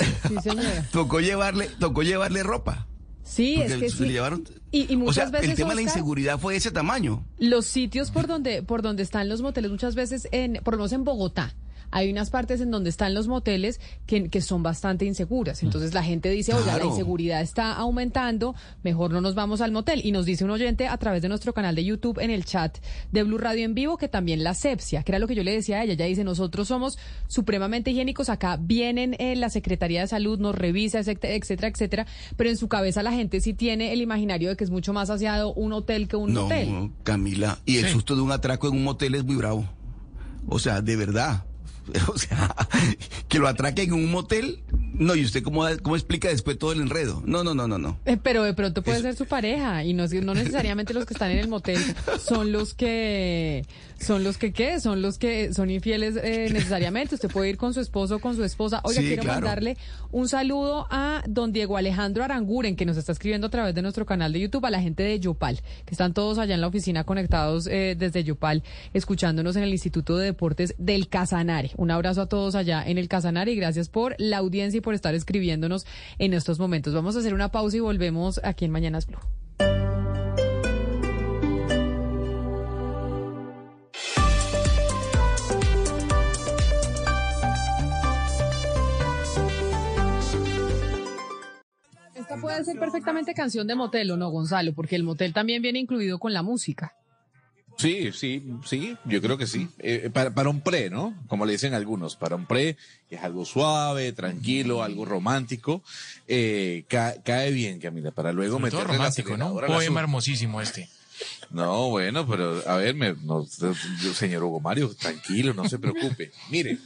Sí, 0.00 0.34
tocó 0.92 1.20
llevarle, 1.20 1.68
tocó 1.78 2.02
llevarle 2.02 2.42
ropa. 2.42 2.86
Sí, 3.30 3.60
es 3.60 3.74
que 3.76 3.90
se 3.90 3.96
sí. 3.96 4.06
le 4.06 4.12
llevaron. 4.12 4.42
Y, 4.72 4.92
y 4.92 4.96
muchas 4.96 5.28
o 5.28 5.30
sea, 5.30 5.30
veces 5.30 5.50
el 5.50 5.56
tema 5.56 5.70
de 5.70 5.76
la 5.76 5.82
inseguridad 5.82 6.36
fue 6.36 6.54
de 6.54 6.58
ese 6.58 6.72
tamaño. 6.72 7.24
Los 7.38 7.64
sitios 7.64 8.10
por 8.10 8.26
donde, 8.26 8.64
por 8.64 8.82
donde 8.82 9.04
están 9.04 9.28
los 9.28 9.40
moteles, 9.40 9.70
muchas 9.70 9.94
veces, 9.94 10.26
en, 10.32 10.60
por 10.64 10.74
lo 10.74 10.78
menos 10.78 10.92
en 10.92 11.04
Bogotá, 11.04 11.54
hay 11.90 12.10
unas 12.10 12.30
partes 12.30 12.60
en 12.60 12.70
donde 12.70 12.90
están 12.90 13.14
los 13.14 13.28
moteles 13.28 13.80
que, 14.06 14.28
que 14.28 14.40
son 14.40 14.62
bastante 14.62 15.04
inseguras. 15.04 15.62
Entonces 15.62 15.94
la 15.94 16.02
gente 16.02 16.28
dice, 16.30 16.52
oiga, 16.54 16.66
la 16.66 16.72
Claro. 16.74 16.90
inseguridad 16.90 17.40
está 17.40 17.72
aumentando, 17.74 18.54
mejor 18.82 19.10
no 19.10 19.20
nos 19.20 19.34
vamos 19.34 19.60
al 19.60 19.72
motel. 19.72 20.00
Y 20.04 20.12
nos 20.12 20.24
dice 20.26 20.44
un 20.44 20.50
oyente 20.50 20.86
a 20.88 20.96
través 20.98 21.22
de 21.22 21.28
nuestro 21.28 21.52
canal 21.52 21.74
de 21.74 21.84
YouTube 21.84 22.18
en 22.20 22.30
el 22.30 22.44
chat 22.44 22.78
de 23.12 23.22
Blue 23.22 23.38
Radio 23.38 23.64
en 23.64 23.74
vivo 23.74 23.96
que 23.96 24.08
también 24.08 24.44
la 24.44 24.54
sepsia, 24.54 25.02
que 25.02 25.12
era 25.12 25.18
lo 25.18 25.26
que 25.26 25.34
yo 25.34 25.42
le 25.42 25.52
decía 25.52 25.78
a 25.80 25.84
ella. 25.84 25.92
Ella 25.94 26.04
dice, 26.06 26.24
nosotros 26.24 26.68
somos 26.68 26.98
supremamente 27.28 27.90
higiénicos, 27.90 28.28
acá 28.28 28.56
vienen 28.60 29.16
eh, 29.18 29.36
la 29.36 29.50
Secretaría 29.50 30.00
de 30.02 30.06
Salud, 30.08 30.38
nos 30.38 30.54
revisa, 30.54 30.98
etcétera, 31.00 31.34
etcétera, 31.34 31.68
etcétera, 31.68 32.06
pero 32.36 32.50
en 32.50 32.56
su 32.56 32.68
cabeza 32.68 33.02
la 33.02 33.12
gente 33.12 33.40
sí 33.40 33.54
tiene 33.54 33.92
el 33.92 34.00
imaginario 34.00 34.48
de 34.50 34.56
que 34.56 34.64
es 34.64 34.70
mucho 34.70 34.92
más 34.92 35.10
aseado 35.10 35.52
un 35.54 35.72
hotel 35.72 36.08
que 36.08 36.16
un 36.16 36.32
no, 36.32 36.42
motel. 36.44 36.90
Camila. 37.02 37.58
Y 37.66 37.76
el 37.78 37.86
Sí. 37.86 37.92
susto 37.92 38.14
de 38.16 38.22
un 38.22 38.32
atraco 38.32 38.68
en 38.68 38.74
un 38.76 38.84
motel 38.84 39.14
es 39.14 39.24
muy 39.24 39.36
bravo. 39.36 39.64
O 40.48 40.58
sea, 40.58 40.80
de 40.80 40.96
verdad. 40.96 41.44
O 42.08 42.18
sea, 42.18 42.54
que 43.28 43.38
lo 43.38 43.48
atraquen 43.48 43.88
en 43.88 43.94
un 43.94 44.10
motel 44.10 44.62
No, 44.94 45.14
¿y 45.14 45.24
usted 45.24 45.42
cómo, 45.42 45.64
cómo 45.82 45.96
explica 45.96 46.28
después 46.28 46.58
todo 46.58 46.72
el 46.72 46.80
enredo? 46.80 47.22
No, 47.24 47.42
no, 47.44 47.54
no, 47.54 47.66
no, 47.66 47.78
no. 47.78 47.98
Eh, 48.04 48.16
pero 48.22 48.42
de 48.42 48.54
pronto 48.54 48.82
puede 48.82 49.00
ser 49.00 49.16
su 49.16 49.26
pareja 49.26 49.84
y 49.84 49.94
no, 49.94 50.06
no 50.06 50.34
necesariamente 50.34 50.94
los 50.94 51.06
que 51.06 51.14
están 51.14 51.30
en 51.30 51.38
el 51.38 51.48
motel 51.48 51.78
son 52.18 52.52
los 52.52 52.74
que 52.74 53.64
son 54.00 54.24
los 54.24 54.38
que 54.38 54.52
qué, 54.52 54.80
son 54.80 55.02
los 55.02 55.18
que 55.18 55.52
son 55.52 55.70
infieles 55.70 56.16
eh, 56.16 56.48
necesariamente. 56.52 57.14
Usted 57.14 57.30
puede 57.30 57.50
ir 57.50 57.56
con 57.56 57.74
su 57.74 57.80
esposo 57.80 58.16
o 58.16 58.18
con 58.18 58.34
su 58.34 58.44
esposa. 58.44 58.80
Oiga, 58.84 59.00
Sí, 59.00 59.06
quiero 59.06 59.22
claro. 59.22 59.40
mandarle 59.40 59.76
un 60.10 60.28
saludo 60.28 60.86
a 60.90 61.22
don 61.28 61.52
Diego 61.52 61.76
Alejandro 61.76 62.24
Aranguren, 62.24 62.76
que 62.76 62.84
nos 62.86 62.96
está 62.96 63.12
escribiendo 63.12 63.46
a 63.46 63.50
través 63.50 63.74
de 63.74 63.82
nuestro 63.82 64.06
canal 64.06 64.32
de 64.32 64.40
YouTube, 64.40 64.64
a 64.66 64.70
la 64.70 64.80
gente 64.80 65.02
de 65.02 65.20
Yopal, 65.20 65.60
que 65.84 65.92
están 65.94 66.14
todos 66.14 66.38
allá 66.38 66.54
en 66.54 66.60
la 66.60 66.66
oficina 66.66 67.04
conectados 67.04 67.66
eh, 67.66 67.94
desde 67.98 68.24
Yopal, 68.24 68.62
escuchándonos 68.94 69.56
en 69.56 69.62
el 69.62 69.70
Instituto 69.70 70.16
de 70.16 70.26
Deportes 70.26 70.74
del 70.78 71.08
Casanare. 71.08 71.70
Un 71.76 71.90
abrazo 71.90 72.22
a 72.22 72.26
todos 72.26 72.54
allá 72.54 72.82
en 72.86 72.98
el 72.98 73.08
Casanare 73.08 73.52
y 73.52 73.56
gracias 73.56 73.88
por 73.88 74.14
la 74.18 74.38
audiencia 74.38 74.78
y 74.78 74.80
por 74.80 74.94
estar 74.94 75.14
escribiéndonos 75.14 75.86
en 76.18 76.34
estos 76.34 76.58
momentos. 76.58 76.94
Vamos 76.94 77.16
a 77.16 77.20
hacer 77.20 77.34
una 77.34 77.50
pausa 77.50 77.76
y 77.76 77.80
volvemos 77.80 78.40
aquí 78.42 78.64
en 78.64 78.70
Mañanas 78.70 79.06
Blue. 79.06 79.99
Esta 92.30 92.40
puede 92.40 92.64
ser 92.64 92.78
perfectamente 92.78 93.34
canción 93.34 93.66
de 93.66 93.74
motel, 93.74 94.08
¿o 94.12 94.16
no, 94.16 94.28
Gonzalo? 94.30 94.72
Porque 94.72 94.94
el 94.94 95.02
motel 95.02 95.32
también 95.32 95.62
viene 95.62 95.80
incluido 95.80 96.20
con 96.20 96.32
la 96.32 96.42
música. 96.42 96.94
Sí, 97.76 98.12
sí, 98.12 98.44
sí, 98.64 98.96
yo 99.06 99.20
creo 99.20 99.36
que 99.36 99.48
sí. 99.48 99.66
Eh, 99.78 100.10
para, 100.12 100.32
para 100.32 100.48
un 100.48 100.60
pre, 100.60 100.90
¿no? 100.90 101.14
Como 101.26 101.44
le 101.44 101.52
dicen 101.52 101.74
algunos, 101.74 102.14
para 102.14 102.36
un 102.36 102.46
pre 102.46 102.76
es 103.10 103.20
algo 103.22 103.44
suave, 103.44 104.12
tranquilo, 104.12 104.84
algo 104.84 105.04
romántico. 105.06 105.82
Eh, 106.28 106.84
ca- 106.88 107.16
cae 107.24 107.50
bien, 107.50 107.80
Camila, 107.80 108.12
para 108.12 108.32
luego 108.32 108.58
Sobre 108.58 108.70
todo 108.70 108.80
meterle 108.82 108.92
la 108.98 109.04
romántico, 109.04 109.36
¿no? 109.36 109.54
Un 109.54 109.66
poema 109.66 110.00
hermosísimo 110.00 110.60
este. 110.60 110.88
No, 111.50 111.88
bueno, 111.88 112.26
pero 112.28 112.62
a 112.68 112.76
ver, 112.76 112.94
me, 112.94 113.14
no, 113.24 113.44
yo, 113.58 114.14
señor 114.14 114.44
Hugo 114.44 114.60
Mario, 114.60 114.94
tranquilo, 114.94 115.52
no 115.52 115.68
se 115.68 115.78
preocupe. 115.78 116.30
Mire, 116.50 116.78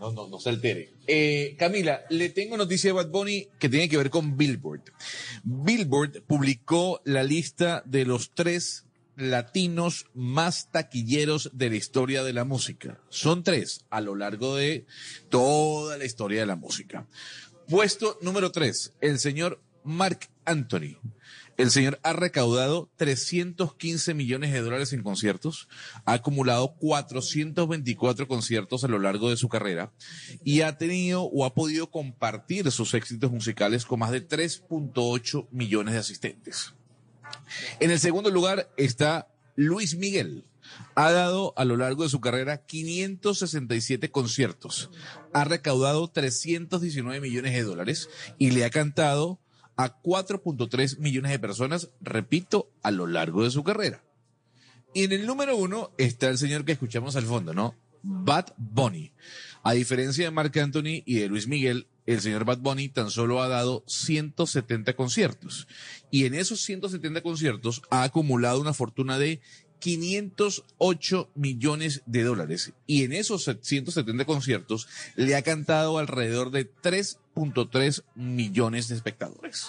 no, 0.00 0.12
no, 0.12 0.28
no 0.28 0.38
se 0.40 0.48
altere. 0.48 0.90
Eh, 1.06 1.54
Camila, 1.58 2.04
le 2.10 2.30
tengo 2.30 2.56
noticia 2.56 2.88
de 2.88 2.94
Bad 2.94 3.10
Bunny 3.10 3.48
que 3.58 3.68
tiene 3.68 3.88
que 3.88 3.96
ver 3.96 4.10
con 4.10 4.36
Billboard. 4.36 4.82
Billboard 5.44 6.22
publicó 6.22 7.00
la 7.04 7.22
lista 7.22 7.82
de 7.86 8.04
los 8.04 8.32
tres 8.34 8.84
latinos 9.16 10.06
más 10.14 10.70
taquilleros 10.70 11.50
de 11.54 11.70
la 11.70 11.76
historia 11.76 12.22
de 12.22 12.32
la 12.32 12.44
música. 12.44 13.00
Son 13.08 13.42
tres 13.42 13.84
a 13.90 14.00
lo 14.00 14.14
largo 14.14 14.56
de 14.56 14.86
toda 15.30 15.96
la 15.96 16.04
historia 16.04 16.40
de 16.40 16.46
la 16.46 16.56
música. 16.56 17.06
Puesto 17.68 18.18
número 18.20 18.52
tres, 18.52 18.92
el 19.00 19.18
señor 19.18 19.60
Mark 19.82 20.28
Anthony. 20.44 20.96
El 21.56 21.70
señor 21.70 21.98
ha 22.02 22.12
recaudado 22.12 22.90
315 22.96 24.12
millones 24.12 24.52
de 24.52 24.60
dólares 24.60 24.92
en 24.92 25.02
conciertos, 25.02 25.68
ha 26.04 26.12
acumulado 26.12 26.74
424 26.74 28.28
conciertos 28.28 28.84
a 28.84 28.88
lo 28.88 28.98
largo 28.98 29.30
de 29.30 29.38
su 29.38 29.48
carrera 29.48 29.92
y 30.44 30.60
ha 30.60 30.76
tenido 30.76 31.22
o 31.22 31.46
ha 31.46 31.54
podido 31.54 31.90
compartir 31.90 32.70
sus 32.70 32.92
éxitos 32.92 33.30
musicales 33.30 33.86
con 33.86 34.00
más 34.00 34.10
de 34.10 34.26
3.8 34.26 35.48
millones 35.50 35.94
de 35.94 36.00
asistentes. 36.00 36.74
En 37.80 37.90
el 37.90 38.00
segundo 38.00 38.30
lugar 38.30 38.70
está 38.76 39.28
Luis 39.54 39.96
Miguel. 39.96 40.44
Ha 40.94 41.12
dado 41.12 41.54
a 41.56 41.64
lo 41.64 41.76
largo 41.76 42.02
de 42.02 42.08
su 42.08 42.20
carrera 42.20 42.66
567 42.66 44.10
conciertos, 44.10 44.90
ha 45.32 45.44
recaudado 45.44 46.08
319 46.08 47.20
millones 47.20 47.52
de 47.52 47.62
dólares 47.62 48.10
y 48.36 48.50
le 48.50 48.64
ha 48.64 48.70
cantado 48.70 49.38
a 49.76 50.00
4.3 50.02 50.98
millones 50.98 51.30
de 51.32 51.38
personas, 51.38 51.90
repito, 52.00 52.70
a 52.82 52.90
lo 52.90 53.06
largo 53.06 53.44
de 53.44 53.50
su 53.50 53.62
carrera. 53.62 54.02
Y 54.94 55.04
en 55.04 55.12
el 55.12 55.26
número 55.26 55.56
uno 55.56 55.92
está 55.98 56.28
el 56.28 56.38
señor 56.38 56.64
que 56.64 56.72
escuchamos 56.72 57.16
al 57.16 57.24
fondo, 57.24 57.52
¿no? 57.52 57.74
Bad 58.02 58.54
Bunny. 58.56 59.12
A 59.62 59.72
diferencia 59.72 60.24
de 60.24 60.30
Marc 60.30 60.56
Anthony 60.56 61.02
y 61.04 61.16
de 61.16 61.28
Luis 61.28 61.48
Miguel, 61.48 61.88
el 62.06 62.20
señor 62.20 62.44
Bad 62.44 62.58
Bunny 62.58 62.88
tan 62.88 63.10
solo 63.10 63.42
ha 63.42 63.48
dado 63.48 63.82
170 63.88 64.94
conciertos. 64.94 65.66
Y 66.10 66.24
en 66.24 66.34
esos 66.34 66.60
170 66.60 67.20
conciertos 67.20 67.82
ha 67.90 68.04
acumulado 68.04 68.60
una 68.60 68.72
fortuna 68.72 69.18
de 69.18 69.40
508 69.78 71.30
millones 71.34 72.02
de 72.06 72.22
dólares. 72.22 72.72
Y 72.86 73.04
en 73.04 73.12
esos 73.12 73.44
170 73.60 74.24
conciertos 74.24 74.88
le 75.14 75.34
ha 75.36 75.42
cantado 75.42 75.98
alrededor 75.98 76.50
de 76.50 76.70
3.3 76.70 78.02
millones 78.14 78.88
de 78.88 78.94
espectadores. 78.96 79.66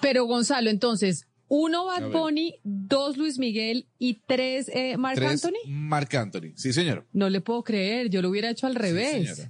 Pero 0.00 0.24
Gonzalo, 0.24 0.70
entonces, 0.70 1.26
uno 1.48 1.90
A 1.90 2.00
Bad. 2.00 2.10
Bunny, 2.10 2.56
dos 2.62 3.16
Luis 3.16 3.38
Miguel 3.38 3.86
y 3.98 4.18
tres 4.26 4.68
eh, 4.72 4.96
Marc 4.96 5.16
Tres, 5.16 5.30
Anthony. 5.44 5.68
Marc 5.68 6.14
Anthony. 6.14 6.52
Sí, 6.56 6.72
señor. 6.72 7.06
No 7.12 7.30
le 7.30 7.40
puedo 7.40 7.62
creer, 7.64 8.10
yo 8.10 8.22
lo 8.22 8.28
hubiera 8.30 8.50
hecho 8.50 8.66
al 8.66 8.74
revés. 8.74 9.48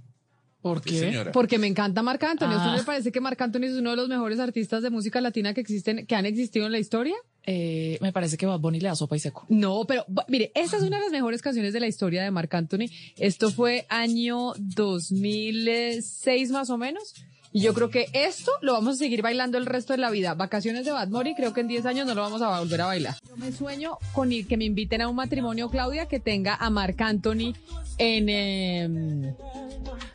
¿Por 0.60 0.82
Sí, 0.82 0.98
señora. 0.98 1.30
Porque 1.32 1.56
me 1.58 1.68
encanta 1.68 2.02
Marc 2.02 2.22
Anthony. 2.24 2.46
¿A 2.46 2.56
usted 2.56 2.70
Ah. 2.70 2.76
me 2.78 2.82
parece 2.82 3.12
que 3.12 3.20
Marc 3.20 3.40
Anthony 3.40 3.64
es 3.64 3.74
uno 3.74 3.90
de 3.90 3.96
los 3.96 4.08
mejores 4.08 4.40
artistas 4.40 4.82
de 4.82 4.90
música 4.90 5.20
latina 5.20 5.54
que 5.54 5.60
existen, 5.60 6.04
que 6.06 6.14
han 6.16 6.26
existido 6.26 6.66
en 6.66 6.72
la 6.72 6.78
historia? 6.80 7.14
Eh, 7.50 7.96
me 8.02 8.12
parece 8.12 8.36
que 8.36 8.44
Bad 8.44 8.60
Bunny 8.60 8.78
le 8.78 8.88
da 8.88 8.94
sopa 8.94 9.16
y 9.16 9.20
seco. 9.20 9.46
No, 9.48 9.86
pero 9.88 10.04
mire, 10.28 10.52
esta 10.54 10.76
es 10.76 10.82
una 10.82 10.98
de 10.98 11.04
las 11.04 11.12
mejores 11.12 11.40
canciones 11.40 11.72
de 11.72 11.80
la 11.80 11.86
historia 11.86 12.22
de 12.22 12.30
Marc 12.30 12.52
Anthony. 12.52 12.90
Esto 13.16 13.50
fue 13.50 13.86
año 13.88 14.52
2006 14.58 16.50
más 16.50 16.68
o 16.70 16.76
menos. 16.78 17.14
Y 17.50 17.62
yo 17.62 17.72
creo 17.72 17.88
que 17.88 18.08
esto 18.12 18.52
lo 18.60 18.74
vamos 18.74 18.96
a 18.96 18.98
seguir 18.98 19.22
bailando 19.22 19.56
el 19.56 19.64
resto 19.64 19.94
de 19.94 19.98
la 19.98 20.10
vida. 20.10 20.34
Vacaciones 20.34 20.84
de 20.84 20.90
Bad 20.92 21.08
Bunny, 21.08 21.34
creo 21.34 21.54
que 21.54 21.62
en 21.62 21.68
10 21.68 21.86
años 21.86 22.06
no 22.06 22.14
lo 22.14 22.20
vamos 22.20 22.42
a 22.42 22.58
volver 22.60 22.82
a 22.82 22.86
bailar. 22.86 23.16
Yo 23.26 23.36
me 23.38 23.50
sueño 23.50 23.96
con 24.12 24.30
ir- 24.30 24.46
que 24.46 24.58
me 24.58 24.66
inviten 24.66 25.00
a 25.00 25.08
un 25.08 25.16
matrimonio, 25.16 25.70
Claudia, 25.70 26.06
que 26.06 26.20
tenga 26.20 26.54
a 26.54 26.68
Marc 26.68 27.00
Anthony 27.00 27.54
en, 27.96 28.28
em, 28.28 29.24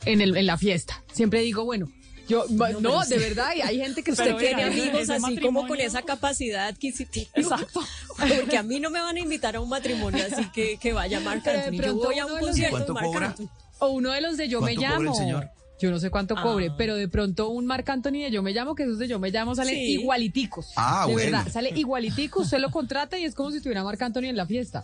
en, 0.05 0.21
el, 0.21 0.37
en 0.37 0.45
la 0.45 0.57
fiesta. 0.57 1.03
Siempre 1.11 1.41
digo, 1.41 1.65
bueno, 1.65 1.89
yo, 2.27 2.45
no, 2.79 2.99
de 3.01 3.05
sí. 3.05 3.21
verdad, 3.21 3.53
y 3.55 3.61
hay 3.61 3.79
gente 3.79 4.03
que 4.03 4.11
Usted 4.13 4.33
usted 4.33 4.47
tiene 4.47 4.63
amigos 4.63 5.09
así 5.09 5.37
como 5.39 5.67
con 5.67 5.79
esa 5.79 6.01
capacidad 6.01 6.67
adquisitiva. 6.67 7.29
Exacto. 7.35 7.81
Porque 8.17 8.57
a 8.57 8.63
mí 8.63 8.79
no 8.79 8.89
me 8.89 8.99
van 9.01 9.15
a 9.15 9.19
invitar 9.19 9.55
a 9.55 9.61
un 9.61 9.69
matrimonio, 9.69 10.23
así 10.31 10.45
que, 10.51 10.77
que 10.77 10.93
vaya 10.93 11.19
Marc 11.19 11.47
Anthony. 11.47 11.81
Yo 11.81 11.95
voy 11.95 12.19
a 12.19 12.25
un 12.25 12.39
concierto 12.39 12.77
de 12.79 12.85
¿Cuánto 12.85 12.93
Marc? 12.93 13.23
Anthony. 13.39 13.49
O 13.79 13.87
uno 13.87 14.11
de 14.11 14.21
los 14.21 14.37
de 14.37 14.47
Yo 14.47 14.61
me 14.61 14.75
¿Cuánto 14.75 14.81
cobra 14.81 14.97
el 14.97 15.03
llamo. 15.05 15.15
señor? 15.15 15.49
Yo 15.83 15.91
no 15.91 15.99
sé 15.99 16.09
cuánto 16.09 16.35
cobre, 16.41 16.69
Ah. 16.71 16.75
pero 16.77 16.95
de 16.95 17.09
pronto 17.09 17.49
un 17.49 17.65
Marc 17.65 17.89
Anthony 17.89 18.21
de 18.23 18.31
Yo 18.31 18.41
me 18.41 18.53
llamo, 18.53 18.73
que 18.73 18.83
esos 18.83 18.97
de 18.99 19.09
Yo 19.09 19.19
me 19.19 19.31
llamo 19.31 19.53
salen 19.53 19.75
Sí. 19.75 19.91
igualiticos. 19.99 20.71
Ah, 20.77 21.03
de 21.05 21.11
bueno. 21.11 21.31
verdad, 21.31 21.51
sale 21.51 21.71
igualitico, 21.75 22.39
usted 22.43 22.59
lo 22.59 22.71
contrata 22.71 23.19
y 23.19 23.25
es 23.25 23.35
como 23.35 23.51
si 23.51 23.59
tuviera 23.59 23.83
Marc 23.83 24.01
Anthony 24.01 24.27
en 24.29 24.37
la 24.37 24.45
fiesta. 24.45 24.81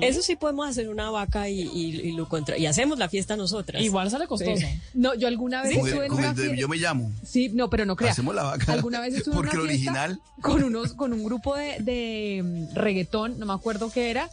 Eso 0.00 0.22
sí 0.22 0.34
podemos 0.34 0.68
hacer 0.68 0.88
una 0.88 1.08
vaca 1.10 1.48
y, 1.48 1.60
y, 1.62 2.00
y 2.00 2.12
lo 2.12 2.28
contra 2.28 2.58
y 2.58 2.66
hacemos 2.66 2.98
la 2.98 3.08
fiesta 3.08 3.36
nosotras. 3.36 3.80
Igual 3.80 4.10
sale 4.10 4.26
costoso. 4.26 4.66
No, 4.94 5.14
yo 5.14 5.28
alguna 5.28 5.62
vez 5.62 5.76
estuve 5.76 6.06
en 6.06 6.12
una 6.12 6.34
fiesta. 6.34 6.56
Yo 6.56 6.66
me 6.68 6.76
llamo. 6.78 7.12
Sí, 7.24 7.48
no, 7.50 7.70
pero 7.70 7.86
no 7.86 7.94
crea. 7.94 8.10
Hacemos 8.10 8.34
la 8.34 8.42
vaca. 8.42 8.72
Alguna 8.72 8.98
vez 9.00 9.14
estuve 9.14 9.36
Porque 9.36 9.50
en 9.54 9.60
el 9.60 9.62
una 9.66 9.72
fiesta 9.72 9.92
original. 9.92 10.20
con 10.40 10.64
unos, 10.64 10.94
con 10.94 11.12
un 11.12 11.22
grupo 11.22 11.54
de, 11.54 11.76
de 11.80 12.42
mm, 12.72 12.74
reggaetón, 12.74 13.38
no 13.38 13.46
me 13.46 13.52
acuerdo 13.52 13.88
qué 13.92 14.10
era, 14.10 14.28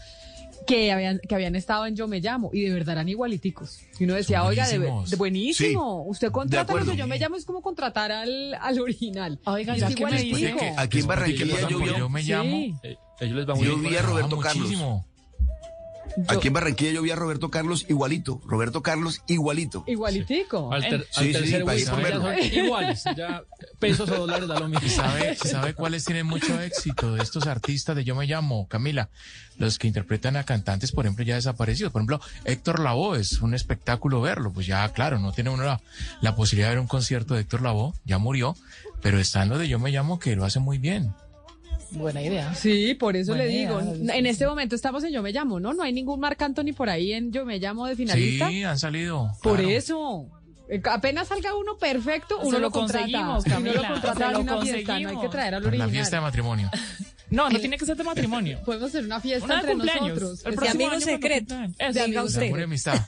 que 0.68 0.92
habían, 0.92 1.20
que 1.28 1.34
habían 1.34 1.56
estado 1.56 1.86
en 1.88 1.96
Yo 1.96 2.08
Me 2.08 2.20
Llamo 2.20 2.52
y 2.54 2.62
de 2.62 2.74
verdad 2.74 2.94
eran 2.94 3.10
igualiticos. 3.10 3.80
Y 4.00 4.04
uno 4.04 4.14
decía, 4.14 4.44
oiga, 4.44 4.68
de, 4.68 4.78
de 4.80 5.16
buenísimo. 5.16 6.04
Usted 6.04 6.30
contrata 6.32 6.64
los 6.74 6.82
acuerdo. 6.82 6.92
de 6.92 6.98
Yo 6.98 7.08
Me 7.08 7.18
Llamo 7.18 7.36
es 7.38 7.46
como 7.46 7.62
contratar 7.62 8.12
al, 8.12 8.54
al 8.54 8.80
original. 8.80 9.40
Oiga, 9.46 9.76
es 9.76 9.84
que 9.96 10.06
me 10.06 10.22
igualitico. 10.22 10.60
que- 10.60 10.74
Aquí 10.78 10.98
en 10.98 11.04
¿Qué 11.04 11.08
Barranquilla 11.08 11.70
yo, 11.98 12.10
me 12.10 12.22
Sí. 12.22 12.30
llamo? 12.32 12.80
Eh, 12.84 12.98
ellos 13.22 13.36
les 13.38 13.50
va 13.50 13.56
muy 13.56 13.66
Yo 13.66 13.78
bien. 13.78 13.92
vi 13.92 13.98
a 13.98 14.02
Roberto 14.04 14.38
Carlos. 14.40 14.64
muchísimo. 14.66 15.08
Aquí 16.28 16.48
en 16.48 16.54
Barranquilla 16.54 16.92
yo 16.92 17.02
vi 17.02 17.12
a 17.12 17.16
Roberto 17.16 17.50
Carlos 17.52 17.86
igualito. 17.90 18.42
Roberto 18.46 18.82
Carlos 18.82 19.22
igualito. 19.28 19.84
Igualitico. 19.88 20.72
Al, 20.74 20.82
ter- 20.88 21.08
Sí, 21.12 21.20
al 21.20 21.26
sí, 21.26 21.32
tercer 21.34 21.60
sí, 21.80 21.92
verlo. 22.02 22.22
son 22.24 22.38
iguales, 22.66 23.04
ya 23.16 23.44
pesos 23.80 24.10
o 24.10 24.16
dólares 24.18 24.48
da 24.48 24.60
lo 24.60 24.68
mismo. 24.68 24.86
¿Y 24.86 24.90
sabe, 24.90 25.36
sabe 25.36 25.74
cuáles 25.74 26.06
tienen 26.06 26.26
mucho 26.26 26.60
éxito 26.62 27.14
de 27.14 27.22
estos 27.24 27.46
artistas 27.48 27.96
de 27.96 28.04
Yo 28.04 28.16
Me 28.16 28.26
Llamo, 28.26 28.68
Camila? 28.68 29.10
Los 29.58 29.78
que 29.80 29.88
interpretan 29.88 30.36
a 30.38 30.44
cantantes, 30.44 30.92
por 30.92 31.06
ejemplo, 31.06 31.24
ya 31.26 31.36
desaparecidos. 31.36 31.92
Por 31.92 32.02
ejemplo, 32.02 32.22
Héctor 32.46 32.80
Lavoe 32.80 33.20
es 33.20 33.42
un 33.42 33.54
espectáculo 33.54 34.22
verlo. 34.22 34.52
Pues 34.54 34.68
ya, 34.68 34.88
claro, 34.94 35.20
no 35.20 35.32
tiene 35.34 35.50
uno 35.50 35.64
la, 35.64 35.82
la 36.22 36.36
posibilidad 36.36 36.70
de 36.70 36.76
ver 36.76 36.82
un 36.82 36.88
concierto 36.88 37.34
de 37.34 37.42
Héctor 37.42 37.62
Lavoe, 37.62 37.94
ya 38.06 38.18
murió, 38.18 38.56
pero 39.02 39.20
están 39.20 39.50
los 39.50 39.60
de 39.60 39.68
Yo 39.68 39.80
Me 39.80 39.92
Llamo 39.92 40.20
que 40.20 40.36
lo 40.36 40.46
hacen 40.46 40.62
muy 40.64 40.78
bien. 40.78 41.14
Buena 41.92 42.22
idea. 42.22 42.54
Sí, 42.54 42.94
por 42.96 43.16
eso 43.16 43.32
Buena 43.32 43.46
le 43.46 43.50
digo. 43.50 43.80
En 43.80 44.26
este 44.26 44.46
momento 44.46 44.76
estamos 44.76 45.04
en 45.04 45.12
Yo 45.14 45.22
Me 45.22 45.32
Llamo, 45.32 45.60
¿no? 45.60 45.74
No 45.74 45.84
hay 45.84 45.94
ningún 45.94 46.20
Marc 46.20 46.42
Anthony 46.42 46.74
por 46.76 46.90
ahí 46.90 47.14
en 47.14 47.32
Yo 47.32 47.46
Me 47.46 47.60
Llamo 47.60 47.86
de 47.88 47.96
finalista. 47.96 48.50
Sí, 48.50 48.64
han 48.64 48.78
salido. 48.80 49.32
Por 49.42 49.58
claro. 49.60 49.70
eso. 49.74 50.26
Eh, 50.70 50.82
Apenas 50.92 51.30
salga 51.30 51.56
uno 51.56 51.78
perfecto, 51.78 52.40
uno 52.44 52.60
lo 52.60 52.72
conseguimos, 52.72 53.46
Y 53.46 53.50
uno 53.52 53.60
lo 53.60 53.64
Camila, 53.74 53.90
contrata 53.94 54.32
lo 54.34 54.40
una 54.42 54.62
fiesta, 54.62 54.92
no 54.92 54.96
hay 54.96 55.04
que 55.04 55.06
conseguimos. 55.06 55.32
traer 55.32 55.54
al 55.56 55.64
Para 55.64 55.78
la 55.78 55.84
original. 55.86 55.90
fiesta 55.92 56.16
de 56.18 56.22
matrimonio. 56.22 56.72
No, 57.30 57.50
no 57.50 57.60
tiene 57.60 57.78
que 57.78 57.86
ser 57.86 57.98
de 57.98 58.06
matrimonio. 58.06 58.60
Podemos 58.66 58.88
hacer 58.88 59.04
una 59.04 59.20
fiesta 59.20 59.46
Una 59.46 59.60
entre 59.60 59.76
nosotros. 59.76 60.46
El 60.46 60.52
De 60.52 60.56
próximo 60.56 60.72
amigo 60.72 60.92
año 60.92 61.00
cuando 61.02 61.06
secreto. 61.06 61.56
cumplan. 61.56 61.94
De 61.94 62.02
amigos 62.02 62.38
amistad. 62.38 63.02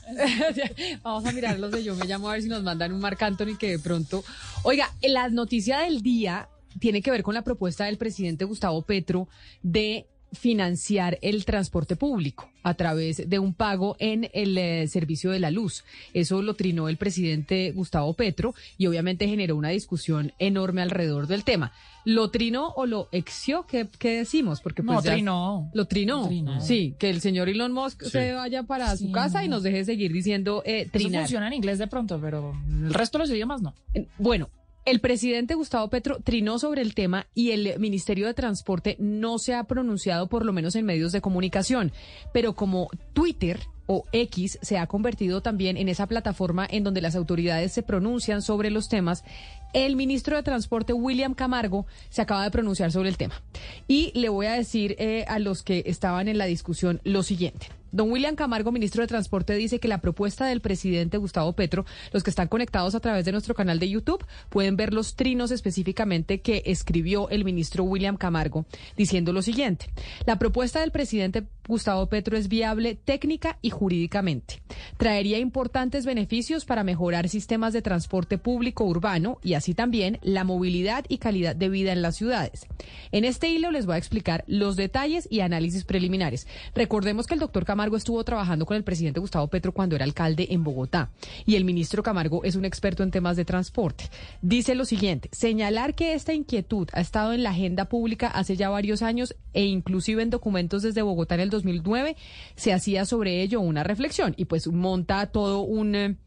Vamos 1.02 1.24
a 1.26 1.32
mirar 1.32 1.58
los 1.58 1.70
de 1.70 1.82
Yo 1.82 1.94
Me 1.94 2.04
Llamo 2.06 2.28
a 2.28 2.32
ver 2.34 2.42
si 2.42 2.48
nos 2.48 2.62
mandan 2.62 2.92
un 2.92 3.00
Marc 3.00 3.22
Anthony 3.22 3.56
que 3.58 3.70
de 3.70 3.78
pronto... 3.78 4.22
Oiga, 4.62 4.92
la 5.00 5.28
noticia 5.30 5.78
del 5.78 6.02
día 6.02 6.48
tiene 6.78 7.02
que 7.02 7.10
ver 7.10 7.22
con 7.22 7.34
la 7.34 7.42
propuesta 7.42 7.84
del 7.86 7.98
presidente 7.98 8.44
Gustavo 8.44 8.82
Petro 8.82 9.28
de 9.62 10.06
financiar 10.32 11.18
el 11.22 11.44
transporte 11.44 11.96
público 11.96 12.48
a 12.62 12.74
través 12.74 13.28
de 13.28 13.38
un 13.40 13.52
pago 13.52 13.96
en 13.98 14.30
el 14.32 14.56
eh, 14.56 14.86
servicio 14.86 15.32
de 15.32 15.40
la 15.40 15.50
luz. 15.50 15.82
Eso 16.14 16.40
lo 16.40 16.54
trinó 16.54 16.88
el 16.88 16.96
presidente 16.98 17.72
Gustavo 17.72 18.14
Petro 18.14 18.54
y 18.78 18.86
obviamente 18.86 19.26
generó 19.26 19.56
una 19.56 19.70
discusión 19.70 20.32
enorme 20.38 20.82
alrededor 20.82 21.26
del 21.26 21.42
tema. 21.42 21.72
¿Lo 22.04 22.30
trinó 22.30 22.68
o 22.76 22.86
lo 22.86 23.08
exió? 23.10 23.66
¿Qué, 23.66 23.88
qué 23.98 24.18
decimos? 24.18 24.60
Porque 24.60 24.84
No, 24.84 24.92
pues 24.94 25.04
ya- 25.04 25.12
trinó. 25.14 25.68
Lo 25.74 25.86
trinó. 25.86 26.20
Lo 26.22 26.28
trinó. 26.28 26.60
Sí, 26.60 26.94
que 27.00 27.10
el 27.10 27.20
señor 27.20 27.48
Elon 27.48 27.72
Musk 27.72 28.04
Sí. 28.04 28.10
se 28.10 28.32
vaya 28.32 28.62
para 28.62 28.96
su 28.96 29.10
casa 29.10 29.42
y 29.44 29.48
no. 29.48 29.56
nos 29.56 29.64
deje 29.64 29.84
seguir 29.84 30.12
diciendo 30.12 30.62
eh, 30.64 30.82
Eso 30.82 30.92
trinar. 30.92 31.22
funciona 31.22 31.48
en 31.48 31.54
inglés 31.54 31.78
de 31.80 31.88
pronto, 31.88 32.20
pero 32.20 32.54
el 32.68 32.94
resto 32.94 33.18
de 33.18 33.24
los 33.24 33.30
idiomas 33.30 33.62
no. 33.62 33.74
Bueno, 34.16 34.48
el 34.84 35.00
presidente 35.00 35.54
Gustavo 35.54 35.88
Petro 35.88 36.20
trinó 36.22 36.58
sobre 36.58 36.82
el 36.82 36.94
tema 36.94 37.26
y 37.34 37.50
el 37.50 37.78
Ministerio 37.78 38.26
de 38.26 38.34
Transporte 38.34 38.96
no 38.98 39.38
se 39.38 39.54
ha 39.54 39.64
pronunciado, 39.64 40.28
por 40.28 40.44
lo 40.44 40.52
menos 40.52 40.74
en 40.74 40.86
medios 40.86 41.12
de 41.12 41.20
comunicación. 41.20 41.92
Pero 42.32 42.54
como 42.54 42.88
Twitter 43.12 43.60
o 43.86 44.04
X 44.12 44.58
se 44.62 44.78
ha 44.78 44.86
convertido 44.86 45.42
también 45.42 45.76
en 45.76 45.88
esa 45.88 46.06
plataforma 46.06 46.66
en 46.70 46.84
donde 46.84 47.00
las 47.00 47.16
autoridades 47.16 47.72
se 47.72 47.82
pronuncian 47.82 48.40
sobre 48.40 48.70
los 48.70 48.88
temas, 48.88 49.24
el 49.72 49.96
ministro 49.96 50.36
de 50.36 50.42
Transporte, 50.42 50.92
William 50.92 51.34
Camargo, 51.34 51.86
se 52.08 52.22
acaba 52.22 52.44
de 52.44 52.50
pronunciar 52.50 52.92
sobre 52.92 53.08
el 53.08 53.16
tema. 53.16 53.42
Y 53.86 54.12
le 54.18 54.28
voy 54.28 54.46
a 54.46 54.52
decir 54.52 54.96
eh, 54.98 55.24
a 55.28 55.38
los 55.38 55.62
que 55.62 55.82
estaban 55.86 56.28
en 56.28 56.38
la 56.38 56.46
discusión 56.46 57.00
lo 57.04 57.22
siguiente. 57.22 57.68
Don 57.92 58.10
William 58.10 58.36
Camargo, 58.36 58.72
ministro 58.72 59.02
de 59.02 59.08
Transporte, 59.08 59.54
dice 59.54 59.80
que 59.80 59.88
la 59.88 60.00
propuesta 60.00 60.46
del 60.46 60.60
presidente 60.60 61.18
Gustavo 61.18 61.52
Petro, 61.54 61.84
los 62.12 62.22
que 62.22 62.30
están 62.30 62.48
conectados 62.48 62.94
a 62.94 63.00
través 63.00 63.24
de 63.24 63.32
nuestro 63.32 63.54
canal 63.54 63.78
de 63.78 63.88
YouTube, 63.88 64.24
pueden 64.48 64.76
ver 64.76 64.94
los 64.94 65.16
trinos 65.16 65.50
específicamente 65.50 66.40
que 66.40 66.62
escribió 66.66 67.28
el 67.30 67.44
ministro 67.44 67.84
William 67.84 68.16
Camargo, 68.16 68.64
diciendo 68.96 69.32
lo 69.32 69.42
siguiente. 69.42 69.86
La 70.26 70.38
propuesta 70.38 70.80
del 70.80 70.92
presidente 70.92 71.44
Gustavo 71.66 72.06
Petro 72.06 72.36
es 72.36 72.48
viable 72.48 72.94
técnica 72.94 73.58
y 73.62 73.70
jurídicamente. 73.70 74.62
Traería 74.96 75.38
importantes 75.38 76.04
beneficios 76.06 76.64
para 76.64 76.84
mejorar 76.84 77.28
sistemas 77.28 77.72
de 77.72 77.82
transporte 77.82 78.38
público 78.38 78.84
urbano 78.84 79.38
y 79.42 79.54
así 79.54 79.74
también 79.74 80.18
la 80.22 80.44
movilidad 80.44 81.04
y 81.08 81.18
calidad 81.18 81.56
de 81.56 81.68
vida 81.68 81.92
en 81.92 82.02
las 82.02 82.16
ciudades. 82.16 82.66
En 83.12 83.24
este 83.24 83.48
hilo 83.48 83.70
les 83.70 83.86
voy 83.86 83.96
a 83.96 83.98
explicar 83.98 84.44
los 84.46 84.76
detalles 84.76 85.26
y 85.30 85.40
análisis 85.40 85.84
preliminares. 85.84 86.46
Recordemos 86.74 87.26
que 87.26 87.34
el 87.34 87.40
doctor 87.40 87.64
Camargo 87.64 87.79
estuvo 87.96 88.22
trabajando 88.24 88.66
con 88.66 88.76
el 88.76 88.84
presidente 88.84 89.20
Gustavo 89.20 89.48
Petro 89.48 89.72
cuando 89.72 89.96
era 89.96 90.04
alcalde 90.04 90.48
en 90.50 90.64
Bogotá 90.64 91.10
y 91.46 91.56
el 91.56 91.64
ministro 91.64 92.02
Camargo 92.02 92.44
es 92.44 92.56
un 92.56 92.64
experto 92.64 93.02
en 93.02 93.10
temas 93.10 93.36
de 93.36 93.44
transporte. 93.44 94.04
Dice 94.42 94.74
lo 94.74 94.84
siguiente, 94.84 95.28
señalar 95.32 95.94
que 95.94 96.14
esta 96.14 96.32
inquietud 96.32 96.88
ha 96.92 97.00
estado 97.00 97.32
en 97.32 97.42
la 97.42 97.50
agenda 97.50 97.86
pública 97.86 98.28
hace 98.28 98.56
ya 98.56 98.68
varios 98.68 99.02
años 99.02 99.34
e 99.52 99.64
inclusive 99.64 100.22
en 100.22 100.30
documentos 100.30 100.82
desde 100.82 101.02
Bogotá 101.02 101.34
en 101.34 101.42
el 101.42 101.50
2009 101.50 102.16
se 102.56 102.72
hacía 102.72 103.04
sobre 103.04 103.42
ello 103.42 103.60
una 103.60 103.82
reflexión 103.82 104.34
y 104.36 104.44
pues 104.44 104.66
monta 104.68 105.26
todo 105.26 105.60
un... 105.60 106.18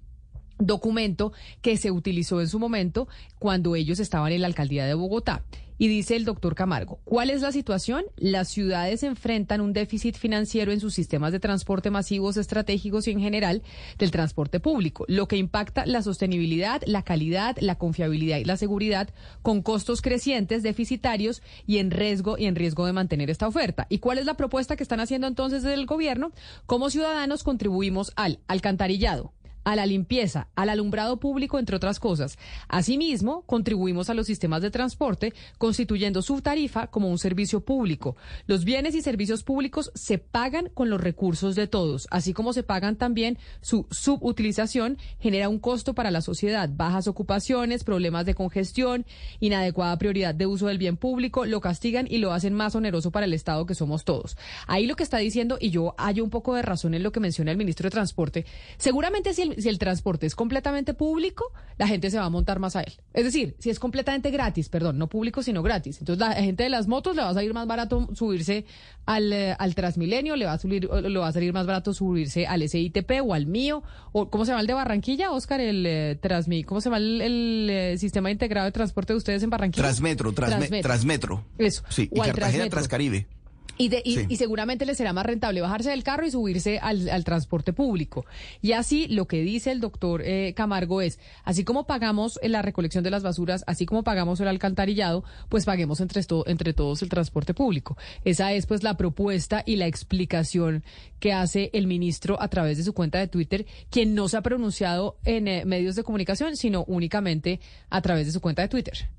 documento 0.66 1.34
que 1.62 1.78
se 1.78 1.92
utilizó 1.92 2.42
en 2.42 2.48
su 2.48 2.60
momento 2.60 3.08
cuando 3.40 3.76
ellos 3.76 4.00
estaban 4.00 4.32
en 4.32 4.42
la 4.42 4.48
alcaldía 4.48 4.86
de 4.86 4.94
Bogotá. 4.94 5.44
Y 5.78 5.88
dice 5.88 6.16
el 6.16 6.24
doctor 6.24 6.56
Camargo, 6.56 7.00
¿cuál 7.04 7.30
es 7.30 7.42
la 7.42 7.52
situación? 7.52 8.06
Las 8.16 8.48
ciudades 8.48 9.04
enfrentan 9.04 9.60
un 9.60 9.74
déficit 9.74 10.16
financiero 10.16 10.72
en 10.72 10.80
sus 10.80 10.94
sistemas 10.94 11.32
de 11.32 11.40
transporte 11.40 11.90
masivos 11.90 12.38
estratégicos 12.38 13.08
y 13.08 13.12
en 13.12 13.20
general 13.20 13.64
del 13.98 14.12
transporte 14.12 14.60
público, 14.60 15.06
lo 15.08 15.28
que 15.28 15.38
impacta 15.38 15.86
la 15.86 16.04
sostenibilidad, 16.04 16.82
la 16.86 17.02
calidad, 17.02 17.58
la 17.60 17.78
confiabilidad 17.78 18.38
y 18.38 18.46
la 18.46 18.58
seguridad 18.58 19.10
con 19.42 19.62
costos 19.62 20.02
crecientes, 20.02 20.64
deficitarios 20.64 21.42
y 21.66 21.80
en 21.80 21.92
riesgo 21.92 22.38
y 22.38 22.46
en 22.46 22.56
riesgo 22.56 22.86
de 22.86 22.94
mantener 22.94 23.30
esta 23.30 23.48
oferta. 23.48 23.88
¿Y 23.90 23.98
cuál 23.98 24.20
es 24.20 24.26
la 24.26 24.36
propuesta 24.36 24.76
que 24.76 24.84
están 24.84 25.00
haciendo 25.00 25.28
entonces 25.28 25.64
desde 25.64 25.76
el 25.76 25.88
gobierno? 25.88 26.32
Como 26.66 26.92
ciudadanos 26.92 27.44
contribuimos 27.44 28.14
al 28.16 28.40
alcantarillado, 28.48 29.34
a 29.64 29.76
la 29.76 29.86
limpieza, 29.86 30.48
al 30.56 30.70
alumbrado 30.70 31.18
público, 31.18 31.60
entre 31.60 31.76
otras 31.76 32.00
cosas. 32.00 32.38
Asimismo, 32.68 33.44
contribuimos 33.46 34.10
a 34.10 34.14
los 34.14 34.28
sistemas 34.28 34.62
de 34.62 34.72
transporte, 34.72 35.34
constituyendo 35.58 36.22
su 36.22 36.42
tarifa 36.42 36.88
como 36.88 37.10
un 37.10 37.18
servicio 37.18 37.62
público. 37.62 38.16
Los 38.48 38.66
bienes 38.66 38.96
y 38.96 39.02
servicios 39.02 39.44
públicos 39.44 39.92
se 39.96 40.18
pagan 40.18 40.70
con 40.74 40.90
los 40.90 41.02
recursos 41.02 41.56
de 41.56 41.68
todos, 41.68 42.08
así 42.12 42.34
como 42.34 42.54
se 42.54 42.64
pagan 42.64 42.96
también 42.96 43.38
su 43.62 43.88
subutilización, 43.92 44.98
genera 45.20 45.50
un 45.50 45.60
costo 45.60 45.94
para 45.94 46.12
la 46.12 46.22
sociedad, 46.22 46.70
bajas 46.72 47.08
ocupaciones, 47.08 47.84
problemas 47.84 48.26
de 48.26 48.36
congestión, 48.36 49.06
inadecuada 49.40 49.98
prioridad 49.98 50.36
de 50.36 50.46
uso 50.46 50.68
del 50.68 50.78
bien 50.78 50.98
público, 50.98 51.46
lo 51.46 51.62
castigan 51.62 52.08
y 52.10 52.18
lo 52.18 52.34
hacen 52.34 52.54
más 52.54 52.76
oneroso 52.76 53.12
para 53.12 53.26
el 53.26 53.34
Estado 53.34 53.66
que 53.66 53.76
somos 53.76 54.04
todos. 54.04 54.38
Ahí 54.68 54.86
lo 54.86 54.96
que 54.96 55.04
está 55.04 55.18
diciendo, 55.18 55.58
y 55.60 55.70
yo 55.70 55.96
hallo 55.98 56.24
un 56.24 56.30
poco 56.30 56.56
de 56.56 56.62
razón 56.62 56.94
en 56.94 57.04
lo 57.04 57.12
que 57.12 57.20
menciona 57.20 57.52
el 57.52 57.58
ministro 57.58 57.86
de 57.86 57.92
Transporte, 57.92 58.46
seguramente 58.78 59.34
si 59.34 59.44
el, 59.44 59.53
si 59.60 59.70
el 59.70 59.80
transporte 59.80 60.26
es 60.26 60.36
completamente 60.36 60.94
público, 60.94 61.46
la 61.78 61.88
gente 61.88 62.10
se 62.12 62.18
va 62.18 62.26
a 62.26 62.30
montar 62.30 62.60
más 62.60 62.76
a 62.76 62.82
él. 62.82 62.94
Es 63.14 63.24
decir, 63.24 63.56
si 63.60 63.70
es 63.70 63.80
completamente 63.80 64.32
gratis, 64.32 64.70
perdón, 64.70 64.98
no 64.98 65.08
público, 65.08 65.42
sino 65.44 65.62
gratis. 65.64 66.00
Entonces 66.00 66.20
la 66.20 66.34
gente 66.36 66.64
de 66.64 66.70
las 66.70 66.88
motos 66.88 67.16
le 67.16 67.22
va 67.22 67.30
a 67.30 67.34
salir 67.34 67.54
más 67.54 67.68
barato 67.68 68.10
subirse 68.14 68.66
al, 69.06 69.34
eh, 69.34 69.56
al 69.58 69.76
Transmilenio, 69.76 70.36
le 70.36 70.46
va 70.46 70.54
a 70.54 70.58
subir, 70.58 70.88
o 70.90 71.02
le 71.02 71.20
va 71.20 71.28
a 71.28 71.32
salir 71.32 71.52
más 71.54 71.66
barato 71.66 71.94
subirse 71.94 72.46
al 72.48 72.68
SITP 72.68 73.22
o 73.24 73.34
al 73.34 73.46
mío, 73.48 73.84
o 74.12 74.30
¿cómo 74.30 74.46
se 74.46 74.52
llama 74.52 74.62
el 74.62 74.68
de 74.68 74.74
Barranquilla, 74.74 75.32
Oscar? 75.32 75.60
El 75.62 75.86
eh, 75.86 76.18
Transmi, 76.22 76.64
¿cómo 76.64 76.82
se 76.82 76.86
llama 76.86 76.98
el, 76.98 77.22
el, 77.22 77.70
eh, 77.70 77.98
sistema 77.98 78.32
integrado 78.32 78.66
de 78.66 78.72
transporte 78.72 79.14
de 79.14 79.18
ustedes 79.18 79.44
en 79.44 79.50
Barranquilla? 79.50 79.84
Transmetro, 79.84 80.32
transme- 80.34 80.82
Transmetro. 80.82 81.44
Eso. 81.58 81.84
Sí, 81.90 82.10
y 82.14 82.20
o 82.20 82.24
Cartagena. 82.24 82.70
Transcaribe. 82.70 83.28
Y, 83.78 83.90
de- 83.90 84.02
y, 84.06 84.16
Sí. 84.18 84.26
y 84.30 84.36
seguramente 84.38 84.86
les 84.86 84.98
será 84.98 85.14
más 85.14 85.26
rentable 85.26 85.60
bajarse 85.62 85.90
del 85.90 86.04
carro 86.04 86.26
y 86.28 86.32
subirse 86.32 86.78
al, 86.80 87.10
al 87.10 87.24
transporte 87.24 87.74
público. 87.74 88.26
Y 88.62 88.74
así 88.74 89.08
lo 89.08 89.28
que 89.28 89.42
dice 89.42 89.72
el 89.72 89.80
doctor 89.82 90.22
eh, 90.24 90.54
Camargo 90.56 91.02
es, 91.02 91.20
así 91.44 91.64
como 91.64 91.86
pagamos 91.88 92.40
la 92.44 92.62
recolección 92.62 93.04
de 93.04 93.10
las 93.10 93.24
basuras, 93.24 93.64
así 93.66 93.86
como 93.88 94.04
pagamos 94.04 94.40
el 94.42 94.48
alcantarillado, 94.48 95.24
pues 95.50 95.66
paguemos 95.66 96.00
entre 96.02 96.74
todos 96.74 97.02
el 97.02 97.10
transporte 97.10 97.54
público. 97.56 97.98
Esa 98.24 98.54
es 98.54 98.68
pues 98.68 98.84
la 98.84 98.96
propuesta 98.96 99.64
y 99.66 99.78
la 99.78 99.88
explicación 99.88 100.84
que 101.20 101.34
hace 101.34 101.72
el 101.74 101.88
ministro 101.88 102.40
a 102.42 102.50
través 102.50 102.78
de 102.78 102.84
su 102.84 102.94
cuenta 102.94 103.18
de 103.18 103.28
Twitter, 103.28 103.66
quien 103.90 104.14
no 104.14 104.28
se 104.30 104.38
ha 104.38 104.42
pronunciado 104.42 105.18
en 105.26 105.48
eh, 105.48 105.66
medios 105.66 105.96
de 105.96 106.04
comunicación, 106.04 106.58
sino 106.58 106.84
únicamente 106.88 107.60
a 107.90 108.02
través 108.02 108.28
de 108.28 108.34
su 108.34 108.40
cuenta 108.42 108.62
de 108.62 108.68
Twitter. 108.68 109.10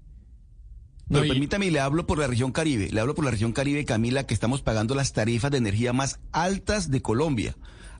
Pero 1.08 1.26
permítame, 1.28 1.70
le 1.70 1.80
hablo 1.80 2.06
por 2.06 2.18
la 2.18 2.26
región 2.26 2.52
Caribe. 2.52 2.90
Le 2.90 3.00
hablo 3.00 3.14
por 3.14 3.24
la 3.24 3.30
región 3.30 3.52
Caribe, 3.52 3.84
Camila, 3.84 4.26
que 4.26 4.34
estamos 4.34 4.62
pagando 4.62 4.94
las 4.94 5.12
tarifas 5.12 5.50
de 5.50 5.58
energía 5.58 5.92
más 5.92 6.18
altas 6.32 6.90
de 6.90 7.02
Colombia. 7.02 7.56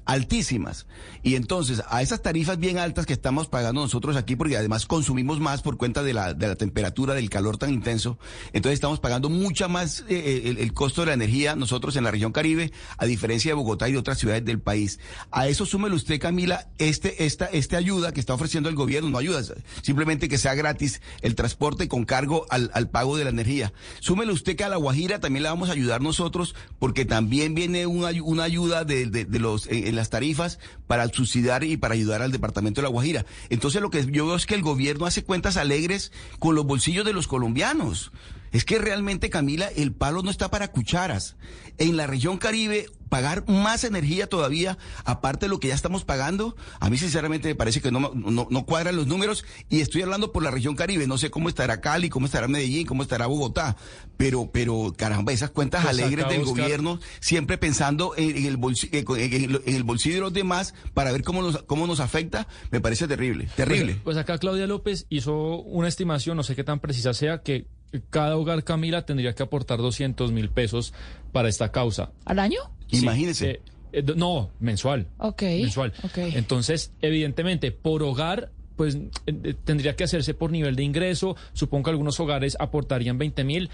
Altísimas. 0.06 0.86
Y 1.22 1.34
entonces, 1.34 1.82
a 1.88 2.02
esas 2.02 2.22
tarifas 2.22 2.58
bien 2.58 2.78
altas 2.78 3.06
que 3.06 3.12
estamos 3.12 3.48
pagando 3.48 3.80
nosotros 3.80 4.16
aquí, 4.16 4.36
porque 4.36 4.56
además 4.56 4.86
consumimos 4.86 5.40
más 5.40 5.62
por 5.62 5.76
cuenta 5.76 6.02
de 6.02 6.12
la, 6.12 6.34
de 6.34 6.48
la 6.48 6.56
temperatura, 6.56 7.14
del 7.14 7.30
calor 7.30 7.56
tan 7.56 7.72
intenso, 7.72 8.18
entonces 8.52 8.74
estamos 8.74 9.00
pagando 9.00 9.30
mucha 9.30 9.68
más 9.68 10.04
eh, 10.08 10.42
el, 10.44 10.58
el 10.58 10.72
costo 10.74 11.00
de 11.02 11.06
la 11.08 11.14
energía 11.14 11.56
nosotros 11.56 11.96
en 11.96 12.04
la 12.04 12.10
región 12.10 12.32
Caribe, 12.32 12.72
a 12.98 13.06
diferencia 13.06 13.50
de 13.50 13.54
Bogotá 13.54 13.88
y 13.88 13.92
de 13.92 13.98
otras 13.98 14.18
ciudades 14.18 14.44
del 14.44 14.60
país. 14.60 14.98
A 15.30 15.48
eso 15.48 15.64
súmele 15.66 15.94
usted, 15.94 16.20
Camila, 16.20 16.68
este, 16.78 17.24
esta, 17.24 17.46
esta 17.46 17.76
ayuda 17.76 18.12
que 18.12 18.20
está 18.20 18.34
ofreciendo 18.34 18.68
el 18.68 18.74
gobierno, 18.74 19.08
no 19.10 19.18
ayuda, 19.18 19.42
simplemente 19.82 20.28
que 20.28 20.38
sea 20.38 20.54
gratis 20.54 21.00
el 21.22 21.34
transporte 21.34 21.88
con 21.88 22.04
cargo 22.04 22.46
al, 22.50 22.70
al 22.74 22.90
pago 22.90 23.16
de 23.16 23.24
la 23.24 23.30
energía. 23.30 23.72
Súmele 24.00 24.32
usted 24.32 24.56
que 24.56 24.64
a 24.64 24.68
La 24.68 24.76
Guajira 24.76 25.20
también 25.20 25.42
la 25.44 25.50
vamos 25.50 25.68
a 25.70 25.72
ayudar 25.72 26.00
nosotros, 26.02 26.54
porque 26.78 27.04
también 27.04 27.54
viene 27.54 27.86
una, 27.86 28.10
una 28.22 28.44
ayuda 28.44 28.84
de, 28.84 29.06
de- 29.06 29.24
los, 29.38 29.66
en 29.66 29.93
las 29.94 30.10
tarifas 30.10 30.58
para 30.86 31.08
subsidiar 31.08 31.64
y 31.64 31.76
para 31.76 31.94
ayudar 31.94 32.22
al 32.22 32.32
departamento 32.32 32.80
de 32.80 32.84
La 32.84 32.90
Guajira. 32.90 33.26
Entonces 33.50 33.80
lo 33.80 33.90
que 33.90 34.04
yo 34.10 34.26
veo 34.26 34.36
es 34.36 34.46
que 34.46 34.54
el 34.54 34.62
gobierno 34.62 35.06
hace 35.06 35.24
cuentas 35.24 35.56
alegres 35.56 36.12
con 36.38 36.54
los 36.54 36.66
bolsillos 36.66 37.04
de 37.04 37.12
los 37.12 37.28
colombianos. 37.28 38.12
Es 38.54 38.64
que 38.64 38.78
realmente, 38.78 39.28
Camila, 39.28 39.68
el 39.76 39.92
palo 39.92 40.22
no 40.22 40.30
está 40.30 40.50
para 40.50 40.68
cucharas. 40.68 41.36
En 41.76 41.96
la 41.96 42.06
región 42.06 42.38
Caribe, 42.38 42.86
pagar 43.08 43.44
más 43.48 43.82
energía 43.84 44.28
todavía, 44.28 44.78
aparte 45.04 45.46
de 45.46 45.50
lo 45.50 45.58
que 45.60 45.68
ya 45.68 45.74
estamos 45.74 46.04
pagando, 46.04 46.56
a 46.80 46.88
mí 46.88 46.96
sinceramente 46.96 47.48
me 47.48 47.56
parece 47.56 47.80
que 47.80 47.90
no, 47.90 48.12
no, 48.14 48.46
no 48.48 48.64
cuadran 48.64 48.94
los 48.96 49.06
números 49.08 49.44
y 49.68 49.80
estoy 49.80 50.02
hablando 50.02 50.32
por 50.32 50.42
la 50.44 50.52
región 50.52 50.76
Caribe. 50.76 51.06
No 51.08 51.18
sé 51.18 51.30
cómo 51.30 51.48
estará 51.48 51.80
Cali, 51.80 52.08
cómo 52.08 52.26
estará 52.26 52.46
Medellín, 52.48 52.86
cómo 52.86 53.02
estará 53.02 53.26
Bogotá, 53.26 53.76
pero, 54.16 54.50
pero 54.52 54.94
caramba, 54.96 55.32
esas 55.32 55.50
cuentas 55.50 55.82
Pues 55.82 55.98
alegres 55.98 56.28
del 56.28 56.44
gobierno, 56.44 57.00
siempre 57.20 57.58
pensando 57.58 58.14
en, 58.16 58.36
en 58.36 58.46
el 58.46 58.58
bolsi- 58.58 58.88
en, 58.92 59.04
en- 59.32 59.62
en 59.66 59.74
el 59.74 59.82
bolsillo 59.82 60.14
de 60.14 60.20
los 60.20 60.32
demás 60.32 60.74
para 60.94 61.10
ver 61.10 61.24
cómo 61.24 61.42
nos, 61.42 61.62
cómo 61.64 61.88
nos 61.88 61.98
afecta, 61.98 62.46
me 62.70 62.80
parece 62.80 63.08
terrible, 63.08 63.48
terrible. 63.56 63.94
Pues, 63.94 64.04
pues 64.04 64.16
acá 64.16 64.38
Claudia 64.38 64.68
López 64.68 65.06
hizo 65.08 65.60
una 65.62 65.88
estimación, 65.88 66.36
no 66.36 66.44
sé 66.44 66.54
qué 66.54 66.62
tan 66.62 66.78
precisa 66.78 67.12
sea, 67.14 67.42
que 67.42 67.66
cada 68.10 68.36
hogar, 68.36 68.64
Camila, 68.64 69.04
tendría 69.06 69.34
que 69.34 69.42
aportar 69.42 69.78
200 69.78 70.32
mil 70.32 70.50
pesos 70.50 70.92
para 71.32 71.48
esta 71.48 71.70
causa. 71.72 72.12
¿Al 72.24 72.38
año? 72.38 72.60
Sí, 72.88 73.02
Imagínese. 73.02 73.50
eh, 73.50 73.60
eh, 73.92 74.02
no, 74.16 74.50
mensual. 74.60 75.06
Ok. 75.18 75.42
Mensual. 75.42 75.92
ok. 76.02 76.18
Entonces, 76.34 76.92
evidentemente, 77.00 77.70
por 77.72 78.02
hogar, 78.02 78.50
pues 78.76 78.98
eh, 79.26 79.54
tendría 79.64 79.94
que 79.96 80.04
hacerse 80.04 80.34
por 80.34 80.50
nivel 80.50 80.76
de 80.76 80.82
ingreso. 80.82 81.36
Supongo 81.52 81.84
que 81.84 81.90
algunos 81.90 82.18
hogares 82.20 82.56
aportarían 82.58 83.18
20 83.18 83.44
mil, 83.44 83.70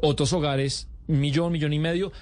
otros 0.00 0.32
hogares 0.32 0.88
millón, 1.06 1.52
millón 1.52 1.72
y 1.72 1.78
medio. 1.78 2.12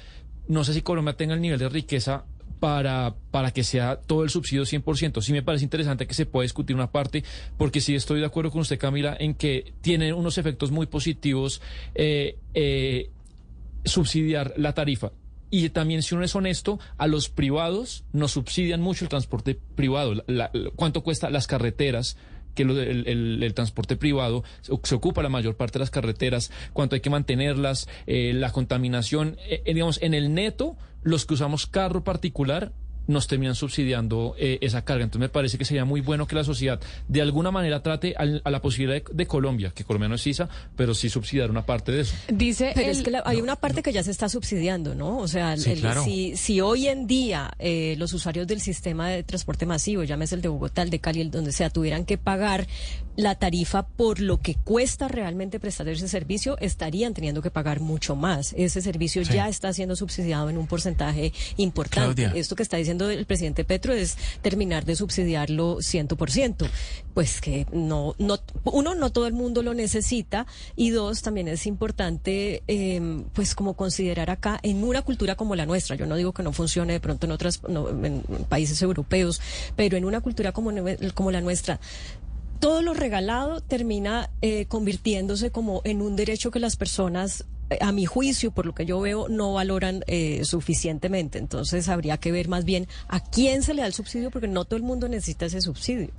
No 0.49 0.65
sé 0.65 0.75
si 0.75 0.83
Colombia 0.83 1.15
tenga 1.15 1.35
el 1.35 1.41
nivel 1.41 1.59
de 1.59 1.69
riqueza 1.69 2.25
para, 2.63 3.17
para 3.33 3.51
que 3.51 3.65
sea 3.65 3.97
todo 3.97 4.23
el 4.23 4.31
subsidio 4.31 4.63
100%. 4.63 5.21
Sí 5.21 5.33
me 5.33 5.43
parece 5.43 5.65
interesante 5.65 6.07
que 6.07 6.15
se 6.15 6.27
pueda 6.27 6.45
discutir 6.45 6.77
una 6.77 6.93
parte, 6.93 7.25
porque 7.59 7.81
sí 7.81 7.97
estoy 7.97 8.21
de 8.21 8.27
acuerdo 8.27 8.53
con 8.53 8.61
usted, 8.61 8.79
Camila, 8.79 9.17
en 9.19 9.35
que 9.35 9.73
tiene 9.81 10.13
unos 10.13 10.39
efectos 10.39 10.71
muy 10.71 10.87
positivos 10.87 11.61
eh, 11.97 12.39
eh, 12.55 13.11
subsidiar 13.85 14.55
la 14.59 14.75
tarifa. 14.75 15.11
Y 15.51 15.71
también, 15.71 16.05
si 16.05 16.15
uno 16.15 16.23
es 16.23 16.37
honesto, 16.37 16.79
a 16.99 17.09
los 17.09 17.29
privados 17.29 18.05
nos 18.13 18.31
subsidian 18.31 18.81
mucho 18.81 19.07
el 19.07 19.09
transporte 19.09 19.59
privado. 19.75 20.23
¿Cuánto 20.77 21.03
cuesta 21.03 21.31
las 21.31 21.49
carreteras? 21.49 22.17
Que 22.55 22.65
lo- 22.65 22.81
el, 22.81 23.07
el- 23.07 23.43
transporte 23.55 23.97
privado 23.97 24.45
se, 24.61 24.73
se 24.83 24.95
ocupa 24.95 25.23
la 25.23 25.29
mayor 25.29 25.57
parte 25.57 25.75
de 25.79 25.81
las 25.81 25.91
carreteras, 25.91 26.51
cuánto 26.73 26.95
hay 26.95 27.01
que 27.01 27.11
mantenerlas, 27.11 27.89
eh, 28.07 28.33
la 28.35 28.51
contaminación, 28.53 29.37
eh, 29.49 29.63
eh, 29.65 29.75
digamos, 29.75 30.01
en 30.03 30.15
el 30.15 30.35
neto, 30.35 30.77
los 31.03 31.27
que 31.27 31.35
usamos 31.35 31.67
carro 31.67 32.05
particular 32.05 32.73
nos 33.07 33.27
terminan 33.27 33.55
subsidiando 33.55 34.35
eh, 34.39 34.59
esa 34.61 34.85
carga. 34.85 35.05
Entonces 35.05 35.21
me 35.21 35.29
parece 35.29 35.59
que 35.59 35.65
sería 35.65 35.85
muy 35.85 36.01
bueno 36.01 36.27
que 36.27 36.35
la 36.37 36.45
sociedad 36.45 36.81
de 37.09 37.21
alguna 37.23 37.51
manera 37.51 37.83
trate 37.83 38.15
al- 38.17 38.41
a, 38.45 38.51
la 38.51 38.63
posibilidad 38.63 39.03
de, 39.03 39.05
de 39.15 39.27
Colombia, 39.27 39.73
que 39.75 39.85
Colombia 39.85 40.09
no 40.09 40.15
es 40.15 40.27
ISA, 40.27 40.49
pero 40.77 40.95
sí 40.95 41.09
subsidiar 41.09 41.51
una 41.51 41.67
parte 41.67 41.93
de 41.93 42.01
eso. 42.03 42.15
Dice 42.29 42.73
Pero 42.75 42.87
el- 42.91 42.97
es 42.97 43.03
que 43.03 43.11
la- 43.11 43.23
hay 43.27 43.41
una 43.41 43.57
parte 43.57 43.83
que 43.83 43.93
ya 43.93 44.03
se 44.03 44.11
está 44.11 44.29
subsidiando, 44.29 44.95
¿no? 44.95 45.19
O 45.19 45.29
sea, 45.29 45.57
Sí, 45.57 45.73
el- 45.73 45.81
claro. 45.81 46.05
si, 46.05 46.37
si 46.37 46.61
hoy 46.61 46.87
en 46.89 47.07
día 47.07 47.51
eh, 47.59 47.95
los 47.99 48.13
usuarios 48.13 48.47
del 48.47 48.61
sistema 48.61 49.09
de 49.09 49.23
transporte 49.23 49.67
masivo, 49.67 50.05
llámese 50.05 50.35
el 50.37 50.43
de 50.43 50.49
Bogotá, 50.49 50.83
el 50.83 50.91
de 50.91 50.99
Cali, 51.01 51.21
el 51.21 51.31
donde 51.31 51.53
sea, 51.53 51.71
tuvieran 51.71 52.05
que 52.05 52.19
pagar 52.19 52.67
la 53.17 53.35
tarifa 53.35 53.87
por 53.87 54.21
lo 54.21 54.41
que 54.41 54.55
cuesta 54.55 55.07
realmente 55.09 55.61
prestar 55.61 55.89
ese 55.89 56.09
servicio, 56.09 56.57
estarían 56.61 57.13
teniendo 57.15 57.43
que 57.43 57.51
pagar 57.51 57.81
mucho 57.81 58.17
más. 58.17 58.55
Ese 58.57 58.81
servicio 58.81 59.25
Sí. 59.25 59.35
ya 59.35 59.49
está 59.49 59.73
siendo 59.73 59.97
subsidiado 59.97 60.49
en 60.49 60.57
un 60.57 60.67
porcentaje 60.67 61.33
importante. 61.59 62.23
Claudia. 62.23 62.41
Esto 62.41 62.57
que 62.57 62.63
está 62.63 62.77
diciendo 62.79 62.92
el 63.01 63.27
presidente 63.27 63.65
Petro 63.65 63.93
es 63.93 64.17
terminar 64.41 64.85
de 64.85 64.97
subsidiarlo 64.97 65.79
100%. 65.79 66.69
Pues 67.15 67.41
que 67.41 67.67
no, 67.73 68.15
no, 68.19 68.39
uno, 68.65 68.95
no 68.95 69.13
todo 69.13 69.27
el 69.27 69.35
mundo 69.35 69.63
lo 69.63 69.75
necesita 69.75 70.47
y 70.77 70.91
dos, 70.91 71.23
también 71.23 71.49
es 71.49 71.67
importante, 71.67 72.63
eh, 72.69 73.23
pues 73.35 73.55
como 73.55 73.75
considerar 73.75 74.31
acá 74.31 74.59
en 74.63 74.83
una 74.83 75.03
cultura 75.03 75.37
como 75.37 75.55
la 75.55 75.67
nuestra, 75.67 75.97
yo 75.97 76.07
no 76.07 76.17
digo 76.17 76.33
que 76.33 76.43
no 76.43 76.53
funcione 76.53 76.95
de 76.95 77.01
pronto 77.01 77.27
en 77.27 77.33
en 78.05 78.23
países 78.49 78.81
europeos, 78.83 79.41
pero 79.77 79.97
en 79.97 80.05
una 80.05 80.21
cultura 80.21 80.53
como, 80.53 80.73
como 81.15 81.31
la 81.31 81.41
nuestra, 81.41 81.81
todo 82.63 82.81
lo 82.81 82.95
regalado 82.95 83.61
termina 83.61 84.31
eh, 84.41 84.67
convirtiéndose 84.67 85.51
como 85.51 85.83
en 85.85 86.01
un 86.01 86.15
derecho 86.15 86.53
que 86.53 86.61
las 86.61 86.77
personas, 86.77 87.45
a 87.81 87.93
mi 87.93 88.07
juicio, 88.07 88.51
por 88.51 88.67
lo 88.67 88.75
que 88.75 88.87
yo 88.87 89.01
veo, 89.01 89.29
no 89.29 89.55
valoran 89.55 90.05
eh, 90.07 90.45
suficientemente. 90.45 91.39
Entonces 91.39 91.89
habría 91.89 92.17
que 92.19 92.33
ver 92.33 92.49
más 92.49 92.65
bien 92.65 92.89
a 93.09 93.21
quién 93.21 93.63
se 93.63 93.75
le 93.75 93.83
da 93.83 93.87
el 93.87 93.93
subsidio, 93.93 94.31
porque 94.31 94.49
no 94.49 94.65
todo 94.65 94.77
el 94.77 94.83
mundo 94.83 95.09
necesita 95.09 95.47
ese 95.47 95.61
subsidio. 95.61 96.11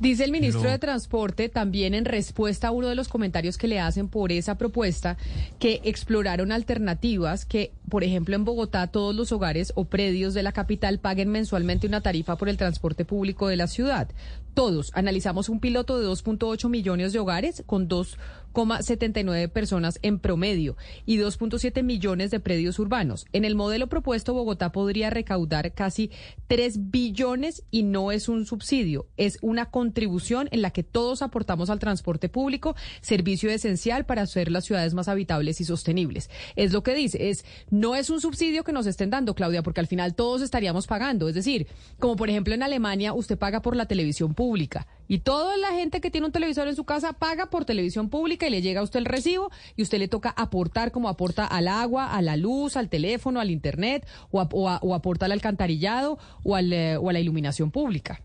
Dice 0.00 0.24
el 0.24 0.32
ministro 0.32 0.70
de 0.70 0.78
Transporte 0.78 1.50
también 1.50 1.92
en 1.92 2.06
respuesta 2.06 2.68
a 2.68 2.70
uno 2.70 2.88
de 2.88 2.94
los 2.94 3.08
comentarios 3.08 3.58
que 3.58 3.68
le 3.68 3.80
hacen 3.80 4.08
por 4.08 4.32
esa 4.32 4.56
propuesta 4.56 5.18
que 5.58 5.82
exploraron 5.84 6.52
alternativas 6.52 7.44
que, 7.44 7.72
por 7.88 8.02
ejemplo, 8.02 8.34
en 8.34 8.46
Bogotá 8.46 8.86
todos 8.86 9.14
los 9.14 9.30
hogares 9.30 9.72
o 9.76 9.84
predios 9.84 10.32
de 10.32 10.42
la 10.42 10.52
capital 10.52 11.00
paguen 11.00 11.28
mensualmente 11.28 11.86
una 11.86 12.00
tarifa 12.00 12.36
por 12.36 12.48
el 12.48 12.56
transporte 12.56 13.04
público 13.04 13.48
de 13.48 13.56
la 13.56 13.66
ciudad. 13.66 14.08
Todos 14.54 14.90
analizamos 14.94 15.48
un 15.48 15.60
piloto 15.60 16.00
de 16.00 16.06
2.8 16.06 16.68
millones 16.68 17.12
de 17.12 17.18
hogares 17.18 17.62
con 17.66 17.88
2,79 17.88 19.48
personas 19.48 19.98
en 20.02 20.18
promedio 20.18 20.76
y 21.06 21.18
2.7 21.18 21.82
millones 21.82 22.30
de 22.30 22.40
predios 22.40 22.78
urbanos. 22.78 23.26
En 23.32 23.44
el 23.44 23.54
modelo 23.54 23.86
propuesto, 23.88 24.34
Bogotá 24.34 24.72
podría 24.72 25.10
recaudar 25.10 25.72
casi 25.72 26.10
3 26.50 26.90
billones 26.90 27.62
y 27.70 27.84
no 27.84 28.10
es 28.10 28.28
un 28.28 28.44
subsidio, 28.44 29.06
es 29.16 29.38
una 29.40 29.66
contribución 29.66 30.48
en 30.50 30.62
la 30.62 30.72
que 30.72 30.82
todos 30.82 31.22
aportamos 31.22 31.70
al 31.70 31.78
transporte 31.78 32.28
público, 32.28 32.74
servicio 33.02 33.50
esencial 33.50 34.04
para 34.04 34.22
hacer 34.22 34.50
las 34.50 34.64
ciudades 34.64 34.92
más 34.92 35.06
habitables 35.06 35.60
y 35.60 35.64
sostenibles. 35.64 36.28
Es 36.56 36.72
lo 36.72 36.82
que 36.82 36.96
dice, 36.96 37.30
es 37.30 37.44
no 37.70 37.94
es 37.94 38.10
un 38.10 38.20
subsidio 38.20 38.64
que 38.64 38.72
nos 38.72 38.88
estén 38.88 39.10
dando, 39.10 39.36
Claudia, 39.36 39.62
porque 39.62 39.78
al 39.78 39.86
final 39.86 40.16
todos 40.16 40.42
estaríamos 40.42 40.88
pagando. 40.88 41.28
Es 41.28 41.36
decir, 41.36 41.68
como 42.00 42.16
por 42.16 42.28
ejemplo 42.28 42.52
en 42.52 42.64
Alemania, 42.64 43.12
usted 43.12 43.38
paga 43.38 43.62
por 43.62 43.76
la 43.76 43.86
televisión 43.86 44.34
pública 44.34 44.88
y 45.10 45.18
toda 45.18 45.56
la 45.56 45.72
gente 45.72 46.00
que 46.00 46.08
tiene 46.10 46.28
un 46.28 46.32
televisor 46.32 46.68
en 46.68 46.76
su 46.76 46.84
casa 46.84 47.12
paga 47.12 47.46
por 47.46 47.64
televisión 47.64 48.08
pública 48.10 48.46
y 48.46 48.50
le 48.50 48.62
llega 48.62 48.80
a 48.80 48.84
usted 48.84 49.00
el 49.00 49.06
recibo 49.06 49.50
y 49.76 49.82
usted 49.82 49.98
le 49.98 50.06
toca 50.06 50.30
aportar 50.30 50.92
como 50.92 51.08
aporta 51.08 51.44
al 51.44 51.66
agua, 51.66 52.14
a 52.14 52.22
la 52.22 52.36
luz, 52.36 52.76
al 52.76 52.88
teléfono, 52.88 53.40
al 53.40 53.50
internet 53.50 54.06
o, 54.30 54.40
a- 54.40 54.78
o 54.82 54.94
aporta 54.94 55.26
al 55.26 55.32
alcantarillado 55.32 56.16
o, 56.44 56.54
al, 56.54 56.72
eh, 56.72 56.96
o 56.96 57.10
a 57.10 57.12
la 57.12 57.18
iluminación 57.18 57.72
pública. 57.72 58.20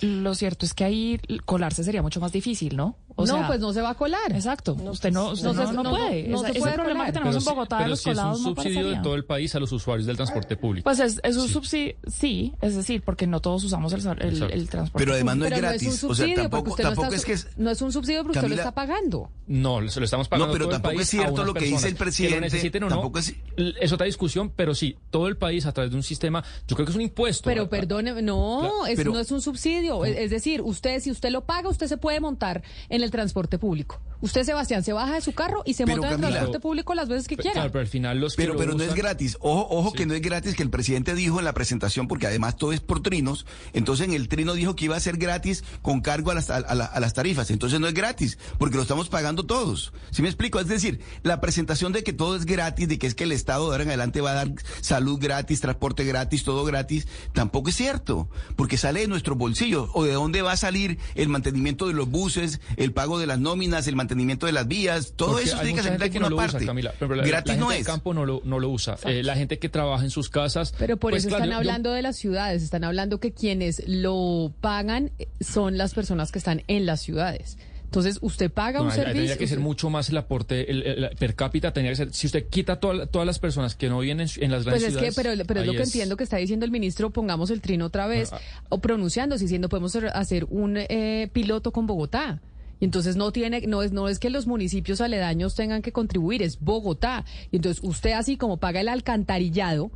Lo 0.00 0.34
cierto 0.34 0.66
es 0.66 0.74
que 0.74 0.84
ahí 0.84 1.20
colarse 1.46 1.82
sería 1.84 2.02
mucho 2.02 2.20
más 2.20 2.32
difícil, 2.32 2.76
¿no? 2.76 2.96
No, 3.16 3.46
pues 3.46 3.60
no 3.60 3.72
se 3.72 3.80
va 3.82 3.90
a 3.90 3.94
colar. 3.94 4.32
Exacto. 4.32 4.72
usted 4.74 5.12
no, 5.12 5.30
usted 5.32 5.46
no 5.48 5.52
no, 5.54 5.66
se- 5.68 5.72
no 5.74 5.82
no, 5.82 5.90
puede. 5.90 6.28
no 6.28 6.36
Esa- 6.38 6.46
se 6.46 6.50
ese 6.52 6.60
puede 6.60 6.74
problema 6.74 7.00
colar. 7.00 7.06
que 7.06 7.12
tenemos 7.12 7.34
Pero 7.34 7.38
en 7.38 7.40
sí- 7.42 7.48
Bogotá 7.50 7.76
pero 7.78 7.84
de 7.84 7.90
los 7.90 8.00
sí 8.00 8.10
es 8.10 8.16
un 8.16 8.22
colados 8.22 8.40
no 8.40 8.46
subsidio 8.54 8.88
de 8.90 8.96
todo 9.02 9.14
el 9.14 9.24
país 9.24 9.54
a 9.54 9.60
los 9.60 9.72
usuarios 9.72 10.06
del 10.06 10.16
transporte 10.16 10.56
público. 10.56 10.84
Pues 10.84 11.00
es, 11.00 11.20
es 11.22 11.36
un 11.36 11.48
subsidio, 11.48 11.94
sí, 12.06 12.52
es 12.60 12.76
decir, 12.76 13.02
porque 13.02 13.26
no 13.26 13.40
todos 13.40 13.64
usamos 13.64 13.92
el, 13.92 14.06
el, 14.20 14.42
el 14.42 14.68
transporte. 14.68 15.04
Pero 15.04 15.14
además 15.14 15.36
no 15.36 15.44
es 15.44 15.50
Pero 15.50 15.62
gratis. 15.62 15.88
no 15.88 15.94
es 15.94 16.02
un 16.04 16.10
o 16.10 16.14
sea, 16.14 16.24
subsidio, 16.26 16.42
tampoco, 16.42 16.70
usted 16.70 16.84
no 16.84 16.90
tampoco 16.90 17.14
está 17.14 17.16
es 17.16 17.24
que 17.24 17.36
su- 17.36 17.48
es... 17.48 17.58
no 17.58 17.70
es 17.70 17.82
un 17.82 17.92
subsidio 17.92 18.22
porque 18.22 18.38
usted 18.38 18.48
lo 18.50 18.54
está 18.56 18.72
pagando. 18.72 19.30
No, 19.46 19.88
se 19.88 20.00
lo 20.00 20.04
estamos 20.04 20.28
pagando 20.28 20.46
No, 20.46 20.52
pero 20.52 20.64
todo 20.66 20.76
el 20.76 20.82
tampoco 20.82 20.96
país 20.96 21.02
es 21.02 21.10
cierto 21.10 21.44
lo 21.44 21.54
que 21.54 21.64
dice 21.64 21.88
el 21.88 21.94
que 21.94 21.98
presidente, 21.98 22.34
lo 22.36 22.40
necesiten 22.42 22.82
o 22.84 22.88
no. 22.88 22.96
tampoco 22.96 23.18
es- 23.18 23.34
Es 23.80 23.92
otra 23.92 24.06
discusión, 24.06 24.50
pero 24.54 24.74
sí, 24.74 24.96
todo 25.10 25.28
el 25.28 25.36
país 25.36 25.66
a 25.66 25.72
través 25.72 25.90
de 25.90 25.96
un 25.96 26.02
sistema, 26.02 26.42
yo 26.66 26.74
creo 26.76 26.86
que 26.86 26.90
es 26.92 26.96
un 26.96 27.02
impuesto. 27.02 27.44
Pero 27.44 27.68
perdone, 27.68 28.12
no, 28.22 28.62
no 28.62 28.86
es 28.86 29.30
un 29.30 29.40
subsidio. 29.42 30.04
Es, 30.04 30.16
es 30.16 30.30
decir, 30.30 30.62
usted, 30.62 31.00
si 31.00 31.10
usted 31.10 31.30
lo 31.30 31.44
paga, 31.44 31.68
usted 31.68 31.86
se 31.86 31.96
puede 31.96 32.20
montar 32.20 32.62
en 32.88 33.01
el 33.02 33.10
transporte 33.10 33.58
público. 33.58 34.00
Usted, 34.22 34.44
Sebastián, 34.44 34.84
se 34.84 34.92
baja 34.92 35.14
de 35.14 35.20
su 35.20 35.32
carro 35.32 35.62
y 35.66 35.74
se 35.74 35.84
Pero, 35.84 36.00
monta 36.00 36.14
en 36.14 36.22
el 36.24 36.30
transporte 36.30 36.60
público 36.60 36.94
las 36.94 37.08
veces 37.08 37.26
que 37.26 37.36
quiera. 37.36 37.54
Claro, 37.54 37.72
pero 37.72 37.82
al 37.82 37.88
final 37.88 38.20
los 38.20 38.36
que 38.36 38.42
Pero, 38.42 38.56
pero 38.56 38.74
no 38.74 38.84
es 38.84 38.94
gratis. 38.94 39.36
Ojo, 39.40 39.66
ojo 39.68 39.92
que 39.92 40.06
no 40.06 40.14
es 40.14 40.22
gratis, 40.22 40.54
que 40.54 40.62
el 40.62 40.70
presidente 40.70 41.16
dijo 41.16 41.40
en 41.40 41.44
la 41.44 41.52
presentación, 41.52 42.06
porque 42.06 42.28
además 42.28 42.56
todo 42.56 42.72
es 42.72 42.78
por 42.78 43.02
trinos. 43.02 43.46
Entonces 43.72 44.06
en 44.06 44.14
el 44.14 44.28
trino 44.28 44.54
dijo 44.54 44.76
que 44.76 44.84
iba 44.84 44.96
a 44.96 45.00
ser 45.00 45.16
gratis 45.16 45.64
con 45.82 46.02
cargo 46.02 46.30
a 46.30 46.34
las, 46.34 46.50
a, 46.50 46.58
a 46.58 47.00
las 47.00 47.14
tarifas. 47.14 47.50
Entonces 47.50 47.80
no 47.80 47.88
es 47.88 47.94
gratis, 47.94 48.38
porque 48.58 48.76
lo 48.76 48.82
estamos 48.82 49.08
pagando 49.08 49.44
todos. 49.44 49.92
¿Sí 50.12 50.22
me 50.22 50.28
explico? 50.28 50.60
Es 50.60 50.68
decir, 50.68 51.00
la 51.24 51.40
presentación 51.40 51.92
de 51.92 52.04
que 52.04 52.12
todo 52.12 52.36
es 52.36 52.46
gratis, 52.46 52.86
de 52.86 53.00
que 53.00 53.08
es 53.08 53.16
que 53.16 53.24
el 53.24 53.32
Estado 53.32 53.66
de 53.66 53.72
ahora 53.72 53.82
en 53.82 53.88
adelante 53.88 54.20
va 54.20 54.30
a 54.30 54.34
dar 54.34 54.52
salud 54.82 55.18
gratis, 55.20 55.60
transporte 55.60 56.04
gratis, 56.04 56.44
todo 56.44 56.64
gratis, 56.64 57.08
tampoco 57.32 57.70
es 57.70 57.76
cierto, 57.76 58.28
porque 58.54 58.76
sale 58.76 59.00
de 59.00 59.08
nuestros 59.08 59.36
bolsillos. 59.36 59.90
¿O 59.94 60.04
de 60.04 60.12
dónde 60.12 60.42
va 60.42 60.52
a 60.52 60.56
salir 60.56 60.98
el 61.16 61.28
mantenimiento 61.28 61.88
de 61.88 61.94
los 61.94 62.08
buses, 62.08 62.60
el 62.76 62.92
pago 62.92 63.18
de 63.18 63.26
las 63.26 63.40
nóminas, 63.40 63.88
el 63.88 63.96
mantenimiento 63.96 64.11
de 64.14 64.52
las 64.52 64.68
vías? 64.68 65.12
Todo 65.16 65.32
Porque 65.32 65.44
eso 65.44 65.56
hay 65.56 65.66
tiene 65.66 65.76
que 65.82 65.88
gente 65.88 66.04
aquí 66.04 66.12
que 66.14 66.20
no 66.20 66.28
lo 66.30 66.36
usa, 66.36 66.46
parte. 66.52 66.66
Camila. 66.66 66.92
Pero 66.98 67.14
la, 67.14 67.24
gratis 67.26 67.54
la 67.54 67.60
no 67.60 67.66
gente 67.68 67.80
es. 67.80 67.86
del 67.86 67.92
campo 67.92 68.14
no 68.14 68.24
lo, 68.26 68.40
no 68.44 68.58
lo 68.60 68.68
usa. 68.70 68.96
Eh, 69.04 69.22
la 69.22 69.34
gente 69.36 69.58
que 69.58 69.68
trabaja 69.68 70.04
en 70.04 70.10
sus 70.10 70.28
casas. 70.28 70.74
Pero 70.78 70.96
por 70.96 71.10
pues, 71.12 71.22
eso 71.24 71.28
claro, 71.28 71.44
están 71.44 71.52
yo- 71.54 71.58
hablando 71.58 71.92
de 71.92 72.02
las 72.02 72.16
ciudades, 72.16 72.62
están 72.62 72.84
hablando 72.84 73.18
que 73.20 73.32
quienes 73.32 73.82
lo 73.86 74.52
pagan 74.60 75.10
eh, 75.18 75.28
son 75.40 75.78
las 75.78 75.94
personas 75.94 76.32
que 76.32 76.38
están 76.38 76.62
en 76.68 76.86
las 76.86 77.00
ciudades. 77.00 77.58
Entonces, 77.84 78.20
usted 78.22 78.50
paga 78.50 78.78
No, 78.78 78.86
un 78.86 78.90
servicio. 78.90 79.12
Tendría 79.12 79.36
que 79.36 79.46
ser 79.46 79.60
mucho 79.60 79.90
más 79.90 80.08
el 80.08 80.16
aporte 80.16 80.70
el, 80.70 80.82
el- 80.82 81.04
el 81.04 81.16
per 81.16 81.34
cápita. 81.34 81.74
Tendría 81.74 81.92
que 81.92 81.96
ser, 81.96 82.14
si 82.14 82.26
usted 82.26 82.46
quita 82.48 82.80
toda- 82.80 83.04
todas 83.06 83.26
las 83.26 83.38
personas 83.38 83.74
que 83.74 83.90
no 83.90 83.98
viven 84.00 84.20
en, 84.22 84.28
en 84.38 84.50
las 84.50 84.64
Pues 84.64 84.80
grandes 84.80 84.82
es 84.82 84.94
que, 84.94 85.12
ciudades. 85.12 85.14
pero, 85.14 85.46
pero 85.46 85.60
es 85.60 85.66
lo 85.66 85.72
que 85.74 85.82
entiendo 85.82 86.16
que 86.16 86.24
está 86.24 86.38
diciendo 86.38 86.64
el 86.64 86.70
ministro, 86.70 87.10
pongamos 87.10 87.50
el 87.50 87.60
trino 87.60 87.84
otra 87.84 88.06
vez, 88.06 88.30
Bueno, 88.30 88.44
o 88.70 88.78
pronunciándose, 88.78 89.44
diciendo 89.44 89.68
podemos 89.68 89.94
hacer- 89.94 90.10
hacer 90.14 90.46
un 90.48 90.78
eh, 90.78 91.28
piloto 91.34 91.70
con 91.70 91.86
Bogotá. 91.86 92.40
Y 92.82 92.84
entonces 92.84 93.14
no 93.14 93.30
tiene, 93.30 93.60
no 93.68 93.84
es, 93.84 93.92
no 93.92 94.08
es 94.08 94.18
que 94.18 94.28
los 94.28 94.48
municipios 94.48 95.00
aledaños 95.00 95.54
tengan 95.54 95.82
que 95.82 95.92
contribuir, 95.92 96.42
es 96.42 96.58
Bogotá. 96.58 97.24
Y 97.52 97.56
entonces 97.56 97.80
usted 97.84 98.10
así 98.10 98.36
como 98.36 98.56
paga 98.56 98.80
el 98.80 98.88
alcantarillado, 98.88 99.92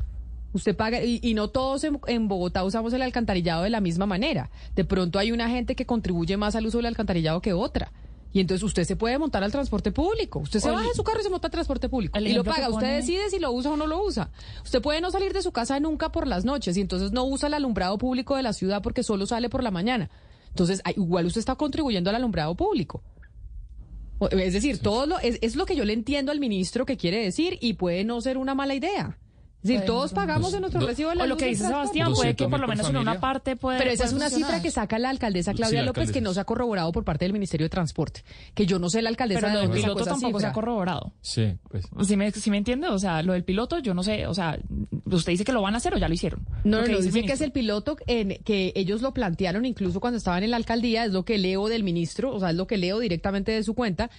usted 0.53 0.77
paga, 0.77 1.03
y, 1.03 1.19
y 1.21 1.35
no 1.35 1.49
todos 1.49 1.83
en, 1.83 1.99
en 2.07 2.29
Bogotá 2.29 2.63
usamos 2.63 2.93
el 2.93 3.03
alcantarillado 3.03 3.65
de 3.65 3.71
la 3.71 3.81
misma 3.81 4.07
manera. 4.07 4.51
De 4.77 4.85
pronto 4.85 5.19
hay 5.19 5.33
una 5.33 5.51
gente 5.51 5.75
que 5.75 5.85
contribuye 5.85 6.37
más 6.37 6.55
al 6.55 6.65
uso 6.65 6.79
del 6.79 6.87
alcantarillado 6.87 7.43
que 7.43 7.55
otra. 7.55 7.91
Y 8.33 8.39
entonces 8.39 8.63
usted 8.63 8.85
se 8.85 8.95
puede 8.95 9.19
montar 9.19 9.43
al 9.43 9.51
transporte 9.51 9.91
público. 9.91 10.39
Usted 10.39 10.61
se 10.61 10.71
baja 10.71 10.87
de 10.87 10.95
su 10.95 11.03
carro 11.03 11.19
y 11.19 11.25
se 11.25 11.31
monta 11.31 11.49
al 11.49 11.53
transporte 11.53 11.89
público. 11.89 12.17
Y 12.21 12.35
lo 12.35 12.45
paga. 12.45 12.71
Usted 12.71 12.99
decide 12.99 13.31
si 13.31 13.41
lo 13.41 13.51
usa 13.51 13.73
o 13.73 13.77
no 13.77 13.89
lo 13.89 14.01
usa. 14.01 14.31
Usted 14.63 14.81
puede 14.81 15.01
no 15.01 15.11
salir 15.11 15.33
de 15.33 15.43
su 15.43 15.51
casa 15.51 15.81
nunca 15.81 16.13
por 16.13 16.29
las 16.29 16.45
noches 16.45 16.77
y 16.77 16.83
entonces 16.83 17.11
no 17.11 17.25
usa 17.25 17.49
el 17.49 17.55
alumbrado 17.55 17.99
público 17.99 18.37
de 18.37 18.45
la 18.45 18.53
ciudad 18.53 18.81
porque 18.81 19.03
solo 19.03 19.27
sale 19.27 19.49
por 19.49 19.65
la 19.65 19.73
mañana. 19.73 20.09
Entonces, 20.57 20.81
igual 20.97 21.27
usted 21.27 21.41
está 21.41 21.55
contribuyendo 21.55 22.09
al 22.09 22.17
alumbrado 22.17 22.55
público. 22.55 23.03
Es 24.31 24.55
decir, 24.55 24.79
todo 24.79 25.05
lo, 25.05 25.19
es, 25.19 25.39
es 25.43 25.55
lo 25.55 25.67
que 25.67 25.77
yo 25.77 25.85
le 25.85 25.93
entiendo 25.93 26.33
al 26.33 26.41
ministro 26.41 26.87
que 26.87 26.97
quiere 26.97 27.23
decir 27.23 27.59
y 27.61 27.75
puede 27.75 28.05
no 28.05 28.23
ser 28.23 28.39
una 28.39 28.55
mala 28.55 28.75
idea. 28.75 29.19
Es 29.67 29.69
decir, 29.69 29.87
todos 29.87 30.13
pagamos 30.13 30.55
en 30.55 30.61
nuestro 30.61 30.87
recibo 30.87 31.11
de 31.11 31.17
la 31.17 31.25
O 31.25 31.27
lo 31.27 31.37
que 31.37 31.47
dice. 31.47 31.67
Sebastián, 31.67 32.13
puede 32.13 32.35
que 32.37 32.45
200.000 32.45 32.51
por 32.51 32.61
lo 32.61 32.69
menos 32.69 32.89
en 32.89 32.97
una 32.97 33.21
parte 33.21 33.57
puede. 33.57 33.79
Pero 33.79 33.91
esa 33.91 34.05
puede 34.05 34.09
es 34.09 34.13
una 34.15 34.25
funcionar. 34.27 34.51
cifra 34.51 34.63
que 34.63 34.71
saca 34.71 34.99
la 34.99 35.11
alcaldesa 35.11 35.51
Sí, 35.53 35.57
Claudia 35.57 35.81
la 35.81 35.87
López 35.87 36.13
que 36.13 36.21
no 36.21 36.33
se 36.33 36.41
ha 36.41 36.45
corroborado 36.45 36.93
por 36.93 37.05
parte 37.05 37.25
del 37.25 37.33
Ministerio 37.33 37.65
de 37.65 37.71
Transporte. 37.71 38.23
Que 38.55 38.67
yo 38.67 38.79
no 38.79 38.89
sé 38.91 39.03
la 39.03 39.09
alcaldesa 39.09 39.41
Pero 39.41 39.49
de 39.49 39.55
lo 39.55 39.61
del 39.73 39.83
piloto 39.83 40.05
tampoco 40.05 40.41
se 40.41 40.47
ha 40.47 40.53
corroborado. 40.53 41.13
Sí, 41.21 41.57
pues. 41.69 41.87
Si 42.07 42.17
me, 42.17 42.31
si 42.31 42.51
me 42.51 42.59
entiende, 42.59 42.89
o 42.89 42.99
sea, 42.99 43.23
lo 43.23 43.33
del 43.33 43.45
piloto, 43.45 43.79
yo 43.81 43.95
no 43.95 44.03
sé, 44.03 44.27
o 44.27 44.35
sea, 44.35 44.59
usted 45.05 45.33
dice 45.33 45.45
que 45.45 45.53
lo 45.53 45.63
van 45.63 45.75
a 45.75 45.79
hacer 45.79 45.95
o 45.95 45.99
ya 45.99 46.09
lo 46.09 46.15
hicieron. 46.15 46.41
No, 46.65 46.81
Lo 46.81 46.87
no, 46.87 46.93
no, 46.93 47.01
dice 47.01 47.23
que 47.25 47.33
es 47.33 47.41
el 47.41 47.53
piloto 47.53 47.97
en 48.07 48.39
que 48.45 48.73
ellos 48.77 49.03
lo 49.03 49.13
plantearon 49.13 49.65
incluso 49.65 50.01
cuando 50.01 50.19
estaban 50.19 50.43
en 50.45 50.51
la 50.51 50.57
alcaldía, 50.57 51.05
es 51.05 51.13
lo 51.13 51.25
que 51.25 51.39
leo 51.39 51.69
del 51.69 51.83
ministro, 51.85 52.33
o 52.33 52.41
sea, 52.41 52.51
es 52.51 52.57
lo 52.57 52.67
que 52.67 52.77
leo 52.77 52.99
directamente 52.99 53.53
de 53.53 53.63
su 53.63 53.75
cuenta, 53.75 54.11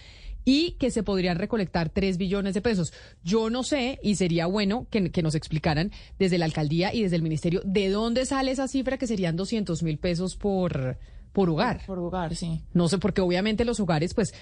y 0.47 0.71
que 0.79 0.91
se 0.91 1.03
podrían 1.03 1.37
recolectar 1.37 1.89
3 1.89 2.17
billones 2.17 2.53
de 2.53 2.61
pesos. 2.61 2.93
Yo 3.21 3.49
no 3.49 3.63
sé, 3.63 3.99
y 4.01 4.15
sería 4.15 4.45
bueno 4.45 4.87
que, 4.89 5.11
que 5.11 5.21
nos 5.21 5.35
explicaran 5.35 5.91
desde 6.19 6.37
la 6.37 6.45
alcaldía 6.45 6.93
y 6.93 7.03
desde 7.03 7.17
el 7.17 7.21
ministerio 7.21 7.61
de 7.65 7.89
dónde 7.89 8.25
sale 8.25 8.51
esa 8.51 8.69
cifra 8.69 8.97
que 8.97 9.07
serían 9.07 9.35
200 9.35 9.83
mil 9.83 9.97
pesos 9.97 10.37
por, 10.37 10.97
por 11.33 11.49
hogar. 11.49 11.85
Por 11.85 11.99
hogar, 11.99 12.33
sí. 12.33 12.61
No 12.73 12.87
sé, 12.87 12.97
porque 12.97 13.19
obviamente 13.19 13.65
los 13.65 13.81
hogares, 13.81 14.13
pues, 14.13 14.33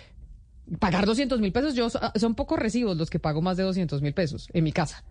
pagar 0.78 1.08
200 1.08 1.40
mil 1.40 1.52
pesos, 1.52 1.74
yo 1.74 1.88
son 1.90 2.36
pocos 2.36 2.60
recibos 2.60 2.96
los 2.98 3.10
que 3.10 3.18
pago 3.18 3.42
más 3.42 3.58
de 3.58 3.64
200 3.64 4.04
mil 4.04 4.14
pesos 4.14 4.48
en 4.54 4.64
mi 4.64 4.72
casa. 4.72 5.04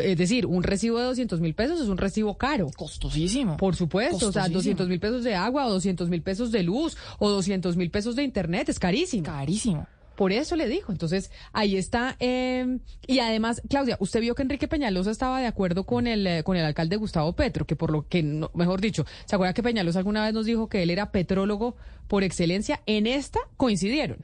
Es 0.00 0.16
decir, 0.16 0.46
un 0.46 0.62
recibo 0.62 0.98
de 0.98 1.04
200 1.04 1.42
mil 1.42 1.54
pesos 1.54 1.78
es 1.78 1.88
un 1.88 1.98
recibo 1.98 2.38
caro. 2.38 2.70
Costosísimo. 2.74 3.58
Por 3.58 3.76
supuesto, 3.76 4.28
o 4.28 4.32
sea, 4.32 4.44
Costosísimo. 4.44 4.78
200 4.78 4.88
mil 4.88 4.98
pesos 4.98 5.24
de 5.24 5.34
agua 5.34 5.66
o 5.66 5.72
200 5.72 6.08
mil 6.08 6.22
pesos 6.22 6.50
de 6.52 6.62
luz 6.62 6.96
o 7.18 7.28
200 7.28 7.76
mil 7.76 7.90
pesos 7.90 8.16
de 8.16 8.22
internet, 8.22 8.70
es 8.70 8.78
carísimo. 8.78 9.24
Carísimo. 9.24 9.86
Por 10.16 10.32
eso 10.32 10.56
le 10.56 10.68
dijo. 10.68 10.92
Entonces, 10.92 11.30
ahí 11.52 11.76
está. 11.76 12.16
eh, 12.20 12.78
y 13.06 13.18
además, 13.20 13.62
Claudia, 13.68 13.96
usted 14.00 14.20
vio 14.20 14.34
que 14.34 14.42
Enrique 14.42 14.68
Peñalosa 14.68 15.10
estaba 15.10 15.40
de 15.40 15.46
acuerdo 15.46 15.84
con 15.84 16.06
el, 16.06 16.26
eh, 16.26 16.42
con 16.42 16.56
el 16.56 16.64
alcalde 16.64 16.96
Gustavo 16.96 17.34
Petro, 17.34 17.66
que 17.66 17.76
por 17.76 17.90
lo 17.90 18.08
que, 18.08 18.22
mejor 18.54 18.80
dicho, 18.80 19.04
¿se 19.26 19.36
acuerda 19.36 19.54
que 19.54 19.62
Peñalosa 19.62 19.98
alguna 19.98 20.24
vez 20.24 20.34
nos 20.34 20.46
dijo 20.46 20.68
que 20.68 20.82
él 20.82 20.90
era 20.90 21.12
petrólogo 21.12 21.76
por 22.08 22.24
excelencia? 22.24 22.82
En 22.86 23.06
esta 23.06 23.40
coincidieron. 23.56 24.18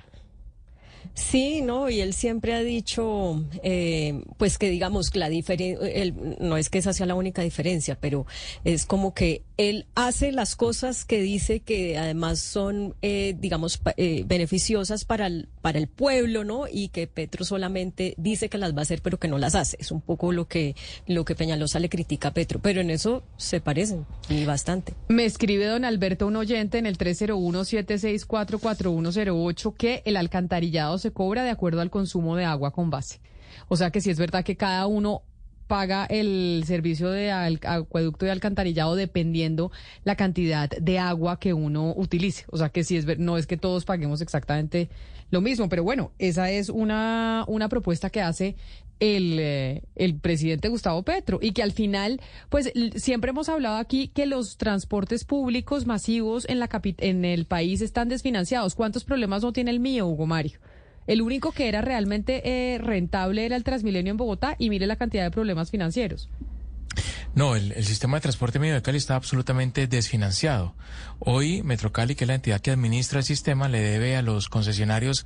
Sí, 1.15 1.61
no, 1.61 1.91
y 1.91 2.01
él 2.01 2.15
siempre 2.15 2.55
ha 2.55 2.63
dicho, 2.63 3.45
eh, 3.63 4.23
pues 4.39 4.57
que 4.57 4.71
digamos, 4.71 5.15
la 5.15 5.29
diferencia, 5.29 5.87
no 6.41 6.57
es 6.57 6.71
que 6.71 6.79
esa 6.79 6.95
sea 6.95 7.05
la 7.05 7.15
única 7.15 7.43
diferencia, 7.43 7.99
pero 8.01 8.25
es 8.65 8.87
como 8.87 9.13
que 9.13 9.43
él 9.69 9.87
hace 9.95 10.33
las 10.33 10.57
cosas 10.57 11.05
que 11.05 11.21
dice 11.21 11.61
que 11.61 11.99
además 11.99 12.41
son, 12.41 12.95
eh, 13.03 13.37
digamos, 13.39 13.79
eh, 13.97 14.25
beneficiosas 14.27 15.05
para 15.05 15.27
el, 15.27 15.51
para 15.61 15.79
el 15.79 15.89
pueblo, 15.89 16.45
¿no? 16.45 16.65
Y 16.71 16.89
que 16.89 17.07
Petro 17.07 17.45
solamente 17.45 18.15
dice 18.17 18.49
que 18.49 18.57
las 18.59 18.75
va 18.75 18.79
a 18.81 18.83
hacer, 18.83 19.01
pero 19.03 19.19
que 19.19 19.29
no 19.29 19.39
las 19.39 19.55
hace. 19.55 19.77
Es 19.81 19.93
un 19.93 20.01
poco 20.01 20.33
lo 20.33 20.49
que, 20.49 20.75
lo 21.07 21.25
que 21.25 21.35
Peñalosa 21.35 21.81
le 21.81 21.89
critica 21.89 22.29
a 22.29 22.35
Petro, 22.35 22.61
pero 22.61 22.81
en 22.81 22.91
eso 22.91 23.25
se 23.37 23.61
parecen, 23.61 24.07
y 24.29 24.45
bastante. 24.45 24.95
Me 25.09 25.25
escribe 25.25 25.67
don 25.67 25.85
Alberto, 25.85 26.27
un 26.27 26.37
oyente, 26.37 26.79
en 26.79 26.87
el 26.87 26.99
301-764-4108, 26.99 29.77
que 29.77 30.03
el 30.05 30.17
alcantarillado 30.17 30.99
se 30.99 31.13
cobra 31.13 31.45
de 31.45 31.51
acuerdo 31.51 31.81
al 31.81 31.91
consumo 31.91 32.35
de 32.37 32.45
agua 32.45 32.73
con 32.73 32.91
base. 32.91 33.21
O 33.69 33.77
sea 33.77 33.91
que 33.91 34.01
sí 34.01 34.11
es 34.11 34.19
verdad 34.19 34.45
que 34.45 34.57
cada 34.57 34.87
uno 34.87 35.23
paga 35.73 36.05
el 36.05 36.65
servicio 36.67 37.09
de 37.11 37.33
acueducto 37.33 38.27
y 38.27 38.29
alcantarillado 38.29 38.95
dependiendo 38.95 39.73
la 40.05 40.17
cantidad 40.17 40.69
de 40.69 40.99
agua 40.99 41.41
que 41.41 41.55
uno 41.55 41.95
utilice. 41.97 42.45
O 42.51 42.59
sea 42.59 42.69
que 42.69 42.85
sí 42.85 42.99
es 42.99 43.07
ver- 43.07 43.19
no 43.19 43.39
es 43.39 43.47
que 43.47 43.57
todos 43.57 43.87
paguemos 43.87 44.21
exactamente 44.21 44.91
lo 45.31 45.41
mismo, 45.41 45.71
pero 45.71 45.83
bueno, 45.83 46.13
esa 46.19 46.51
es 46.51 46.69
una, 46.69 47.47
una 47.49 47.71
propuesta 47.71 48.11
que 48.11 48.21
hace 48.21 48.55
el, 49.01 49.39
eh, 49.39 49.83
el 49.97 50.17
presidente 50.17 50.69
Gustavo 50.69 51.05
Petro 51.05 51.39
y 51.41 51.53
que 51.53 51.63
al 51.63 51.73
final, 51.73 52.21
pues 52.51 52.71
siempre 52.97 53.31
hemos 53.31 53.49
hablado 53.49 53.77
aquí 53.79 54.09
que 54.09 54.27
los 54.27 54.59
transportes 54.59 55.25
públicos 55.25 55.87
masivos 55.87 56.47
en, 56.51 56.59
la 56.59 56.69
en 56.99 57.25
el 57.25 57.47
país 57.47 57.81
están 57.81 58.11
desfinanciados. 58.11 58.75
¿Cuántos 58.75 59.05
problemas 59.05 59.43
no 59.43 59.55
tiene 59.55 59.71
el 59.71 59.81
mío, 59.81 60.07
Hugo 60.07 60.27
Mario? 60.27 60.59
El 61.07 61.23
único 61.23 61.53
que 61.53 61.69
era 61.69 61.81
realmente 61.81 62.43
eh, 62.45 62.79
rentable 62.79 63.45
era 63.45 63.57
el 63.57 63.65
Transmilenio 63.65 64.13
en 64.13 64.17
Bogotá 64.17 64.55
y 64.59 64.71
mire 64.71 64.87
la 64.87 64.97
cantidad 64.97 65.25
de 65.25 65.31
problemas 65.31 65.71
financieros. 65.71 66.29
No, 67.35 67.57
el, 67.57 67.73
sistema 67.85 68.19
de 68.19 68.23
transporte 68.23 68.59
medio 68.59 68.75
de 68.75 68.83
Cali 68.83 68.99
está 68.99 69.17
absolutamente 69.17 69.87
desfinanciado. 69.87 70.75
Hoy 71.19 71.63
Metrocali, 71.63 72.15
que 72.15 72.25
es 72.25 72.29
la 72.29 72.35
entidad 72.35 72.61
que 72.61 72.71
administra 72.71 73.21
el 73.21 73.25
sistema, 73.25 73.69
le 73.69 73.81
debe 73.81 74.17
a 74.17 74.23
los 74.23 74.49
concesionarios 74.49 75.25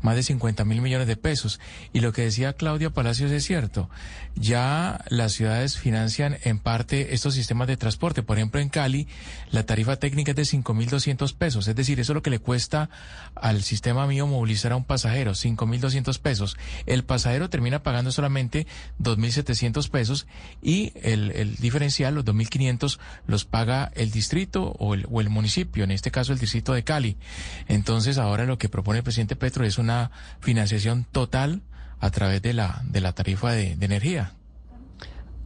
más 0.00 0.14
de 0.14 0.22
50 0.22 0.64
mil 0.64 0.80
millones 0.80 1.08
de 1.08 1.16
pesos. 1.16 1.58
Y 1.92 2.00
lo 2.00 2.12
que 2.12 2.22
decía 2.22 2.52
Claudia 2.52 2.90
Palacios 2.90 3.32
es 3.32 3.44
cierto. 3.44 3.90
Ya 4.36 5.04
las 5.08 5.32
ciudades 5.32 5.78
financian 5.78 6.38
en 6.44 6.60
parte 6.60 7.14
estos 7.14 7.34
sistemas 7.34 7.66
de 7.66 7.76
transporte. 7.76 8.22
Por 8.22 8.38
ejemplo, 8.38 8.60
en 8.60 8.68
Cali, 8.68 9.08
la 9.50 9.64
tarifa 9.64 9.96
técnica 9.96 10.30
es 10.32 10.36
de 10.36 10.42
5.200 10.42 11.34
pesos. 11.34 11.66
Es 11.66 11.74
decir, 11.74 11.98
eso 11.98 12.12
es 12.12 12.14
lo 12.14 12.22
que 12.22 12.30
le 12.30 12.38
cuesta 12.38 12.88
al 13.34 13.62
sistema 13.62 14.06
mío 14.06 14.26
movilizar 14.26 14.72
a 14.72 14.76
un 14.76 14.84
pasajero, 14.84 15.32
5.200 15.32 16.20
pesos. 16.20 16.56
El 16.86 17.04
pasajero 17.04 17.50
termina 17.50 17.82
pagando 17.82 18.12
solamente 18.12 18.66
2.700 19.00 19.90
pesos 19.90 20.26
y 20.62 20.92
el, 21.12 21.56
diferencial, 21.56 22.14
los 22.14 22.24
2.500, 22.24 22.98
los 23.26 23.44
paga 23.44 23.90
el 23.94 24.10
distrito 24.10 24.74
o 24.78 24.94
el, 24.94 25.06
o 25.10 25.20
el 25.20 25.28
municipio, 25.30 25.84
en 25.84 25.90
este 25.90 26.10
caso 26.10 26.32
el 26.32 26.38
distrito 26.38 26.72
de 26.72 26.84
Cali. 26.84 27.16
Entonces, 27.66 28.18
ahora 28.18 28.44
lo 28.44 28.58
que 28.58 28.68
propone 28.68 28.98
el 28.98 29.04
presidente 29.04 29.36
Petro 29.36 29.64
es 29.64 29.78
una 29.78 30.10
financiación 30.40 31.06
total 31.10 31.62
a 32.00 32.10
través 32.10 32.42
de 32.42 32.52
la, 32.52 32.82
de 32.84 33.00
la 33.00 33.12
tarifa 33.12 33.52
de, 33.52 33.76
de 33.76 33.86
energía. 33.86 34.32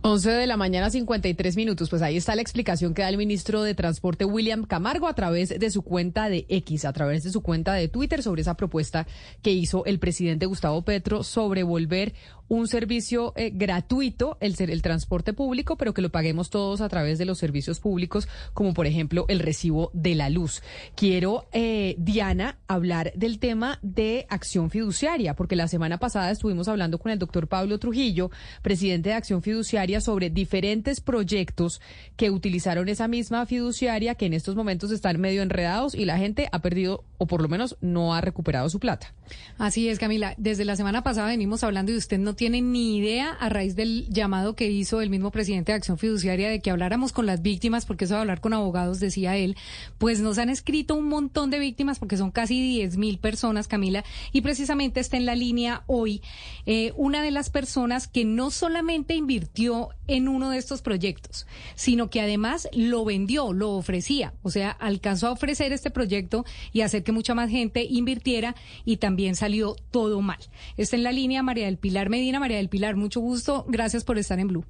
11 0.04 0.30
de 0.30 0.46
la 0.48 0.56
mañana, 0.56 0.90
53 0.90 1.54
minutos. 1.54 1.88
Pues 1.88 2.02
ahí 2.02 2.16
está 2.16 2.34
la 2.34 2.42
explicación 2.42 2.92
que 2.92 3.02
da 3.02 3.08
el 3.08 3.16
ministro 3.16 3.62
de 3.62 3.76
Transporte, 3.76 4.24
William 4.24 4.64
Camargo, 4.64 5.06
a 5.06 5.14
través 5.14 5.56
de 5.56 5.70
su 5.70 5.82
cuenta 5.82 6.28
de 6.28 6.44
X, 6.48 6.84
a 6.84 6.92
través 6.92 7.22
de 7.22 7.30
su 7.30 7.40
cuenta 7.40 7.74
de 7.74 7.86
Twitter, 7.86 8.20
sobre 8.20 8.42
esa 8.42 8.56
propuesta 8.56 9.06
que 9.42 9.52
hizo 9.52 9.84
el 9.84 10.00
presidente 10.00 10.46
Gustavo 10.46 10.82
Petro 10.82 11.22
sobre 11.22 11.62
volver 11.62 12.14
un 12.52 12.68
servicio 12.68 13.32
eh, 13.34 13.50
gratuito, 13.50 14.36
el, 14.40 14.54
ser- 14.56 14.70
el 14.70 14.82
transporte 14.82 15.32
público, 15.32 15.76
pero 15.78 15.94
que 15.94 16.02
lo 16.02 16.10
paguemos 16.10 16.50
todos 16.50 16.82
a 16.82 16.88
través 16.90 17.16
de 17.18 17.24
los 17.24 17.38
servicios 17.38 17.80
públicos, 17.80 18.28
como 18.52 18.74
por 18.74 18.86
ejemplo 18.86 19.24
el 19.28 19.38
recibo 19.38 19.90
de 19.94 20.14
la 20.14 20.28
luz. 20.28 20.62
Quiero, 20.94 21.46
eh, 21.52 21.94
Diana, 21.96 22.58
hablar 22.68 23.10
del 23.14 23.38
tema 23.38 23.78
de 23.80 24.26
acción 24.28 24.68
fiduciaria, 24.68 25.34
porque 25.34 25.56
la 25.56 25.66
semana 25.66 25.96
pasada 25.96 26.30
estuvimos 26.30 26.68
hablando 26.68 26.98
con 26.98 27.10
el 27.10 27.18
doctor 27.18 27.48
Pablo 27.48 27.78
Trujillo, 27.78 28.30
presidente 28.60 29.08
de 29.08 29.14
Acción 29.14 29.42
Fiduciaria, 29.42 30.02
sobre 30.02 30.28
diferentes 30.28 31.00
proyectos 31.00 31.80
que 32.16 32.28
utilizaron 32.30 32.86
esa 32.90 33.08
misma 33.08 33.46
fiduciaria, 33.46 34.14
que 34.14 34.26
en 34.26 34.34
estos 34.34 34.56
momentos 34.56 34.90
están 34.90 35.18
medio 35.18 35.40
enredados 35.40 35.94
y 35.94 36.04
la 36.04 36.18
gente 36.18 36.50
ha 36.52 36.60
perdido, 36.60 37.02
o 37.16 37.26
por 37.26 37.40
lo 37.40 37.48
menos 37.48 37.78
no 37.80 38.12
ha 38.14 38.20
recuperado 38.20 38.68
su 38.68 38.78
plata. 38.78 39.14
Así 39.56 39.88
es, 39.88 39.98
Camila. 39.98 40.34
Desde 40.36 40.66
la 40.66 40.76
semana 40.76 41.02
pasada 41.02 41.28
venimos 41.28 41.64
hablando 41.64 41.92
y 41.92 41.96
usted 41.96 42.18
no 42.18 42.34
tiene 42.34 42.41
ni 42.50 42.96
idea 42.96 43.30
a 43.30 43.48
raíz 43.48 43.76
del 43.76 44.06
llamado 44.08 44.54
que 44.54 44.70
hizo 44.70 45.00
el 45.00 45.10
mismo 45.10 45.30
presidente 45.30 45.72
de 45.72 45.76
Acción 45.76 45.98
Fiduciaria 45.98 46.48
de 46.48 46.60
que 46.60 46.70
habláramos 46.70 47.12
con 47.12 47.26
las 47.26 47.42
víctimas, 47.42 47.86
porque 47.86 48.04
eso 48.04 48.14
de 48.14 48.20
hablar 48.20 48.40
con 48.40 48.52
abogados, 48.52 49.00
decía 49.00 49.36
él, 49.36 49.56
pues 49.98 50.20
nos 50.20 50.38
han 50.38 50.50
escrito 50.50 50.94
un 50.94 51.08
montón 51.08 51.50
de 51.50 51.58
víctimas, 51.58 51.98
porque 51.98 52.16
son 52.16 52.30
casi 52.30 52.60
10 52.60 52.96
mil 52.96 53.18
personas, 53.18 53.68
Camila, 53.68 54.04
y 54.32 54.40
precisamente 54.40 55.00
está 55.00 55.16
en 55.16 55.26
la 55.26 55.34
línea 55.34 55.84
hoy 55.86 56.22
eh, 56.66 56.92
una 56.96 57.22
de 57.22 57.30
las 57.30 57.50
personas 57.50 58.08
que 58.08 58.24
no 58.24 58.50
solamente 58.50 59.14
invirtió 59.14 59.90
en 60.16 60.28
uno 60.28 60.50
de 60.50 60.58
estos 60.58 60.82
proyectos, 60.82 61.46
sino 61.74 62.10
que 62.10 62.20
además 62.20 62.68
lo 62.72 63.04
vendió, 63.04 63.52
lo 63.52 63.70
ofrecía, 63.70 64.34
o 64.42 64.50
sea, 64.50 64.70
alcanzó 64.70 65.28
a 65.28 65.32
ofrecer 65.32 65.72
este 65.72 65.90
proyecto 65.90 66.44
y 66.72 66.82
hacer 66.82 67.02
que 67.02 67.12
mucha 67.12 67.34
más 67.34 67.50
gente 67.50 67.84
invirtiera 67.84 68.54
y 68.84 68.98
también 68.98 69.34
salió 69.34 69.76
todo 69.90 70.20
mal. 70.20 70.38
Está 70.76 70.96
en 70.96 71.02
la 71.02 71.12
línea 71.12 71.42
María 71.42 71.66
del 71.66 71.78
Pilar 71.78 72.08
Medina. 72.08 72.40
María 72.40 72.56
del 72.56 72.68
Pilar, 72.68 72.96
mucho 72.96 73.20
gusto. 73.20 73.64
Gracias 73.68 74.04
por 74.04 74.18
estar 74.18 74.38
en 74.38 74.48
Blue. 74.48 74.64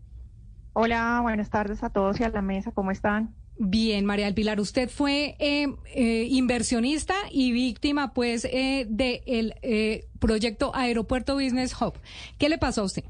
Hola, 0.75 1.21
buenas 1.23 1.51
tardes 1.51 1.83
a 1.83 1.91
todos 1.91 2.19
y 2.21 2.25
a 2.25 2.31
la 2.31 2.43
mesa. 2.43 2.73
¿Cómo 2.73 2.91
están? 2.91 3.35
Bien, 3.59 4.05
María 4.07 4.25
del 4.25 4.35
Pilar, 4.35 4.61
usted 4.61 4.89
fue 4.89 5.37
eh, 5.39 5.67
eh, 5.95 6.27
inversionista 6.31 7.15
y 7.31 7.53
víctima, 7.53 8.13
pues, 8.15 8.45
eh, 8.47 8.87
del 8.89 9.55
proyecto 10.19 10.75
Aeropuerto 10.75 11.35
Business 11.35 11.75
Hub. 11.81 11.95
¿Qué 12.39 12.49
le 12.49 12.59
pasó 12.59 12.81
a 12.81 12.85
usted? 12.85 13.05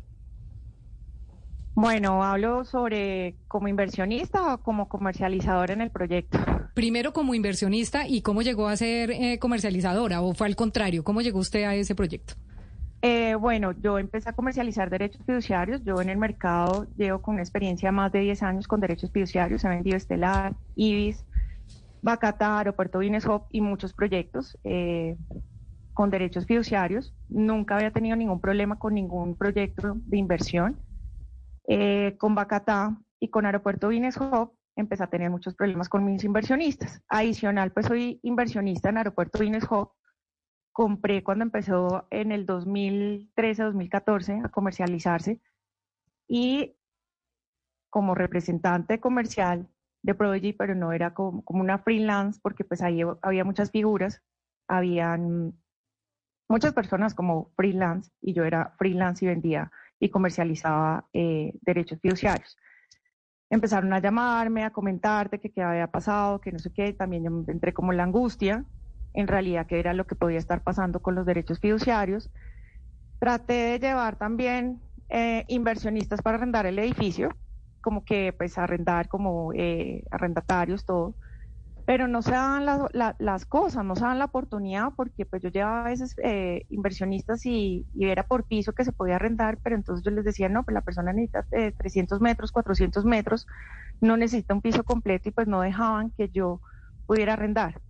Bueno, 1.74 2.22
hablo 2.22 2.64
sobre 2.64 3.36
como 3.48 3.68
inversionista 3.68 4.54
o 4.54 4.58
como 4.58 4.88
comercializador 4.88 5.70
en 5.70 5.80
el 5.80 5.90
proyecto. 5.90 6.38
Primero 6.74 7.12
como 7.12 7.34
inversionista 7.34 8.06
y 8.06 8.22
cómo 8.22 8.42
llegó 8.42 8.68
a 8.68 8.76
ser 8.76 9.10
eh, 9.10 9.38
comercializadora 9.38 10.20
o 10.20 10.34
fue 10.34 10.46
al 10.46 10.56
contrario, 10.56 11.04
¿cómo 11.04 11.20
llegó 11.20 11.38
usted 11.38 11.64
a 11.64 11.74
ese 11.74 11.94
proyecto? 11.94 12.34
Eh, 13.04 13.34
bueno, 13.34 13.72
yo 13.72 13.98
empecé 13.98 14.28
a 14.28 14.32
comercializar 14.32 14.88
derechos 14.88 15.20
fiduciarios. 15.26 15.82
Yo 15.82 16.00
en 16.00 16.08
el 16.08 16.18
mercado 16.18 16.86
llevo 16.96 17.20
con 17.20 17.34
una 17.34 17.42
experiencia 17.42 17.90
más 17.90 18.12
de 18.12 18.20
10 18.20 18.42
años 18.44 18.68
con 18.68 18.80
derechos 18.80 19.10
fiduciarios. 19.10 19.64
He 19.64 19.68
vendido 19.68 19.96
Estelar, 19.96 20.54
Ibis, 20.76 21.24
Bacata, 22.00 22.58
Aeropuerto 22.58 22.98
Business 22.98 23.26
Hub 23.26 23.42
y 23.50 23.60
muchos 23.60 23.92
proyectos. 23.92 24.56
Eh, 24.62 25.16
con 25.94 26.10
derechos 26.10 26.46
fiduciarios, 26.46 27.12
nunca 27.28 27.76
había 27.76 27.90
tenido 27.90 28.16
ningún 28.16 28.40
problema 28.40 28.78
con 28.78 28.94
ningún 28.94 29.34
proyecto 29.34 29.96
de 30.06 30.16
inversión. 30.16 30.76
Eh, 31.68 32.16
con 32.18 32.34
Bacatá 32.34 32.96
y 33.20 33.28
con 33.28 33.46
Aeropuerto 33.46 33.88
Vines 33.88 34.16
Hub 34.16 34.56
empecé 34.74 35.04
a 35.04 35.10
tener 35.10 35.30
muchos 35.30 35.54
problemas 35.54 35.88
con 35.88 36.04
mis 36.04 36.24
inversionistas. 36.24 37.02
Adicional, 37.08 37.72
pues 37.72 37.86
soy 37.86 38.18
inversionista 38.22 38.88
en 38.88 38.98
Aeropuerto 38.98 39.38
Vines 39.38 39.64
Hub. 39.70 39.92
Compré 40.72 41.22
cuando 41.22 41.44
empezó 41.44 42.06
en 42.10 42.32
el 42.32 42.46
2013-2014 42.46 44.44
a 44.44 44.48
comercializarse 44.48 45.40
y 46.26 46.76
como 47.90 48.14
representante 48.14 48.98
comercial 49.00 49.68
de 50.02 50.14
Prodigy, 50.14 50.54
pero 50.54 50.74
no 50.74 50.92
era 50.92 51.12
como, 51.14 51.44
como, 51.44 51.60
una 51.60 51.78
freelance 51.78 52.40
porque 52.42 52.64
pues 52.64 52.82
ahí 52.82 53.02
había 53.20 53.44
muchas 53.44 53.70
figuras, 53.70 54.22
habían 54.66 55.54
muchas 56.48 56.72
personas 56.72 57.14
como 57.14 57.52
freelance 57.54 58.10
y 58.20 58.32
yo 58.32 58.44
era 58.44 58.74
freelance 58.78 59.24
y 59.24 59.28
vendía 59.28 59.70
y 60.02 60.10
comercializaba 60.10 61.06
eh, 61.12 61.52
derechos 61.60 62.00
fiduciarios. 62.00 62.56
Empezaron 63.48 63.92
a 63.92 64.00
llamarme, 64.00 64.64
a 64.64 64.70
comentarte 64.70 65.38
que 65.38 65.52
qué 65.52 65.62
había 65.62 65.86
pasado, 65.86 66.40
que 66.40 66.50
no 66.50 66.58
sé 66.58 66.72
qué, 66.72 66.92
también 66.92 67.22
yo 67.22 67.44
entré 67.46 67.72
como 67.72 67.92
en 67.92 67.98
la 67.98 68.02
angustia, 68.02 68.64
en 69.14 69.28
realidad 69.28 69.68
qué 69.68 69.78
era 69.78 69.94
lo 69.94 70.04
que 70.04 70.16
podía 70.16 70.38
estar 70.38 70.60
pasando 70.64 71.00
con 71.00 71.14
los 71.14 71.24
derechos 71.24 71.60
fiduciarios. 71.60 72.32
Traté 73.20 73.52
de 73.52 73.78
llevar 73.78 74.16
también 74.16 74.82
eh, 75.08 75.44
inversionistas 75.46 76.20
para 76.20 76.36
arrendar 76.36 76.66
el 76.66 76.80
edificio, 76.80 77.28
como 77.80 78.04
que 78.04 78.32
pues 78.32 78.58
arrendar 78.58 79.06
como 79.08 79.52
eh, 79.52 80.02
arrendatarios, 80.10 80.84
todo 80.84 81.14
pero 81.84 82.06
no 82.06 82.22
se 82.22 82.32
dan 82.32 82.64
las 83.18 83.46
cosas, 83.46 83.84
no 83.84 83.96
se 83.96 84.04
dan 84.04 84.18
la 84.18 84.26
oportunidad 84.26 84.92
porque 84.96 85.26
pues 85.26 85.42
yo 85.42 85.48
llevaba 85.48 85.82
a 85.82 85.88
veces 85.88 86.14
eh, 86.22 86.64
inversionistas 86.68 87.44
y, 87.46 87.86
era 87.98 88.22
por 88.22 88.44
piso 88.44 88.72
que 88.72 88.84
se 88.84 88.92
podía 88.92 89.16
arrendar, 89.16 89.58
pero 89.62 89.76
entonces 89.76 90.04
yo 90.04 90.10
les 90.12 90.24
decía, 90.24 90.48
no, 90.48 90.64
pues 90.64 90.74
la 90.74 90.82
persona 90.82 91.12
necesita 91.12 91.44
300 91.76 92.18
eh, 92.18 92.22
metros, 92.22 92.52
400 92.52 93.04
metros, 93.04 93.46
no 94.00 94.16
necesita 94.16 94.54
un 94.54 94.62
piso 94.62 94.84
completo 94.84 95.28
y 95.28 95.32
pues 95.32 95.48
no 95.48 95.60
dejaban 95.60 96.10
que 96.12 96.28
yo 96.28 96.60
pudiera 97.06 97.32
arrendar. 97.34 97.80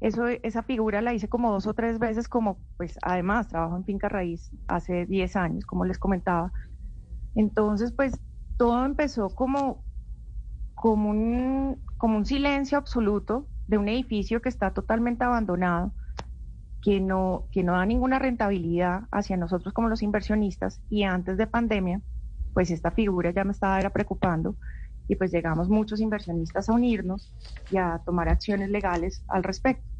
Eso, 0.00 0.26
esa 0.26 0.62
figura 0.62 1.00
la 1.00 1.14
hice 1.14 1.28
como 1.28 1.52
dos 1.52 1.66
o 1.66 1.74
tres 1.74 1.98
veces, 1.98 2.28
como 2.28 2.60
pues 2.76 2.98
además 3.02 3.48
trabajo 3.48 3.76
en 3.76 3.84
finca 3.84 4.08
raíz 4.08 4.50
hace 4.66 5.06
10 5.06 5.36
años, 5.36 5.64
como 5.66 5.84
les 5.84 5.98
comentaba. 5.98 6.52
Entonces 7.34 7.92
pues 7.92 8.18
todo 8.56 8.84
empezó 8.84 9.28
como 9.30 9.85
como 10.76 11.10
un, 11.10 11.82
como 11.96 12.18
un 12.18 12.26
silencio 12.26 12.78
absoluto 12.78 13.48
de 13.66 13.78
un 13.78 13.88
edificio 13.88 14.40
que 14.40 14.50
está 14.50 14.72
totalmente 14.72 15.24
abandonado, 15.24 15.92
que 16.82 17.00
no, 17.00 17.48
que 17.50 17.64
no 17.64 17.72
da 17.72 17.86
ninguna 17.86 18.18
rentabilidad 18.20 19.04
hacia 19.10 19.36
nosotros 19.36 19.74
como 19.74 19.88
los 19.88 20.02
inversionistas 20.02 20.80
y 20.88 21.02
antes 21.02 21.38
de 21.38 21.46
pandemia, 21.46 22.02
pues 22.54 22.70
esta 22.70 22.90
figura 22.90 23.30
ya 23.32 23.42
me 23.42 23.52
estaba 23.52 23.80
era 23.80 23.90
preocupando 23.90 24.54
y 25.08 25.16
pues 25.16 25.32
llegamos 25.32 25.68
muchos 25.68 26.00
inversionistas 26.00 26.68
a 26.68 26.74
unirnos 26.74 27.32
y 27.70 27.78
a 27.78 28.02
tomar 28.04 28.28
acciones 28.28 28.68
legales 28.68 29.24
al 29.28 29.44
respecto. 29.44 29.95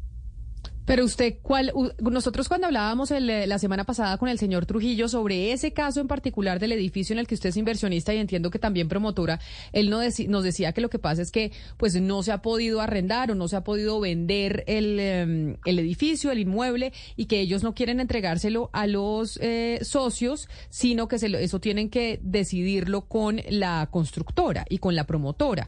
Pero 0.87 1.03
usted, 1.03 1.35
¿cuál? 1.41 1.73
Nosotros 1.99 2.47
cuando 2.47 2.67
hablábamos 2.67 3.11
eh, 3.11 3.19
la 3.19 3.59
semana 3.59 3.83
pasada 3.83 4.17
con 4.17 4.29
el 4.29 4.39
señor 4.39 4.65
Trujillo 4.65 5.09
sobre 5.09 5.51
ese 5.51 5.73
caso 5.73 5.99
en 5.99 6.07
particular 6.07 6.59
del 6.61 6.71
edificio 6.71 7.11
en 7.11 7.19
el 7.19 7.27
que 7.27 7.35
usted 7.35 7.49
es 7.49 7.57
inversionista 7.57 8.13
y 8.13 8.19
entiendo 8.19 8.49
que 8.49 8.57
también 8.57 8.87
promotora, 8.87 9.37
él 9.73 9.89
nos 9.89 10.43
decía 10.43 10.71
que 10.71 10.79
lo 10.79 10.89
que 10.89 10.97
pasa 10.97 11.21
es 11.21 11.29
que 11.29 11.51
pues 11.75 11.99
no 11.99 12.23
se 12.23 12.31
ha 12.31 12.41
podido 12.41 12.79
arrendar 12.79 13.31
o 13.31 13.35
no 13.35 13.49
se 13.49 13.57
ha 13.57 13.65
podido 13.65 13.99
vender 13.99 14.63
el, 14.65 14.97
em, 15.01 15.57
el 15.65 15.79
edificio, 15.79 16.31
el 16.31 16.39
inmueble 16.39 16.93
y 17.17 17.25
que 17.25 17.41
ellos 17.41 17.63
no 17.63 17.75
quieren 17.75 17.99
entregárselo 17.99 18.69
a 18.71 18.87
los 18.87 19.37
eh, 19.41 19.79
socios, 19.81 20.47
sino 20.69 21.09
que 21.09 21.19
se 21.19 21.27
eso 21.43 21.59
tienen 21.59 21.89
que 21.89 22.21
decidirlo 22.23 23.01
con 23.01 23.41
la 23.49 23.89
constructora 23.91 24.65
y 24.69 24.77
con 24.77 24.95
la 24.95 25.03
promotora. 25.03 25.67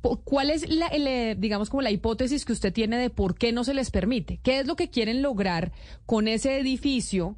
¿Cuál 0.00 0.50
es 0.50 0.68
la, 0.68 0.88
eh, 0.92 1.34
digamos, 1.36 1.70
como 1.70 1.82
la 1.82 1.90
hipótesis 1.90 2.44
que 2.44 2.52
usted 2.52 2.72
tiene 2.72 2.98
de 2.98 3.10
por 3.10 3.34
qué 3.36 3.52
no 3.52 3.64
se 3.64 3.74
les 3.74 3.90
permite? 3.90 4.38
¿Qué 4.42 4.60
es 4.60 4.66
lo 4.66 4.76
que 4.76 4.90
quieren 4.90 5.22
lograr 5.22 5.72
con 6.06 6.28
ese 6.28 6.58
edificio 6.58 7.36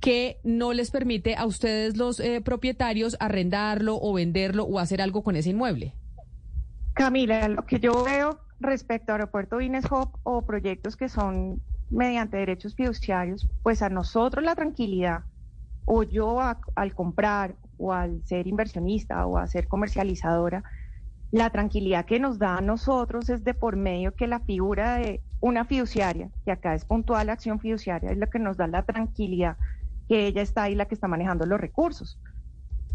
que 0.00 0.38
no 0.42 0.72
les 0.72 0.90
permite 0.90 1.36
a 1.36 1.46
ustedes 1.46 1.96
los 1.96 2.20
eh, 2.20 2.40
propietarios 2.40 3.16
arrendarlo 3.20 3.96
o 4.00 4.12
venderlo 4.12 4.64
o 4.64 4.78
hacer 4.78 5.00
algo 5.00 5.22
con 5.22 5.36
ese 5.36 5.50
inmueble? 5.50 5.94
Camila, 6.94 7.48
lo 7.48 7.64
que 7.64 7.80
yo 7.80 8.04
veo 8.04 8.40
respecto 8.60 9.12
a 9.12 9.14
Aeropuerto 9.16 9.58
Vines 9.58 9.84
Hop 9.90 10.18
o 10.24 10.42
proyectos 10.42 10.96
que 10.96 11.08
son 11.08 11.60
mediante 11.90 12.36
derechos 12.36 12.74
fiduciarios, 12.74 13.48
pues 13.62 13.82
a 13.82 13.88
nosotros 13.88 14.44
la 14.44 14.54
tranquilidad, 14.54 15.22
o 15.84 16.02
yo 16.02 16.40
al 16.40 16.94
comprar 16.94 17.54
o 17.78 17.92
al 17.92 18.22
ser 18.24 18.46
inversionista 18.46 19.26
o 19.26 19.38
a 19.38 19.46
ser 19.46 19.68
comercializadora, 19.68 20.64
la 21.34 21.50
tranquilidad 21.50 22.04
que 22.04 22.20
nos 22.20 22.38
da 22.38 22.58
a 22.58 22.60
nosotros 22.60 23.28
es 23.28 23.42
de 23.42 23.54
por 23.54 23.74
medio 23.74 24.14
que 24.14 24.28
la 24.28 24.38
figura 24.38 24.98
de 24.98 25.20
una 25.40 25.64
fiduciaria, 25.64 26.30
que 26.44 26.52
acá 26.52 26.76
es 26.76 26.84
puntual 26.84 27.26
la 27.26 27.32
acción 27.32 27.58
fiduciaria, 27.58 28.12
es 28.12 28.18
lo 28.18 28.28
que 28.30 28.38
nos 28.38 28.56
da 28.56 28.68
la 28.68 28.84
tranquilidad 28.84 29.56
que 30.08 30.28
ella 30.28 30.42
está 30.42 30.62
ahí 30.62 30.76
la 30.76 30.84
que 30.84 30.94
está 30.94 31.08
manejando 31.08 31.44
los 31.44 31.60
recursos. 31.60 32.20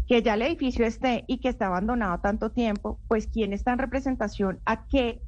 Que 0.06 0.22
ya 0.22 0.34
el 0.34 0.42
edificio 0.42 0.86
esté 0.86 1.24
y 1.26 1.40
que 1.40 1.50
está 1.50 1.66
abandonado 1.66 2.18
tanto 2.20 2.50
tiempo, 2.50 2.98
pues 3.08 3.26
quién 3.26 3.52
está 3.52 3.74
en 3.74 3.78
representación 3.78 4.58
a 4.64 4.86
que 4.86 5.20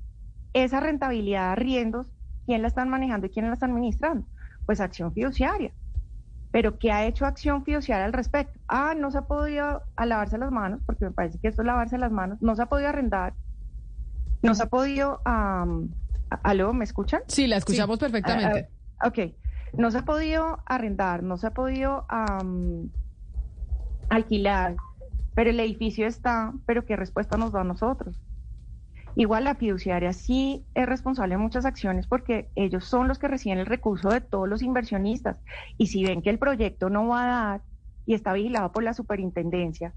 esa 0.55 0.81
rentabilidad 0.81 1.49
de 1.49 1.53
arriendos, 1.53 2.07
quién 2.47 2.63
la 2.63 2.69
están 2.69 2.89
manejando 2.89 3.27
y 3.27 3.31
quién 3.31 3.47
la 3.47 3.53
están 3.53 3.73
administrando. 3.73 4.27
Pues 4.65 4.81
acción 4.81 5.13
fiduciaria 5.13 5.71
pero 6.53 6.79
¿qué 6.79 6.93
ha 6.93 7.07
hecho 7.07 7.27
acción 7.27 7.65
fiduciaria 7.65 8.05
al 8.05 8.13
respecto? 8.13 8.61
Ah, 8.69 8.95
no 8.97 9.11
se 9.11 9.19
ha 9.19 9.23
podido 9.23 9.83
lavarse 9.99 10.39
las 10.39 10.53
manos, 10.53 10.81
porque 10.87 11.07
me 11.07 11.11
parece 11.11 11.39
que 11.39 11.49
esto 11.49 11.63
es 11.63 11.67
lavarse 11.67 11.99
las 11.99 12.13
manos, 12.13 12.41
no 12.43 12.55
se 12.55 12.63
ha 12.63 12.67
podido 12.67 12.91
arrendar, 12.91 13.33
no 14.43 14.55
se 14.55 14.63
ha 14.63 14.67
podido... 14.67 15.21
Um, 15.27 15.91
¿Aló, 16.43 16.73
me 16.73 16.85
escuchan? 16.85 17.21
Sí, 17.27 17.47
la 17.47 17.59
escuchamos 17.59 17.99
perfectamente. 17.99 18.71
Uh, 19.03 19.09
ok, 19.09 19.35
no 19.75 19.91
se 19.91 19.99
ha 19.99 20.05
podido 20.05 20.61
arrendar, 20.65 21.23
no 21.23 21.37
se 21.37 21.47
ha 21.47 21.51
podido 21.51 22.07
alquilar, 24.09 24.77
pero 25.35 25.51
el 25.51 25.61
edificio 25.61 26.07
está, 26.07 26.53
pero 26.65 26.87
¿qué 26.87 26.97
respuesta 26.97 27.37
nos 27.37 27.53
da 27.53 27.61
a 27.61 27.65
nosotros? 27.65 28.19
Igual 29.15 29.45
la 29.45 29.55
fiduciaria 29.55 30.13
sí 30.15 30.65
es 30.75 30.87
responsable 30.87 31.35
de 31.35 31.39
muchas 31.39 31.67
acciones 31.67 32.07
porque 32.07 32.51
ellos 32.55 32.87
son 32.87 33.09
los 33.09 33.19
que 33.19 33.29
reciben 33.29 33.59
el 33.59 33.67
recurso 33.67 34.09
de 34.09 34.23
todos 34.23 34.49
los 34.49 34.63
inversionistas. 34.63 35.43
Y 35.77 35.89
si 35.89 36.03
ven 36.03 36.23
que 36.23 36.31
el 36.31 36.39
proyecto 36.39 36.89
no 36.89 37.09
va 37.09 37.23
a 37.23 37.49
dar 37.51 37.63
y 38.07 38.15
está 38.15 38.33
vigilado 38.33 38.73
por 38.73 38.85
la 38.85 38.95
superintendencia, 38.95 39.95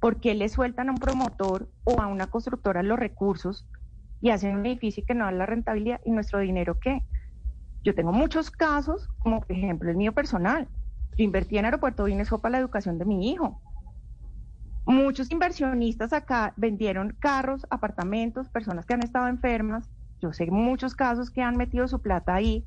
¿por 0.00 0.20
qué 0.20 0.34
le 0.34 0.50
sueltan 0.50 0.88
a 0.88 0.92
un 0.92 0.98
promotor 0.98 1.70
o 1.84 2.00
a 2.00 2.08
una 2.08 2.26
constructora 2.26 2.82
los 2.82 2.98
recursos 2.98 3.66
y 4.20 4.30
hacen 4.30 4.56
un 4.56 4.66
edificio 4.66 5.04
que 5.06 5.14
no 5.14 5.24
da 5.24 5.32
la 5.32 5.46
rentabilidad 5.46 6.00
y 6.04 6.10
nuestro 6.10 6.40
dinero 6.40 6.78
qué? 6.78 7.02
Yo 7.82 7.94
tengo 7.94 8.12
muchos 8.12 8.50
casos, 8.50 9.08
como 9.18 9.40
por 9.40 9.52
ejemplo 9.52 9.90
el 9.90 9.96
mío 9.96 10.12
personal. 10.12 10.68
Yo 11.16 11.24
invertí 11.24 11.56
en 11.56 11.64
Aeropuerto 11.64 12.04
Vinesco 12.04 12.38
para 12.40 12.52
la 12.52 12.58
educación 12.58 12.98
de 12.98 13.06
mi 13.06 13.30
hijo 13.30 13.62
Muchos 14.88 15.30
inversionistas 15.30 16.14
acá 16.14 16.54
vendieron 16.56 17.14
carros, 17.20 17.66
apartamentos, 17.68 18.48
personas 18.48 18.86
que 18.86 18.94
han 18.94 19.02
estado 19.02 19.28
enfermas. 19.28 19.90
Yo 20.22 20.32
sé 20.32 20.46
muchos 20.50 20.94
casos 20.94 21.30
que 21.30 21.42
han 21.42 21.58
metido 21.58 21.86
su 21.88 22.00
plata 22.00 22.34
ahí 22.34 22.64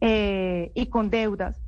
eh, 0.00 0.72
y 0.74 0.86
con 0.86 1.10
deudas, 1.10 1.60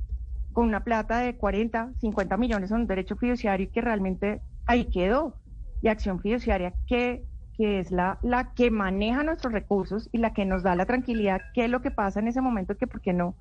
con 0.51 0.65
una 0.65 0.83
plata 0.83 1.19
de 1.19 1.37
40, 1.37 1.91
50 1.99 2.37
millones 2.37 2.71
en 2.71 2.77
un 2.77 2.87
derecho 2.87 3.17
fiduciario 3.17 3.69
que 3.71 3.81
realmente 3.81 4.41
ahí 4.65 4.85
quedó. 4.85 5.35
Y 5.83 5.89
acción 5.89 6.19
fiduciaria 6.21 6.73
que, 6.87 7.23
que 7.55 7.77
es 7.77 7.91
la, 7.91 8.17
la 8.23 8.55
que 8.55 8.71
maneja 8.71 9.21
nuestros 9.21 9.53
recursos 9.53 10.09
y 10.11 10.17
la 10.17 10.33
que 10.33 10.45
nos 10.45 10.63
da 10.63 10.75
la 10.75 10.87
tranquilidad, 10.87 11.41
qué 11.53 11.65
es 11.65 11.69
lo 11.69 11.83
que 11.83 11.91
pasa 11.91 12.19
en 12.19 12.27
ese 12.27 12.41
momento 12.41 12.75
que 12.77 12.87
por 12.87 12.99
qué 12.99 13.13
no, 13.13 13.35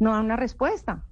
no 0.00 0.12
da 0.12 0.22
una 0.22 0.34
respuesta. 0.34 1.04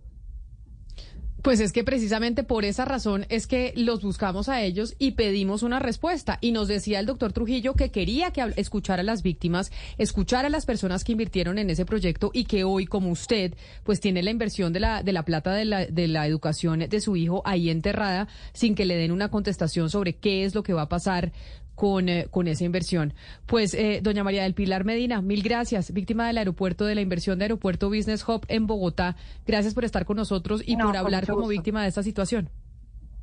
Pues 1.46 1.60
es 1.60 1.72
que 1.72 1.84
precisamente 1.84 2.42
por 2.42 2.64
esa 2.64 2.84
razón 2.84 3.24
es 3.28 3.46
que 3.46 3.72
los 3.76 4.02
buscamos 4.02 4.48
a 4.48 4.62
ellos 4.62 4.96
y 4.98 5.12
pedimos 5.12 5.62
una 5.62 5.78
respuesta. 5.78 6.38
Y 6.40 6.50
nos 6.50 6.66
decía 6.66 6.98
el 6.98 7.06
doctor 7.06 7.32
Trujillo 7.32 7.74
que 7.74 7.92
quería 7.92 8.32
que 8.32 8.52
escuchara 8.56 9.02
a 9.02 9.04
las 9.04 9.22
víctimas, 9.22 9.70
escuchar 9.96 10.44
a 10.44 10.48
las 10.48 10.66
personas 10.66 11.04
que 11.04 11.12
invirtieron 11.12 11.58
en 11.58 11.70
ese 11.70 11.86
proyecto 11.86 12.32
y 12.34 12.46
que 12.46 12.64
hoy, 12.64 12.86
como 12.86 13.10
usted, 13.10 13.54
pues 13.84 14.00
tiene 14.00 14.24
la 14.24 14.32
inversión 14.32 14.72
de 14.72 14.80
la, 14.80 15.04
de 15.04 15.12
la 15.12 15.24
plata 15.24 15.52
de 15.52 15.66
la, 15.66 15.86
de 15.86 16.08
la 16.08 16.26
educación 16.26 16.80
de 16.80 17.00
su 17.00 17.14
hijo 17.14 17.42
ahí 17.44 17.70
enterrada 17.70 18.26
sin 18.52 18.74
que 18.74 18.84
le 18.84 18.96
den 18.96 19.12
una 19.12 19.30
contestación 19.30 19.88
sobre 19.88 20.16
qué 20.16 20.46
es 20.46 20.52
lo 20.52 20.64
que 20.64 20.72
va 20.72 20.82
a 20.82 20.88
pasar 20.88 21.30
con, 21.76 22.08
eh, 22.08 22.26
con 22.30 22.48
esa 22.48 22.64
inversión. 22.64 23.14
Pues, 23.46 23.74
eh, 23.74 24.00
doña 24.02 24.24
María 24.24 24.42
del 24.42 24.54
Pilar 24.54 24.84
Medina, 24.84 25.22
mil 25.22 25.42
gracias, 25.42 25.92
víctima 25.92 26.26
del 26.26 26.38
aeropuerto, 26.38 26.84
de 26.86 26.96
la 26.96 27.02
inversión 27.02 27.38
de 27.38 27.44
Aeropuerto 27.44 27.88
Business 27.88 28.26
Hub 28.28 28.44
en 28.48 28.66
Bogotá. 28.66 29.14
Gracias 29.46 29.74
por 29.74 29.84
estar 29.84 30.04
con 30.04 30.16
nosotros 30.16 30.62
y 30.66 30.76
por 30.76 30.96
hablar 30.96 31.26
como 31.26 31.46
víctima 31.46 31.82
de 31.82 31.88
esta 31.88 32.02
situación. 32.02 32.48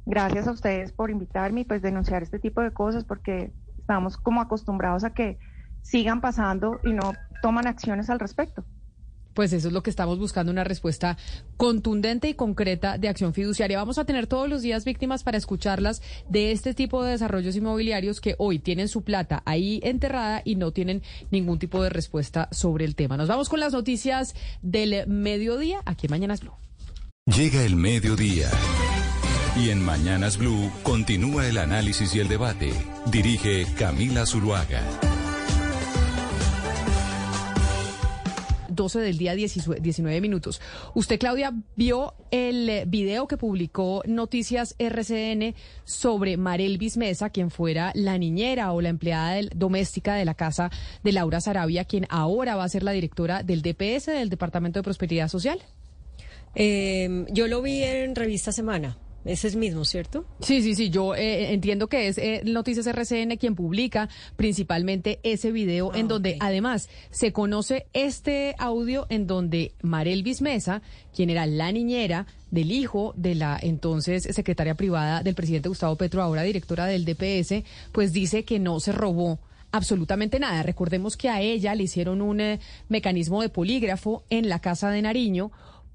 Gracias 0.05 0.47
a 0.47 0.51
ustedes 0.51 0.91
por 0.91 1.09
invitarme 1.09 1.61
y 1.61 1.63
pues 1.65 1.81
denunciar 1.81 2.23
este 2.23 2.39
tipo 2.39 2.61
de 2.61 2.71
cosas 2.71 3.03
porque 3.03 3.51
estamos 3.77 4.17
como 4.17 4.41
acostumbrados 4.41 5.03
a 5.03 5.13
que 5.13 5.39
sigan 5.81 6.21
pasando 6.21 6.79
y 6.83 6.93
no 6.93 7.13
toman 7.41 7.67
acciones 7.67 8.09
al 8.09 8.19
respecto. 8.19 8.63
Pues 9.33 9.53
eso 9.53 9.67
es 9.67 9.73
lo 9.73 9.83
que 9.83 9.89
estamos 9.89 10.19
buscando, 10.19 10.51
una 10.51 10.63
respuesta 10.63 11.17
contundente 11.57 12.29
y 12.29 12.33
concreta 12.33 12.97
de 12.97 13.09
acción 13.09 13.33
fiduciaria. 13.33 13.77
Vamos 13.77 13.97
a 13.97 14.05
tener 14.05 14.27
todos 14.27 14.49
los 14.49 14.61
días 14.61 14.85
víctimas 14.85 15.23
para 15.23 15.37
escucharlas 15.37 16.01
de 16.29 16.51
este 16.51 16.73
tipo 16.73 17.03
de 17.03 17.11
desarrollos 17.11 17.55
inmobiliarios 17.55 18.21
que 18.21 18.35
hoy 18.37 18.59
tienen 18.59 18.87
su 18.87 19.03
plata 19.03 19.41
ahí 19.45 19.79
enterrada 19.83 20.41
y 20.45 20.55
no 20.55 20.71
tienen 20.71 21.01
ningún 21.31 21.59
tipo 21.59 21.83
de 21.83 21.89
respuesta 21.89 22.49
sobre 22.51 22.85
el 22.85 22.95
tema. 22.95 23.17
Nos 23.17 23.27
vamos 23.27 23.49
con 23.49 23.59
las 23.59 23.73
noticias 23.73 24.35
del 24.61 25.07
mediodía 25.07 25.81
aquí 25.85 26.07
en 26.07 26.11
Mañanas 26.11 26.41
Blue. 26.41 26.53
Llega 27.25 27.63
el 27.63 27.75
mediodía. 27.75 28.49
Y 29.55 29.69
en 29.69 29.85
Mañanas 29.85 30.37
Blue 30.37 30.71
continúa 30.81 31.47
el 31.47 31.57
análisis 31.57 32.15
y 32.15 32.19
el 32.19 32.27
debate. 32.27 32.73
Dirige 33.05 33.65
Camila 33.77 34.25
Zuluaga. 34.25 34.81
12 38.75 38.99
del 38.99 39.17
día 39.17 39.35
19 39.35 40.21
minutos. 40.21 40.61
Usted, 40.93 41.19
Claudia, 41.19 41.53
vio 41.75 42.13
el 42.31 42.85
video 42.87 43.27
que 43.27 43.37
publicó 43.37 44.01
Noticias 44.05 44.75
RCN 44.79 45.55
sobre 45.83 46.37
Marelvis 46.37 46.97
Mesa, 46.97 47.29
quien 47.29 47.51
fuera 47.51 47.91
la 47.95 48.17
niñera 48.17 48.71
o 48.71 48.81
la 48.81 48.89
empleada 48.89 49.41
doméstica 49.55 50.15
de 50.15 50.25
la 50.25 50.33
casa 50.33 50.71
de 51.03 51.11
Laura 51.11 51.41
Sarabia, 51.41 51.85
quien 51.85 52.05
ahora 52.09 52.55
va 52.55 52.63
a 52.63 52.69
ser 52.69 52.83
la 52.83 52.91
directora 52.91 53.43
del 53.43 53.61
DPS, 53.61 54.07
del 54.07 54.29
Departamento 54.29 54.79
de 54.79 54.83
Prosperidad 54.83 55.27
Social. 55.27 55.59
Eh, 56.55 57.25
yo 57.29 57.47
lo 57.47 57.61
vi 57.61 57.83
en 57.83 58.15
Revista 58.15 58.51
Semana. 58.51 58.97
Ese 59.25 59.47
es 59.47 59.55
mismo, 59.55 59.85
¿cierto? 59.85 60.25
Sí, 60.41 60.61
sí, 60.61 60.75
sí. 60.75 60.89
Yo 60.89 61.15
eh, 61.15 61.53
entiendo 61.53 61.87
que 61.87 62.07
es 62.07 62.17
eh, 62.17 62.41
Noticias 62.45 62.87
RCN 62.87 63.37
quien 63.37 63.55
publica 63.55 64.09
principalmente 64.35 65.19
ese 65.23 65.51
video 65.51 65.93
en 65.95 66.05
ah, 66.05 66.09
donde 66.09 66.37
además 66.39 66.89
se 67.09 67.31
conoce 67.31 67.87
este 67.93 68.55
audio 68.57 69.05
en 69.09 69.27
donde 69.27 69.73
Marelvis 69.81 70.41
Mesa, 70.41 70.81
quien 71.15 71.29
era 71.29 71.45
la 71.45 71.71
niñera 71.71 72.27
del 72.51 72.71
hijo 72.71 73.13
de 73.15 73.35
la 73.35 73.57
entonces 73.61 74.23
secretaria 74.23 74.75
privada 74.75 75.23
del 75.23 75.35
presidente 75.35 75.69
Gustavo 75.69 75.95
Petro, 75.95 76.21
ahora 76.21 76.43
directora 76.43 76.85
del 76.85 77.05
DPS, 77.05 77.63
pues 77.91 78.11
dice 78.13 78.43
que 78.43 78.59
no 78.59 78.79
se 78.79 78.91
robó 78.91 79.39
absolutamente 79.71 80.39
nada. 80.39 80.63
Recordemos 80.63 81.17
que 81.17 81.29
a 81.29 81.41
ella 81.41 81.75
le 81.75 81.83
hicieron 81.83 82.21
un 82.21 82.39
eh, 82.39 82.59
mecanismo 82.89 83.41
de 83.41 83.49
polígrafo 83.49 84.23
en 84.29 84.47
la 84.47 84.59
casa 84.59 84.91
de 84.91 85.01
Nariño 85.01 85.51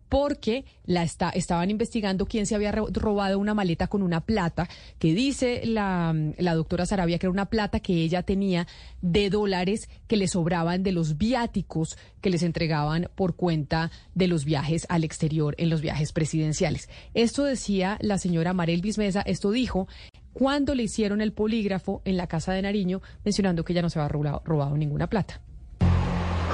porque 0.09 0.65
la 0.85 1.03
está, 1.03 1.31
estaban 1.31 1.71
investigando 1.71 2.27
quién 2.27 2.47
se 2.47 2.55
había 2.55 2.73
robado 2.73 3.39
una 3.39 3.55
maleta 3.55 3.87
con 3.89 4.03
una 4.03 4.21
plata 4.21 4.69
que 4.99 5.15
dice 5.15 5.63
la, 5.65 6.15
la 6.39 6.55
doctora 6.55 6.87
Sarabia 6.87 7.19
que 7.19 7.27
era 7.27 7.33
una 7.33 7.47
plata 7.47 7.81
que 7.81 7.95
ella 7.95 8.23
tenía 8.23 8.67
de 9.03 9.31
dólares 9.31 9.89
que 10.07 10.17
le 10.17 10.29
sobraban 10.29 10.83
de 10.83 10.93
los 10.93 11.19
viáticos 11.19 11.97
que 12.21 12.31
les 12.31 12.43
entregaban 12.43 13.09
por 13.15 13.37
cuenta 13.37 13.91
de 14.15 14.29
los 14.29 14.45
viajes 14.45 14.87
al 14.89 15.05
exterior 15.05 15.55
en 15.59 15.71
los 15.71 15.81
viajes 15.81 16.13
presidenciales. 16.13 16.89
Esto 17.15 17.45
decía 17.45 17.99
la 18.01 18.19
señora 18.19 18.53
Marel 18.53 18.81
Bismesa, 18.81 19.23
esto 19.23 19.51
dijo 19.51 19.89
cuando 20.33 20.75
le 20.75 20.85
hicieron 20.85 21.21
el 21.21 21.33
polígrafo 21.33 22.01
en 22.05 22.17
la 22.17 22.29
casa 22.29 22.53
de 22.53 22.63
Nariño, 22.63 23.03
mencionando 23.25 23.65
que 23.65 23.73
ella 23.73 23.83
no 23.83 23.91
se 23.91 23.99
había 23.99 24.09
robado, 24.09 24.43
robado 24.45 24.77
ninguna 24.77 25.09
plata. 25.09 25.41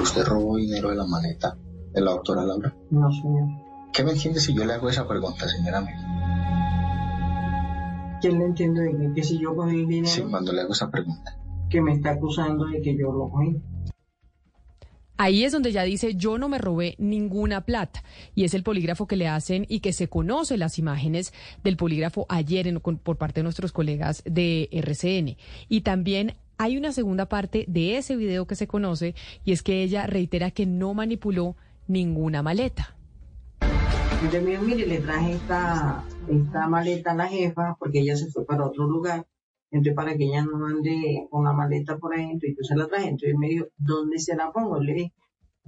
¿Usted 0.01 0.23
robó 0.23 0.57
dinero 0.57 0.89
de 0.89 0.95
la 0.95 1.05
maleta? 1.05 1.55
De 1.95 2.01
la 2.01 2.11
doctora 2.11 2.43
Laura? 2.43 2.75
No, 2.91 3.11
señor. 3.11 3.47
¿Qué 3.93 4.03
me 4.03 4.11
entiende 4.11 4.39
si 4.41 4.53
yo 4.53 4.65
le 4.65 4.73
hago 4.73 4.89
esa 4.89 5.07
pregunta, 5.07 5.47
señora 5.47 5.81
¿Quién 8.21 8.39
le 8.39 8.45
entiende 8.45 8.81
de 8.81 8.97
que, 8.97 9.13
que 9.13 9.23
si 9.23 9.39
yo 9.39 9.55
cogí 9.55 9.85
dinero? 9.85 10.07
Sí, 10.07 10.21
cuando 10.29 10.51
le 10.51 10.61
hago 10.61 10.73
esa 10.73 10.91
pregunta. 10.91 11.37
Que 11.69 11.81
me 11.81 11.93
está 11.93 12.11
acusando 12.11 12.65
de 12.65 12.81
que 12.81 12.97
yo 12.97 13.11
lo 13.11 13.29
cogí. 13.29 13.61
Ahí 15.17 15.45
es 15.45 15.53
donde 15.53 15.71
ya 15.71 15.83
dice, 15.83 16.15
yo 16.15 16.37
no 16.37 16.49
me 16.49 16.57
robé 16.57 16.95
ninguna 16.97 17.61
plata. 17.61 18.03
Y 18.33 18.43
es 18.43 18.53
el 18.53 18.63
polígrafo 18.63 19.07
que 19.07 19.15
le 19.15 19.29
hacen 19.29 19.65
y 19.69 19.79
que 19.79 19.93
se 19.93 20.09
conoce 20.09 20.57
las 20.57 20.77
imágenes 20.77 21.33
del 21.63 21.77
polígrafo 21.77 22.25
ayer 22.27 22.73
por 22.81 23.17
parte 23.17 23.39
de 23.39 23.43
nuestros 23.43 23.71
colegas 23.71 24.23
de 24.25 24.67
RCN. 24.71 25.37
Y 25.69 25.81
también 25.81 26.35
hay 26.57 26.77
una 26.77 26.91
segunda 26.91 27.27
parte 27.27 27.65
de 27.67 27.97
ese 27.97 28.15
video 28.15 28.45
que 28.45 28.55
se 28.55 28.67
conoce 28.67 29.15
y 29.43 29.51
es 29.51 29.61
que 29.61 29.83
ella 29.83 30.07
reitera 30.07 30.51
que 30.51 30.65
no 30.65 30.93
manipuló 30.93 31.55
ninguna 31.87 32.41
maleta. 32.41 32.95
Yo 34.31 34.41
me 34.41 34.57
mire, 34.59 34.87
le 34.87 34.99
traje 35.01 35.33
esta, 35.33 36.05
esta 36.27 36.67
maleta 36.67 37.11
a 37.11 37.15
la 37.15 37.27
jefa 37.27 37.75
porque 37.79 37.99
ella 37.99 38.15
se 38.15 38.27
fue 38.31 38.45
para 38.45 38.65
otro 38.65 38.87
lugar. 38.87 39.27
Entonces, 39.71 39.95
para 39.95 40.15
que 40.15 40.25
ella 40.25 40.43
no 40.43 40.65
ande 40.65 41.27
con 41.29 41.43
la 41.43 41.51
maleta 41.51 41.97
por 41.97 42.13
ahí, 42.15 42.23
entonces 42.23 42.67
se 42.67 42.75
la 42.75 42.87
traje. 42.87 43.09
Entonces 43.09 43.35
me 43.37 43.49
dijo, 43.49 43.65
¿dónde 43.77 44.19
se 44.19 44.35
la 44.35 44.51
pongo? 44.51 44.79
Le 44.79 44.93
dije, 44.93 45.13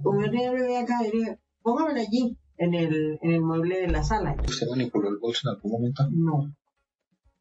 como 0.02 0.22
yo 0.22 0.30
tenía 0.30 0.52
bebé 0.52 0.78
acá, 0.78 1.02
le 1.02 1.10
dije, 1.10 1.38
póngamela 1.62 2.00
allí, 2.00 2.36
en 2.56 2.74
el, 2.74 3.18
en 3.22 3.30
el 3.32 3.40
mueble 3.40 3.80
de 3.80 3.88
la 3.88 4.02
sala. 4.02 4.34
¿Usted 4.46 4.66
manipuló 4.68 5.08
el 5.10 5.18
bolso 5.18 5.48
en 5.48 5.54
algún 5.56 5.72
momento? 5.72 6.08
No. 6.10 6.54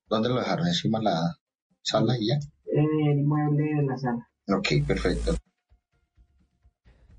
¿Dónde 0.10 0.30
lo 0.30 0.36
dejaron? 0.36 0.68
¿Encima 0.68 1.00
de 1.00 1.06
la 1.06 1.38
sala 1.82 2.18
y 2.20 2.28
ya? 2.28 2.40
en 2.70 3.08
el 3.08 3.24
mueble 3.26 3.64
de 3.64 3.84
la 3.84 3.98
sala. 3.98 4.30
Ok, 4.48 4.86
perfecto. 4.86 5.36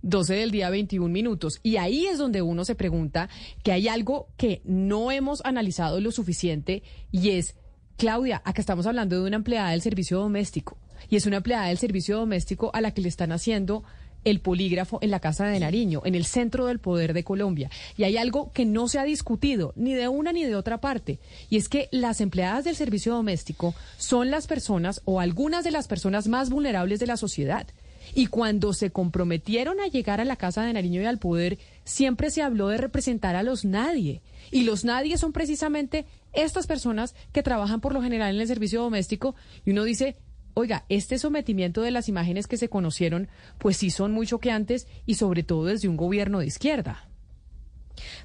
12 0.08 0.34
del 0.34 0.50
día 0.50 0.70
21 0.70 1.12
minutos. 1.12 1.60
Y 1.62 1.76
ahí 1.76 2.06
es 2.06 2.18
donde 2.18 2.42
uno 2.42 2.64
se 2.64 2.74
pregunta 2.74 3.28
que 3.62 3.72
hay 3.72 3.88
algo 3.88 4.28
que 4.36 4.62
no 4.64 5.10
hemos 5.10 5.44
analizado 5.44 6.00
lo 6.00 6.10
suficiente 6.12 6.82
y 7.12 7.30
es, 7.30 7.56
Claudia, 7.96 8.40
acá 8.44 8.60
estamos 8.60 8.86
hablando 8.86 9.16
de 9.16 9.26
una 9.26 9.36
empleada 9.36 9.70
del 9.70 9.82
servicio 9.82 10.18
doméstico 10.18 10.78
y 11.10 11.16
es 11.16 11.26
una 11.26 11.38
empleada 11.38 11.66
del 11.66 11.78
servicio 11.78 12.16
doméstico 12.16 12.70
a 12.72 12.80
la 12.80 12.92
que 12.92 13.02
le 13.02 13.08
están 13.08 13.32
haciendo 13.32 13.84
el 14.24 14.40
polígrafo 14.40 14.98
en 15.00 15.10
la 15.10 15.20
Casa 15.20 15.46
de 15.46 15.60
Nariño, 15.60 16.02
en 16.04 16.14
el 16.14 16.24
centro 16.24 16.66
del 16.66 16.80
poder 16.80 17.12
de 17.12 17.24
Colombia. 17.24 17.70
Y 17.96 18.04
hay 18.04 18.16
algo 18.16 18.50
que 18.52 18.64
no 18.64 18.88
se 18.88 18.98
ha 18.98 19.04
discutido 19.04 19.72
ni 19.76 19.94
de 19.94 20.08
una 20.08 20.32
ni 20.32 20.44
de 20.44 20.56
otra 20.56 20.80
parte, 20.80 21.20
y 21.50 21.56
es 21.56 21.68
que 21.68 21.88
las 21.92 22.20
empleadas 22.20 22.64
del 22.64 22.76
servicio 22.76 23.14
doméstico 23.14 23.74
son 23.96 24.30
las 24.30 24.46
personas 24.46 25.02
o 25.04 25.20
algunas 25.20 25.64
de 25.64 25.70
las 25.70 25.86
personas 25.86 26.28
más 26.28 26.50
vulnerables 26.50 26.98
de 26.98 27.06
la 27.06 27.16
sociedad. 27.16 27.66
Y 28.14 28.26
cuando 28.26 28.72
se 28.72 28.90
comprometieron 28.90 29.80
a 29.80 29.86
llegar 29.86 30.20
a 30.20 30.24
la 30.24 30.36
Casa 30.36 30.62
de 30.62 30.72
Nariño 30.72 31.02
y 31.02 31.06
al 31.06 31.18
poder, 31.18 31.58
siempre 31.84 32.30
se 32.30 32.42
habló 32.42 32.68
de 32.68 32.78
representar 32.78 33.36
a 33.36 33.42
los 33.42 33.64
nadie. 33.64 34.22
Y 34.50 34.64
los 34.64 34.84
nadie 34.84 35.18
son 35.18 35.32
precisamente 35.32 36.06
estas 36.32 36.66
personas 36.66 37.14
que 37.32 37.42
trabajan 37.42 37.80
por 37.80 37.92
lo 37.92 38.02
general 38.02 38.34
en 38.34 38.40
el 38.40 38.48
servicio 38.48 38.82
doméstico. 38.82 39.34
Y 39.64 39.70
uno 39.70 39.84
dice, 39.84 40.16
Oiga, 40.54 40.84
este 40.88 41.18
sometimiento 41.18 41.82
de 41.82 41.92
las 41.92 42.08
imágenes 42.08 42.48
que 42.48 42.56
se 42.56 42.68
conocieron, 42.68 43.28
pues 43.58 43.76
sí 43.76 43.90
son 43.90 44.10
muy 44.10 44.26
choqueantes 44.26 44.88
y 45.06 45.14
sobre 45.14 45.44
todo 45.44 45.66
desde 45.66 45.86
un 45.86 45.96
gobierno 45.96 46.40
de 46.40 46.46
izquierda. 46.46 47.07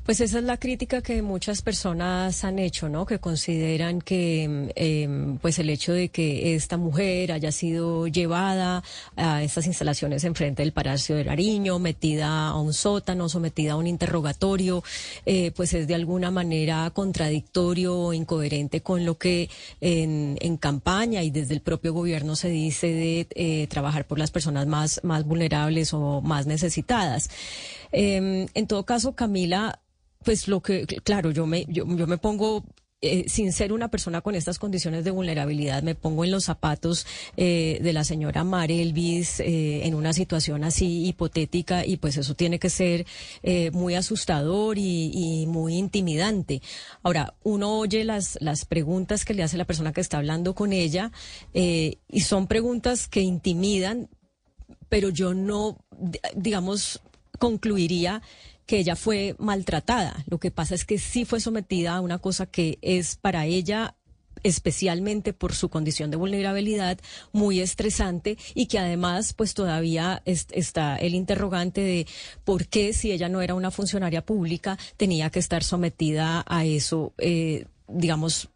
Pues 0.05 0.19
esa 0.21 0.39
es 0.39 0.43
la 0.43 0.57
crítica 0.57 1.01
que 1.01 1.21
muchas 1.21 1.61
personas 1.61 2.43
han 2.43 2.59
hecho, 2.59 2.89
¿no? 2.89 3.05
Que 3.05 3.19
consideran 3.19 4.01
que, 4.01 4.71
em, 4.75 5.37
pues 5.37 5.59
el 5.59 5.69
hecho 5.69 5.93
de 5.93 6.09
que 6.09 6.55
esta 6.55 6.77
mujer 6.77 7.31
haya 7.31 7.51
sido 7.51 8.07
llevada 8.07 8.83
a 9.15 9.43
estas 9.43 9.67
instalaciones 9.67 10.23
enfrente 10.23 10.61
del 10.61 10.73
Palacio 10.73 11.15
de 11.15 11.25
Nariño, 11.25 11.79
metida 11.79 12.49
a 12.49 12.59
un 12.59 12.73
sótano, 12.73 13.29
sometida 13.29 13.73
a 13.73 13.75
un 13.75 13.87
interrogatorio, 13.87 14.83
eh, 15.25 15.51
pues 15.55 15.73
es 15.73 15.87
de 15.87 15.95
alguna 15.95 16.31
manera 16.31 16.89
contradictorio 16.91 17.97
o 17.97 18.13
incoherente 18.13 18.81
con 18.81 19.05
lo 19.05 19.17
que 19.17 19.49
en, 19.81 20.57
campaña 20.57 21.23
y 21.23 21.31
desde 21.31 21.55
el 21.55 21.61
propio 21.61 21.93
gobierno 21.93 22.35
se 22.35 22.49
dice 22.49 22.87
de 22.87 23.27
eh, 23.35 23.67
trabajar 23.67 24.05
por 24.05 24.19
las 24.19 24.31
personas 24.31 24.67
más, 24.67 25.01
más 25.03 25.25
vulnerables 25.25 25.93
o 25.93 26.21
más 26.21 26.45
necesitadas. 26.45 27.29
Em, 27.93 28.47
en 28.55 28.67
todo 28.67 28.85
caso, 28.85 29.15
Camila, 29.15 29.79
pues 30.23 30.47
lo 30.47 30.61
que, 30.61 30.85
claro, 30.85 31.31
yo 31.31 31.45
me, 31.45 31.65
yo, 31.69 31.85
me 31.85 32.17
pongo 32.17 32.65
eh, 33.01 33.25
sin 33.27 33.51
ser 33.51 33.71
una 33.71 33.89
persona 33.89 34.21
con 34.21 34.33
estas 34.33 34.57
condiciones 34.57 35.03
de 35.03 35.11
vulnerabilidad, 35.11 35.83
me 35.83 35.93
pongo 35.93 36.23
en 36.23 36.31
los 36.31 36.45
zapatos 36.45 37.05
eh, 37.37 37.79
de 37.83 37.93
la 37.93 38.03
señora 38.03 38.43
Marelvis 38.43 39.41
eh, 39.41 39.85
en 39.85 39.93
una 39.93 40.13
situación 40.13 40.63
así 40.63 41.05
hipotética 41.05 41.85
y 41.85 41.97
pues 41.97 42.17
eso 42.17 42.33
tiene 42.33 42.59
que 42.59 42.69
ser 42.69 43.05
muy 43.73 43.95
asustador 43.95 44.77
y, 44.79 45.11
y, 45.13 45.45
muy 45.45 45.75
intimidante. 45.75 46.61
Ahora, 47.03 47.35
uno 47.43 47.77
oye 47.77 48.03
las, 48.05 48.39
las 48.41 48.65
preguntas 48.65 49.23
que 49.23 49.35
le 49.35 49.43
hace 49.43 49.57
la 49.57 49.65
persona 49.65 49.93
que 49.93 50.01
está 50.01 50.17
hablando 50.17 50.55
con 50.55 50.73
ella 50.73 51.11
y 51.53 52.21
son 52.21 52.47
preguntas 52.47 53.07
que 53.07 53.21
intimidan, 53.21 54.09
pero 54.89 55.09
yo 55.09 55.33
no, 55.33 55.77
digamos, 56.35 57.01
concluiría 57.39 58.21
que 58.65 58.77
ella 58.77 58.95
fue 58.95 59.35
maltratada. 59.39 60.23
Lo 60.27 60.39
que 60.39 60.51
pasa 60.51 60.75
es 60.75 60.85
que 60.85 60.97
sí 60.97 61.25
fue 61.25 61.39
sometida 61.39 61.95
a 61.95 62.01
una 62.01 62.19
cosa 62.19 62.45
que 62.45 62.79
es 62.81 63.15
para 63.15 63.45
ella 63.45 63.95
especialmente 64.43 65.31
por 65.33 65.53
su 65.53 65.69
condición 65.69 66.11
de 66.11 66.17
vulnerabilidad, 66.17 66.99
muy 67.31 67.61
estresante 67.61 68.37
y 68.53 68.65
que 68.65 68.79
además 68.79 69.33
pues 69.33 69.53
todavía 69.53 70.21
está 70.25 70.97
el 70.97 71.15
interrogante 71.15 71.81
de 71.81 72.07
por 72.43 72.67
qué 72.67 72.93
si 72.93 73.11
ella 73.11 73.29
no 73.29 73.41
era 73.41 73.55
una 73.55 73.71
funcionaria 73.71 74.25
pública 74.25 74.77
tenía 74.97 75.29
que 75.29 75.39
estar 75.39 75.63
sometida 75.63 76.43
a 76.45 76.65
eso, 76.65 77.13
eh, 77.17 77.67
digamos, 77.87 78.49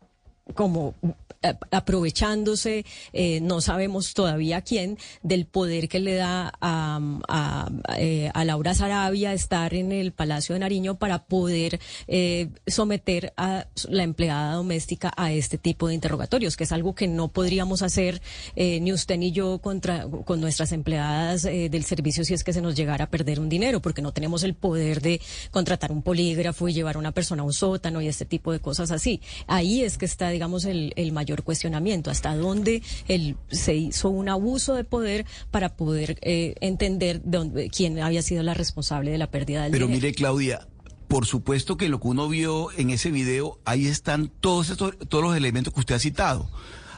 como 0.53 0.95
eh, 1.43 1.53
aprovechándose, 1.71 2.85
eh, 3.13 3.39
no 3.41 3.61
sabemos 3.61 4.13
todavía 4.13 4.61
quién, 4.61 4.97
del 5.21 5.45
poder 5.45 5.87
que 5.87 5.99
le 5.99 6.15
da 6.15 6.51
a, 6.61 6.99
a, 7.27 7.69
eh, 7.97 8.31
a 8.33 8.43
Laura 8.43 8.73
Sarabia 8.73 9.33
estar 9.33 9.73
en 9.73 9.91
el 9.91 10.13
Palacio 10.13 10.53
de 10.53 10.59
Nariño 10.59 10.95
para 10.95 11.25
poder 11.25 11.79
eh, 12.07 12.49
someter 12.65 13.33
a 13.37 13.67
la 13.89 14.03
empleada 14.03 14.53
doméstica 14.53 15.13
a 15.15 15.31
este 15.31 15.57
tipo 15.57 15.87
de 15.87 15.93
interrogatorios, 15.93 16.57
que 16.57 16.63
es 16.63 16.71
algo 16.71 16.95
que 16.95 17.07
no 17.07 17.27
podríamos 17.27 17.81
hacer 17.81 18.21
eh, 18.55 18.79
ni 18.79 18.91
usted 18.91 19.17
ni 19.17 19.31
yo 19.31 19.59
contra, 19.59 20.07
con 20.25 20.41
nuestras 20.41 20.71
empleadas 20.71 21.45
eh, 21.45 21.69
del 21.69 21.83
servicio 21.83 22.23
si 22.23 22.33
es 22.33 22.43
que 22.43 22.53
se 22.53 22.61
nos 22.61 22.75
llegara 22.75 23.05
a 23.05 23.09
perder 23.09 23.39
un 23.39 23.49
dinero, 23.49 23.81
porque 23.81 24.01
no 24.01 24.11
tenemos 24.11 24.43
el 24.43 24.55
poder 24.55 25.01
de 25.01 25.21
contratar 25.51 25.91
un 25.91 26.01
polígrafo 26.01 26.67
y 26.67 26.73
llevar 26.73 26.95
a 26.95 26.99
una 26.99 27.11
persona 27.11 27.43
a 27.43 27.45
un 27.45 27.53
sótano 27.53 28.01
y 28.01 28.07
este 28.07 28.25
tipo 28.25 28.51
de 28.51 28.59
cosas 28.59 28.91
así. 28.91 29.21
Ahí 29.45 29.83
es 29.83 29.97
que 29.97 30.05
está, 30.05 30.31
digamos, 30.37 30.65
el, 30.65 30.93
el 30.95 31.11
mayor 31.11 31.41
cuestionamiento, 31.41 32.11
hasta 32.11 32.35
dónde 32.35 32.83
el, 33.07 33.37
se 33.49 33.73
hizo 33.75 34.09
un 34.09 34.29
abuso 34.29 34.75
de 34.75 34.83
poder 34.83 35.25
para 35.49 35.75
poder 35.75 36.19
eh, 36.21 36.53
entender 36.61 37.23
de 37.23 37.37
dónde, 37.39 37.69
quién 37.69 37.99
había 37.99 38.21
sido 38.21 38.43
la 38.43 38.53
responsable 38.53 39.09
de 39.09 39.17
la 39.17 39.31
pérdida 39.31 39.63
del 39.63 39.71
Pero 39.71 39.87
dinero. 39.87 39.99
mire, 39.99 40.13
Claudia, 40.13 40.67
por 41.07 41.25
supuesto 41.25 41.75
que 41.75 41.89
lo 41.89 41.99
que 41.99 42.09
uno 42.09 42.29
vio 42.29 42.71
en 42.73 42.91
ese 42.91 43.09
video, 43.09 43.59
ahí 43.65 43.87
están 43.87 44.31
todos 44.39 44.69
estos, 44.69 44.95
todos 45.09 45.23
los 45.23 45.35
elementos 45.35 45.73
que 45.73 45.79
usted 45.79 45.95
ha 45.95 45.99
citado. 45.99 46.51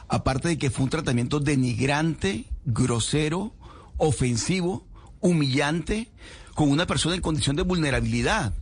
Aparte 0.06 0.48
de 0.48 0.58
que 0.58 0.68
fue 0.68 0.84
un 0.84 0.90
tratamiento 0.90 1.40
denigrante, 1.40 2.44
grosero, 2.66 3.54
ofensivo, 3.96 4.86
humillante, 5.20 6.10
con 6.54 6.70
una 6.70 6.86
persona 6.86 7.14
en 7.14 7.22
condición 7.22 7.56
de 7.56 7.62
vulnerabilidad. 7.62 8.52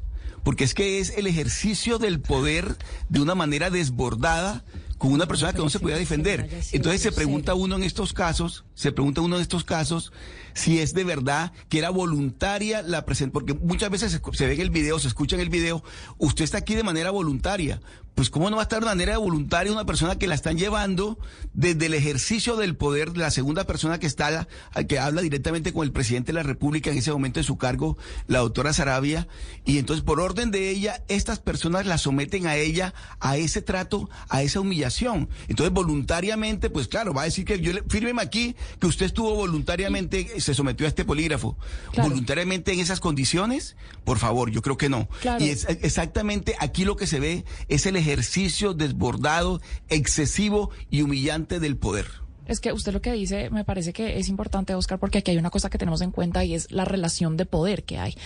Porque 0.48 0.64
es 0.64 0.72
que 0.72 0.98
es 0.98 1.10
el 1.10 1.26
ejercicio 1.26 1.98
del 1.98 2.20
poder 2.20 2.78
de 3.10 3.20
una 3.20 3.34
manera 3.34 3.68
desbordada 3.68 4.64
con 4.96 5.12
una 5.12 5.26
persona 5.26 5.52
que 5.52 5.58
no 5.58 5.68
se 5.68 5.78
podía 5.78 5.98
defender. 5.98 6.48
Entonces 6.72 7.02
se 7.02 7.12
pregunta 7.12 7.52
uno 7.52 7.76
en 7.76 7.82
estos 7.82 8.14
casos, 8.14 8.64
se 8.78 8.92
pregunta 8.92 9.22
uno 9.22 9.34
en 9.34 9.42
estos 9.42 9.64
casos 9.64 10.12
si 10.54 10.78
es 10.78 10.94
de 10.94 11.02
verdad 11.02 11.52
que 11.68 11.78
era 11.78 11.90
voluntaria 11.90 12.80
la 12.82 13.04
presentación, 13.04 13.32
porque 13.32 13.54
muchas 13.54 13.90
veces 13.90 14.12
se, 14.12 14.20
se 14.32 14.46
ve 14.46 14.54
en 14.54 14.60
el 14.60 14.70
video, 14.70 15.00
se 15.00 15.08
escucha 15.08 15.34
en 15.34 15.42
el 15.42 15.48
video, 15.48 15.82
usted 16.18 16.44
está 16.44 16.58
aquí 16.58 16.76
de 16.76 16.84
manera 16.84 17.10
voluntaria. 17.10 17.80
Pues 18.14 18.30
cómo 18.30 18.50
no 18.50 18.56
va 18.56 18.62
a 18.62 18.64
estar 18.64 18.80
de 18.80 18.86
manera 18.86 19.16
voluntaria 19.18 19.70
una 19.70 19.86
persona 19.86 20.18
que 20.18 20.26
la 20.26 20.34
están 20.34 20.58
llevando 20.58 21.20
desde 21.54 21.86
el 21.86 21.94
ejercicio 21.94 22.56
del 22.56 22.74
poder 22.74 23.12
de 23.12 23.20
la 23.20 23.30
segunda 23.30 23.62
persona 23.62 24.00
que 24.00 24.08
está, 24.08 24.48
que 24.88 24.98
habla 24.98 25.22
directamente 25.22 25.72
con 25.72 25.84
el 25.84 25.92
presidente 25.92 26.32
de 26.32 26.32
la 26.32 26.42
República 26.42 26.90
en 26.90 26.98
ese 26.98 27.12
momento 27.12 27.38
de 27.38 27.44
su 27.44 27.58
cargo, 27.58 27.96
la 28.26 28.40
doctora 28.40 28.72
Sarabia, 28.72 29.28
y 29.64 29.78
entonces 29.78 30.04
por 30.04 30.18
orden 30.18 30.50
de 30.50 30.68
ella, 30.68 31.04
estas 31.06 31.38
personas 31.38 31.86
la 31.86 31.96
someten 31.96 32.48
a 32.48 32.56
ella 32.56 32.92
a 33.20 33.36
ese 33.36 33.62
trato, 33.62 34.10
a 34.28 34.42
esa 34.42 34.58
humillación. 34.58 35.28
Entonces 35.46 35.72
voluntariamente, 35.72 36.70
pues 36.70 36.88
claro, 36.88 37.14
va 37.14 37.22
a 37.22 37.26
decir 37.26 37.44
que 37.44 37.60
yo 37.60 37.72
le, 37.72 37.84
fírmeme 37.88 38.20
aquí 38.20 38.56
que 38.78 38.86
usted 38.86 39.06
estuvo 39.06 39.34
voluntariamente, 39.34 40.40
se 40.40 40.54
sometió 40.54 40.86
a 40.86 40.88
este 40.88 41.04
polígrafo. 41.04 41.56
Claro. 41.92 42.10
Voluntariamente 42.10 42.72
en 42.72 42.80
esas 42.80 43.00
condiciones, 43.00 43.76
por 44.04 44.18
favor, 44.18 44.50
yo 44.50 44.62
creo 44.62 44.76
que 44.76 44.88
no. 44.88 45.08
Claro. 45.20 45.44
Y 45.44 45.48
es 45.48 45.66
exactamente 45.68 46.56
aquí 46.58 46.84
lo 46.84 46.96
que 46.96 47.06
se 47.06 47.20
ve 47.20 47.44
es 47.68 47.86
el 47.86 47.96
ejercicio 47.96 48.74
desbordado, 48.74 49.60
excesivo 49.88 50.70
y 50.90 51.02
humillante 51.02 51.60
del 51.60 51.76
poder. 51.76 52.27
Es 52.48 52.60
que 52.60 52.72
usted 52.72 52.92
lo 52.92 53.00
que 53.00 53.12
dice 53.12 53.50
me 53.50 53.64
parece 53.64 53.92
que 53.92 54.18
es 54.18 54.28
importante, 54.28 54.74
Oscar, 54.74 54.98
porque 54.98 55.18
aquí 55.18 55.30
hay 55.30 55.36
una 55.36 55.50
cosa 55.50 55.70
que 55.70 55.78
tenemos 55.78 56.00
en 56.00 56.10
cuenta 56.10 56.44
y 56.44 56.54
es 56.54 56.70
la 56.72 56.84
relación 56.84 57.36
de 57.36 57.46
poder 57.46 57.84
que 57.84 57.98
hay. 57.98 58.16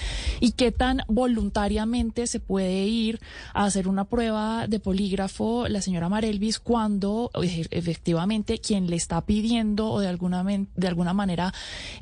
Y 0.41 0.53
qué 0.53 0.73
tan 0.73 1.03
voluntariamente 1.09 2.27
se 2.27 2.41
puede 2.41 2.85
ir 2.87 3.21
a 3.53 3.65
hacer 3.65 3.89
una 3.89 4.05
prueba 4.05 4.67
de 4.67 4.81
polígrafo 4.81 5.67
la 5.69 5.83
señora 5.83 6.09
Marelvis 6.09 6.59
cuando 6.59 7.31
efectivamente 7.71 8.59
quien 8.59 8.89
le 8.89 8.97
está 8.97 9.21
pidiendo 9.23 9.91
o 9.91 10.01
de 10.01 10.09
alguna, 10.09 10.45
de 10.45 10.89
alguna 10.89 11.13
manera, 11.13 11.53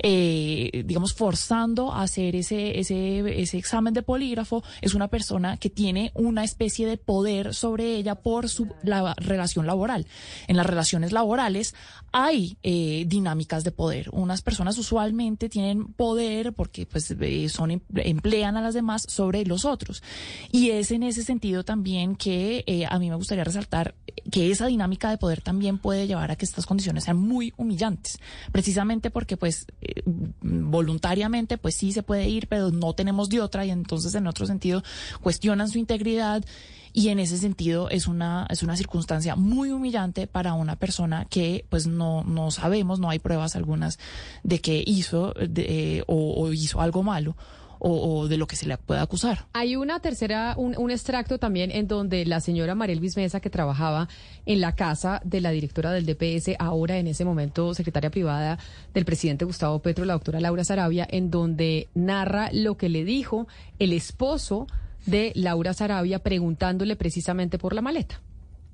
eh, 0.02 0.84
digamos, 0.84 1.14
forzando 1.14 1.92
a 1.92 2.02
hacer 2.02 2.36
ese, 2.36 2.78
ese, 2.78 3.40
ese 3.40 3.58
examen 3.58 3.94
de 3.94 4.02
polígrafo 4.02 4.62
es 4.80 4.94
una 4.94 5.08
persona 5.08 5.56
que 5.56 5.70
tiene 5.70 6.12
una 6.14 6.44
especie 6.44 6.86
de 6.86 6.96
poder 6.96 7.54
sobre 7.54 7.96
ella 7.96 8.16
por 8.16 8.48
su 8.48 8.68
la 8.82 9.14
relación 9.16 9.66
laboral. 9.66 10.06
En 10.48 10.56
las 10.56 10.66
relaciones 10.66 11.12
laborales 11.12 11.74
hay 12.12 12.56
eh, 12.62 13.04
dinámicas 13.06 13.64
de 13.64 13.70
poder. 13.70 14.08
Unas 14.12 14.42
personas 14.42 14.78
usualmente 14.78 15.48
tienen 15.48 15.92
poder 15.92 16.52
porque 16.52 16.86
pues 16.86 17.10
eh, 17.10 17.48
son 17.48 17.70
em- 17.70 17.80
emplean 17.94 18.56
a 18.56 18.62
las 18.62 18.74
demás 18.74 19.04
sobre 19.08 19.44
los 19.44 19.64
otros. 19.64 20.02
Y 20.50 20.70
es 20.70 20.90
en 20.90 21.02
ese 21.02 21.22
sentido 21.22 21.64
también 21.64 22.16
que 22.16 22.64
eh, 22.66 22.86
a 22.88 22.98
mí 22.98 23.10
me 23.10 23.16
gustaría 23.16 23.44
resaltar 23.44 23.94
que 24.30 24.50
esa 24.50 24.66
dinámica 24.66 25.10
de 25.10 25.18
poder 25.18 25.40
también 25.40 25.78
puede 25.78 26.06
llevar 26.06 26.30
a 26.30 26.36
que 26.36 26.44
estas 26.44 26.66
condiciones 26.66 27.04
sean 27.04 27.16
muy 27.16 27.52
humillantes, 27.56 28.18
precisamente 28.52 29.10
porque 29.10 29.36
pues 29.36 29.66
eh, 29.80 30.02
voluntariamente 30.40 31.58
pues 31.58 31.74
sí 31.76 31.92
se 31.92 32.02
puede 32.02 32.28
ir, 32.28 32.48
pero 32.48 32.70
no 32.70 32.92
tenemos 32.94 33.28
de 33.28 33.40
otra 33.40 33.64
y 33.64 33.70
entonces 33.70 34.14
en 34.14 34.26
otro 34.26 34.46
sentido 34.46 34.82
cuestionan 35.20 35.68
su 35.68 35.78
integridad 35.78 36.44
y 36.92 37.08
en 37.08 37.18
ese 37.18 37.38
sentido 37.38 37.88
es 37.90 38.06
una 38.06 38.46
es 38.50 38.62
una 38.62 38.76
circunstancia 38.76 39.36
muy 39.36 39.70
humillante 39.70 40.26
para 40.26 40.54
una 40.54 40.76
persona 40.76 41.26
que 41.28 41.64
pues 41.68 41.86
no 41.86 42.24
no 42.24 42.50
sabemos 42.50 43.00
no 43.00 43.10
hay 43.10 43.18
pruebas 43.18 43.56
algunas 43.56 43.98
de 44.42 44.60
que 44.60 44.82
hizo 44.86 45.34
eh, 45.36 46.02
o, 46.06 46.52
hizo 46.52 46.80
algo 46.80 47.02
malo 47.02 47.36
o, 47.82 48.28
de 48.28 48.36
lo 48.36 48.46
que 48.46 48.56
se 48.56 48.66
le 48.66 48.76
pueda 48.76 49.00
acusar. 49.00 49.46
Hay 49.54 49.74
una 49.74 50.00
tercera, 50.00 50.52
un, 50.58 50.76
un 50.76 50.90
extracto 50.90 51.38
también 51.38 51.70
en 51.70 51.88
donde 51.88 52.26
la 52.26 52.40
señora 52.40 52.74
Mariel 52.74 53.00
Mesa, 53.00 53.40
que 53.40 53.48
trabajaba 53.48 54.06
en 54.44 54.60
la 54.60 54.74
casa 54.74 55.22
de 55.24 55.40
la 55.40 55.50
directora 55.50 55.90
del 55.90 56.04
DPS, 56.04 56.56
ahora 56.58 56.98
en 56.98 57.06
ese 57.06 57.24
momento 57.24 57.72
secretaria 57.72 58.10
privada 58.10 58.58
del 58.92 59.06
presidente 59.06 59.46
Gustavo 59.46 59.78
Petro, 59.78 60.04
la 60.04 60.12
doctora 60.12 60.40
Laura 60.40 60.62
Sarabia, 60.62 61.08
en 61.10 61.30
donde 61.30 61.88
narra 61.94 62.50
lo 62.52 62.76
que 62.76 62.90
le 62.90 63.02
dijo 63.02 63.48
el 63.78 63.94
esposo 63.94 64.66
de 65.06 65.32
Laura 65.34 65.72
Sarabia 65.74 66.18
preguntándole 66.18 66.96
precisamente 66.96 67.58
por 67.58 67.74
la 67.74 67.82
maleta. 67.82 68.20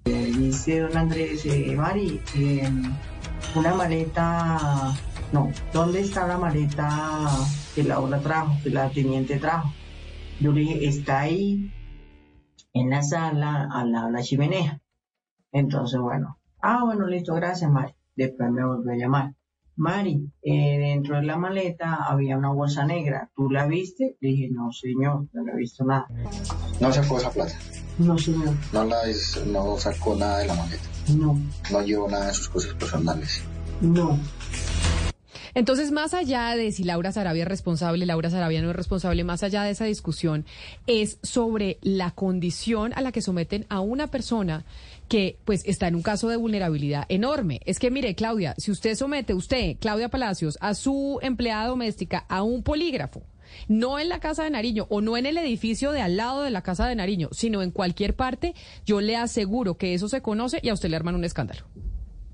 Eh, 0.05 0.33
dice 0.37 0.81
don 0.81 0.97
Andrés, 0.97 1.45
eh, 1.47 1.75
Mari, 1.77 2.21
eh, 2.37 2.71
una 3.55 3.75
maleta, 3.75 4.95
no, 5.33 5.51
¿dónde 5.73 6.01
está 6.01 6.27
la 6.27 6.39
maleta 6.39 7.29
que 7.75 7.83
Laura 7.83 8.21
trajo, 8.21 8.57
que 8.63 8.71
la 8.71 8.89
teniente 8.91 9.39
trajo? 9.39 9.73
Yo 10.39 10.53
le 10.53 10.61
dije, 10.61 10.87
está 10.87 11.21
ahí 11.21 11.73
en 12.73 12.91
la 12.91 13.03
sala, 13.03 13.69
a 13.73 13.85
la, 13.85 14.07
a 14.07 14.11
la 14.11 14.23
chimenea. 14.23 14.81
Entonces, 15.51 15.99
bueno, 15.99 16.39
ah, 16.61 16.85
bueno, 16.85 17.07
listo, 17.07 17.35
gracias, 17.35 17.71
Mari. 17.71 17.95
Después 18.15 18.51
me 18.51 18.65
volvió 18.65 18.93
a 18.93 18.97
llamar. 18.97 19.35
Mari, 19.77 20.33
eh, 20.43 20.79
dentro 20.79 21.17
de 21.17 21.23
la 21.23 21.37
maleta 21.37 22.07
había 22.09 22.39
una 22.39 22.51
bolsa 22.51 22.87
negra. 22.87 23.31
¿Tú 23.37 23.51
la 23.51 23.67
viste? 23.67 24.17
Le 24.21 24.29
dije, 24.31 24.49
no, 24.51 24.73
señor, 24.73 25.27
no 25.33 25.53
he 25.53 25.57
visto 25.57 25.85
nada. 25.85 26.07
No 26.81 26.93
sacó 26.93 27.19
esa 27.19 27.31
plata. 27.31 27.55
No, 27.99 28.17
señor. 28.17 28.55
No, 28.73 28.85
la, 28.85 28.99
no 29.47 29.77
sacó 29.77 30.17
nada 30.17 30.39
de 30.39 30.47
la 30.47 30.55
maleta. 30.55 30.85
No. 31.17 31.39
No 31.71 31.83
llevó 31.83 32.09
nada 32.09 32.29
de 32.29 32.35
sus 32.35 32.49
cosas 32.49 32.75
personales. 32.75 33.43
No. 33.83 34.19
Entonces, 35.57 35.91
más 35.91 36.13
allá 36.13 36.55
de 36.55 36.71
si 36.71 36.85
Laura 36.85 37.13
Sarabia 37.13 37.45
es 37.45 37.49
responsable, 37.49 38.05
Laura 38.05 38.29
Sarabia 38.29 38.61
no 38.61 38.69
es 38.69 38.77
responsable, 38.77 39.25
más 39.25 39.43
allá 39.43 39.63
de 39.63 39.71
esa 39.71 39.87
discusión, 39.87 40.45
es 40.87 41.19
sobre 41.23 41.79
la 41.81 42.11
condición 42.11 42.93
a 42.95 43.01
la 43.01 43.11
que 43.11 43.23
someten 43.23 43.65
a 43.71 43.81
una 43.81 44.09
persona 44.09 44.67
que 45.09 45.39
pues 45.45 45.63
está 45.67 45.89
en 45.89 45.95
un 45.95 46.03
caso 46.03 46.29
de 46.29 46.37
vulnerabilidad 46.37 47.05
enorme. 47.09 47.61
Es 47.65 47.79
que 47.79 47.91
mire, 47.91 48.15
Claudia, 48.15 48.55
si 48.59 48.71
usted 48.71 48.95
somete, 48.95 49.35
usted, 49.35 49.77
Claudia 49.81 50.09
Palacios, 50.09 50.59
a 50.61 50.75
su 50.75 51.19
empleada 51.23 51.67
doméstica 51.67 52.27
a 52.29 52.43
un 52.43 52.63
polígrafo, 52.63 53.23
no 53.69 53.99
en 53.99 54.09
la 54.09 54.19
casa 54.21 54.43
de 54.45 54.51
Nariño 54.51 54.87
o 54.91 55.01
no 55.01 55.17
en 55.17 55.25
el 55.27 55.39
edificio 55.39 55.93
de 55.93 56.01
al 56.03 56.17
lado 56.17 56.43
de 56.43 56.51
la 56.51 56.63
casa 56.63 56.87
de 56.89 56.95
Nariño, 56.97 57.29
sino 57.33 57.63
en 57.63 57.71
cualquier 57.71 58.17
parte, 58.17 58.55
yo 58.85 59.01
le 59.01 59.17
aseguro 59.17 59.77
que 59.77 59.95
eso 59.95 60.09
se 60.09 60.21
conoce 60.23 60.59
y 60.63 60.69
a 60.69 60.75
usted 60.75 60.89
le 60.91 60.97
arman 60.97 61.15
un 61.15 61.25
escándalo. 61.25 61.63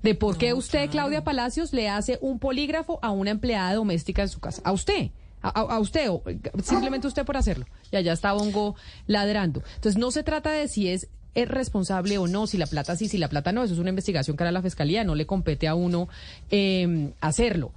De 0.01 0.15
por 0.15 0.37
qué 0.37 0.53
usted, 0.53 0.89
Claudia 0.89 1.23
Palacios, 1.23 1.71
le 1.71 1.87
hace 1.87 2.17
un 2.21 2.37
polígrafo 2.39 2.99
a 3.01 3.11
una 3.11 3.31
empleada 3.31 3.73
doméstica 3.73 4.21
en 4.23 4.27
su 4.29 4.39
casa. 4.41 4.61
A 4.65 4.71
usted. 4.73 5.11
A, 5.41 5.49
a- 5.59 5.75
a 5.75 5.79
usted, 5.79 6.09
o 6.09 6.23
simplemente 6.63 7.05
usted 7.07 7.25
por 7.25 7.37
hacerlo. 7.37 7.65
Y 7.91 7.95
allá 7.97 8.11
está 8.13 8.33
Bongo 8.33 8.75
ladrando. 9.07 9.61
Entonces, 9.75 9.97
no 9.99 10.09
se 10.11 10.23
trata 10.23 10.51
de 10.51 10.67
si 10.67 10.89
es, 10.89 11.07
es 11.35 11.47
responsable 11.47 12.17
o 12.17 12.27
no, 12.27 12.45
si 12.47 12.57
la 12.57 12.67
plata 12.67 12.95
sí, 12.95 13.07
si 13.07 13.17
la 13.17 13.27
plata 13.29 13.51
no. 13.51 13.63
Eso 13.63 13.73
es 13.73 13.79
una 13.79 13.89
investigación 13.89 14.37
que 14.37 14.43
hará 14.43 14.51
la 14.51 14.61
fiscalía. 14.61 15.03
No 15.03 15.15
le 15.15 15.25
compete 15.25 15.67
a 15.67 15.75
uno 15.75 16.07
eh, 16.51 17.11
hacerlo, 17.21 17.71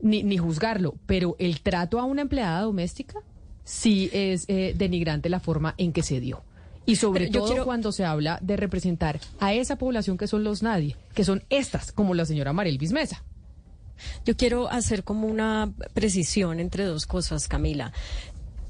ni, 0.00 0.22
ni 0.22 0.38
juzgarlo. 0.38 0.94
Pero 1.06 1.36
el 1.38 1.60
trato 1.60 2.00
a 2.00 2.04
una 2.04 2.22
empleada 2.22 2.60
doméstica 2.62 3.20
sí 3.64 4.10
es 4.12 4.44
eh, 4.48 4.74
denigrante 4.76 5.28
la 5.28 5.40
forma 5.40 5.74
en 5.78 5.92
que 5.92 6.02
se 6.02 6.20
dio. 6.20 6.42
Y 6.84 6.96
sobre 6.96 7.26
Pero 7.26 7.40
todo 7.40 7.48
quiero- 7.48 7.64
cuando 7.64 7.92
se 7.92 8.04
habla 8.04 8.38
de 8.42 8.56
representar 8.56 9.20
a 9.38 9.52
esa 9.54 9.76
población 9.76 10.16
que 10.18 10.26
son 10.26 10.42
los 10.42 10.62
nadie, 10.64 10.96
que 11.14 11.24
son 11.24 11.44
estas, 11.48 11.92
como 11.92 12.14
la 12.14 12.24
señora 12.24 12.52
Marelvis 12.52 12.92
Mesa. 12.92 13.22
Yo 14.24 14.36
quiero 14.36 14.68
hacer 14.68 15.04
como 15.04 15.28
una 15.28 15.72
precisión 15.94 16.58
entre 16.58 16.82
dos 16.84 17.06
cosas, 17.06 17.46
Camila. 17.46 17.92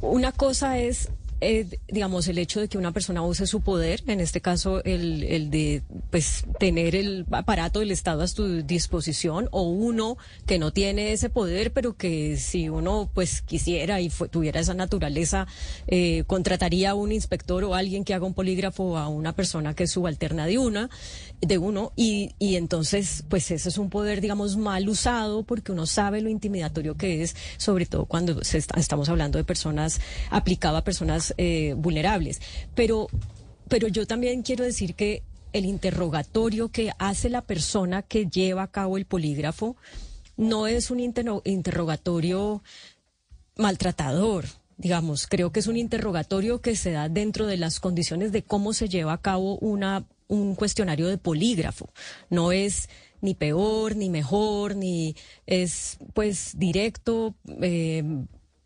Una 0.03 0.31
cosa 0.33 0.79
es 0.79 1.09
eh, 1.43 1.67
digamos, 1.89 2.29
el 2.29 2.39
hecho 2.39 2.61
de 2.61 2.69
que 2.69 2.79
una 2.79 2.93
persona 2.93 3.23
use 3.23 3.47
su 3.47 3.61
poder, 3.61 4.03
en 4.07 4.21
este 4.21 4.41
caso 4.41 4.83
el, 4.85 5.25
el 5.25 5.51
de 5.51 5.83
pues 6.11 6.45
tener 6.61 6.95
el 6.95 7.27
aparato 7.33 7.81
del 7.81 7.91
Estado 7.91 8.23
a 8.23 8.29
su 8.29 8.63
disposición, 8.63 9.49
o 9.51 9.63
uno 9.63 10.17
que 10.47 10.59
no 10.59 10.73
tiene 10.73 11.13
ese 11.13 11.31
poder, 11.31 11.73
pero 11.73 11.97
que 11.97 12.37
si 12.37 12.69
uno 12.69 13.11
pues 13.13 13.43
quisiera 13.43 14.01
y 14.01 14.09
tuviera 14.31 14.61
esa 14.61 14.75
naturaleza, 14.75 15.49
eh, 15.89 16.23
contrataría 16.29 16.91
a 16.91 16.95
un 16.95 17.11
inspector 17.11 17.65
o 17.65 17.75
alguien 17.75 18.05
que 18.05 18.15
haga 18.15 18.25
un 18.25 18.35
polígrafo 18.35 18.97
a 18.97 19.09
una 19.09 19.35
persona 19.35 19.75
que 19.75 19.85
es 19.85 19.91
subalterna 19.91 20.47
de 20.47 20.59
una, 20.59 20.91
de 21.41 21.59
uno, 21.59 21.93
y, 21.97 22.35
y 22.39 22.55
entonces 22.55 23.25
pues 23.29 23.51
ese 23.51 23.69
es 23.69 23.79
un 23.79 23.91
poder, 23.91 24.21
digamos, 24.21 24.57
mal 24.57 24.89
usado 24.89 25.43
porque 25.43 25.73
uno 25.73 25.87
sabe 25.87 26.21
lo 26.21 26.29
intimidatorio 26.29 26.97
que 26.97 27.23
es, 27.23 27.35
sobre 27.57 27.87
todo 27.87 28.07
cuando 28.07 28.45
se 28.45 28.59
estamos 28.59 29.09
hablando 29.09 29.39
de 29.39 29.45
personas, 29.45 30.01
aplicado 30.31 30.77
a 30.77 30.85
personas 30.85 31.32
eh, 31.39 31.75
vulnerables. 31.77 32.41
Pero, 32.75 33.09
pero 33.69 33.89
yo 33.89 34.07
también 34.07 34.43
quiero 34.43 34.65
decir 34.65 34.95
que 34.95 35.23
el 35.53 35.67
interrogatorio 35.67 36.71
que 36.71 36.93
hace 36.99 37.29
la 37.29 37.43
persona 37.43 38.03
que 38.03 38.27
lleva 38.27 38.63
a 38.63 38.71
cabo 38.71 38.97
el 38.97 39.05
polígrafo 39.05 39.77
no 40.37 40.67
es 40.67 40.91
un 40.91 41.01
interrogatorio 41.01 42.63
maltratador. 43.57 44.47
Digamos, 44.79 45.27
creo 45.27 45.53
que 45.53 45.61
es 45.61 45.67
un 45.67 45.77
interrogatorio 45.77 46.61
que 46.61 46.75
se 46.75 46.91
da 46.91 47.09
dentro 47.09 47.47
de 47.47 47.57
las 47.57 47.79
condiciones 47.81 48.33
de 48.33 48.43
cómo 48.43 48.73
se 48.73 48.89
lleva 48.89 49.13
a 49.13 49.21
cabo 49.21 49.57
una, 49.59 50.07
un 50.29 50.55
cuestionario 50.55 51.07
de 51.09 51.19
polígrafo. 51.19 51.91
No 52.31 52.51
es 52.51 52.89
ni 53.21 53.35
peor, 53.35 53.95
ni 53.95 54.11
mejor, 54.11 54.75
ni 54.75 55.15
es 55.47 55.99
pues 56.15 56.59
directo. 56.59 57.35
Eh, 57.61 58.03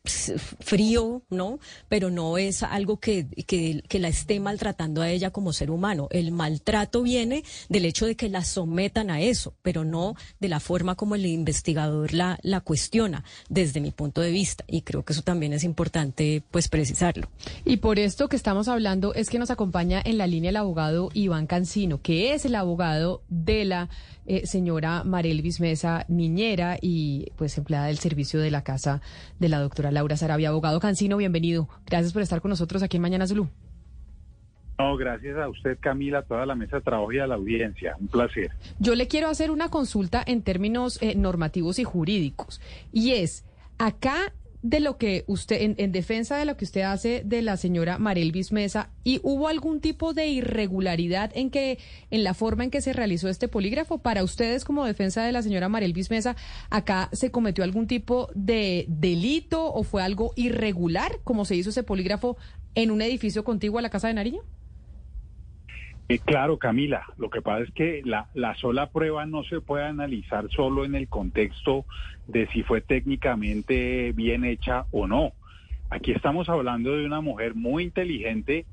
frío, 0.06 1.22
¿no? 1.30 1.58
Pero 1.88 2.10
no 2.10 2.38
es 2.38 2.62
algo 2.62 2.98
que, 2.98 3.26
que, 3.46 3.82
que, 3.88 3.98
la 3.98 4.08
esté 4.08 4.40
maltratando 4.40 5.02
a 5.02 5.10
ella 5.10 5.30
como 5.30 5.52
ser 5.52 5.70
humano. 5.70 6.08
El 6.10 6.32
maltrato 6.32 7.02
viene 7.02 7.44
del 7.68 7.84
hecho 7.84 8.06
de 8.06 8.16
que 8.16 8.28
la 8.28 8.44
sometan 8.44 9.10
a 9.10 9.20
eso, 9.20 9.54
pero 9.62 9.84
no 9.84 10.14
de 10.40 10.48
la 10.48 10.60
forma 10.60 10.94
como 10.94 11.14
el 11.14 11.26
investigador 11.26 12.12
la, 12.12 12.38
la 12.42 12.60
cuestiona, 12.60 13.24
desde 13.48 13.80
mi 13.80 13.90
punto 13.90 14.20
de 14.20 14.30
vista. 14.30 14.64
Y 14.66 14.82
creo 14.82 15.04
que 15.04 15.12
eso 15.12 15.22
también 15.22 15.52
es 15.52 15.64
importante, 15.64 16.42
pues, 16.50 16.68
precisarlo. 16.68 17.28
Y 17.64 17.78
por 17.78 17.98
esto 17.98 18.28
que 18.28 18.36
estamos 18.36 18.68
hablando 18.68 19.14
es 19.14 19.30
que 19.30 19.38
nos 19.38 19.50
acompaña 19.50 20.02
en 20.04 20.18
la 20.18 20.26
línea 20.26 20.50
el 20.50 20.56
abogado 20.56 21.10
Iván 21.14 21.46
Cancino, 21.46 22.00
que 22.00 22.34
es 22.34 22.44
el 22.44 22.54
abogado 22.54 23.22
de 23.28 23.64
la 23.64 23.88
eh, 24.26 24.46
señora 24.46 25.04
Marelvis 25.04 25.60
Mesa, 25.60 26.04
niñera 26.08 26.78
y 26.80 27.32
pues 27.36 27.56
empleada 27.58 27.86
del 27.86 27.98
servicio 27.98 28.40
de 28.40 28.50
la 28.50 28.62
casa 28.62 29.00
de 29.38 29.48
la 29.48 29.60
doctora 29.60 29.90
Laura 29.90 30.16
Sarabia. 30.16 30.48
Abogado 30.48 30.80
Cancino, 30.80 31.16
bienvenido. 31.16 31.68
Gracias 31.86 32.12
por 32.12 32.22
estar 32.22 32.40
con 32.40 32.50
nosotros 32.50 32.82
aquí 32.82 32.96
en 32.96 33.02
Mañana 33.02 33.26
Zulu. 33.26 33.48
No, 34.78 34.96
gracias 34.96 35.38
a 35.38 35.48
usted, 35.48 35.78
Camila, 35.80 36.18
a 36.18 36.22
toda 36.22 36.44
la 36.44 36.54
mesa 36.54 36.76
de 36.76 36.82
trabajo 36.82 37.12
y 37.12 37.18
a 37.18 37.26
la 37.26 37.36
audiencia. 37.36 37.96
Un 37.98 38.08
placer. 38.08 38.50
Yo 38.78 38.94
le 38.94 39.08
quiero 39.08 39.28
hacer 39.28 39.50
una 39.50 39.70
consulta 39.70 40.22
en 40.26 40.42
términos 40.42 41.00
eh, 41.00 41.14
normativos 41.14 41.78
y 41.78 41.84
jurídicos. 41.84 42.60
Y 42.92 43.12
es, 43.12 43.46
acá 43.78 44.32
de 44.68 44.80
lo 44.80 44.98
que 44.98 45.22
usted, 45.28 45.76
en, 45.78 45.92
defensa 45.92 46.36
de 46.36 46.44
lo 46.44 46.56
que 46.56 46.64
usted 46.64 46.80
hace 46.80 47.22
de 47.24 47.40
la 47.40 47.56
señora 47.56 47.98
Marelvis 47.98 48.50
Mesa, 48.50 48.90
¿y 49.04 49.20
hubo 49.22 49.46
algún 49.46 49.80
tipo 49.80 50.12
de 50.12 50.26
irregularidad 50.26 51.30
en 51.36 51.50
que, 51.50 51.78
en 52.10 52.24
la 52.24 52.34
forma 52.34 52.64
en 52.64 52.72
que 52.72 52.80
se 52.80 52.92
realizó 52.92 53.28
este 53.28 53.46
polígrafo? 53.46 53.98
Para 53.98 54.24
ustedes, 54.24 54.64
como 54.64 54.84
defensa 54.84 55.24
de 55.24 55.30
la 55.30 55.42
señora 55.42 55.68
Marelvis 55.68 56.10
Mesa, 56.10 56.34
¿acá 56.68 57.08
se 57.12 57.30
cometió 57.30 57.62
algún 57.62 57.86
tipo 57.86 58.28
de 58.34 58.86
delito 58.88 59.72
o 59.72 59.84
fue 59.84 60.02
algo 60.02 60.32
irregular, 60.34 61.20
como 61.22 61.44
se 61.44 61.54
hizo 61.54 61.70
ese 61.70 61.84
polígrafo 61.84 62.36
en 62.74 62.90
un 62.90 63.02
edificio 63.02 63.44
contiguo 63.44 63.78
a 63.78 63.82
la 63.82 63.90
Casa 63.90 64.08
de 64.08 64.14
Nariño? 64.14 64.40
Eh, 66.08 66.18
claro, 66.18 66.58
Camila, 66.58 67.04
lo 67.18 67.30
que 67.30 67.40
pasa 67.40 67.62
es 67.62 67.70
que 67.72 68.02
la, 68.04 68.28
la 68.34 68.56
sola 68.56 68.90
prueba 68.90 69.26
no 69.26 69.44
se 69.44 69.60
puede 69.60 69.84
analizar 69.84 70.48
solo 70.50 70.84
en 70.84 70.96
el 70.96 71.06
contexto 71.06 71.84
de 72.26 72.46
si 72.48 72.62
fue 72.62 72.80
técnicamente 72.80 74.12
bien 74.12 74.44
hecha 74.44 74.86
o 74.90 75.06
no. 75.06 75.32
Aquí 75.90 76.12
estamos 76.12 76.48
hablando 76.48 76.96
de 76.96 77.06
una 77.06 77.20
mujer 77.20 77.54
muy 77.54 77.84
inteligente, 77.84 78.66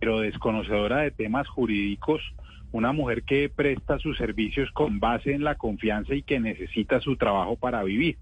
pero 0.00 0.20
desconocedora 0.20 0.98
de 0.98 1.10
temas 1.10 1.46
jurídicos, 1.48 2.22
una 2.72 2.92
mujer 2.92 3.22
que 3.22 3.48
presta 3.48 3.98
sus 3.98 4.16
servicios 4.16 4.70
con 4.72 4.98
base 4.98 5.32
en 5.32 5.44
la 5.44 5.54
confianza 5.56 6.14
y 6.14 6.22
que 6.22 6.40
necesita 6.40 7.00
su 7.00 7.16
trabajo 7.16 7.56
para 7.56 7.84
vivir. 7.84 8.16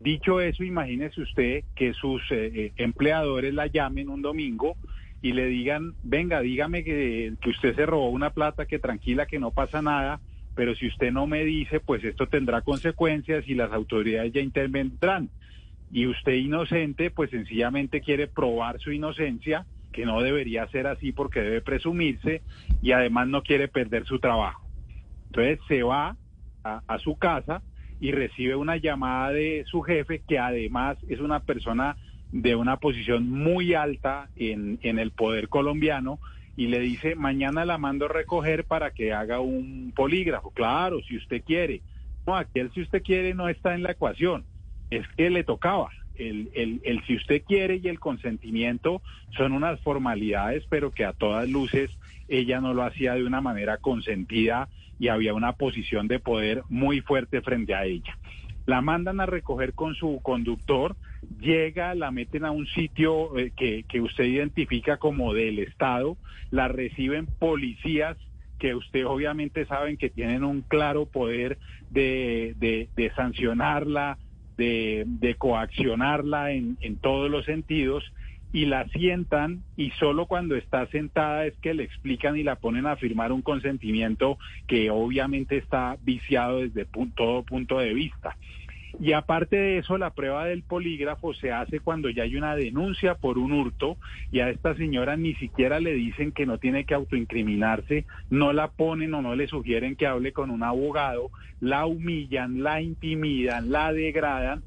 Dicho 0.00 0.40
eso, 0.40 0.64
imagínese 0.64 1.20
usted 1.20 1.64
que 1.76 1.92
sus 1.94 2.22
eh, 2.32 2.50
eh, 2.54 2.72
empleadores 2.76 3.54
la 3.54 3.68
llamen 3.68 4.08
un 4.08 4.20
domingo 4.20 4.74
y 5.20 5.32
le 5.32 5.46
digan, 5.46 5.94
venga, 6.02 6.40
dígame 6.40 6.82
que, 6.82 7.34
que 7.40 7.50
usted 7.50 7.76
se 7.76 7.86
robó 7.86 8.08
una 8.08 8.30
plata, 8.30 8.66
que 8.66 8.80
tranquila, 8.80 9.26
que 9.26 9.38
no 9.38 9.52
pasa 9.52 9.80
nada, 9.80 10.20
pero 10.54 10.74
si 10.74 10.86
usted 10.88 11.12
no 11.12 11.26
me 11.26 11.44
dice, 11.44 11.80
pues 11.80 12.04
esto 12.04 12.26
tendrá 12.26 12.62
consecuencias 12.62 13.44
y 13.46 13.54
las 13.54 13.72
autoridades 13.72 14.32
ya 14.32 14.40
intervendrán. 14.40 15.30
Y 15.90 16.06
usted 16.06 16.32
inocente, 16.32 17.10
pues 17.10 17.30
sencillamente 17.30 18.00
quiere 18.00 18.26
probar 18.26 18.78
su 18.80 18.92
inocencia, 18.92 19.66
que 19.92 20.06
no 20.06 20.22
debería 20.22 20.66
ser 20.68 20.86
así 20.86 21.12
porque 21.12 21.40
debe 21.40 21.60
presumirse 21.60 22.42
y 22.80 22.92
además 22.92 23.28
no 23.28 23.42
quiere 23.42 23.68
perder 23.68 24.06
su 24.06 24.18
trabajo. 24.18 24.66
Entonces 25.26 25.58
se 25.68 25.82
va 25.82 26.16
a, 26.64 26.98
su 26.98 27.16
casa 27.16 27.62
y 28.00 28.12
recibe 28.12 28.56
una 28.56 28.76
llamada 28.76 29.30
de 29.32 29.64
su 29.66 29.82
jefe, 29.82 30.22
que 30.26 30.38
además 30.38 30.96
es 31.08 31.20
una 31.20 31.40
persona 31.40 31.96
de 32.30 32.54
una 32.56 32.78
posición 32.78 33.28
muy 33.28 33.74
alta 33.74 34.28
en 34.36 34.78
el 34.82 35.10
poder 35.10 35.48
colombiano 35.48 36.18
y 36.56 36.66
le 36.66 36.80
dice, 36.80 37.14
mañana 37.14 37.64
la 37.64 37.78
mando 37.78 38.06
a 38.06 38.08
recoger 38.08 38.64
para 38.64 38.90
que 38.90 39.12
haga 39.12 39.40
un 39.40 39.92
polígrafo. 39.94 40.50
Claro, 40.50 41.00
si 41.02 41.16
usted 41.16 41.42
quiere. 41.44 41.82
No, 42.26 42.36
aquel 42.36 42.70
si 42.72 42.82
usted 42.82 43.02
quiere 43.02 43.34
no 43.34 43.48
está 43.48 43.74
en 43.74 43.82
la 43.82 43.92
ecuación. 43.92 44.44
Es 44.90 45.06
que 45.16 45.30
le 45.30 45.44
tocaba. 45.44 45.90
El, 46.14 46.50
el, 46.54 46.80
el 46.84 47.02
si 47.06 47.16
usted 47.16 47.42
quiere 47.42 47.80
y 47.82 47.88
el 47.88 47.98
consentimiento 47.98 49.00
son 49.36 49.52
unas 49.52 49.80
formalidades, 49.80 50.64
pero 50.68 50.90
que 50.90 51.06
a 51.06 51.14
todas 51.14 51.48
luces 51.48 51.90
ella 52.28 52.60
no 52.60 52.74
lo 52.74 52.82
hacía 52.82 53.14
de 53.14 53.24
una 53.24 53.40
manera 53.40 53.78
consentida 53.78 54.68
y 54.98 55.08
había 55.08 55.34
una 55.34 55.54
posición 55.54 56.06
de 56.06 56.20
poder 56.20 56.62
muy 56.68 57.00
fuerte 57.00 57.40
frente 57.40 57.74
a 57.74 57.84
ella. 57.84 58.16
La 58.66 58.80
mandan 58.80 59.20
a 59.20 59.26
recoger 59.26 59.74
con 59.74 59.94
su 59.94 60.20
conductor, 60.22 60.96
llega, 61.40 61.94
la 61.94 62.10
meten 62.10 62.44
a 62.44 62.50
un 62.50 62.66
sitio 62.66 63.36
eh, 63.38 63.52
que, 63.56 63.84
que 63.88 64.00
usted 64.00 64.24
identifica 64.24 64.96
como 64.98 65.34
del 65.34 65.58
Estado, 65.58 66.16
la 66.50 66.68
reciben 66.68 67.26
policías 67.26 68.16
que 68.58 68.76
usted 68.76 69.04
obviamente 69.04 69.66
saben 69.66 69.96
que 69.96 70.08
tienen 70.08 70.44
un 70.44 70.62
claro 70.62 71.06
poder 71.06 71.58
de, 71.90 72.54
de, 72.60 73.12
sancionarla, 73.16 74.18
de, 74.56 75.02
de 75.04 75.34
coaccionarla 75.34 76.52
en, 76.52 76.78
en 76.80 76.96
todos 76.96 77.28
los 77.28 77.44
sentidos 77.44 78.04
y 78.52 78.66
la 78.66 78.86
sientan 78.88 79.62
y 79.76 79.90
solo 79.92 80.26
cuando 80.26 80.56
está 80.56 80.86
sentada 80.88 81.46
es 81.46 81.56
que 81.58 81.74
le 81.74 81.84
explican 81.84 82.36
y 82.36 82.42
la 82.42 82.56
ponen 82.56 82.86
a 82.86 82.96
firmar 82.96 83.32
un 83.32 83.42
consentimiento 83.42 84.38
que 84.66 84.90
obviamente 84.90 85.56
está 85.56 85.96
viciado 86.02 86.60
desde 86.60 86.86
todo 87.14 87.42
punto 87.42 87.78
de 87.78 87.94
vista. 87.94 88.36
Y 89.00 89.12
aparte 89.12 89.56
de 89.56 89.78
eso, 89.78 89.96
la 89.96 90.10
prueba 90.10 90.44
del 90.44 90.62
polígrafo 90.62 91.32
se 91.32 91.50
hace 91.50 91.80
cuando 91.80 92.10
ya 92.10 92.24
hay 92.24 92.36
una 92.36 92.54
denuncia 92.54 93.14
por 93.14 93.38
un 93.38 93.52
hurto 93.52 93.96
y 94.30 94.40
a 94.40 94.50
esta 94.50 94.74
señora 94.74 95.16
ni 95.16 95.34
siquiera 95.36 95.80
le 95.80 95.94
dicen 95.94 96.30
que 96.30 96.44
no 96.44 96.58
tiene 96.58 96.84
que 96.84 96.92
autoincriminarse, 96.92 98.04
no 98.28 98.52
la 98.52 98.68
ponen 98.68 99.14
o 99.14 99.22
no 99.22 99.34
le 99.34 99.46
sugieren 99.46 99.96
que 99.96 100.06
hable 100.06 100.32
con 100.32 100.50
un 100.50 100.62
abogado, 100.62 101.30
la 101.60 101.86
humillan, 101.86 102.62
la 102.62 102.82
intimidan, 102.82 103.70
la 103.70 103.94
degradan 103.94 104.62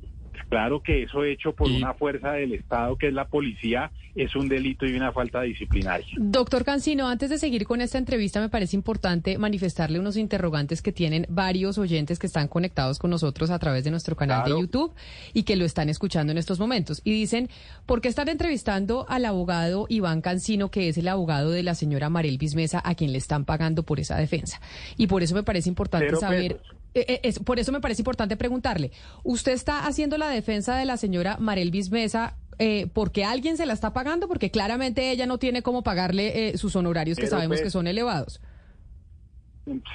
Claro 0.49 0.81
que 0.81 1.03
eso 1.03 1.23
hecho 1.23 1.53
por 1.53 1.69
una 1.69 1.93
fuerza 1.93 2.33
del 2.33 2.53
Estado, 2.53 2.97
que 2.97 3.07
es 3.07 3.13
la 3.13 3.27
policía, 3.27 3.91
es 4.15 4.35
un 4.35 4.47
delito 4.47 4.85
y 4.85 4.95
una 4.95 5.11
falta 5.11 5.41
disciplinaria. 5.41 6.07
Doctor 6.17 6.63
Cancino, 6.63 7.07
antes 7.07 7.29
de 7.29 7.37
seguir 7.37 7.65
con 7.65 7.81
esta 7.81 7.97
entrevista, 7.97 8.39
me 8.39 8.49
parece 8.49 8.75
importante 8.75 9.37
manifestarle 9.37 9.99
unos 9.99 10.15
interrogantes 10.15 10.81
que 10.81 10.91
tienen 10.91 11.25
varios 11.29 11.77
oyentes 11.77 12.17
que 12.17 12.27
están 12.27 12.47
conectados 12.47 12.97
con 12.97 13.11
nosotros 13.11 13.49
a 13.49 13.59
través 13.59 13.83
de 13.83 13.91
nuestro 13.91 14.15
canal 14.15 14.45
de 14.45 14.51
YouTube 14.51 14.93
y 15.33 15.43
que 15.43 15.55
lo 15.55 15.65
están 15.65 15.89
escuchando 15.89 16.31
en 16.31 16.37
estos 16.37 16.59
momentos. 16.59 17.01
Y 17.03 17.11
dicen, 17.11 17.49
¿por 17.85 18.01
qué 18.01 18.07
están 18.07 18.29
entrevistando 18.29 19.05
al 19.09 19.25
abogado 19.25 19.85
Iván 19.89 20.21
Cancino, 20.21 20.71
que 20.71 20.87
es 20.87 20.97
el 20.97 21.07
abogado 21.07 21.51
de 21.51 21.63
la 21.63 21.75
señora 21.75 22.09
Marel 22.09 22.37
Bismesa, 22.37 22.81
a 22.83 22.95
quien 22.95 23.11
le 23.11 23.17
están 23.17 23.43
pagando 23.43 23.83
por 23.83 23.99
esa 23.99 24.17
defensa? 24.17 24.61
Y 24.97 25.07
por 25.07 25.23
eso 25.23 25.35
me 25.35 25.43
parece 25.43 25.69
importante 25.69 26.15
saber... 26.15 26.61
Eh, 26.95 27.19
eh, 27.23 27.33
por 27.43 27.59
eso 27.59 27.73
me 27.73 27.81
parece 27.81 28.01
importante 28.01 28.37
preguntarle, 28.37 28.91
¿usted 29.23 29.51
está 29.51 29.85
haciendo 29.85 30.17
la 30.17 30.29
defensa 30.29 30.77
de 30.77 30.85
la 30.85 30.95
señora 30.95 31.35
Marelvis 31.39 31.91
Mesa 31.91 32.37
eh, 32.57 32.87
porque 32.93 33.25
alguien 33.25 33.57
se 33.57 33.65
la 33.65 33.73
está 33.73 33.91
pagando? 33.91 34.29
Porque 34.29 34.49
claramente 34.49 35.11
ella 35.11 35.25
no 35.25 35.37
tiene 35.37 35.61
cómo 35.61 35.83
pagarle 35.83 36.49
eh, 36.49 36.57
sus 36.57 36.75
honorarios 36.77 37.17
que 37.17 37.27
sabemos 37.27 37.61
que 37.61 37.69
son 37.69 37.87
elevados. 37.87 38.41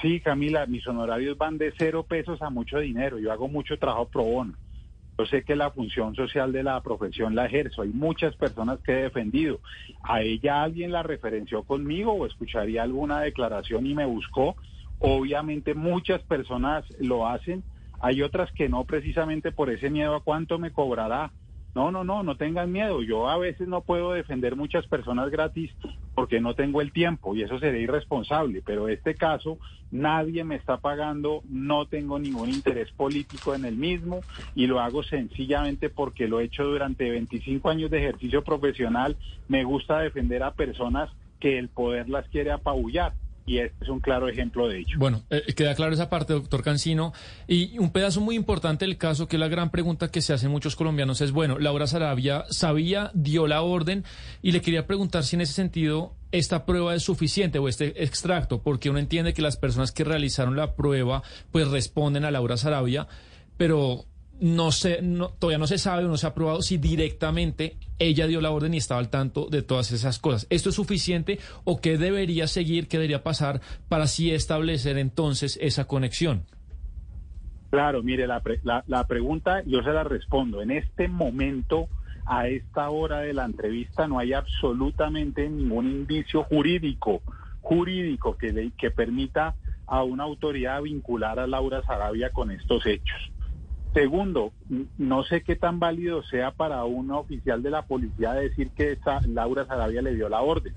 Sí, 0.01 0.19
Camila, 0.19 0.67
mis 0.67 0.85
honorarios 0.85 1.37
van 1.37 1.57
de 1.57 1.73
cero 1.75 2.05
pesos 2.07 2.41
a 2.41 2.49
mucho 2.49 2.77
dinero. 2.77 3.17
Yo 3.17 3.31
hago 3.31 3.47
mucho 3.47 3.79
trabajo 3.79 4.09
pro 4.09 4.23
bono. 4.23 4.53
Yo 5.17 5.25
sé 5.25 5.43
que 5.43 5.55
la 5.55 5.71
función 5.71 6.13
social 6.13 6.51
de 6.51 6.61
la 6.61 6.81
profesión 6.81 7.35
la 7.35 7.45
ejerzo. 7.45 7.81
Hay 7.81 7.89
muchas 7.89 8.35
personas 8.35 8.79
que 8.79 8.91
he 8.91 9.03
defendido. 9.03 9.59
¿A 10.03 10.21
ella 10.21 10.61
alguien 10.61 10.91
la 10.91 11.03
referenció 11.03 11.63
conmigo 11.63 12.13
o 12.13 12.25
escucharía 12.25 12.83
alguna 12.83 13.21
declaración 13.21 13.85
y 13.87 13.95
me 13.95 14.05
buscó? 14.05 14.55
Obviamente 15.01 15.73
muchas 15.73 16.21
personas 16.21 16.85
lo 16.99 17.27
hacen. 17.27 17.63
Hay 17.99 18.21
otras 18.21 18.51
que 18.51 18.69
no 18.69 18.83
precisamente 18.83 19.51
por 19.51 19.71
ese 19.71 19.89
miedo 19.89 20.15
a 20.15 20.23
cuánto 20.23 20.59
me 20.59 20.71
cobrará. 20.71 21.31
No, 21.73 21.89
no, 21.91 22.03
no, 22.03 22.21
no 22.21 22.35
tengan 22.35 22.71
miedo. 22.71 23.01
Yo 23.01 23.27
a 23.27 23.37
veces 23.37 23.67
no 23.67 23.81
puedo 23.81 24.11
defender 24.13 24.55
muchas 24.55 24.85
personas 24.85 25.31
gratis 25.31 25.71
porque 26.13 26.39
no 26.39 26.53
tengo 26.53 26.81
el 26.81 26.91
tiempo 26.91 27.35
y 27.35 27.41
eso 27.41 27.57
sería 27.57 27.81
irresponsable. 27.81 28.61
Pero 28.63 28.89
este 28.89 29.15
caso, 29.15 29.57
nadie 29.89 30.43
me 30.43 30.55
está 30.55 30.77
pagando, 30.77 31.41
no 31.49 31.87
tengo 31.87 32.19
ningún 32.19 32.49
interés 32.49 32.91
político 32.91 33.55
en 33.55 33.65
el 33.65 33.77
mismo 33.77 34.19
y 34.53 34.67
lo 34.67 34.81
hago 34.81 35.01
sencillamente 35.01 35.89
porque 35.89 36.27
lo 36.27 36.41
he 36.41 36.43
hecho 36.43 36.65
durante 36.65 37.09
25 37.09 37.69
años 37.69 37.89
de 37.89 37.99
ejercicio 37.99 38.43
profesional. 38.43 39.17
Me 39.47 39.63
gusta 39.63 39.99
defender 39.99 40.43
a 40.43 40.53
personas 40.53 41.09
que 41.39 41.57
el 41.57 41.69
poder 41.69 42.07
las 42.07 42.27
quiere 42.27 42.51
apabullar 42.51 43.13
y 43.45 43.57
es 43.57 43.71
un 43.89 43.99
claro 43.99 44.29
ejemplo 44.29 44.67
de 44.67 44.79
ello. 44.79 44.97
Bueno, 44.97 45.23
eh, 45.29 45.53
queda 45.55 45.75
claro 45.75 45.93
esa 45.93 46.09
parte, 46.09 46.33
doctor 46.33 46.63
Cancino. 46.63 47.13
Y 47.47 47.77
un 47.79 47.91
pedazo 47.91 48.21
muy 48.21 48.35
importante 48.35 48.85
del 48.85 48.97
caso, 48.97 49.27
que 49.27 49.35
es 49.35 49.39
la 49.39 49.47
gran 49.47 49.71
pregunta 49.71 50.09
que 50.09 50.21
se 50.21 50.33
hacen 50.33 50.51
muchos 50.51 50.75
colombianos, 50.75 51.21
es, 51.21 51.31
bueno, 51.31 51.59
Laura 51.59 51.87
Sarabia 51.87 52.45
sabía, 52.49 53.11
dio 53.13 53.47
la 53.47 53.61
orden, 53.61 54.05
y 54.41 54.51
le 54.51 54.61
quería 54.61 54.87
preguntar 54.87 55.23
si 55.23 55.35
en 55.35 55.41
ese 55.41 55.53
sentido 55.53 56.15
esta 56.31 56.65
prueba 56.65 56.95
es 56.95 57.03
suficiente 57.03 57.59
o 57.59 57.67
este 57.67 58.03
extracto, 58.03 58.61
porque 58.61 58.89
uno 58.89 58.99
entiende 58.99 59.33
que 59.33 59.41
las 59.41 59.57
personas 59.57 59.91
que 59.91 60.03
realizaron 60.03 60.55
la 60.55 60.75
prueba, 60.75 61.23
pues 61.51 61.67
responden 61.67 62.25
a 62.25 62.31
Laura 62.31 62.57
Sarabia, 62.57 63.07
pero 63.57 64.05
no 64.39 64.71
sé, 64.71 65.01
no, 65.01 65.29
todavía 65.29 65.59
no 65.59 65.67
se 65.67 65.77
sabe 65.77 66.05
o 66.05 66.07
no 66.07 66.17
se 66.17 66.25
ha 66.25 66.33
probado 66.33 66.61
si 66.61 66.77
directamente 66.77 67.77
ella 68.01 68.27
dio 68.27 68.41
la 68.41 68.51
orden 68.51 68.73
y 68.73 68.77
estaba 68.77 68.99
al 68.99 69.09
tanto 69.09 69.47
de 69.49 69.61
todas 69.61 69.91
esas 69.91 70.19
cosas. 70.19 70.47
¿Esto 70.49 70.69
es 70.69 70.75
suficiente 70.75 71.39
o 71.63 71.79
qué 71.79 71.97
debería 71.97 72.47
seguir, 72.47 72.87
qué 72.87 72.97
debería 72.97 73.23
pasar 73.23 73.61
para 73.87 74.05
así 74.05 74.31
establecer 74.31 74.97
entonces 74.97 75.57
esa 75.61 75.85
conexión? 75.85 76.45
Claro, 77.69 78.03
mire, 78.03 78.27
la, 78.27 78.41
la, 78.63 78.83
la 78.87 79.05
pregunta 79.05 79.63
yo 79.65 79.81
se 79.83 79.91
la 79.91 80.03
respondo. 80.03 80.61
En 80.61 80.71
este 80.71 81.07
momento, 81.07 81.87
a 82.25 82.47
esta 82.47 82.89
hora 82.89 83.19
de 83.19 83.33
la 83.33 83.45
entrevista, 83.45 84.07
no 84.07 84.19
hay 84.19 84.33
absolutamente 84.33 85.47
ningún 85.47 85.87
indicio 85.87 86.43
jurídico, 86.43 87.21
jurídico 87.61 88.35
que, 88.37 88.71
que 88.77 88.91
permita 88.91 89.55
a 89.85 90.03
una 90.03 90.23
autoridad 90.23 90.81
vincular 90.81 91.39
a 91.39 91.47
Laura 91.47 91.81
Sarabia 91.83 92.31
con 92.31 92.51
estos 92.51 92.85
hechos. 92.85 93.30
Segundo, 93.93 94.53
no 94.97 95.23
sé 95.23 95.43
qué 95.43 95.55
tan 95.55 95.79
válido 95.79 96.23
sea 96.23 96.51
para 96.51 96.85
un 96.85 97.11
oficial 97.11 97.61
de 97.61 97.71
la 97.71 97.81
policía 97.81 98.33
decir 98.33 98.71
que 98.71 98.93
esa 98.93 99.19
Laura 99.27 99.65
Sarabia 99.65 100.01
le 100.01 100.15
dio 100.15 100.29
la 100.29 100.41
orden. 100.41 100.73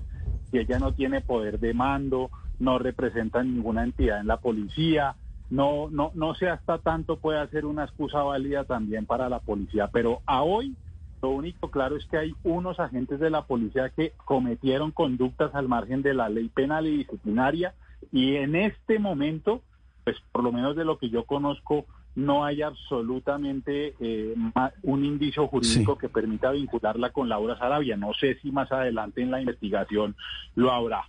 Si 0.51 0.57
ella 0.57 0.79
no 0.79 0.93
tiene 0.93 1.21
poder 1.21 1.59
de 1.59 1.73
mando, 1.73 2.29
no 2.59 2.77
representa 2.77 3.41
ninguna 3.41 3.83
entidad 3.83 4.19
en 4.19 4.27
la 4.27 4.37
policía, 4.37 5.15
no, 5.49 5.89
no, 5.89 6.11
no 6.13 6.35
sé 6.35 6.49
hasta 6.49 6.79
tanto 6.79 7.17
puede 7.17 7.47
ser 7.49 7.65
una 7.65 7.83
excusa 7.83 8.23
válida 8.23 8.63
también 8.63 9.05
para 9.05 9.29
la 9.29 9.39
policía. 9.39 9.87
Pero 9.91 10.21
a 10.25 10.43
hoy 10.43 10.75
lo 11.21 11.29
único 11.29 11.71
claro 11.71 11.95
es 11.95 12.05
que 12.05 12.17
hay 12.17 12.35
unos 12.43 12.79
agentes 12.79 13.19
de 13.19 13.29
la 13.29 13.43
policía 13.43 13.89
que 13.89 14.13
cometieron 14.25 14.91
conductas 14.91 15.55
al 15.55 15.67
margen 15.67 16.01
de 16.01 16.13
la 16.13 16.29
ley 16.29 16.49
penal 16.49 16.85
y 16.87 16.97
disciplinaria 16.97 17.73
y 18.11 18.35
en 18.35 18.55
este 18.55 18.99
momento, 18.99 19.61
pues 20.03 20.17
por 20.31 20.43
lo 20.43 20.51
menos 20.51 20.75
de 20.75 20.85
lo 20.85 20.97
que 20.97 21.09
yo 21.09 21.23
conozco, 21.23 21.85
no 22.15 22.45
hay 22.45 22.61
absolutamente 22.61 23.93
eh, 23.99 24.35
un 24.83 25.05
indicio 25.05 25.47
jurídico 25.47 25.97
que 25.97 26.09
permita 26.09 26.51
vincularla 26.51 27.11
con 27.11 27.27
Laura 27.27 27.57
Sarabia. 27.57 27.97
No 27.97 28.13
sé 28.13 28.35
si 28.41 28.51
más 28.51 28.71
adelante 28.71 29.21
en 29.21 29.31
la 29.31 29.41
investigación 29.41 30.15
lo 30.55 30.71
habrá. 30.71 31.03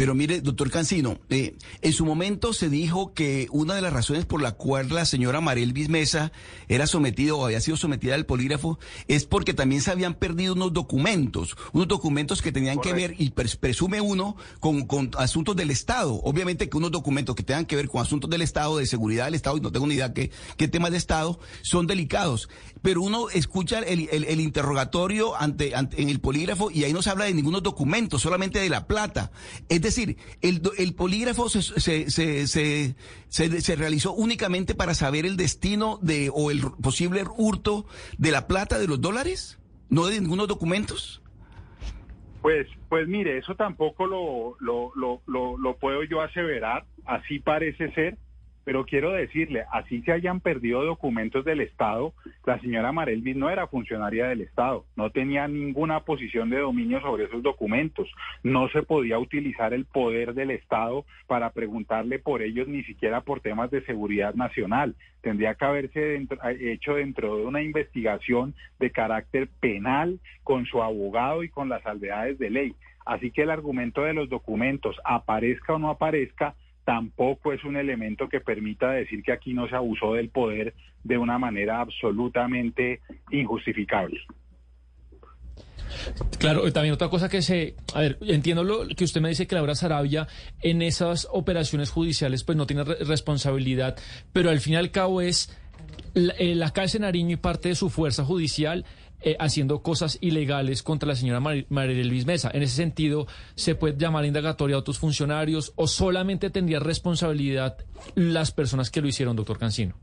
Pero 0.00 0.14
mire, 0.14 0.40
doctor 0.40 0.70
Cancino, 0.70 1.18
eh, 1.28 1.58
en 1.82 1.92
su 1.92 2.06
momento 2.06 2.54
se 2.54 2.70
dijo 2.70 3.12
que 3.12 3.48
una 3.50 3.74
de 3.74 3.82
las 3.82 3.92
razones 3.92 4.24
por 4.24 4.40
la 4.40 4.52
cual 4.52 4.88
la 4.88 5.04
señora 5.04 5.42
Marel 5.42 5.74
Bismesa 5.74 6.32
era 6.68 6.86
sometida 6.86 7.34
o 7.34 7.44
había 7.44 7.60
sido 7.60 7.76
sometida 7.76 8.14
al 8.14 8.24
polígrafo 8.24 8.78
es 9.08 9.26
porque 9.26 9.52
también 9.52 9.82
se 9.82 9.90
habían 9.90 10.14
perdido 10.14 10.54
unos 10.54 10.72
documentos, 10.72 11.54
unos 11.74 11.86
documentos 11.86 12.40
que 12.40 12.50
tenían 12.50 12.80
que 12.80 12.94
ver, 12.94 13.14
y 13.18 13.28
presume 13.32 14.00
uno, 14.00 14.36
con, 14.58 14.86
con, 14.86 15.10
asuntos 15.18 15.54
del 15.54 15.70
Estado. 15.70 16.14
Obviamente 16.24 16.70
que 16.70 16.78
unos 16.78 16.92
documentos 16.92 17.36
que 17.36 17.42
tengan 17.42 17.66
que 17.66 17.76
ver 17.76 17.88
con 17.88 18.00
asuntos 18.00 18.30
del 18.30 18.40
Estado, 18.40 18.78
de 18.78 18.86
seguridad 18.86 19.26
del 19.26 19.34
Estado, 19.34 19.58
y 19.58 19.60
no 19.60 19.70
tengo 19.70 19.86
ni 19.86 19.96
idea 19.96 20.14
qué, 20.14 20.30
qué 20.56 20.66
temas 20.66 20.92
de 20.92 20.96
Estado, 20.96 21.38
son 21.60 21.86
delicados. 21.86 22.48
Pero 22.80 23.02
uno 23.02 23.28
escucha 23.28 23.80
el, 23.80 24.08
el, 24.10 24.40
interrogatorio 24.40 25.36
ante, 25.36 25.74
ante, 25.74 26.00
en 26.00 26.08
el 26.08 26.20
polígrafo 26.20 26.70
y 26.70 26.84
ahí 26.84 26.94
no 26.94 27.02
se 27.02 27.10
habla 27.10 27.26
de 27.26 27.34
ningunos 27.34 27.62
documentos, 27.62 28.22
solamente 28.22 28.60
de 28.60 28.70
la 28.70 28.86
plata. 28.86 29.30
Es 29.68 29.89
decir, 29.94 30.16
el, 30.42 30.94
polígrafo 30.94 31.48
se, 31.48 31.62
se, 31.62 32.10
se, 32.10 32.94
se, 33.28 33.76
realizó 33.76 34.12
únicamente 34.12 34.74
para 34.74 34.94
saber 34.94 35.26
el 35.26 35.36
destino 35.36 35.98
de 36.02 36.30
o 36.32 36.50
el 36.50 36.60
posible 36.82 37.24
hurto 37.36 37.86
de 38.18 38.30
la 38.30 38.46
plata 38.46 38.78
de 38.78 38.86
los 38.86 39.00
dólares, 39.00 39.58
no 39.88 40.06
de 40.06 40.20
ningunos 40.20 40.48
documentos. 40.48 41.22
Pues, 42.42 42.66
pues 42.88 43.06
mire, 43.06 43.38
eso 43.38 43.54
tampoco 43.54 44.06
lo, 44.06 44.56
lo, 44.60 44.92
lo, 44.94 45.22
lo, 45.26 45.58
lo 45.58 45.76
puedo 45.76 46.02
yo 46.04 46.22
aseverar, 46.22 46.86
así 47.04 47.38
parece 47.38 47.92
ser 47.92 48.16
pero 48.64 48.84
quiero 48.84 49.12
decirle, 49.12 49.64
así 49.72 50.02
se 50.02 50.12
hayan 50.12 50.40
perdido 50.40 50.84
documentos 50.84 51.44
del 51.44 51.60
Estado, 51.60 52.12
la 52.44 52.58
señora 52.60 52.92
Marelvis 52.92 53.36
no 53.36 53.50
era 53.50 53.66
funcionaria 53.66 54.26
del 54.26 54.42
Estado, 54.42 54.84
no 54.96 55.10
tenía 55.10 55.48
ninguna 55.48 56.00
posición 56.00 56.50
de 56.50 56.58
dominio 56.58 57.00
sobre 57.00 57.24
esos 57.24 57.42
documentos, 57.42 58.08
no 58.42 58.68
se 58.68 58.82
podía 58.82 59.18
utilizar 59.18 59.72
el 59.72 59.84
poder 59.84 60.34
del 60.34 60.50
Estado 60.50 61.04
para 61.26 61.50
preguntarle 61.50 62.18
por 62.18 62.42
ellos 62.42 62.68
ni 62.68 62.82
siquiera 62.84 63.22
por 63.22 63.40
temas 63.40 63.70
de 63.70 63.84
seguridad 63.84 64.34
nacional. 64.34 64.94
Tendría 65.20 65.54
que 65.54 65.64
haberse 65.64 66.26
hecho 66.60 66.94
dentro 66.94 67.36
de 67.36 67.46
una 67.46 67.62
investigación 67.62 68.54
de 68.78 68.90
carácter 68.90 69.48
penal 69.60 70.20
con 70.44 70.66
su 70.66 70.82
abogado 70.82 71.42
y 71.42 71.48
con 71.48 71.68
las 71.68 71.82
salvedades 71.82 72.38
de 72.38 72.50
ley. 72.50 72.74
Así 73.04 73.30
que 73.30 73.42
el 73.42 73.50
argumento 73.50 74.02
de 74.02 74.14
los 74.14 74.28
documentos, 74.28 74.96
aparezca 75.04 75.74
o 75.74 75.78
no 75.78 75.90
aparezca, 75.90 76.54
tampoco 76.90 77.52
es 77.52 77.62
un 77.62 77.76
elemento 77.76 78.28
que 78.28 78.40
permita 78.40 78.90
decir 78.90 79.22
que 79.22 79.30
aquí 79.30 79.54
no 79.54 79.68
se 79.68 79.76
abusó 79.76 80.14
del 80.14 80.28
poder 80.28 80.74
de 81.04 81.18
una 81.18 81.38
manera 81.38 81.80
absolutamente 81.80 82.98
injustificable. 83.30 84.18
Claro, 86.40 86.72
también 86.72 86.92
otra 86.92 87.08
cosa 87.08 87.28
que 87.28 87.42
se, 87.42 87.76
a 87.94 88.00
ver, 88.00 88.18
entiendo 88.22 88.64
lo 88.64 88.88
que 88.88 89.04
usted 89.04 89.20
me 89.20 89.28
dice 89.28 89.46
que 89.46 89.54
Laura 89.54 89.76
Sarabia 89.76 90.26
en 90.62 90.82
esas 90.82 91.28
operaciones 91.30 91.90
judiciales 91.90 92.42
pues 92.42 92.58
no 92.58 92.66
tiene 92.66 92.82
responsabilidad, 92.82 93.96
pero 94.32 94.50
al 94.50 94.58
fin 94.58 94.72
y 94.72 94.76
al 94.76 94.90
cabo 94.90 95.20
es 95.20 95.56
la, 96.14 96.34
eh, 96.40 96.98
Nariño 96.98 97.34
y 97.34 97.36
parte 97.36 97.68
de 97.68 97.76
su 97.76 97.88
fuerza 97.88 98.24
judicial 98.24 98.84
eh, 99.22 99.36
haciendo 99.38 99.82
cosas 99.82 100.18
ilegales 100.20 100.82
contra 100.82 101.08
la 101.08 101.14
señora 101.14 101.40
María 101.40 102.04
Luis 102.04 102.26
Mesa. 102.26 102.50
En 102.52 102.62
ese 102.62 102.76
sentido, 102.76 103.26
¿se 103.54 103.74
puede 103.74 103.96
llamar 103.96 104.24
indagatoria 104.24 104.76
a 104.76 104.78
otros 104.78 104.98
funcionarios 104.98 105.72
o 105.76 105.86
solamente 105.86 106.50
tendría 106.50 106.80
responsabilidad 106.80 107.78
las 108.14 108.52
personas 108.52 108.90
que 108.90 109.00
lo 109.00 109.08
hicieron, 109.08 109.36
doctor 109.36 109.58
Cancino? 109.58 109.94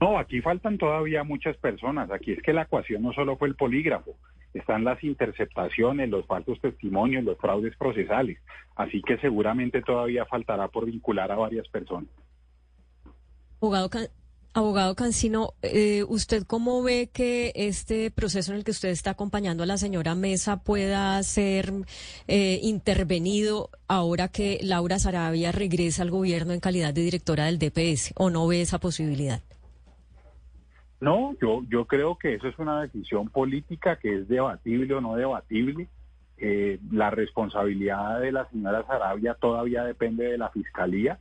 No, 0.00 0.18
aquí 0.18 0.40
faltan 0.40 0.78
todavía 0.78 1.24
muchas 1.24 1.56
personas. 1.58 2.10
Aquí 2.10 2.32
es 2.32 2.42
que 2.42 2.52
la 2.52 2.62
ecuación 2.62 3.02
no 3.02 3.12
solo 3.12 3.36
fue 3.36 3.48
el 3.48 3.54
polígrafo, 3.54 4.16
están 4.54 4.84
las 4.84 5.02
interceptaciones, 5.04 6.08
los 6.08 6.26
falsos 6.26 6.60
testimonios, 6.60 7.22
los 7.24 7.38
fraudes 7.38 7.76
procesales. 7.76 8.38
Así 8.76 9.02
que 9.02 9.18
seguramente 9.18 9.82
todavía 9.82 10.24
faltará 10.24 10.68
por 10.68 10.86
vincular 10.86 11.30
a 11.30 11.36
varias 11.36 11.68
personas. 11.68 12.08
Abogado, 13.60 13.90
Abogado 14.52 14.96
Cancino, 14.96 15.54
eh, 15.62 16.04
¿usted 16.08 16.42
cómo 16.44 16.82
ve 16.82 17.08
que 17.12 17.52
este 17.54 18.10
proceso 18.10 18.50
en 18.50 18.58
el 18.58 18.64
que 18.64 18.72
usted 18.72 18.88
está 18.88 19.12
acompañando 19.12 19.62
a 19.62 19.66
la 19.66 19.76
señora 19.76 20.16
Mesa 20.16 20.64
pueda 20.64 21.22
ser 21.22 21.72
eh, 22.26 22.58
intervenido 22.60 23.70
ahora 23.86 24.26
que 24.26 24.58
Laura 24.64 24.98
Sarabia 24.98 25.52
regresa 25.52 26.02
al 26.02 26.10
gobierno 26.10 26.52
en 26.52 26.58
calidad 26.58 26.92
de 26.92 27.02
directora 27.02 27.44
del 27.44 27.60
DPS? 27.60 28.12
¿O 28.16 28.28
no 28.28 28.44
ve 28.48 28.60
esa 28.60 28.80
posibilidad? 28.80 29.40
No, 31.00 31.36
yo, 31.40 31.62
yo 31.68 31.84
creo 31.84 32.18
que 32.18 32.34
eso 32.34 32.48
es 32.48 32.58
una 32.58 32.82
decisión 32.82 33.28
política 33.28 34.00
que 34.00 34.16
es 34.16 34.28
debatible 34.28 34.94
o 34.94 35.00
no 35.00 35.14
debatible. 35.14 35.86
Eh, 36.38 36.80
la 36.90 37.10
responsabilidad 37.10 38.18
de 38.18 38.32
la 38.32 38.48
señora 38.50 38.84
Sarabia 38.84 39.34
todavía 39.34 39.84
depende 39.84 40.24
de 40.24 40.38
la 40.38 40.50
Fiscalía 40.50 41.20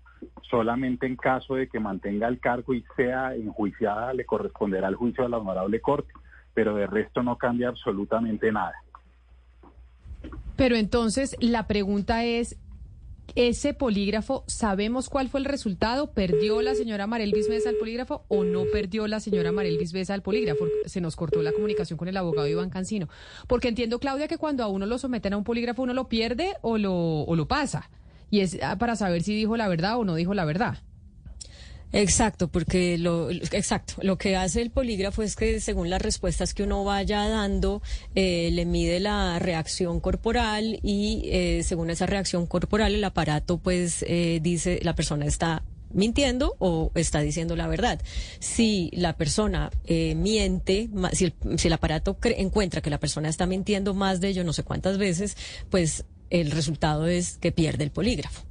solamente 0.49 1.05
en 1.05 1.15
caso 1.15 1.55
de 1.55 1.67
que 1.67 1.79
mantenga 1.79 2.27
el 2.27 2.39
cargo 2.39 2.73
y 2.73 2.83
sea 2.95 3.35
enjuiciada 3.35 4.13
le 4.13 4.25
corresponderá 4.25 4.87
el 4.87 4.95
juicio 4.95 5.23
de 5.23 5.29
la 5.29 5.37
honorable 5.37 5.79
corte, 5.81 6.11
pero 6.53 6.75
de 6.75 6.87
resto 6.87 7.23
no 7.23 7.37
cambia 7.37 7.69
absolutamente 7.69 8.51
nada. 8.51 8.73
Pero 10.55 10.75
entonces 10.75 11.35
la 11.39 11.67
pregunta 11.67 12.25
es, 12.25 12.57
ese 13.35 13.73
polígrafo, 13.73 14.43
¿sabemos 14.47 15.07
cuál 15.07 15.29
fue 15.29 15.39
el 15.39 15.45
resultado? 15.45 16.11
¿Perdió 16.11 16.61
la 16.61 16.73
señora 16.73 17.07
Marelvis 17.07 17.47
Mesa 17.47 17.69
el 17.69 17.77
polígrafo 17.77 18.25
o 18.27 18.43
no 18.43 18.63
perdió 18.73 19.07
la 19.07 19.19
señora 19.19 19.51
Marelvis 19.51 19.93
Mesa 19.93 20.15
el 20.15 20.21
polígrafo? 20.21 20.65
Se 20.85 20.99
nos 20.99 21.15
cortó 21.15 21.41
la 21.41 21.51
comunicación 21.51 21.97
con 21.97 22.07
el 22.07 22.17
abogado 22.17 22.47
Iván 22.47 22.71
Cancino. 22.71 23.07
Porque 23.47 23.67
entiendo, 23.67 23.99
Claudia, 23.99 24.27
que 24.27 24.37
cuando 24.37 24.63
a 24.63 24.67
uno 24.67 24.85
lo 24.85 24.97
someten 24.97 25.33
a 25.33 25.37
un 25.37 25.43
polígrafo, 25.43 25.83
uno 25.83 25.93
lo 25.93 26.09
pierde 26.09 26.55
o 26.61 26.77
lo 26.77 27.47
pasa. 27.47 27.89
Y 28.31 28.41
es 28.41 28.57
ah, 28.61 28.77
para 28.77 28.95
saber 28.95 29.23
si 29.23 29.35
dijo 29.35 29.57
la 29.57 29.67
verdad 29.67 29.97
o 29.97 30.05
no 30.05 30.15
dijo 30.15 30.33
la 30.33 30.45
verdad. 30.45 30.79
Exacto, 31.91 32.49
porque 32.49 32.99
lo 32.99 33.31
exacto, 33.31 33.95
lo 34.03 34.17
que 34.19 34.35
hace 34.35 34.61
el 34.61 34.69
polígrafo 34.69 35.23
es 35.23 35.35
que 35.35 35.59
según 35.59 35.89
las 35.89 36.01
respuestas 36.01 36.53
que 36.53 36.61
uno 36.61 36.83
vaya 36.83 37.27
dando, 37.27 37.81
eh, 38.13 38.49
le 38.51 38.65
mide 38.65 38.99
la 38.99 39.39
reacción 39.39 39.99
corporal 39.99 40.79
y 40.83 41.23
eh, 41.25 41.63
según 41.63 41.89
esa 41.89 42.05
reacción 42.05 42.45
corporal 42.45 42.93
el 42.93 43.03
aparato 43.03 43.57
pues 43.57 44.05
eh, 44.07 44.39
dice 44.41 44.79
la 44.83 44.93
persona 44.93 45.25
está 45.25 45.63
mintiendo 45.91 46.55
o 46.59 46.91
está 46.93 47.21
diciendo 47.21 47.55
la 47.55 47.67
verdad. 47.67 47.99
Si 48.39 48.91
la 48.93 49.17
persona 49.17 49.71
miente, 49.87 50.89
si 51.13 51.25
el, 51.25 51.33
si 51.57 51.67
el 51.67 51.73
aparato 51.73 52.15
encuentra 52.21 52.81
que 52.81 52.91
la 52.91 52.99
persona 52.99 53.29
está 53.29 53.47
mintiendo 53.47 53.95
más 53.95 54.21
de 54.21 54.27
ello 54.27 54.43
no 54.43 54.53
sé 54.53 54.61
cuántas 54.61 54.99
veces, 54.99 55.35
pues 55.71 56.05
el 56.29 56.51
resultado 56.51 57.07
es 57.07 57.37
que 57.37 57.51
pierde 57.51 57.83
el 57.83 57.91
polígrafo. 57.91 58.48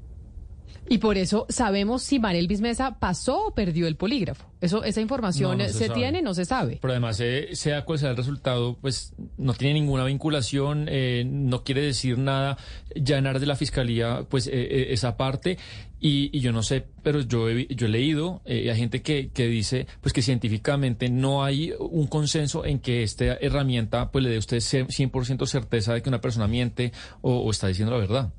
Y 0.88 0.98
por 0.98 1.18
eso 1.18 1.46
sabemos 1.48 2.02
si 2.02 2.18
Mariel 2.18 2.48
Bismesa 2.48 2.98
pasó 2.98 3.46
o 3.46 3.54
perdió 3.54 3.86
el 3.86 3.96
polígrafo. 3.96 4.46
Eso, 4.60 4.82
esa 4.84 5.00
información 5.00 5.60
se, 5.68 5.88
tiene, 5.90 6.22
no 6.22 6.34
se 6.34 6.44
sabe. 6.44 6.78
Pero 6.80 6.92
además, 6.92 7.20
eh, 7.20 7.50
sea 7.52 7.84
cual 7.84 7.98
sea 7.98 8.10
el 8.10 8.16
resultado, 8.16 8.76
pues 8.80 9.14
no 9.36 9.54
tiene 9.54 9.74
ninguna 9.74 10.04
vinculación, 10.04 10.86
eh, 10.88 11.24
no 11.26 11.62
quiere 11.62 11.82
decir 11.82 12.18
nada, 12.18 12.56
llenar 12.94 13.38
de 13.38 13.46
la 13.46 13.54
fiscalía, 13.54 14.24
pues 14.28 14.46
eh, 14.46 14.92
esa 14.92 15.16
parte. 15.16 15.58
Y, 16.00 16.38
yo 16.38 16.52
no 16.52 16.62
sé, 16.62 16.86
pero 17.02 17.20
yo 17.20 17.48
he, 17.48 17.66
yo 17.74 17.86
he 17.86 17.90
leído, 17.90 18.40
hay 18.46 18.74
gente 18.76 19.02
que, 19.02 19.30
que 19.30 19.48
dice, 19.48 19.86
pues 20.00 20.12
que 20.12 20.22
científicamente 20.22 21.08
no 21.10 21.44
hay 21.44 21.72
un 21.78 22.06
consenso 22.06 22.64
en 22.64 22.78
que 22.78 23.02
esta 23.02 23.34
herramienta, 23.34 24.10
pues 24.10 24.24
le 24.24 24.30
dé 24.30 24.36
a 24.36 24.38
usted 24.38 24.58
100% 24.58 25.46
certeza 25.46 25.94
de 25.94 26.02
que 26.02 26.08
una 26.08 26.20
persona 26.20 26.46
miente 26.46 26.92
o 27.20 27.50
está 27.50 27.66
diciendo 27.66 27.92
la 27.92 27.98
verdad. 27.98 28.32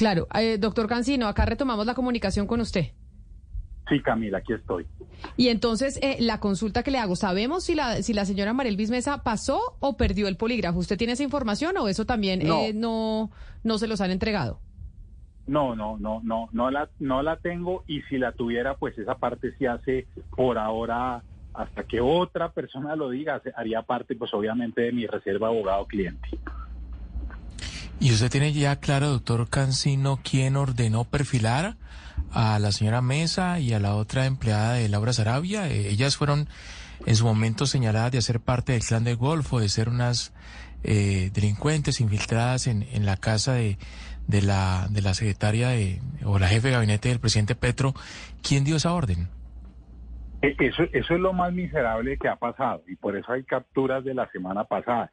Claro, 0.00 0.28
eh, 0.34 0.56
doctor 0.56 0.86
Cancino, 0.86 1.26
acá 1.26 1.44
retomamos 1.44 1.84
la 1.84 1.92
comunicación 1.92 2.46
con 2.46 2.62
usted. 2.62 2.86
Sí, 3.86 4.00
Camila, 4.00 4.38
aquí 4.38 4.54
estoy. 4.54 4.86
Y 5.36 5.48
entonces, 5.48 5.98
eh, 6.00 6.16
la 6.20 6.40
consulta 6.40 6.82
que 6.82 6.90
le 6.90 6.96
hago, 6.96 7.16
¿sabemos 7.16 7.64
si 7.64 7.74
la, 7.74 8.02
si 8.02 8.14
la 8.14 8.24
señora 8.24 8.54
Marelvis 8.54 8.88
Mesa 8.88 9.22
pasó 9.22 9.60
o 9.78 9.98
perdió 9.98 10.26
el 10.26 10.38
polígrafo? 10.38 10.78
¿Usted 10.78 10.96
tiene 10.96 11.12
esa 11.12 11.22
información 11.22 11.76
o 11.76 11.86
eso 11.86 12.06
también 12.06 12.40
no, 12.48 12.62
eh, 12.62 12.72
no, 12.72 13.30
no 13.62 13.76
se 13.76 13.88
los 13.88 14.00
han 14.00 14.10
entregado? 14.10 14.62
No, 15.46 15.76
no, 15.76 15.98
no, 15.98 16.22
no, 16.24 16.48
no 16.50 16.70
la, 16.70 16.88
no 16.98 17.22
la 17.22 17.36
tengo 17.36 17.84
y 17.86 18.00
si 18.08 18.16
la 18.16 18.32
tuviera, 18.32 18.78
pues 18.78 18.96
esa 18.96 19.16
parte 19.16 19.54
se 19.58 19.68
hace 19.68 20.06
por 20.34 20.56
ahora 20.56 21.22
hasta 21.52 21.84
que 21.84 22.00
otra 22.00 22.52
persona 22.52 22.96
lo 22.96 23.10
diga, 23.10 23.42
haría 23.54 23.82
parte, 23.82 24.16
pues 24.16 24.32
obviamente, 24.32 24.80
de 24.80 24.92
mi 24.92 25.06
reserva 25.06 25.48
abogado 25.48 25.84
cliente. 25.84 26.26
¿Y 28.02 28.12
usted 28.12 28.30
tiene 28.30 28.54
ya 28.54 28.76
claro, 28.76 29.10
doctor 29.10 29.50
Cancino, 29.50 30.20
quién 30.24 30.56
ordenó 30.56 31.04
perfilar 31.04 31.76
a 32.32 32.58
la 32.58 32.72
señora 32.72 33.02
Mesa 33.02 33.60
y 33.60 33.74
a 33.74 33.78
la 33.78 33.94
otra 33.94 34.24
empleada 34.24 34.72
de 34.72 34.88
Laura 34.88 35.12
Sarabia? 35.12 35.68
Eh, 35.68 35.90
ellas 35.90 36.16
fueron 36.16 36.48
en 37.04 37.14
su 37.14 37.26
momento 37.26 37.66
señaladas 37.66 38.12
de 38.12 38.18
hacer 38.18 38.40
parte 38.40 38.72
del 38.72 38.82
clan 38.82 39.04
del 39.04 39.16
Golfo, 39.16 39.60
de 39.60 39.68
ser 39.68 39.90
unas 39.90 40.32
eh, 40.82 41.30
delincuentes 41.34 42.00
infiltradas 42.00 42.68
en, 42.68 42.84
en 42.90 43.04
la 43.04 43.18
casa 43.18 43.52
de, 43.52 43.76
la, 44.28 44.86
de 44.88 45.02
la 45.02 45.12
secretaria 45.12 45.68
de, 45.68 46.00
o 46.24 46.38
la 46.38 46.48
jefe 46.48 46.68
de 46.68 46.74
gabinete 46.74 47.10
del 47.10 47.20
presidente 47.20 47.54
Petro. 47.54 47.92
¿Quién 48.42 48.64
dio 48.64 48.76
esa 48.76 48.94
orden? 48.94 49.28
E, 50.40 50.56
eso, 50.58 50.84
eso 50.92 51.14
es 51.14 51.20
lo 51.20 51.34
más 51.34 51.52
miserable 51.52 52.16
que 52.16 52.28
ha 52.28 52.36
pasado 52.36 52.82
y 52.88 52.96
por 52.96 53.14
eso 53.14 53.30
hay 53.30 53.44
capturas 53.44 54.02
de 54.04 54.14
la 54.14 54.26
semana 54.30 54.64
pasada. 54.64 55.12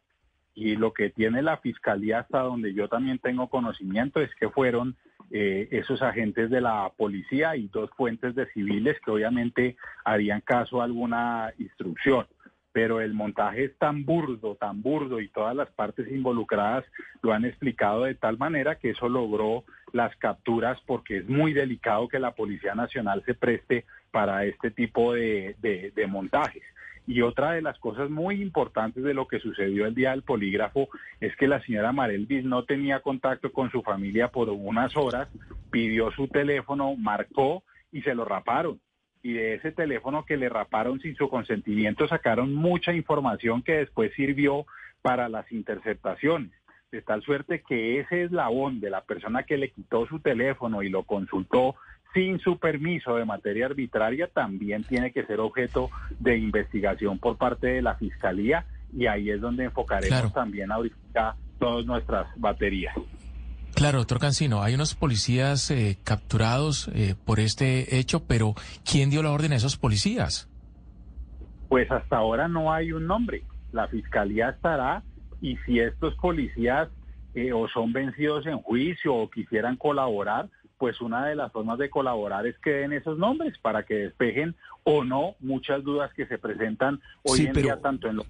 Y 0.59 0.75
lo 0.75 0.91
que 0.91 1.11
tiene 1.11 1.43
la 1.43 1.57
fiscalía 1.57 2.21
hasta 2.21 2.39
donde 2.39 2.73
yo 2.73 2.88
también 2.88 3.19
tengo 3.19 3.47
conocimiento 3.47 4.19
es 4.19 4.34
que 4.34 4.49
fueron 4.49 4.95
eh, 5.29 5.67
esos 5.69 6.01
agentes 6.01 6.49
de 6.49 6.61
la 6.61 6.91
policía 6.97 7.55
y 7.55 7.67
dos 7.67 7.91
fuentes 7.95 8.34
de 8.34 8.47
civiles 8.47 8.97
que 9.05 9.11
obviamente 9.11 9.77
harían 10.03 10.41
caso 10.41 10.81
a 10.81 10.85
alguna 10.85 11.53
instrucción. 11.59 12.25
Pero 12.71 13.01
el 13.01 13.13
montaje 13.13 13.65
es 13.65 13.77
tan 13.77 14.03
burdo, 14.03 14.55
tan 14.55 14.81
burdo 14.81 15.21
y 15.21 15.29
todas 15.29 15.55
las 15.55 15.69
partes 15.69 16.11
involucradas 16.11 16.85
lo 17.21 17.34
han 17.34 17.45
explicado 17.45 18.05
de 18.05 18.15
tal 18.15 18.39
manera 18.39 18.79
que 18.79 18.89
eso 18.89 19.09
logró 19.09 19.63
las 19.93 20.15
capturas 20.15 20.81
porque 20.88 21.17
es 21.17 21.29
muy 21.29 21.53
delicado 21.53 22.07
que 22.07 22.17
la 22.17 22.31
Policía 22.31 22.73
Nacional 22.73 23.21
se 23.27 23.35
preste 23.35 23.85
para 24.09 24.43
este 24.43 24.71
tipo 24.71 25.13
de 25.13 26.07
montajes. 26.09 26.63
Y 27.07 27.21
otra 27.21 27.53
de 27.53 27.61
las 27.61 27.79
cosas 27.79 28.09
muy 28.09 28.41
importantes 28.41 29.01
de 29.01 29.13
lo 29.13 29.29
que 29.29 29.39
sucedió 29.39 29.85
el 29.85 29.95
día 29.95 30.11
del 30.11 30.23
polígrafo 30.23 30.89
es 31.21 31.34
que 31.38 31.47
la 31.47 31.61
señora 31.61 31.93
Marelvis 31.93 32.43
no 32.43 32.65
tenía 32.65 32.99
contacto 32.99 33.53
con 33.53 33.71
su 33.71 33.81
familia 33.81 34.27
por 34.27 34.49
unas 34.49 34.95
horas, 34.97 35.29
pidió 35.71 36.11
su 36.11 36.27
teléfono, 36.27 36.97
marcó 36.97 37.63
y 37.93 38.01
se 38.01 38.13
lo 38.13 38.25
raparon. 38.25 38.81
Y 39.23 39.31
de 39.34 39.55
ese 39.55 39.71
teléfono 39.71 40.25
que 40.25 40.35
le 40.35 40.49
raparon 40.49 40.99
sin 40.99 41.15
su 41.15 41.29
consentimiento 41.29 42.09
sacaron 42.09 42.53
mucha 42.53 42.93
información 42.93 43.63
que 43.63 43.77
después 43.77 44.13
sirvió 44.13 44.65
para 45.01 45.29
las 45.29 45.49
interceptaciones. 45.53 46.51
De 46.91 47.01
tal 47.01 47.21
suerte 47.21 47.63
que 47.65 48.01
ese 48.01 48.23
eslabón 48.23 48.81
de 48.81 48.89
la 48.89 49.05
persona 49.05 49.43
que 49.43 49.57
le 49.57 49.71
quitó 49.71 50.07
su 50.07 50.19
teléfono 50.19 50.84
y 50.84 50.89
lo 50.89 51.03
consultó 51.03 51.75
sin 52.18 52.39
su 52.39 52.57
permiso 52.57 53.15
de 53.15 53.26
materia 53.26 53.68
arbitraria 53.68 54.27
también 54.27 54.84
tiene 54.84 55.11
que 55.11 55.23
ser 55.26 55.39
objeto 55.39 55.91
de 56.19 56.35
investigación 56.35 57.19
por 57.19 57.38
parte 57.38 57.68
de 57.68 57.84
la 57.84 57.94
Fiscalía 57.94 58.65
y 58.91 59.06
ahí 59.06 59.30
es 59.30 59.39
donde 59.39 59.65
enfocaremos 59.65 60.34
también 60.34 60.72
ahorita 60.72 61.35
todas 61.60 61.85
nuestras 61.85 62.27
baterías. 62.38 62.95
Claro, 63.76 63.99
doctor 63.99 64.18
Cancino, 64.18 64.64
hay 64.64 64.73
unos 64.73 64.95
policías 64.95 65.69
eh, 65.69 65.99
capturados 66.03 66.88
eh, 66.95 67.14
por 67.23 67.39
este 67.39 67.99
hecho, 67.99 68.23
pero 68.26 68.56
¿quién 68.84 69.11
dio 69.11 69.22
la 69.22 69.31
orden 69.31 69.53
a 69.53 69.57
esos 69.57 69.77
policías? 69.77 70.49
Pues 71.69 71.91
hasta 71.91 72.18
ahora 72.18 72.48
no 72.48 72.73
hay 72.73 72.94
un 72.94 73.06
nombre. 73.06 73.44
La 73.72 73.88
Fiscalía 73.89 74.49
estará 74.49 75.03
y 75.39 75.57
si 75.57 75.80
estos 75.80 76.15
policías 76.15 76.89
eh, 77.35 77.53
o 77.53 77.68
son 77.68 77.94
vencidos 77.94 78.48
en 78.48 78.57
juicio 78.57 79.14
o 79.14 79.30
quisieran 79.30 79.76
colaborar, 79.76 80.49
pues 80.77 81.01
una 81.01 81.25
de 81.25 81.35
las 81.35 81.51
formas 81.51 81.77
de 81.77 81.89
colaborar 81.89 82.45
es 82.45 82.57
que 82.59 82.71
den 82.71 82.93
esos 82.93 83.17
nombres 83.17 83.57
para 83.59 83.83
que 83.83 83.95
despejen 83.95 84.55
o 84.83 85.03
no 85.03 85.35
muchas 85.39 85.83
dudas 85.83 86.13
que 86.13 86.27
se 86.27 86.37
presentan 86.37 87.01
hoy 87.23 87.47
en 87.47 87.53
día 87.53 87.81
tanto 87.81 88.07
en 88.07 88.17
lo 88.17 88.25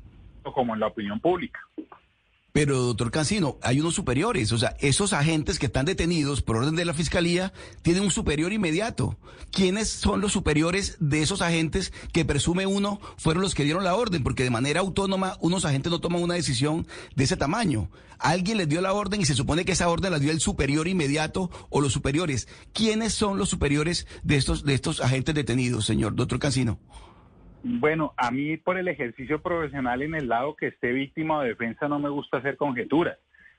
como 0.53 0.73
en 0.73 0.79
la 0.79 0.87
opinión 0.87 1.19
pública. 1.19 1.59
Pero, 2.57 2.79
doctor 2.79 3.11
Cancino, 3.11 3.59
hay 3.61 3.79
unos 3.81 3.93
superiores. 3.93 4.51
O 4.51 4.57
sea, 4.57 4.75
esos 4.79 5.13
agentes 5.13 5.59
que 5.59 5.67
están 5.67 5.85
detenidos 5.85 6.41
por 6.41 6.55
orden 6.55 6.75
de 6.75 6.85
la 6.85 6.95
fiscalía 6.95 7.53
tienen 7.83 8.01
un 8.01 8.09
superior 8.09 8.51
inmediato. 8.51 9.15
¿Quiénes 9.51 9.89
son 9.89 10.21
los 10.21 10.31
superiores 10.31 10.97
de 10.99 11.21
esos 11.21 11.43
agentes 11.43 11.93
que 12.11 12.25
presume 12.25 12.65
uno 12.65 12.99
fueron 13.15 13.43
los 13.43 13.53
que 13.53 13.63
dieron 13.63 13.83
la 13.83 13.93
orden? 13.93 14.23
Porque 14.23 14.43
de 14.43 14.49
manera 14.49 14.79
autónoma, 14.79 15.37
unos 15.39 15.65
agentes 15.65 15.91
no 15.91 16.01
toman 16.01 16.23
una 16.23 16.33
decisión 16.33 16.87
de 17.15 17.25
ese 17.25 17.37
tamaño. 17.37 17.91
Alguien 18.17 18.57
les 18.57 18.67
dio 18.67 18.81
la 18.81 18.91
orden 18.91 19.21
y 19.21 19.25
se 19.25 19.35
supone 19.35 19.63
que 19.63 19.73
esa 19.73 19.87
orden 19.87 20.11
la 20.11 20.17
dio 20.17 20.31
el 20.31 20.39
superior 20.39 20.87
inmediato 20.87 21.51
o 21.69 21.79
los 21.79 21.93
superiores. 21.93 22.47
¿Quiénes 22.73 23.13
son 23.13 23.37
los 23.37 23.49
superiores 23.49 24.07
de 24.23 24.35
estos, 24.35 24.65
de 24.65 24.73
estos 24.73 24.99
agentes 24.99 25.35
detenidos, 25.35 25.85
señor 25.85 26.15
doctor 26.15 26.39
Cancino? 26.39 26.79
Bueno, 27.69 28.13
a 28.15 28.31
mí 28.31 28.55
por 28.55 28.77
el 28.77 28.87
ejercicio 28.87 29.41
profesional 29.41 30.01
en 30.01 30.15
el 30.15 30.29
lado 30.29 30.55
que 30.55 30.67
esté 30.67 30.93
víctima 30.93 31.39
o 31.39 31.41
defensa 31.41 31.89
no 31.89 31.99
me 31.99 32.07
gusta 32.07 32.37
hacer 32.37 32.55
conjeturas. 32.55 33.17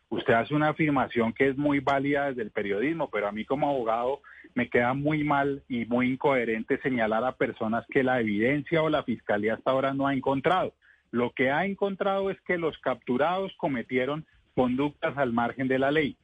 Usted 0.08 0.32
hace 0.32 0.54
una 0.54 0.70
afirmación 0.70 1.34
que 1.34 1.48
es 1.48 1.58
muy 1.58 1.80
válida 1.80 2.28
desde 2.28 2.40
el 2.40 2.50
periodismo, 2.50 3.10
pero 3.10 3.28
a 3.28 3.32
mí 3.32 3.44
como 3.44 3.68
abogado 3.68 4.22
me 4.54 4.70
queda 4.70 4.94
muy 4.94 5.24
mal 5.24 5.62
y 5.68 5.84
muy 5.84 6.08
incoherente 6.12 6.80
señalar 6.80 7.22
a 7.22 7.36
personas 7.36 7.84
que 7.90 8.02
la 8.02 8.18
evidencia 8.18 8.82
o 8.82 8.88
la 8.88 9.02
fiscalía 9.02 9.54
hasta 9.54 9.72
ahora 9.72 9.92
no 9.92 10.06
ha 10.06 10.14
encontrado. 10.14 10.72
Lo 11.10 11.32
que 11.32 11.50
ha 11.50 11.66
encontrado 11.66 12.30
es 12.30 12.40
que 12.46 12.56
los 12.56 12.78
capturados 12.78 13.52
cometieron 13.58 14.24
conductas 14.54 15.18
al 15.18 15.34
margen 15.34 15.68
de 15.68 15.78
la 15.78 15.90
ley. 15.90 16.16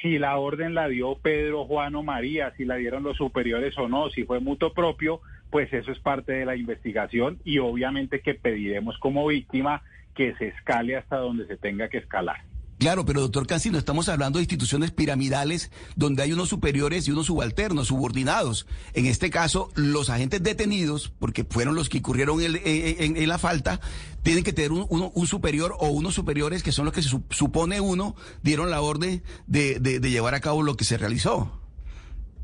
Si 0.00 0.16
la 0.16 0.36
orden 0.36 0.74
la 0.74 0.86
dio 0.86 1.16
Pedro, 1.16 1.64
Juan 1.64 1.96
o 1.96 2.04
María, 2.04 2.52
si 2.56 2.64
la 2.64 2.76
dieron 2.76 3.02
los 3.02 3.16
superiores 3.16 3.76
o 3.78 3.88
no, 3.88 4.10
si 4.10 4.22
fue 4.22 4.38
mutuo 4.38 4.72
propio, 4.72 5.20
pues 5.52 5.70
eso 5.74 5.92
es 5.92 5.98
parte 5.98 6.32
de 6.32 6.46
la 6.46 6.56
investigación 6.56 7.38
y 7.44 7.58
obviamente 7.58 8.20
que 8.20 8.34
pediremos 8.34 8.98
como 8.98 9.26
víctima 9.26 9.82
que 10.14 10.34
se 10.36 10.48
escale 10.48 10.96
hasta 10.96 11.18
donde 11.18 11.46
se 11.46 11.58
tenga 11.58 11.90
que 11.90 11.98
escalar. 11.98 12.38
Claro, 12.78 13.04
pero 13.04 13.20
doctor 13.20 13.46
Cancino, 13.46 13.78
estamos 13.78 14.08
hablando 14.08 14.38
de 14.38 14.44
instituciones 14.44 14.90
piramidales 14.90 15.70
donde 15.94 16.22
hay 16.22 16.32
unos 16.32 16.48
superiores 16.48 17.06
y 17.06 17.12
unos 17.12 17.26
subalternos, 17.26 17.88
subordinados. 17.88 18.66
En 18.94 19.04
este 19.04 19.28
caso, 19.28 19.70
los 19.74 20.08
agentes 20.08 20.42
detenidos, 20.42 21.12
porque 21.18 21.44
fueron 21.44 21.74
los 21.74 21.90
que 21.90 21.98
incurrieron 21.98 22.40
en, 22.40 23.28
la 23.28 23.38
falta, 23.38 23.78
tienen 24.22 24.44
que 24.44 24.54
tener 24.54 24.72
un, 24.72 25.26
superior 25.26 25.76
o 25.78 25.88
unos 25.88 26.14
superiores 26.14 26.62
que 26.62 26.72
son 26.72 26.86
los 26.86 26.94
que 26.94 27.02
se 27.02 27.10
supone 27.30 27.80
uno 27.80 28.16
dieron 28.42 28.70
la 28.70 28.80
orden 28.80 29.22
de 29.46 30.00
llevar 30.00 30.34
a 30.34 30.40
cabo 30.40 30.62
lo 30.62 30.78
que 30.78 30.84
se 30.84 30.96
realizó. 30.96 31.61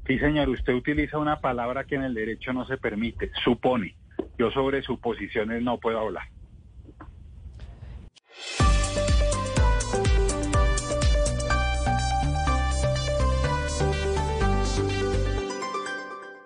Sí, 0.08 0.18
señor, 0.18 0.48
usted 0.48 0.72
utiliza 0.72 1.18
una 1.18 1.38
palabra 1.38 1.84
que 1.84 1.96
en 1.96 2.02
el 2.02 2.14
derecho 2.14 2.54
no 2.54 2.66
se 2.66 2.78
permite, 2.78 3.30
supone. 3.44 3.94
Yo 4.38 4.50
sobre 4.50 4.80
suposiciones 4.82 5.62
no 5.62 5.76
puedo 5.76 5.98
hablar. 5.98 6.24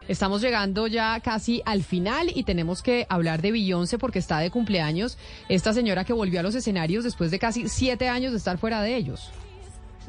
Estamos 0.08 0.42
llegando 0.42 0.88
ya 0.88 1.20
casi 1.20 1.62
al 1.64 1.84
final 1.84 2.32
y 2.34 2.42
tenemos 2.42 2.82
que 2.82 3.06
hablar 3.08 3.42
de 3.42 3.52
Beyoncé 3.52 3.96
porque 3.96 4.18
está 4.18 4.40
de 4.40 4.50
cumpleaños. 4.50 5.16
Esta 5.48 5.72
señora 5.72 6.04
que 6.04 6.12
volvió 6.12 6.40
a 6.40 6.42
los 6.42 6.56
escenarios 6.56 7.04
después 7.04 7.30
de 7.30 7.38
casi 7.38 7.68
siete 7.68 8.08
años 8.08 8.32
de 8.32 8.38
estar 8.38 8.58
fuera 8.58 8.82
de 8.82 8.96
ellos. 8.96 9.32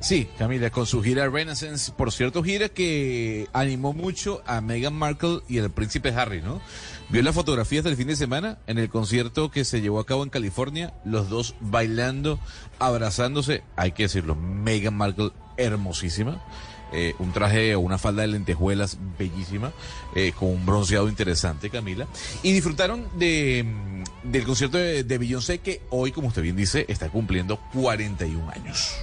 Sí, 0.03 0.27
Camila, 0.37 0.69
con 0.69 0.85
su 0.85 1.01
gira 1.01 1.29
Renaissance, 1.29 1.89
por 1.93 2.11
cierto, 2.11 2.43
gira 2.43 2.67
que 2.67 3.47
animó 3.53 3.93
mucho 3.93 4.43
a 4.45 4.59
Meghan 4.59 4.93
Markle 4.93 5.39
y 5.47 5.59
al 5.59 5.71
príncipe 5.71 6.09
Harry, 6.09 6.41
¿no? 6.41 6.59
Vio 7.07 7.21
las 7.21 7.33
fotografías 7.33 7.85
del 7.85 7.95
fin 7.95 8.07
de 8.07 8.17
semana 8.17 8.57
en 8.67 8.79
el 8.79 8.89
concierto 8.89 9.49
que 9.49 9.63
se 9.63 9.79
llevó 9.79 10.01
a 10.01 10.05
cabo 10.05 10.23
en 10.23 10.29
California, 10.29 10.93
los 11.05 11.29
dos 11.29 11.55
bailando, 11.61 12.37
abrazándose, 12.79 13.63
hay 13.77 13.93
que 13.93 14.03
decirlo, 14.03 14.35
Meghan 14.35 14.93
Markle 14.93 15.31
hermosísima. 15.55 16.43
Eh, 16.91 17.15
un 17.17 17.31
traje 17.31 17.73
o 17.73 17.79
una 17.79 17.97
falda 17.97 18.23
de 18.23 18.27
lentejuelas 18.27 18.97
bellísima, 19.17 19.71
eh, 20.15 20.33
con 20.37 20.49
un 20.49 20.65
bronceado 20.65 21.07
interesante, 21.07 21.69
Camila. 21.69 22.07
Y 22.43 22.51
disfrutaron 22.51 23.07
de, 23.17 23.63
mm, 23.65 24.31
del 24.31 24.43
concierto 24.43 24.77
de, 24.77 25.03
de 25.03 25.17
Beyoncé, 25.17 25.59
que 25.59 25.81
hoy, 25.89 26.11
como 26.11 26.27
usted 26.27 26.43
bien 26.43 26.57
dice, 26.57 26.85
está 26.89 27.09
cumpliendo 27.09 27.57
41 27.71 28.51
años. 28.51 28.95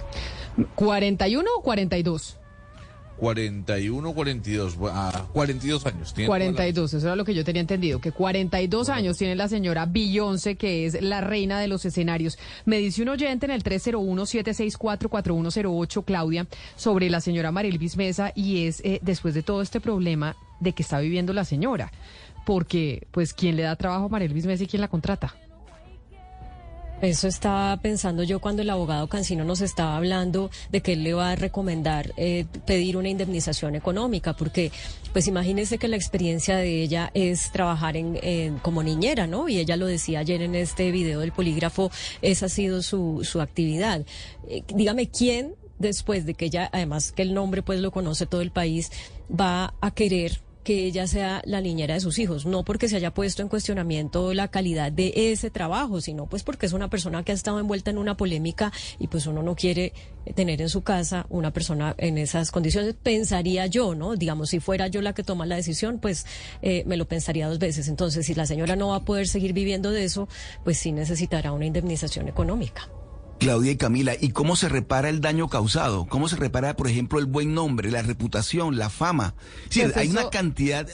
¿41 0.77 1.45
o 1.59 1.63
42? 1.63 2.41
41, 3.21 4.13
42, 4.15 4.79
ah, 4.91 5.27
42 5.33 5.87
años. 5.87 6.13
Tiene 6.15 6.27
toda 6.27 6.39
la 6.39 6.45
42, 6.47 6.95
eso 6.95 7.07
era 7.07 7.17
lo 7.17 7.27
que 7.27 7.35
yo 7.35 7.45
tenía 7.45 7.61
entendido, 7.61 8.01
que 8.01 8.13
42 8.13 8.89
años 8.89 9.19
tiene 9.19 9.37
la 9.37 9.47
señora 9.47 9.85
Beyoncé, 9.85 10.55
que 10.57 10.87
es 10.87 11.03
la 11.03 11.21
reina 11.21 11.61
de 11.61 11.69
los 11.69 11.85
escenarios. 11.85 12.39
Me 12.65 12.79
dice 12.79 13.03
un 13.03 13.11
oyente 13.11 13.45
en 13.45 13.53
el 13.53 13.63
301-764-4108, 13.63 16.05
Claudia, 16.05 16.47
sobre 16.77 17.11
la 17.11 17.21
señora 17.21 17.53
Marilvis 17.53 17.99
Mesa, 17.99 18.33
y 18.35 18.67
es 18.67 18.81
eh, 18.85 19.01
después 19.03 19.35
de 19.35 19.43
todo 19.43 19.61
este 19.61 19.83
problema 19.83 20.35
de 20.61 20.73
que 20.73 20.83
está 20.83 20.99
viviendo 20.99 21.35
la 21.35 21.45
señora. 21.45 21.93
Porque, 22.47 23.07
pues, 23.11 23.35
¿quién 23.35 23.57
le 23.57 23.65
da 23.65 23.77
trabajo 23.77 24.07
a 24.07 24.09
Marilvis 24.09 24.47
Mesa 24.47 24.65
y 24.65 24.67
quién 24.67 24.81
la 24.81 24.89
contrata? 24.89 25.35
Eso 27.03 27.29
estaba 27.29 27.75
pensando 27.79 28.23
yo 28.25 28.41
cuando 28.41 28.61
el 28.61 28.69
abogado 28.69 29.09
Cancino 29.09 29.43
nos 29.43 29.63
estaba 29.63 29.97
hablando 29.97 30.51
de 30.71 30.83
que 30.83 30.93
él 30.93 31.03
le 31.03 31.15
va 31.15 31.31
a 31.31 31.35
recomendar 31.37 32.13
eh, 32.19 32.45
pedir 32.67 32.99
una 32.99 33.09
indemnización 33.09 33.75
económica, 33.75 34.35
porque 34.37 34.71
pues 35.13 35.27
imagínese 35.27 35.79
que 35.79 35.89
la 35.89 35.97
experiencia 35.97 36.57
de 36.57 36.83
ella 36.83 37.11
es 37.15 37.53
trabajar 37.53 37.97
en, 37.97 38.19
en- 38.23 38.59
como 38.59 38.83
niñera, 38.83 39.27
¿no? 39.27 39.49
Y 39.49 39.59
ella 39.59 39.77
lo 39.77 39.87
decía 39.87 40.19
ayer 40.19 40.43
en 40.43 40.55
este 40.55 40.91
video 40.91 41.21
del 41.21 41.33
polígrafo, 41.33 41.91
esa 42.21 42.47
ha 42.47 42.49
sido 42.51 42.83
su, 42.83 43.21
su 43.25 43.41
actividad. 43.41 44.05
Eh, 44.47 44.63
dígame, 44.69 45.09
¿quién 45.09 45.55
después 45.79 46.27
de 46.27 46.35
que 46.35 46.45
ella, 46.45 46.69
además 46.71 47.13
que 47.13 47.23
el 47.23 47.33
nombre 47.33 47.63
pues 47.63 47.81
lo 47.81 47.93
conoce 47.93 48.27
todo 48.27 48.43
el 48.43 48.51
país, 48.51 48.91
va 49.31 49.73
a 49.81 49.91
querer 49.93 50.39
que 50.65 50.85
ella 50.85 51.07
sea 51.07 51.43
la 51.45 51.61
niñera 51.61 51.95
de 51.95 52.01
sus 52.01 52.19
hijos, 52.19 52.47
no 52.47 52.65
porque 52.65 52.89
se 52.89 52.97
haya 52.97 53.15
puesto 53.15 53.43
en 53.43 53.49
cuestionamiento 53.49 54.35
la 54.35 54.49
calidad 54.49 54.93
de 54.93 55.13
ese 55.33 55.51
trabajo, 55.51 56.01
sino 56.01 56.27
pues 56.27 56.43
porque 56.43 56.67
es 56.67 56.73
una 56.73 56.91
persona 56.91 57.25
que 57.25 57.33
ha 57.33 57.35
estado 57.35 57.59
envuelta 57.59 57.91
en 57.91 57.99
una 57.99 58.17
polémica 58.17 58.73
y 58.99 59.09
pues 59.09 59.27
uno 59.27 59.43
no 59.43 59.55
quiere 59.55 59.93
tener 60.35 60.61
en 60.61 60.69
su 60.69 60.83
casa 60.83 61.27
una 61.31 61.53
persona 61.53 61.95
en 61.99 62.19
esas 62.19 62.51
condiciones, 62.51 62.95
pensaría 63.03 63.67
yo, 63.67 63.95
¿no? 63.95 64.17
Digamos, 64.17 64.51
si 64.51 64.61
fuera 64.61 64.89
yo 64.89 65.01
la 65.03 65.15
que 65.15 65.23
toma 65.23 65.47
la 65.47 65.57
decisión, 65.57 65.99
pues 65.99 66.27
eh, 66.63 66.85
me 66.87 66.97
lo 66.97 67.09
pensaría 67.09 67.49
dos 67.49 67.59
veces. 67.59 67.89
Entonces, 67.89 68.27
si 68.27 68.35
la 68.35 68.47
señora 68.47 68.77
no 68.77 68.89
va 68.89 68.97
a 68.97 69.05
poder 69.05 69.29
seguir 69.29 69.53
viviendo 69.53 69.91
de 69.91 70.05
eso, 70.05 70.29
pues 70.65 70.79
sí 70.79 70.93
necesitará 70.93 71.53
una 71.53 71.67
indemnización 71.67 72.29
económica. 72.29 72.89
Claudia 73.41 73.73
y 73.73 73.77
Camila, 73.77 74.13
¿y 74.21 74.31
cómo 74.31 74.55
se 74.55 74.69
repara 74.69 75.09
el 75.09 75.21
daño 75.23 75.49
causado? 75.49 76.07
¿Cómo 76.07 76.29
se 76.29 76.37
repara, 76.37 76.77
por 76.77 76.89
ejemplo, 76.89 77.19
el 77.19 77.25
buen 77.27 77.55
nombre, 77.55 77.91
la 77.91 78.03
reputación, 78.03 78.77
la 78.79 78.91
fama? 78.91 79.35
Sí, 79.71 79.81
Pues 79.81 79.97
hay 79.97 80.09
eso- 80.09 80.21
una 80.21 80.31
cantidad... 80.31 80.87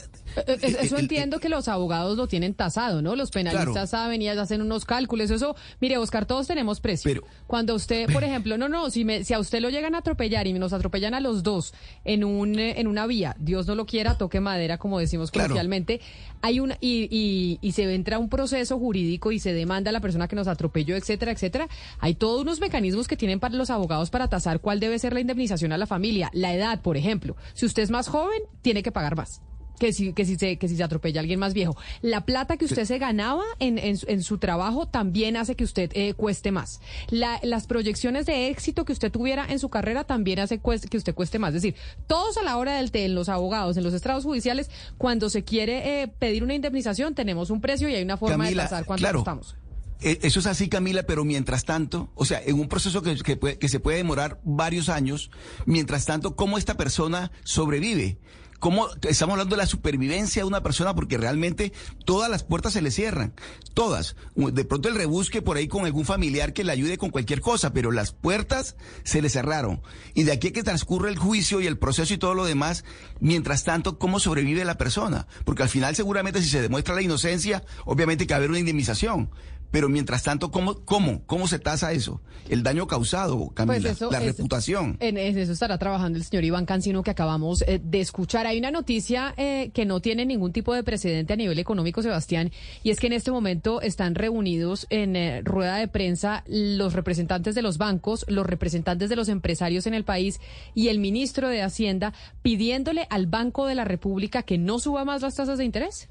Eh, 0.45 0.57
eh, 0.61 0.77
Eso 0.81 0.97
entiendo 0.97 1.39
que 1.39 1.49
los 1.49 1.67
abogados 1.67 2.17
lo 2.17 2.27
tienen 2.27 2.53
tasado, 2.53 3.01
¿no? 3.01 3.15
Los 3.15 3.31
penalistas 3.31 3.71
Claro. 3.73 3.87
saben 3.87 4.21
y 4.21 4.29
hacen 4.29 4.61
unos 4.61 4.85
cálculos. 4.85 5.29
Eso, 5.31 5.55
mire, 5.81 5.97
Oscar, 5.97 6.25
todos 6.25 6.47
tenemos 6.47 6.79
precio. 6.79 7.23
Cuando 7.47 7.73
usted, 7.75 8.11
por 8.13 8.23
ejemplo, 8.23 8.57
no, 8.57 8.69
no, 8.69 8.89
si, 8.89 9.03
me, 9.05 9.23
si 9.23 9.33
a 9.33 9.39
usted 9.39 9.61
lo 9.61 9.69
llegan 9.69 9.95
a 9.95 9.99
atropellar 9.99 10.47
y 10.47 10.53
nos 10.53 10.73
atropellan 10.73 11.13
a 11.13 11.19
los 11.19 11.43
dos 11.43 11.73
en, 12.05 12.23
un, 12.23 12.59
eh, 12.59 12.79
en 12.79 12.87
una 12.87 13.07
vía, 13.07 13.35
Dios 13.39 13.67
no 13.67 13.75
lo 13.75 13.85
quiera, 13.85 14.17
toque 14.17 14.39
madera, 14.39 14.77
como 14.77 14.99
decimos 14.99 15.31
Claro. 15.31 15.47
coloquialmente, 15.49 16.01
hay 16.41 16.59
una, 16.59 16.77
y, 16.81 17.07
y, 17.11 17.59
y 17.61 17.71
se 17.71 17.91
entra 17.93 18.19
un 18.19 18.29
proceso 18.29 18.77
jurídico 18.77 19.31
y 19.31 19.39
se 19.39 19.53
demanda 19.53 19.89
a 19.89 19.93
la 19.93 20.01
persona 20.01 20.27
que 20.27 20.35
nos 20.35 20.47
atropelló, 20.47 20.95
etcétera, 20.95 21.31
etcétera. 21.31 21.67
Hay 21.99 22.15
todos 22.15 22.41
unos 22.41 22.59
mecanismos 22.59 23.07
que 23.07 23.17
tienen 23.17 23.39
para 23.39 23.55
los 23.55 23.69
abogados 23.69 24.09
para 24.09 24.27
tasar 24.27 24.59
cuál 24.59 24.79
debe 24.79 24.99
ser 24.99 25.13
la 25.13 25.19
indemnización 25.19 25.71
a 25.71 25.77
la 25.77 25.87
familia. 25.87 26.29
La 26.33 26.53
edad, 26.53 26.81
por 26.81 26.97
ejemplo. 26.97 27.35
Si 27.53 27.65
usted 27.65 27.83
es 27.83 27.89
más 27.91 28.07
joven, 28.07 28.39
tiene 28.61 28.83
que 28.83 28.91
pagar 28.91 29.15
más 29.15 29.41
que 29.79 29.93
si, 29.93 30.13
que 30.13 30.25
si 30.25 30.35
se, 30.37 30.57
que 30.57 30.67
si 30.67 30.75
se 30.75 30.83
atropella 30.83 31.19
a 31.19 31.21
alguien 31.21 31.39
más 31.39 31.53
viejo. 31.53 31.77
La 32.01 32.25
plata 32.25 32.57
que 32.57 32.65
usted 32.65 32.85
se 32.85 32.97
ganaba 32.97 33.43
en, 33.59 33.77
en, 33.77 33.97
su- 33.97 34.07
en 34.09 34.23
su 34.23 34.37
trabajo 34.37 34.87
también 34.87 35.37
hace 35.37 35.55
que 35.55 35.63
usted 35.63 35.91
eh, 35.93 36.13
cueste 36.13 36.51
más. 36.51 36.81
La- 37.09 37.39
las 37.43 37.67
proyecciones 37.67 38.25
de 38.25 38.49
éxito 38.49 38.85
que 38.85 38.93
usted 38.93 39.11
tuviera 39.11 39.45
en 39.49 39.59
su 39.59 39.69
carrera 39.69 40.03
también 40.03 40.39
hace 40.39 40.61
cues- 40.61 40.87
que 40.89 40.97
usted 40.97 41.13
cueste 41.13 41.39
más. 41.39 41.49
Es 41.53 41.61
decir, 41.61 41.75
todos 42.07 42.37
a 42.37 42.43
la 42.43 42.57
hora 42.57 42.77
del 42.77 42.91
té, 42.91 43.05
en 43.05 43.15
los 43.15 43.29
abogados, 43.29 43.77
en 43.77 43.83
los 43.83 43.93
estrados 43.93 44.23
judiciales, 44.23 44.69
cuando 44.97 45.29
se 45.29 45.43
quiere 45.43 46.01
eh, 46.01 46.07
pedir 46.07 46.43
una 46.43 46.53
indemnización, 46.55 47.13
tenemos 47.15 47.49
un 47.49 47.61
precio 47.61 47.87
y 47.89 47.95
hay 47.95 48.03
una 48.03 48.17
forma 48.17 48.45
Camila, 48.45 48.63
de 48.63 48.69
tasar 48.69 48.85
cuánto 48.85 49.01
claro. 49.01 49.19
costamos. 49.19 49.55
Eh, 50.01 50.19
Eso 50.21 50.39
es 50.39 50.45
así, 50.45 50.69
Camila, 50.69 51.03
pero 51.03 51.25
mientras 51.25 51.65
tanto, 51.65 52.11
o 52.13 52.23
sea, 52.23 52.39
en 52.45 52.59
un 52.59 52.67
proceso 52.67 53.01
que, 53.01 53.15
que 53.15 53.35
puede- 53.35 53.57
que 53.57 53.67
se 53.69 53.79
puede 53.79 53.97
demorar 53.97 54.39
varios 54.43 54.89
años, 54.89 55.31
mientras 55.65 56.05
tanto, 56.05 56.35
¿cómo 56.35 56.57
esta 56.59 56.75
persona 56.77 57.31
sobrevive? 57.43 58.17
¿Cómo 58.59 58.87
estamos 59.07 59.33
hablando 59.33 59.55
de 59.55 59.61
la 59.61 59.67
supervivencia 59.67 60.41
de 60.41 60.47
una 60.47 60.63
persona? 60.63 60.95
Porque 60.95 61.17
realmente 61.17 61.73
todas 62.05 62.29
las 62.29 62.43
puertas 62.43 62.73
se 62.73 62.81
le 62.81 62.89
cierran, 62.89 63.33
todas. 63.75 64.15
De 64.35 64.65
pronto 64.65 64.89
el 64.89 64.95
rebusque 64.95 65.43
por 65.43 65.57
ahí 65.57 65.67
con 65.67 65.85
algún 65.85 66.05
familiar 66.05 66.53
que 66.53 66.63
le 66.63 66.71
ayude 66.71 66.97
con 66.97 67.11
cualquier 67.11 67.39
cosa, 67.39 67.71
pero 67.71 67.91
las 67.91 68.13
puertas 68.13 68.75
se 69.03 69.21
le 69.21 69.29
cerraron. 69.29 69.81
Y 70.15 70.23
de 70.23 70.31
aquí 70.31 70.51
que 70.51 70.63
transcurre 70.63 71.09
el 71.09 71.19
juicio 71.19 71.61
y 71.61 71.67
el 71.67 71.77
proceso 71.77 72.15
y 72.15 72.17
todo 72.17 72.33
lo 72.33 72.45
demás, 72.45 72.83
mientras 73.19 73.63
tanto, 73.63 73.99
¿cómo 73.99 74.19
sobrevive 74.19 74.65
la 74.65 74.77
persona? 74.77 75.27
Porque 75.45 75.61
al 75.61 75.69
final 75.69 75.95
seguramente 75.95 76.41
si 76.41 76.49
se 76.49 76.61
demuestra 76.61 76.95
la 76.95 77.03
inocencia, 77.03 77.63
obviamente 77.85 78.25
que 78.25 78.33
va 78.33 78.37
a 78.37 78.39
haber 78.39 78.49
una 78.49 78.59
indemnización. 78.59 79.29
Pero 79.71 79.89
mientras 79.89 80.23
tanto, 80.23 80.49
¿cómo, 80.51 80.75
cómo, 80.85 81.23
cómo 81.25 81.47
se 81.47 81.59
tasa 81.59 81.91
eso? 81.91 82.21
El 82.49 82.63
daño 82.63 82.87
causado, 82.87 83.49
Camila, 83.53 83.79
Pues 83.81 83.85
eso 83.97 84.09
la 84.11 84.19
es- 84.19 84.25
reputación. 84.37 84.95
En 85.01 85.17
en 85.17 85.37
eso 85.37 85.51
estará 85.51 85.77
trabajando 85.77 86.17
el 86.17 86.23
señor 86.23 86.45
Iván 86.45 86.65
Cancino 86.65 87.03
que 87.03 87.11
acabamos 87.11 87.61
eh, 87.63 87.81
de 87.83 87.99
escuchar. 87.99 88.47
Hay 88.47 88.57
una 88.59 88.71
noticia 88.71 89.33
eh, 89.35 89.69
que 89.73 89.85
no 89.85 89.99
tiene 89.99 90.25
ningún 90.25 90.53
tipo 90.53 90.73
de 90.73 90.83
precedente 90.83 91.33
a 91.33 91.35
nivel 91.35 91.59
económico, 91.59 92.01
Sebastián, 92.01 92.51
y 92.83 92.91
es 92.91 92.99
que 92.99 93.07
en 93.07 93.13
este 93.13 93.31
momento 93.31 93.81
están 93.81 94.15
reunidos 94.15 94.87
en 94.89 95.15
eh, 95.17 95.41
rueda 95.43 95.75
de 95.77 95.87
prensa 95.89 96.43
los 96.47 96.93
representantes 96.93 97.53
de 97.55 97.61
los 97.61 97.77
bancos, 97.77 98.23
los 98.29 98.45
representantes 98.45 99.09
de 99.09 99.15
los 99.17 99.27
empresarios 99.27 99.85
en 99.85 99.93
el 99.93 100.05
país 100.05 100.39
y 100.73 100.87
el 100.87 100.99
ministro 100.99 101.49
de 101.49 101.61
Hacienda 101.61 102.13
pidiéndole 102.41 103.07
al 103.09 103.27
Banco 103.27 103.65
de 103.65 103.75
la 103.75 103.83
República 103.83 104.43
que 104.43 104.57
no 104.57 104.79
suba 104.79 105.03
más 105.03 105.21
las 105.21 105.35
tasas 105.35 105.57
de 105.57 105.65
interés. 105.65 106.07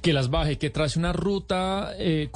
que 0.00 0.12
las 0.14 0.30
baje, 0.30 0.56
que 0.56 0.70
trace 0.70 0.98
una 0.98 1.12
ruta 1.12 1.92
eh, 1.98 2.28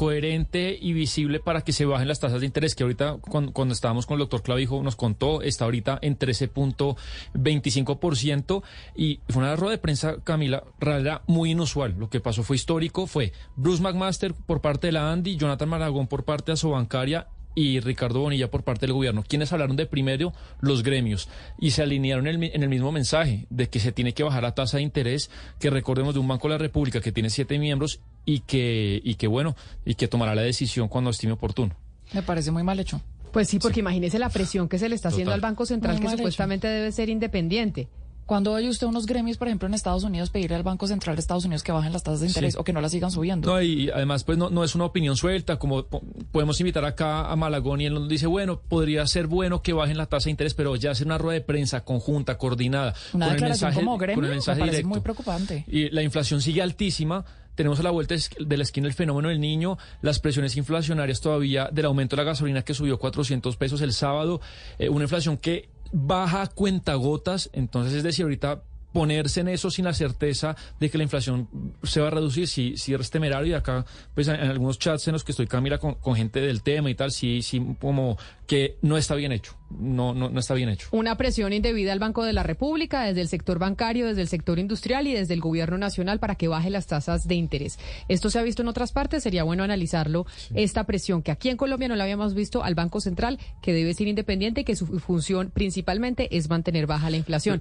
y 0.59 0.93
visible 0.93 1.41
para 1.41 1.63
que 1.63 1.73
se 1.73 1.85
bajen 1.85 2.07
las 2.09 2.21
tasas 2.21 2.41
de 2.41 2.47
interés, 2.47 2.75
que 2.75 2.83
ahorita 2.83 3.19
cuando, 3.21 3.73
estábamos 3.73 4.07
con 4.07 4.15
el 4.15 4.21
doctor 4.21 4.43
Clavijo 4.43 4.83
nos 4.83 4.97
contó, 4.97 5.43
está 5.43 5.65
ahorita 5.65 5.99
en 6.03 6.19
13.25% 6.19 8.63
y 8.97 9.21
fue 9.29 9.43
una 9.43 9.55
rueda 9.57 9.73
de 9.73 9.79
prensa, 9.79 10.17
Camila, 10.25 10.65
realidad 10.81 11.21
muy 11.27 11.51
inusual. 11.53 11.95
Lo 11.99 12.09
que 12.11 12.21
pasó 12.21 12.43
fue 12.43 12.57
histórico, 12.57 13.07
fue 13.07 13.33
Bruce 13.57 13.83
McMaster 13.83 14.35
por 14.35 14.61
parte 14.61 14.89
de 14.89 14.93
la 14.93 15.11
Andy, 15.13 15.37
Jonathan 15.37 15.69
Maragón 15.69 16.09
por 16.09 16.25
parte 16.25 16.47
de 16.47 16.55
Asobancaria 16.55 17.29
y 17.55 17.81
Ricardo 17.81 18.21
Bonilla 18.21 18.51
por 18.53 18.63
parte 18.63 18.87
del 18.87 18.95
gobierno, 18.95 19.25
quienes 19.27 19.53
hablaron 19.53 19.75
de 19.75 19.87
primero 19.87 20.33
los 20.61 20.85
gremios. 20.85 21.29
Y 21.59 21.73
se 21.73 21.83
alinearon 21.83 22.29
en 22.29 22.43
el, 22.43 22.51
en 22.55 22.63
el 22.63 22.69
mismo 22.69 22.93
mensaje 22.93 23.49
de 23.51 23.69
que 23.69 23.81
se 23.81 23.91
tiene 23.91 24.15
que 24.15 24.23
bajar 24.23 24.45
la 24.45 24.55
tasa 24.55 24.77
de 24.77 24.85
interés, 24.85 25.29
que 25.59 25.71
recordemos 25.71 26.15
de 26.15 26.21
un 26.21 26.29
Banco 26.29 26.47
de 26.47 26.55
la 26.55 26.59
República 26.59 27.01
que 27.01 27.11
tiene 27.11 27.31
siete 27.31 27.59
miembros 27.59 28.01
y 28.31 28.41
que, 28.41 29.01
y 29.03 29.15
que 29.15 29.27
bueno, 29.27 29.57
y 29.87 29.95
que 29.95 30.07
tomará 30.07 30.35
la 30.35 30.43
decisión 30.43 30.89
cuando 30.89 31.09
estime 31.11 31.33
oportuno. 31.33 31.75
Me 32.13 32.23
parece 32.23 32.51
muy 32.51 32.63
mal 32.63 32.79
hecho. 32.79 33.01
Pues 33.33 33.49
sí, 33.49 33.59
porque 33.59 33.81
imagínese 33.81 34.19
la 34.19 34.29
presión 34.29 34.69
que 34.69 34.79
se 34.79 34.89
le 34.89 34.95
está 34.95 35.09
haciendo 35.09 35.33
al 35.33 35.41
Banco 35.41 35.65
Central, 35.65 35.95
Muy 35.95 36.03
que 36.03 36.09
hecho. 36.09 36.17
supuestamente 36.19 36.67
debe 36.69 36.93
ser 36.93 37.09
independiente. 37.09 37.89
¿Cuándo 38.27 38.53
oye 38.53 38.69
usted 38.69 38.87
unos 38.87 39.07
gremios, 39.07 39.39
por 39.39 39.49
ejemplo, 39.49 39.67
en 39.67 39.73
Estados 39.73 40.05
Unidos 40.05 40.29
pedirle 40.29 40.57
al 40.57 40.63
Banco 40.63 40.87
Central 40.87 41.17
de 41.17 41.21
Estados 41.21 41.47
Unidos 41.47 41.63
que 41.63 41.73
bajen 41.73 41.95
las 41.95 42.03
tasas 42.03 42.21
de 42.21 42.27
interés 42.27 42.53
Sí. 42.53 42.59
o 42.61 42.65
que 42.65 42.75
no 42.75 42.83
las 42.83 42.93
sigan 42.93 43.11
subiendo? 43.11 43.49
No, 43.51 43.63
y 43.63 43.89
además, 43.89 44.25
pues 44.25 44.37
no, 44.37 44.51
no 44.51 44.63
es 44.65 44.75
una 44.75 44.85
opinión 44.85 45.17
suelta, 45.17 45.59
como 45.59 45.85
po- 45.87 46.03
podemos 46.31 46.61
invitar 46.61 46.85
acá 46.85 47.31
a 47.31 47.37
Malagón 47.37 47.81
y 47.81 47.87
él 47.87 47.95
nos 47.95 48.07
dice, 48.07 48.27
bueno, 48.27 48.61
podría 48.61 49.07
ser 49.07 49.27
bueno 49.29 49.63
que 49.63 49.73
bajen 49.73 49.97
la 49.97 50.05
tasa 50.05 50.27
de 50.27 50.33
interés, 50.33 50.53
pero 50.53 50.77
ya 50.77 50.91
hacer 50.91 51.07
una 51.07 51.17
rueda 51.17 51.39
de 51.39 51.47
prensa 51.47 51.85
conjunta, 51.87 52.37
coordinada, 52.37 52.93
Una 53.15 53.27
con 53.29 53.35
el 53.35 53.41
declaración 53.41 53.69
mensaje, 53.69 53.85
como 53.87 53.97
gremio 53.97 54.15
con 54.17 54.25
el 54.25 54.31
me 54.31 54.35
mensaje 54.37 54.59
parece 54.61 54.77
directo. 54.77 54.89
muy 54.91 55.01
preocupante. 55.01 55.65
Y 55.67 55.89
la 55.89 56.03
inflación 56.03 56.43
sigue 56.43 56.61
altísima. 56.61 57.25
Tenemos 57.59 57.81
a 57.81 57.83
la 57.83 57.91
vuelta 57.91 58.15
de 58.15 58.57
la 58.57 58.63
esquina 58.63 58.87
el 58.87 58.95
fenómeno 58.95 59.31
del 59.31 59.41
niño, 59.41 59.79
las 60.01 60.21
presiones 60.21 60.57
inflacionarias 60.57 61.21
todavía 61.21 61.69
del 61.73 61.87
aumento 61.87 62.15
de 62.15 62.23
la 62.23 62.31
gasolina 62.31 62.63
que 62.63 62.73
subió 62.73 63.01
400 63.01 63.57
pesos 63.57 63.81
el 63.81 63.93
sábado, 63.93 64.41
eh, 64.79 64.89
una 64.89 65.07
inflación 65.07 65.37
que 65.39 65.69
baja 65.91 66.43
a 66.43 66.47
cuentagotas. 66.47 67.51
Entonces, 67.53 67.95
es 67.95 68.05
decir, 68.05 68.23
ahorita 68.23 68.63
ponerse 68.93 69.41
en 69.41 69.49
eso 69.49 69.71
sin 69.71 69.85
la 69.85 69.95
certeza 69.95 70.57
de 70.81 70.91
que 70.91 70.99
la 70.99 71.05
inflación 71.05 71.49
se 71.83 72.01
va 72.01 72.09
a 72.09 72.11
reducir, 72.11 72.49
si, 72.49 72.77
si 72.77 72.95
es 72.95 73.11
temerario 73.11 73.53
y 73.53 73.55
acá, 73.55 73.85
pues 74.15 74.29
en, 74.29 74.37
en 74.37 74.51
algunos 74.51 74.79
chats 74.79 75.07
en 75.09 75.13
los 75.13 75.25
que 75.25 75.33
estoy 75.33 75.47
Camila 75.47 75.79
con, 75.79 75.95
con 75.95 76.15
gente 76.15 76.41
del 76.41 76.63
tema 76.63 76.91
y 76.91 76.95
tal, 76.95 77.11
sí, 77.13 77.43
sí, 77.43 77.63
como 77.81 78.19
que 78.47 78.79
no 78.81 78.97
está 78.97 79.15
bien 79.15 79.33
hecho, 79.33 79.57
no, 79.71 80.15
no, 80.15 80.31
no 80.31 80.41
está 80.41 80.55
bien 80.55 80.71
hecho. 80.71 80.89
Una 80.93 81.17
presión 81.17 81.53
indebida 81.53 81.93
al 81.93 81.99
Banco 81.99 82.25
de 82.25 82.33
la 82.33 82.43
República, 82.43 83.03
desde 83.03 83.21
el 83.21 83.29
sector 83.29 83.59
bancario, 83.59 84.07
desde 84.07 84.23
el 84.23 84.29
sector 84.29 84.59
industrial 84.59 85.07
y 85.07 85.13
desde 85.13 85.35
el 85.35 85.41
gobierno 85.41 85.77
nacional 85.77 86.19
para 86.19 86.35
que 86.35 86.49
baje 86.49 86.71
las 86.71 86.87
tasas 86.87 87.29
de 87.29 87.35
interés. 87.35 87.79
Esto 88.09 88.31
se 88.31 88.39
ha 88.39 88.43
visto 88.43 88.63
en 88.63 88.69
otras 88.69 88.93
partes, 88.93 89.23
sería 89.23 89.45
bueno 89.45 89.65
analizarlo, 89.65 90.27
esta 90.55 90.85
presión 90.85 91.23
que 91.23 91.31
aquí 91.31 91.51
en 91.51 91.59
Colombia 91.59 91.89
no 91.89 91.97
la 91.97 92.05
habíamos 92.05 92.35
visto 92.35 92.65
al 92.65 92.75
Banco 92.75 93.01
Central, 93.01 93.39
que 93.61 93.75
debe 93.75 93.93
ser 93.93 94.09
independiente 94.09 94.63
y 94.63 94.65
que 94.65 94.77
su 94.77 94.87
función 94.99 95.51
principalmente 95.51 96.35
es 96.37 96.49
mantener 96.49 96.87
baja 96.87 97.11
la 97.11 97.19
inflación. 97.19 97.61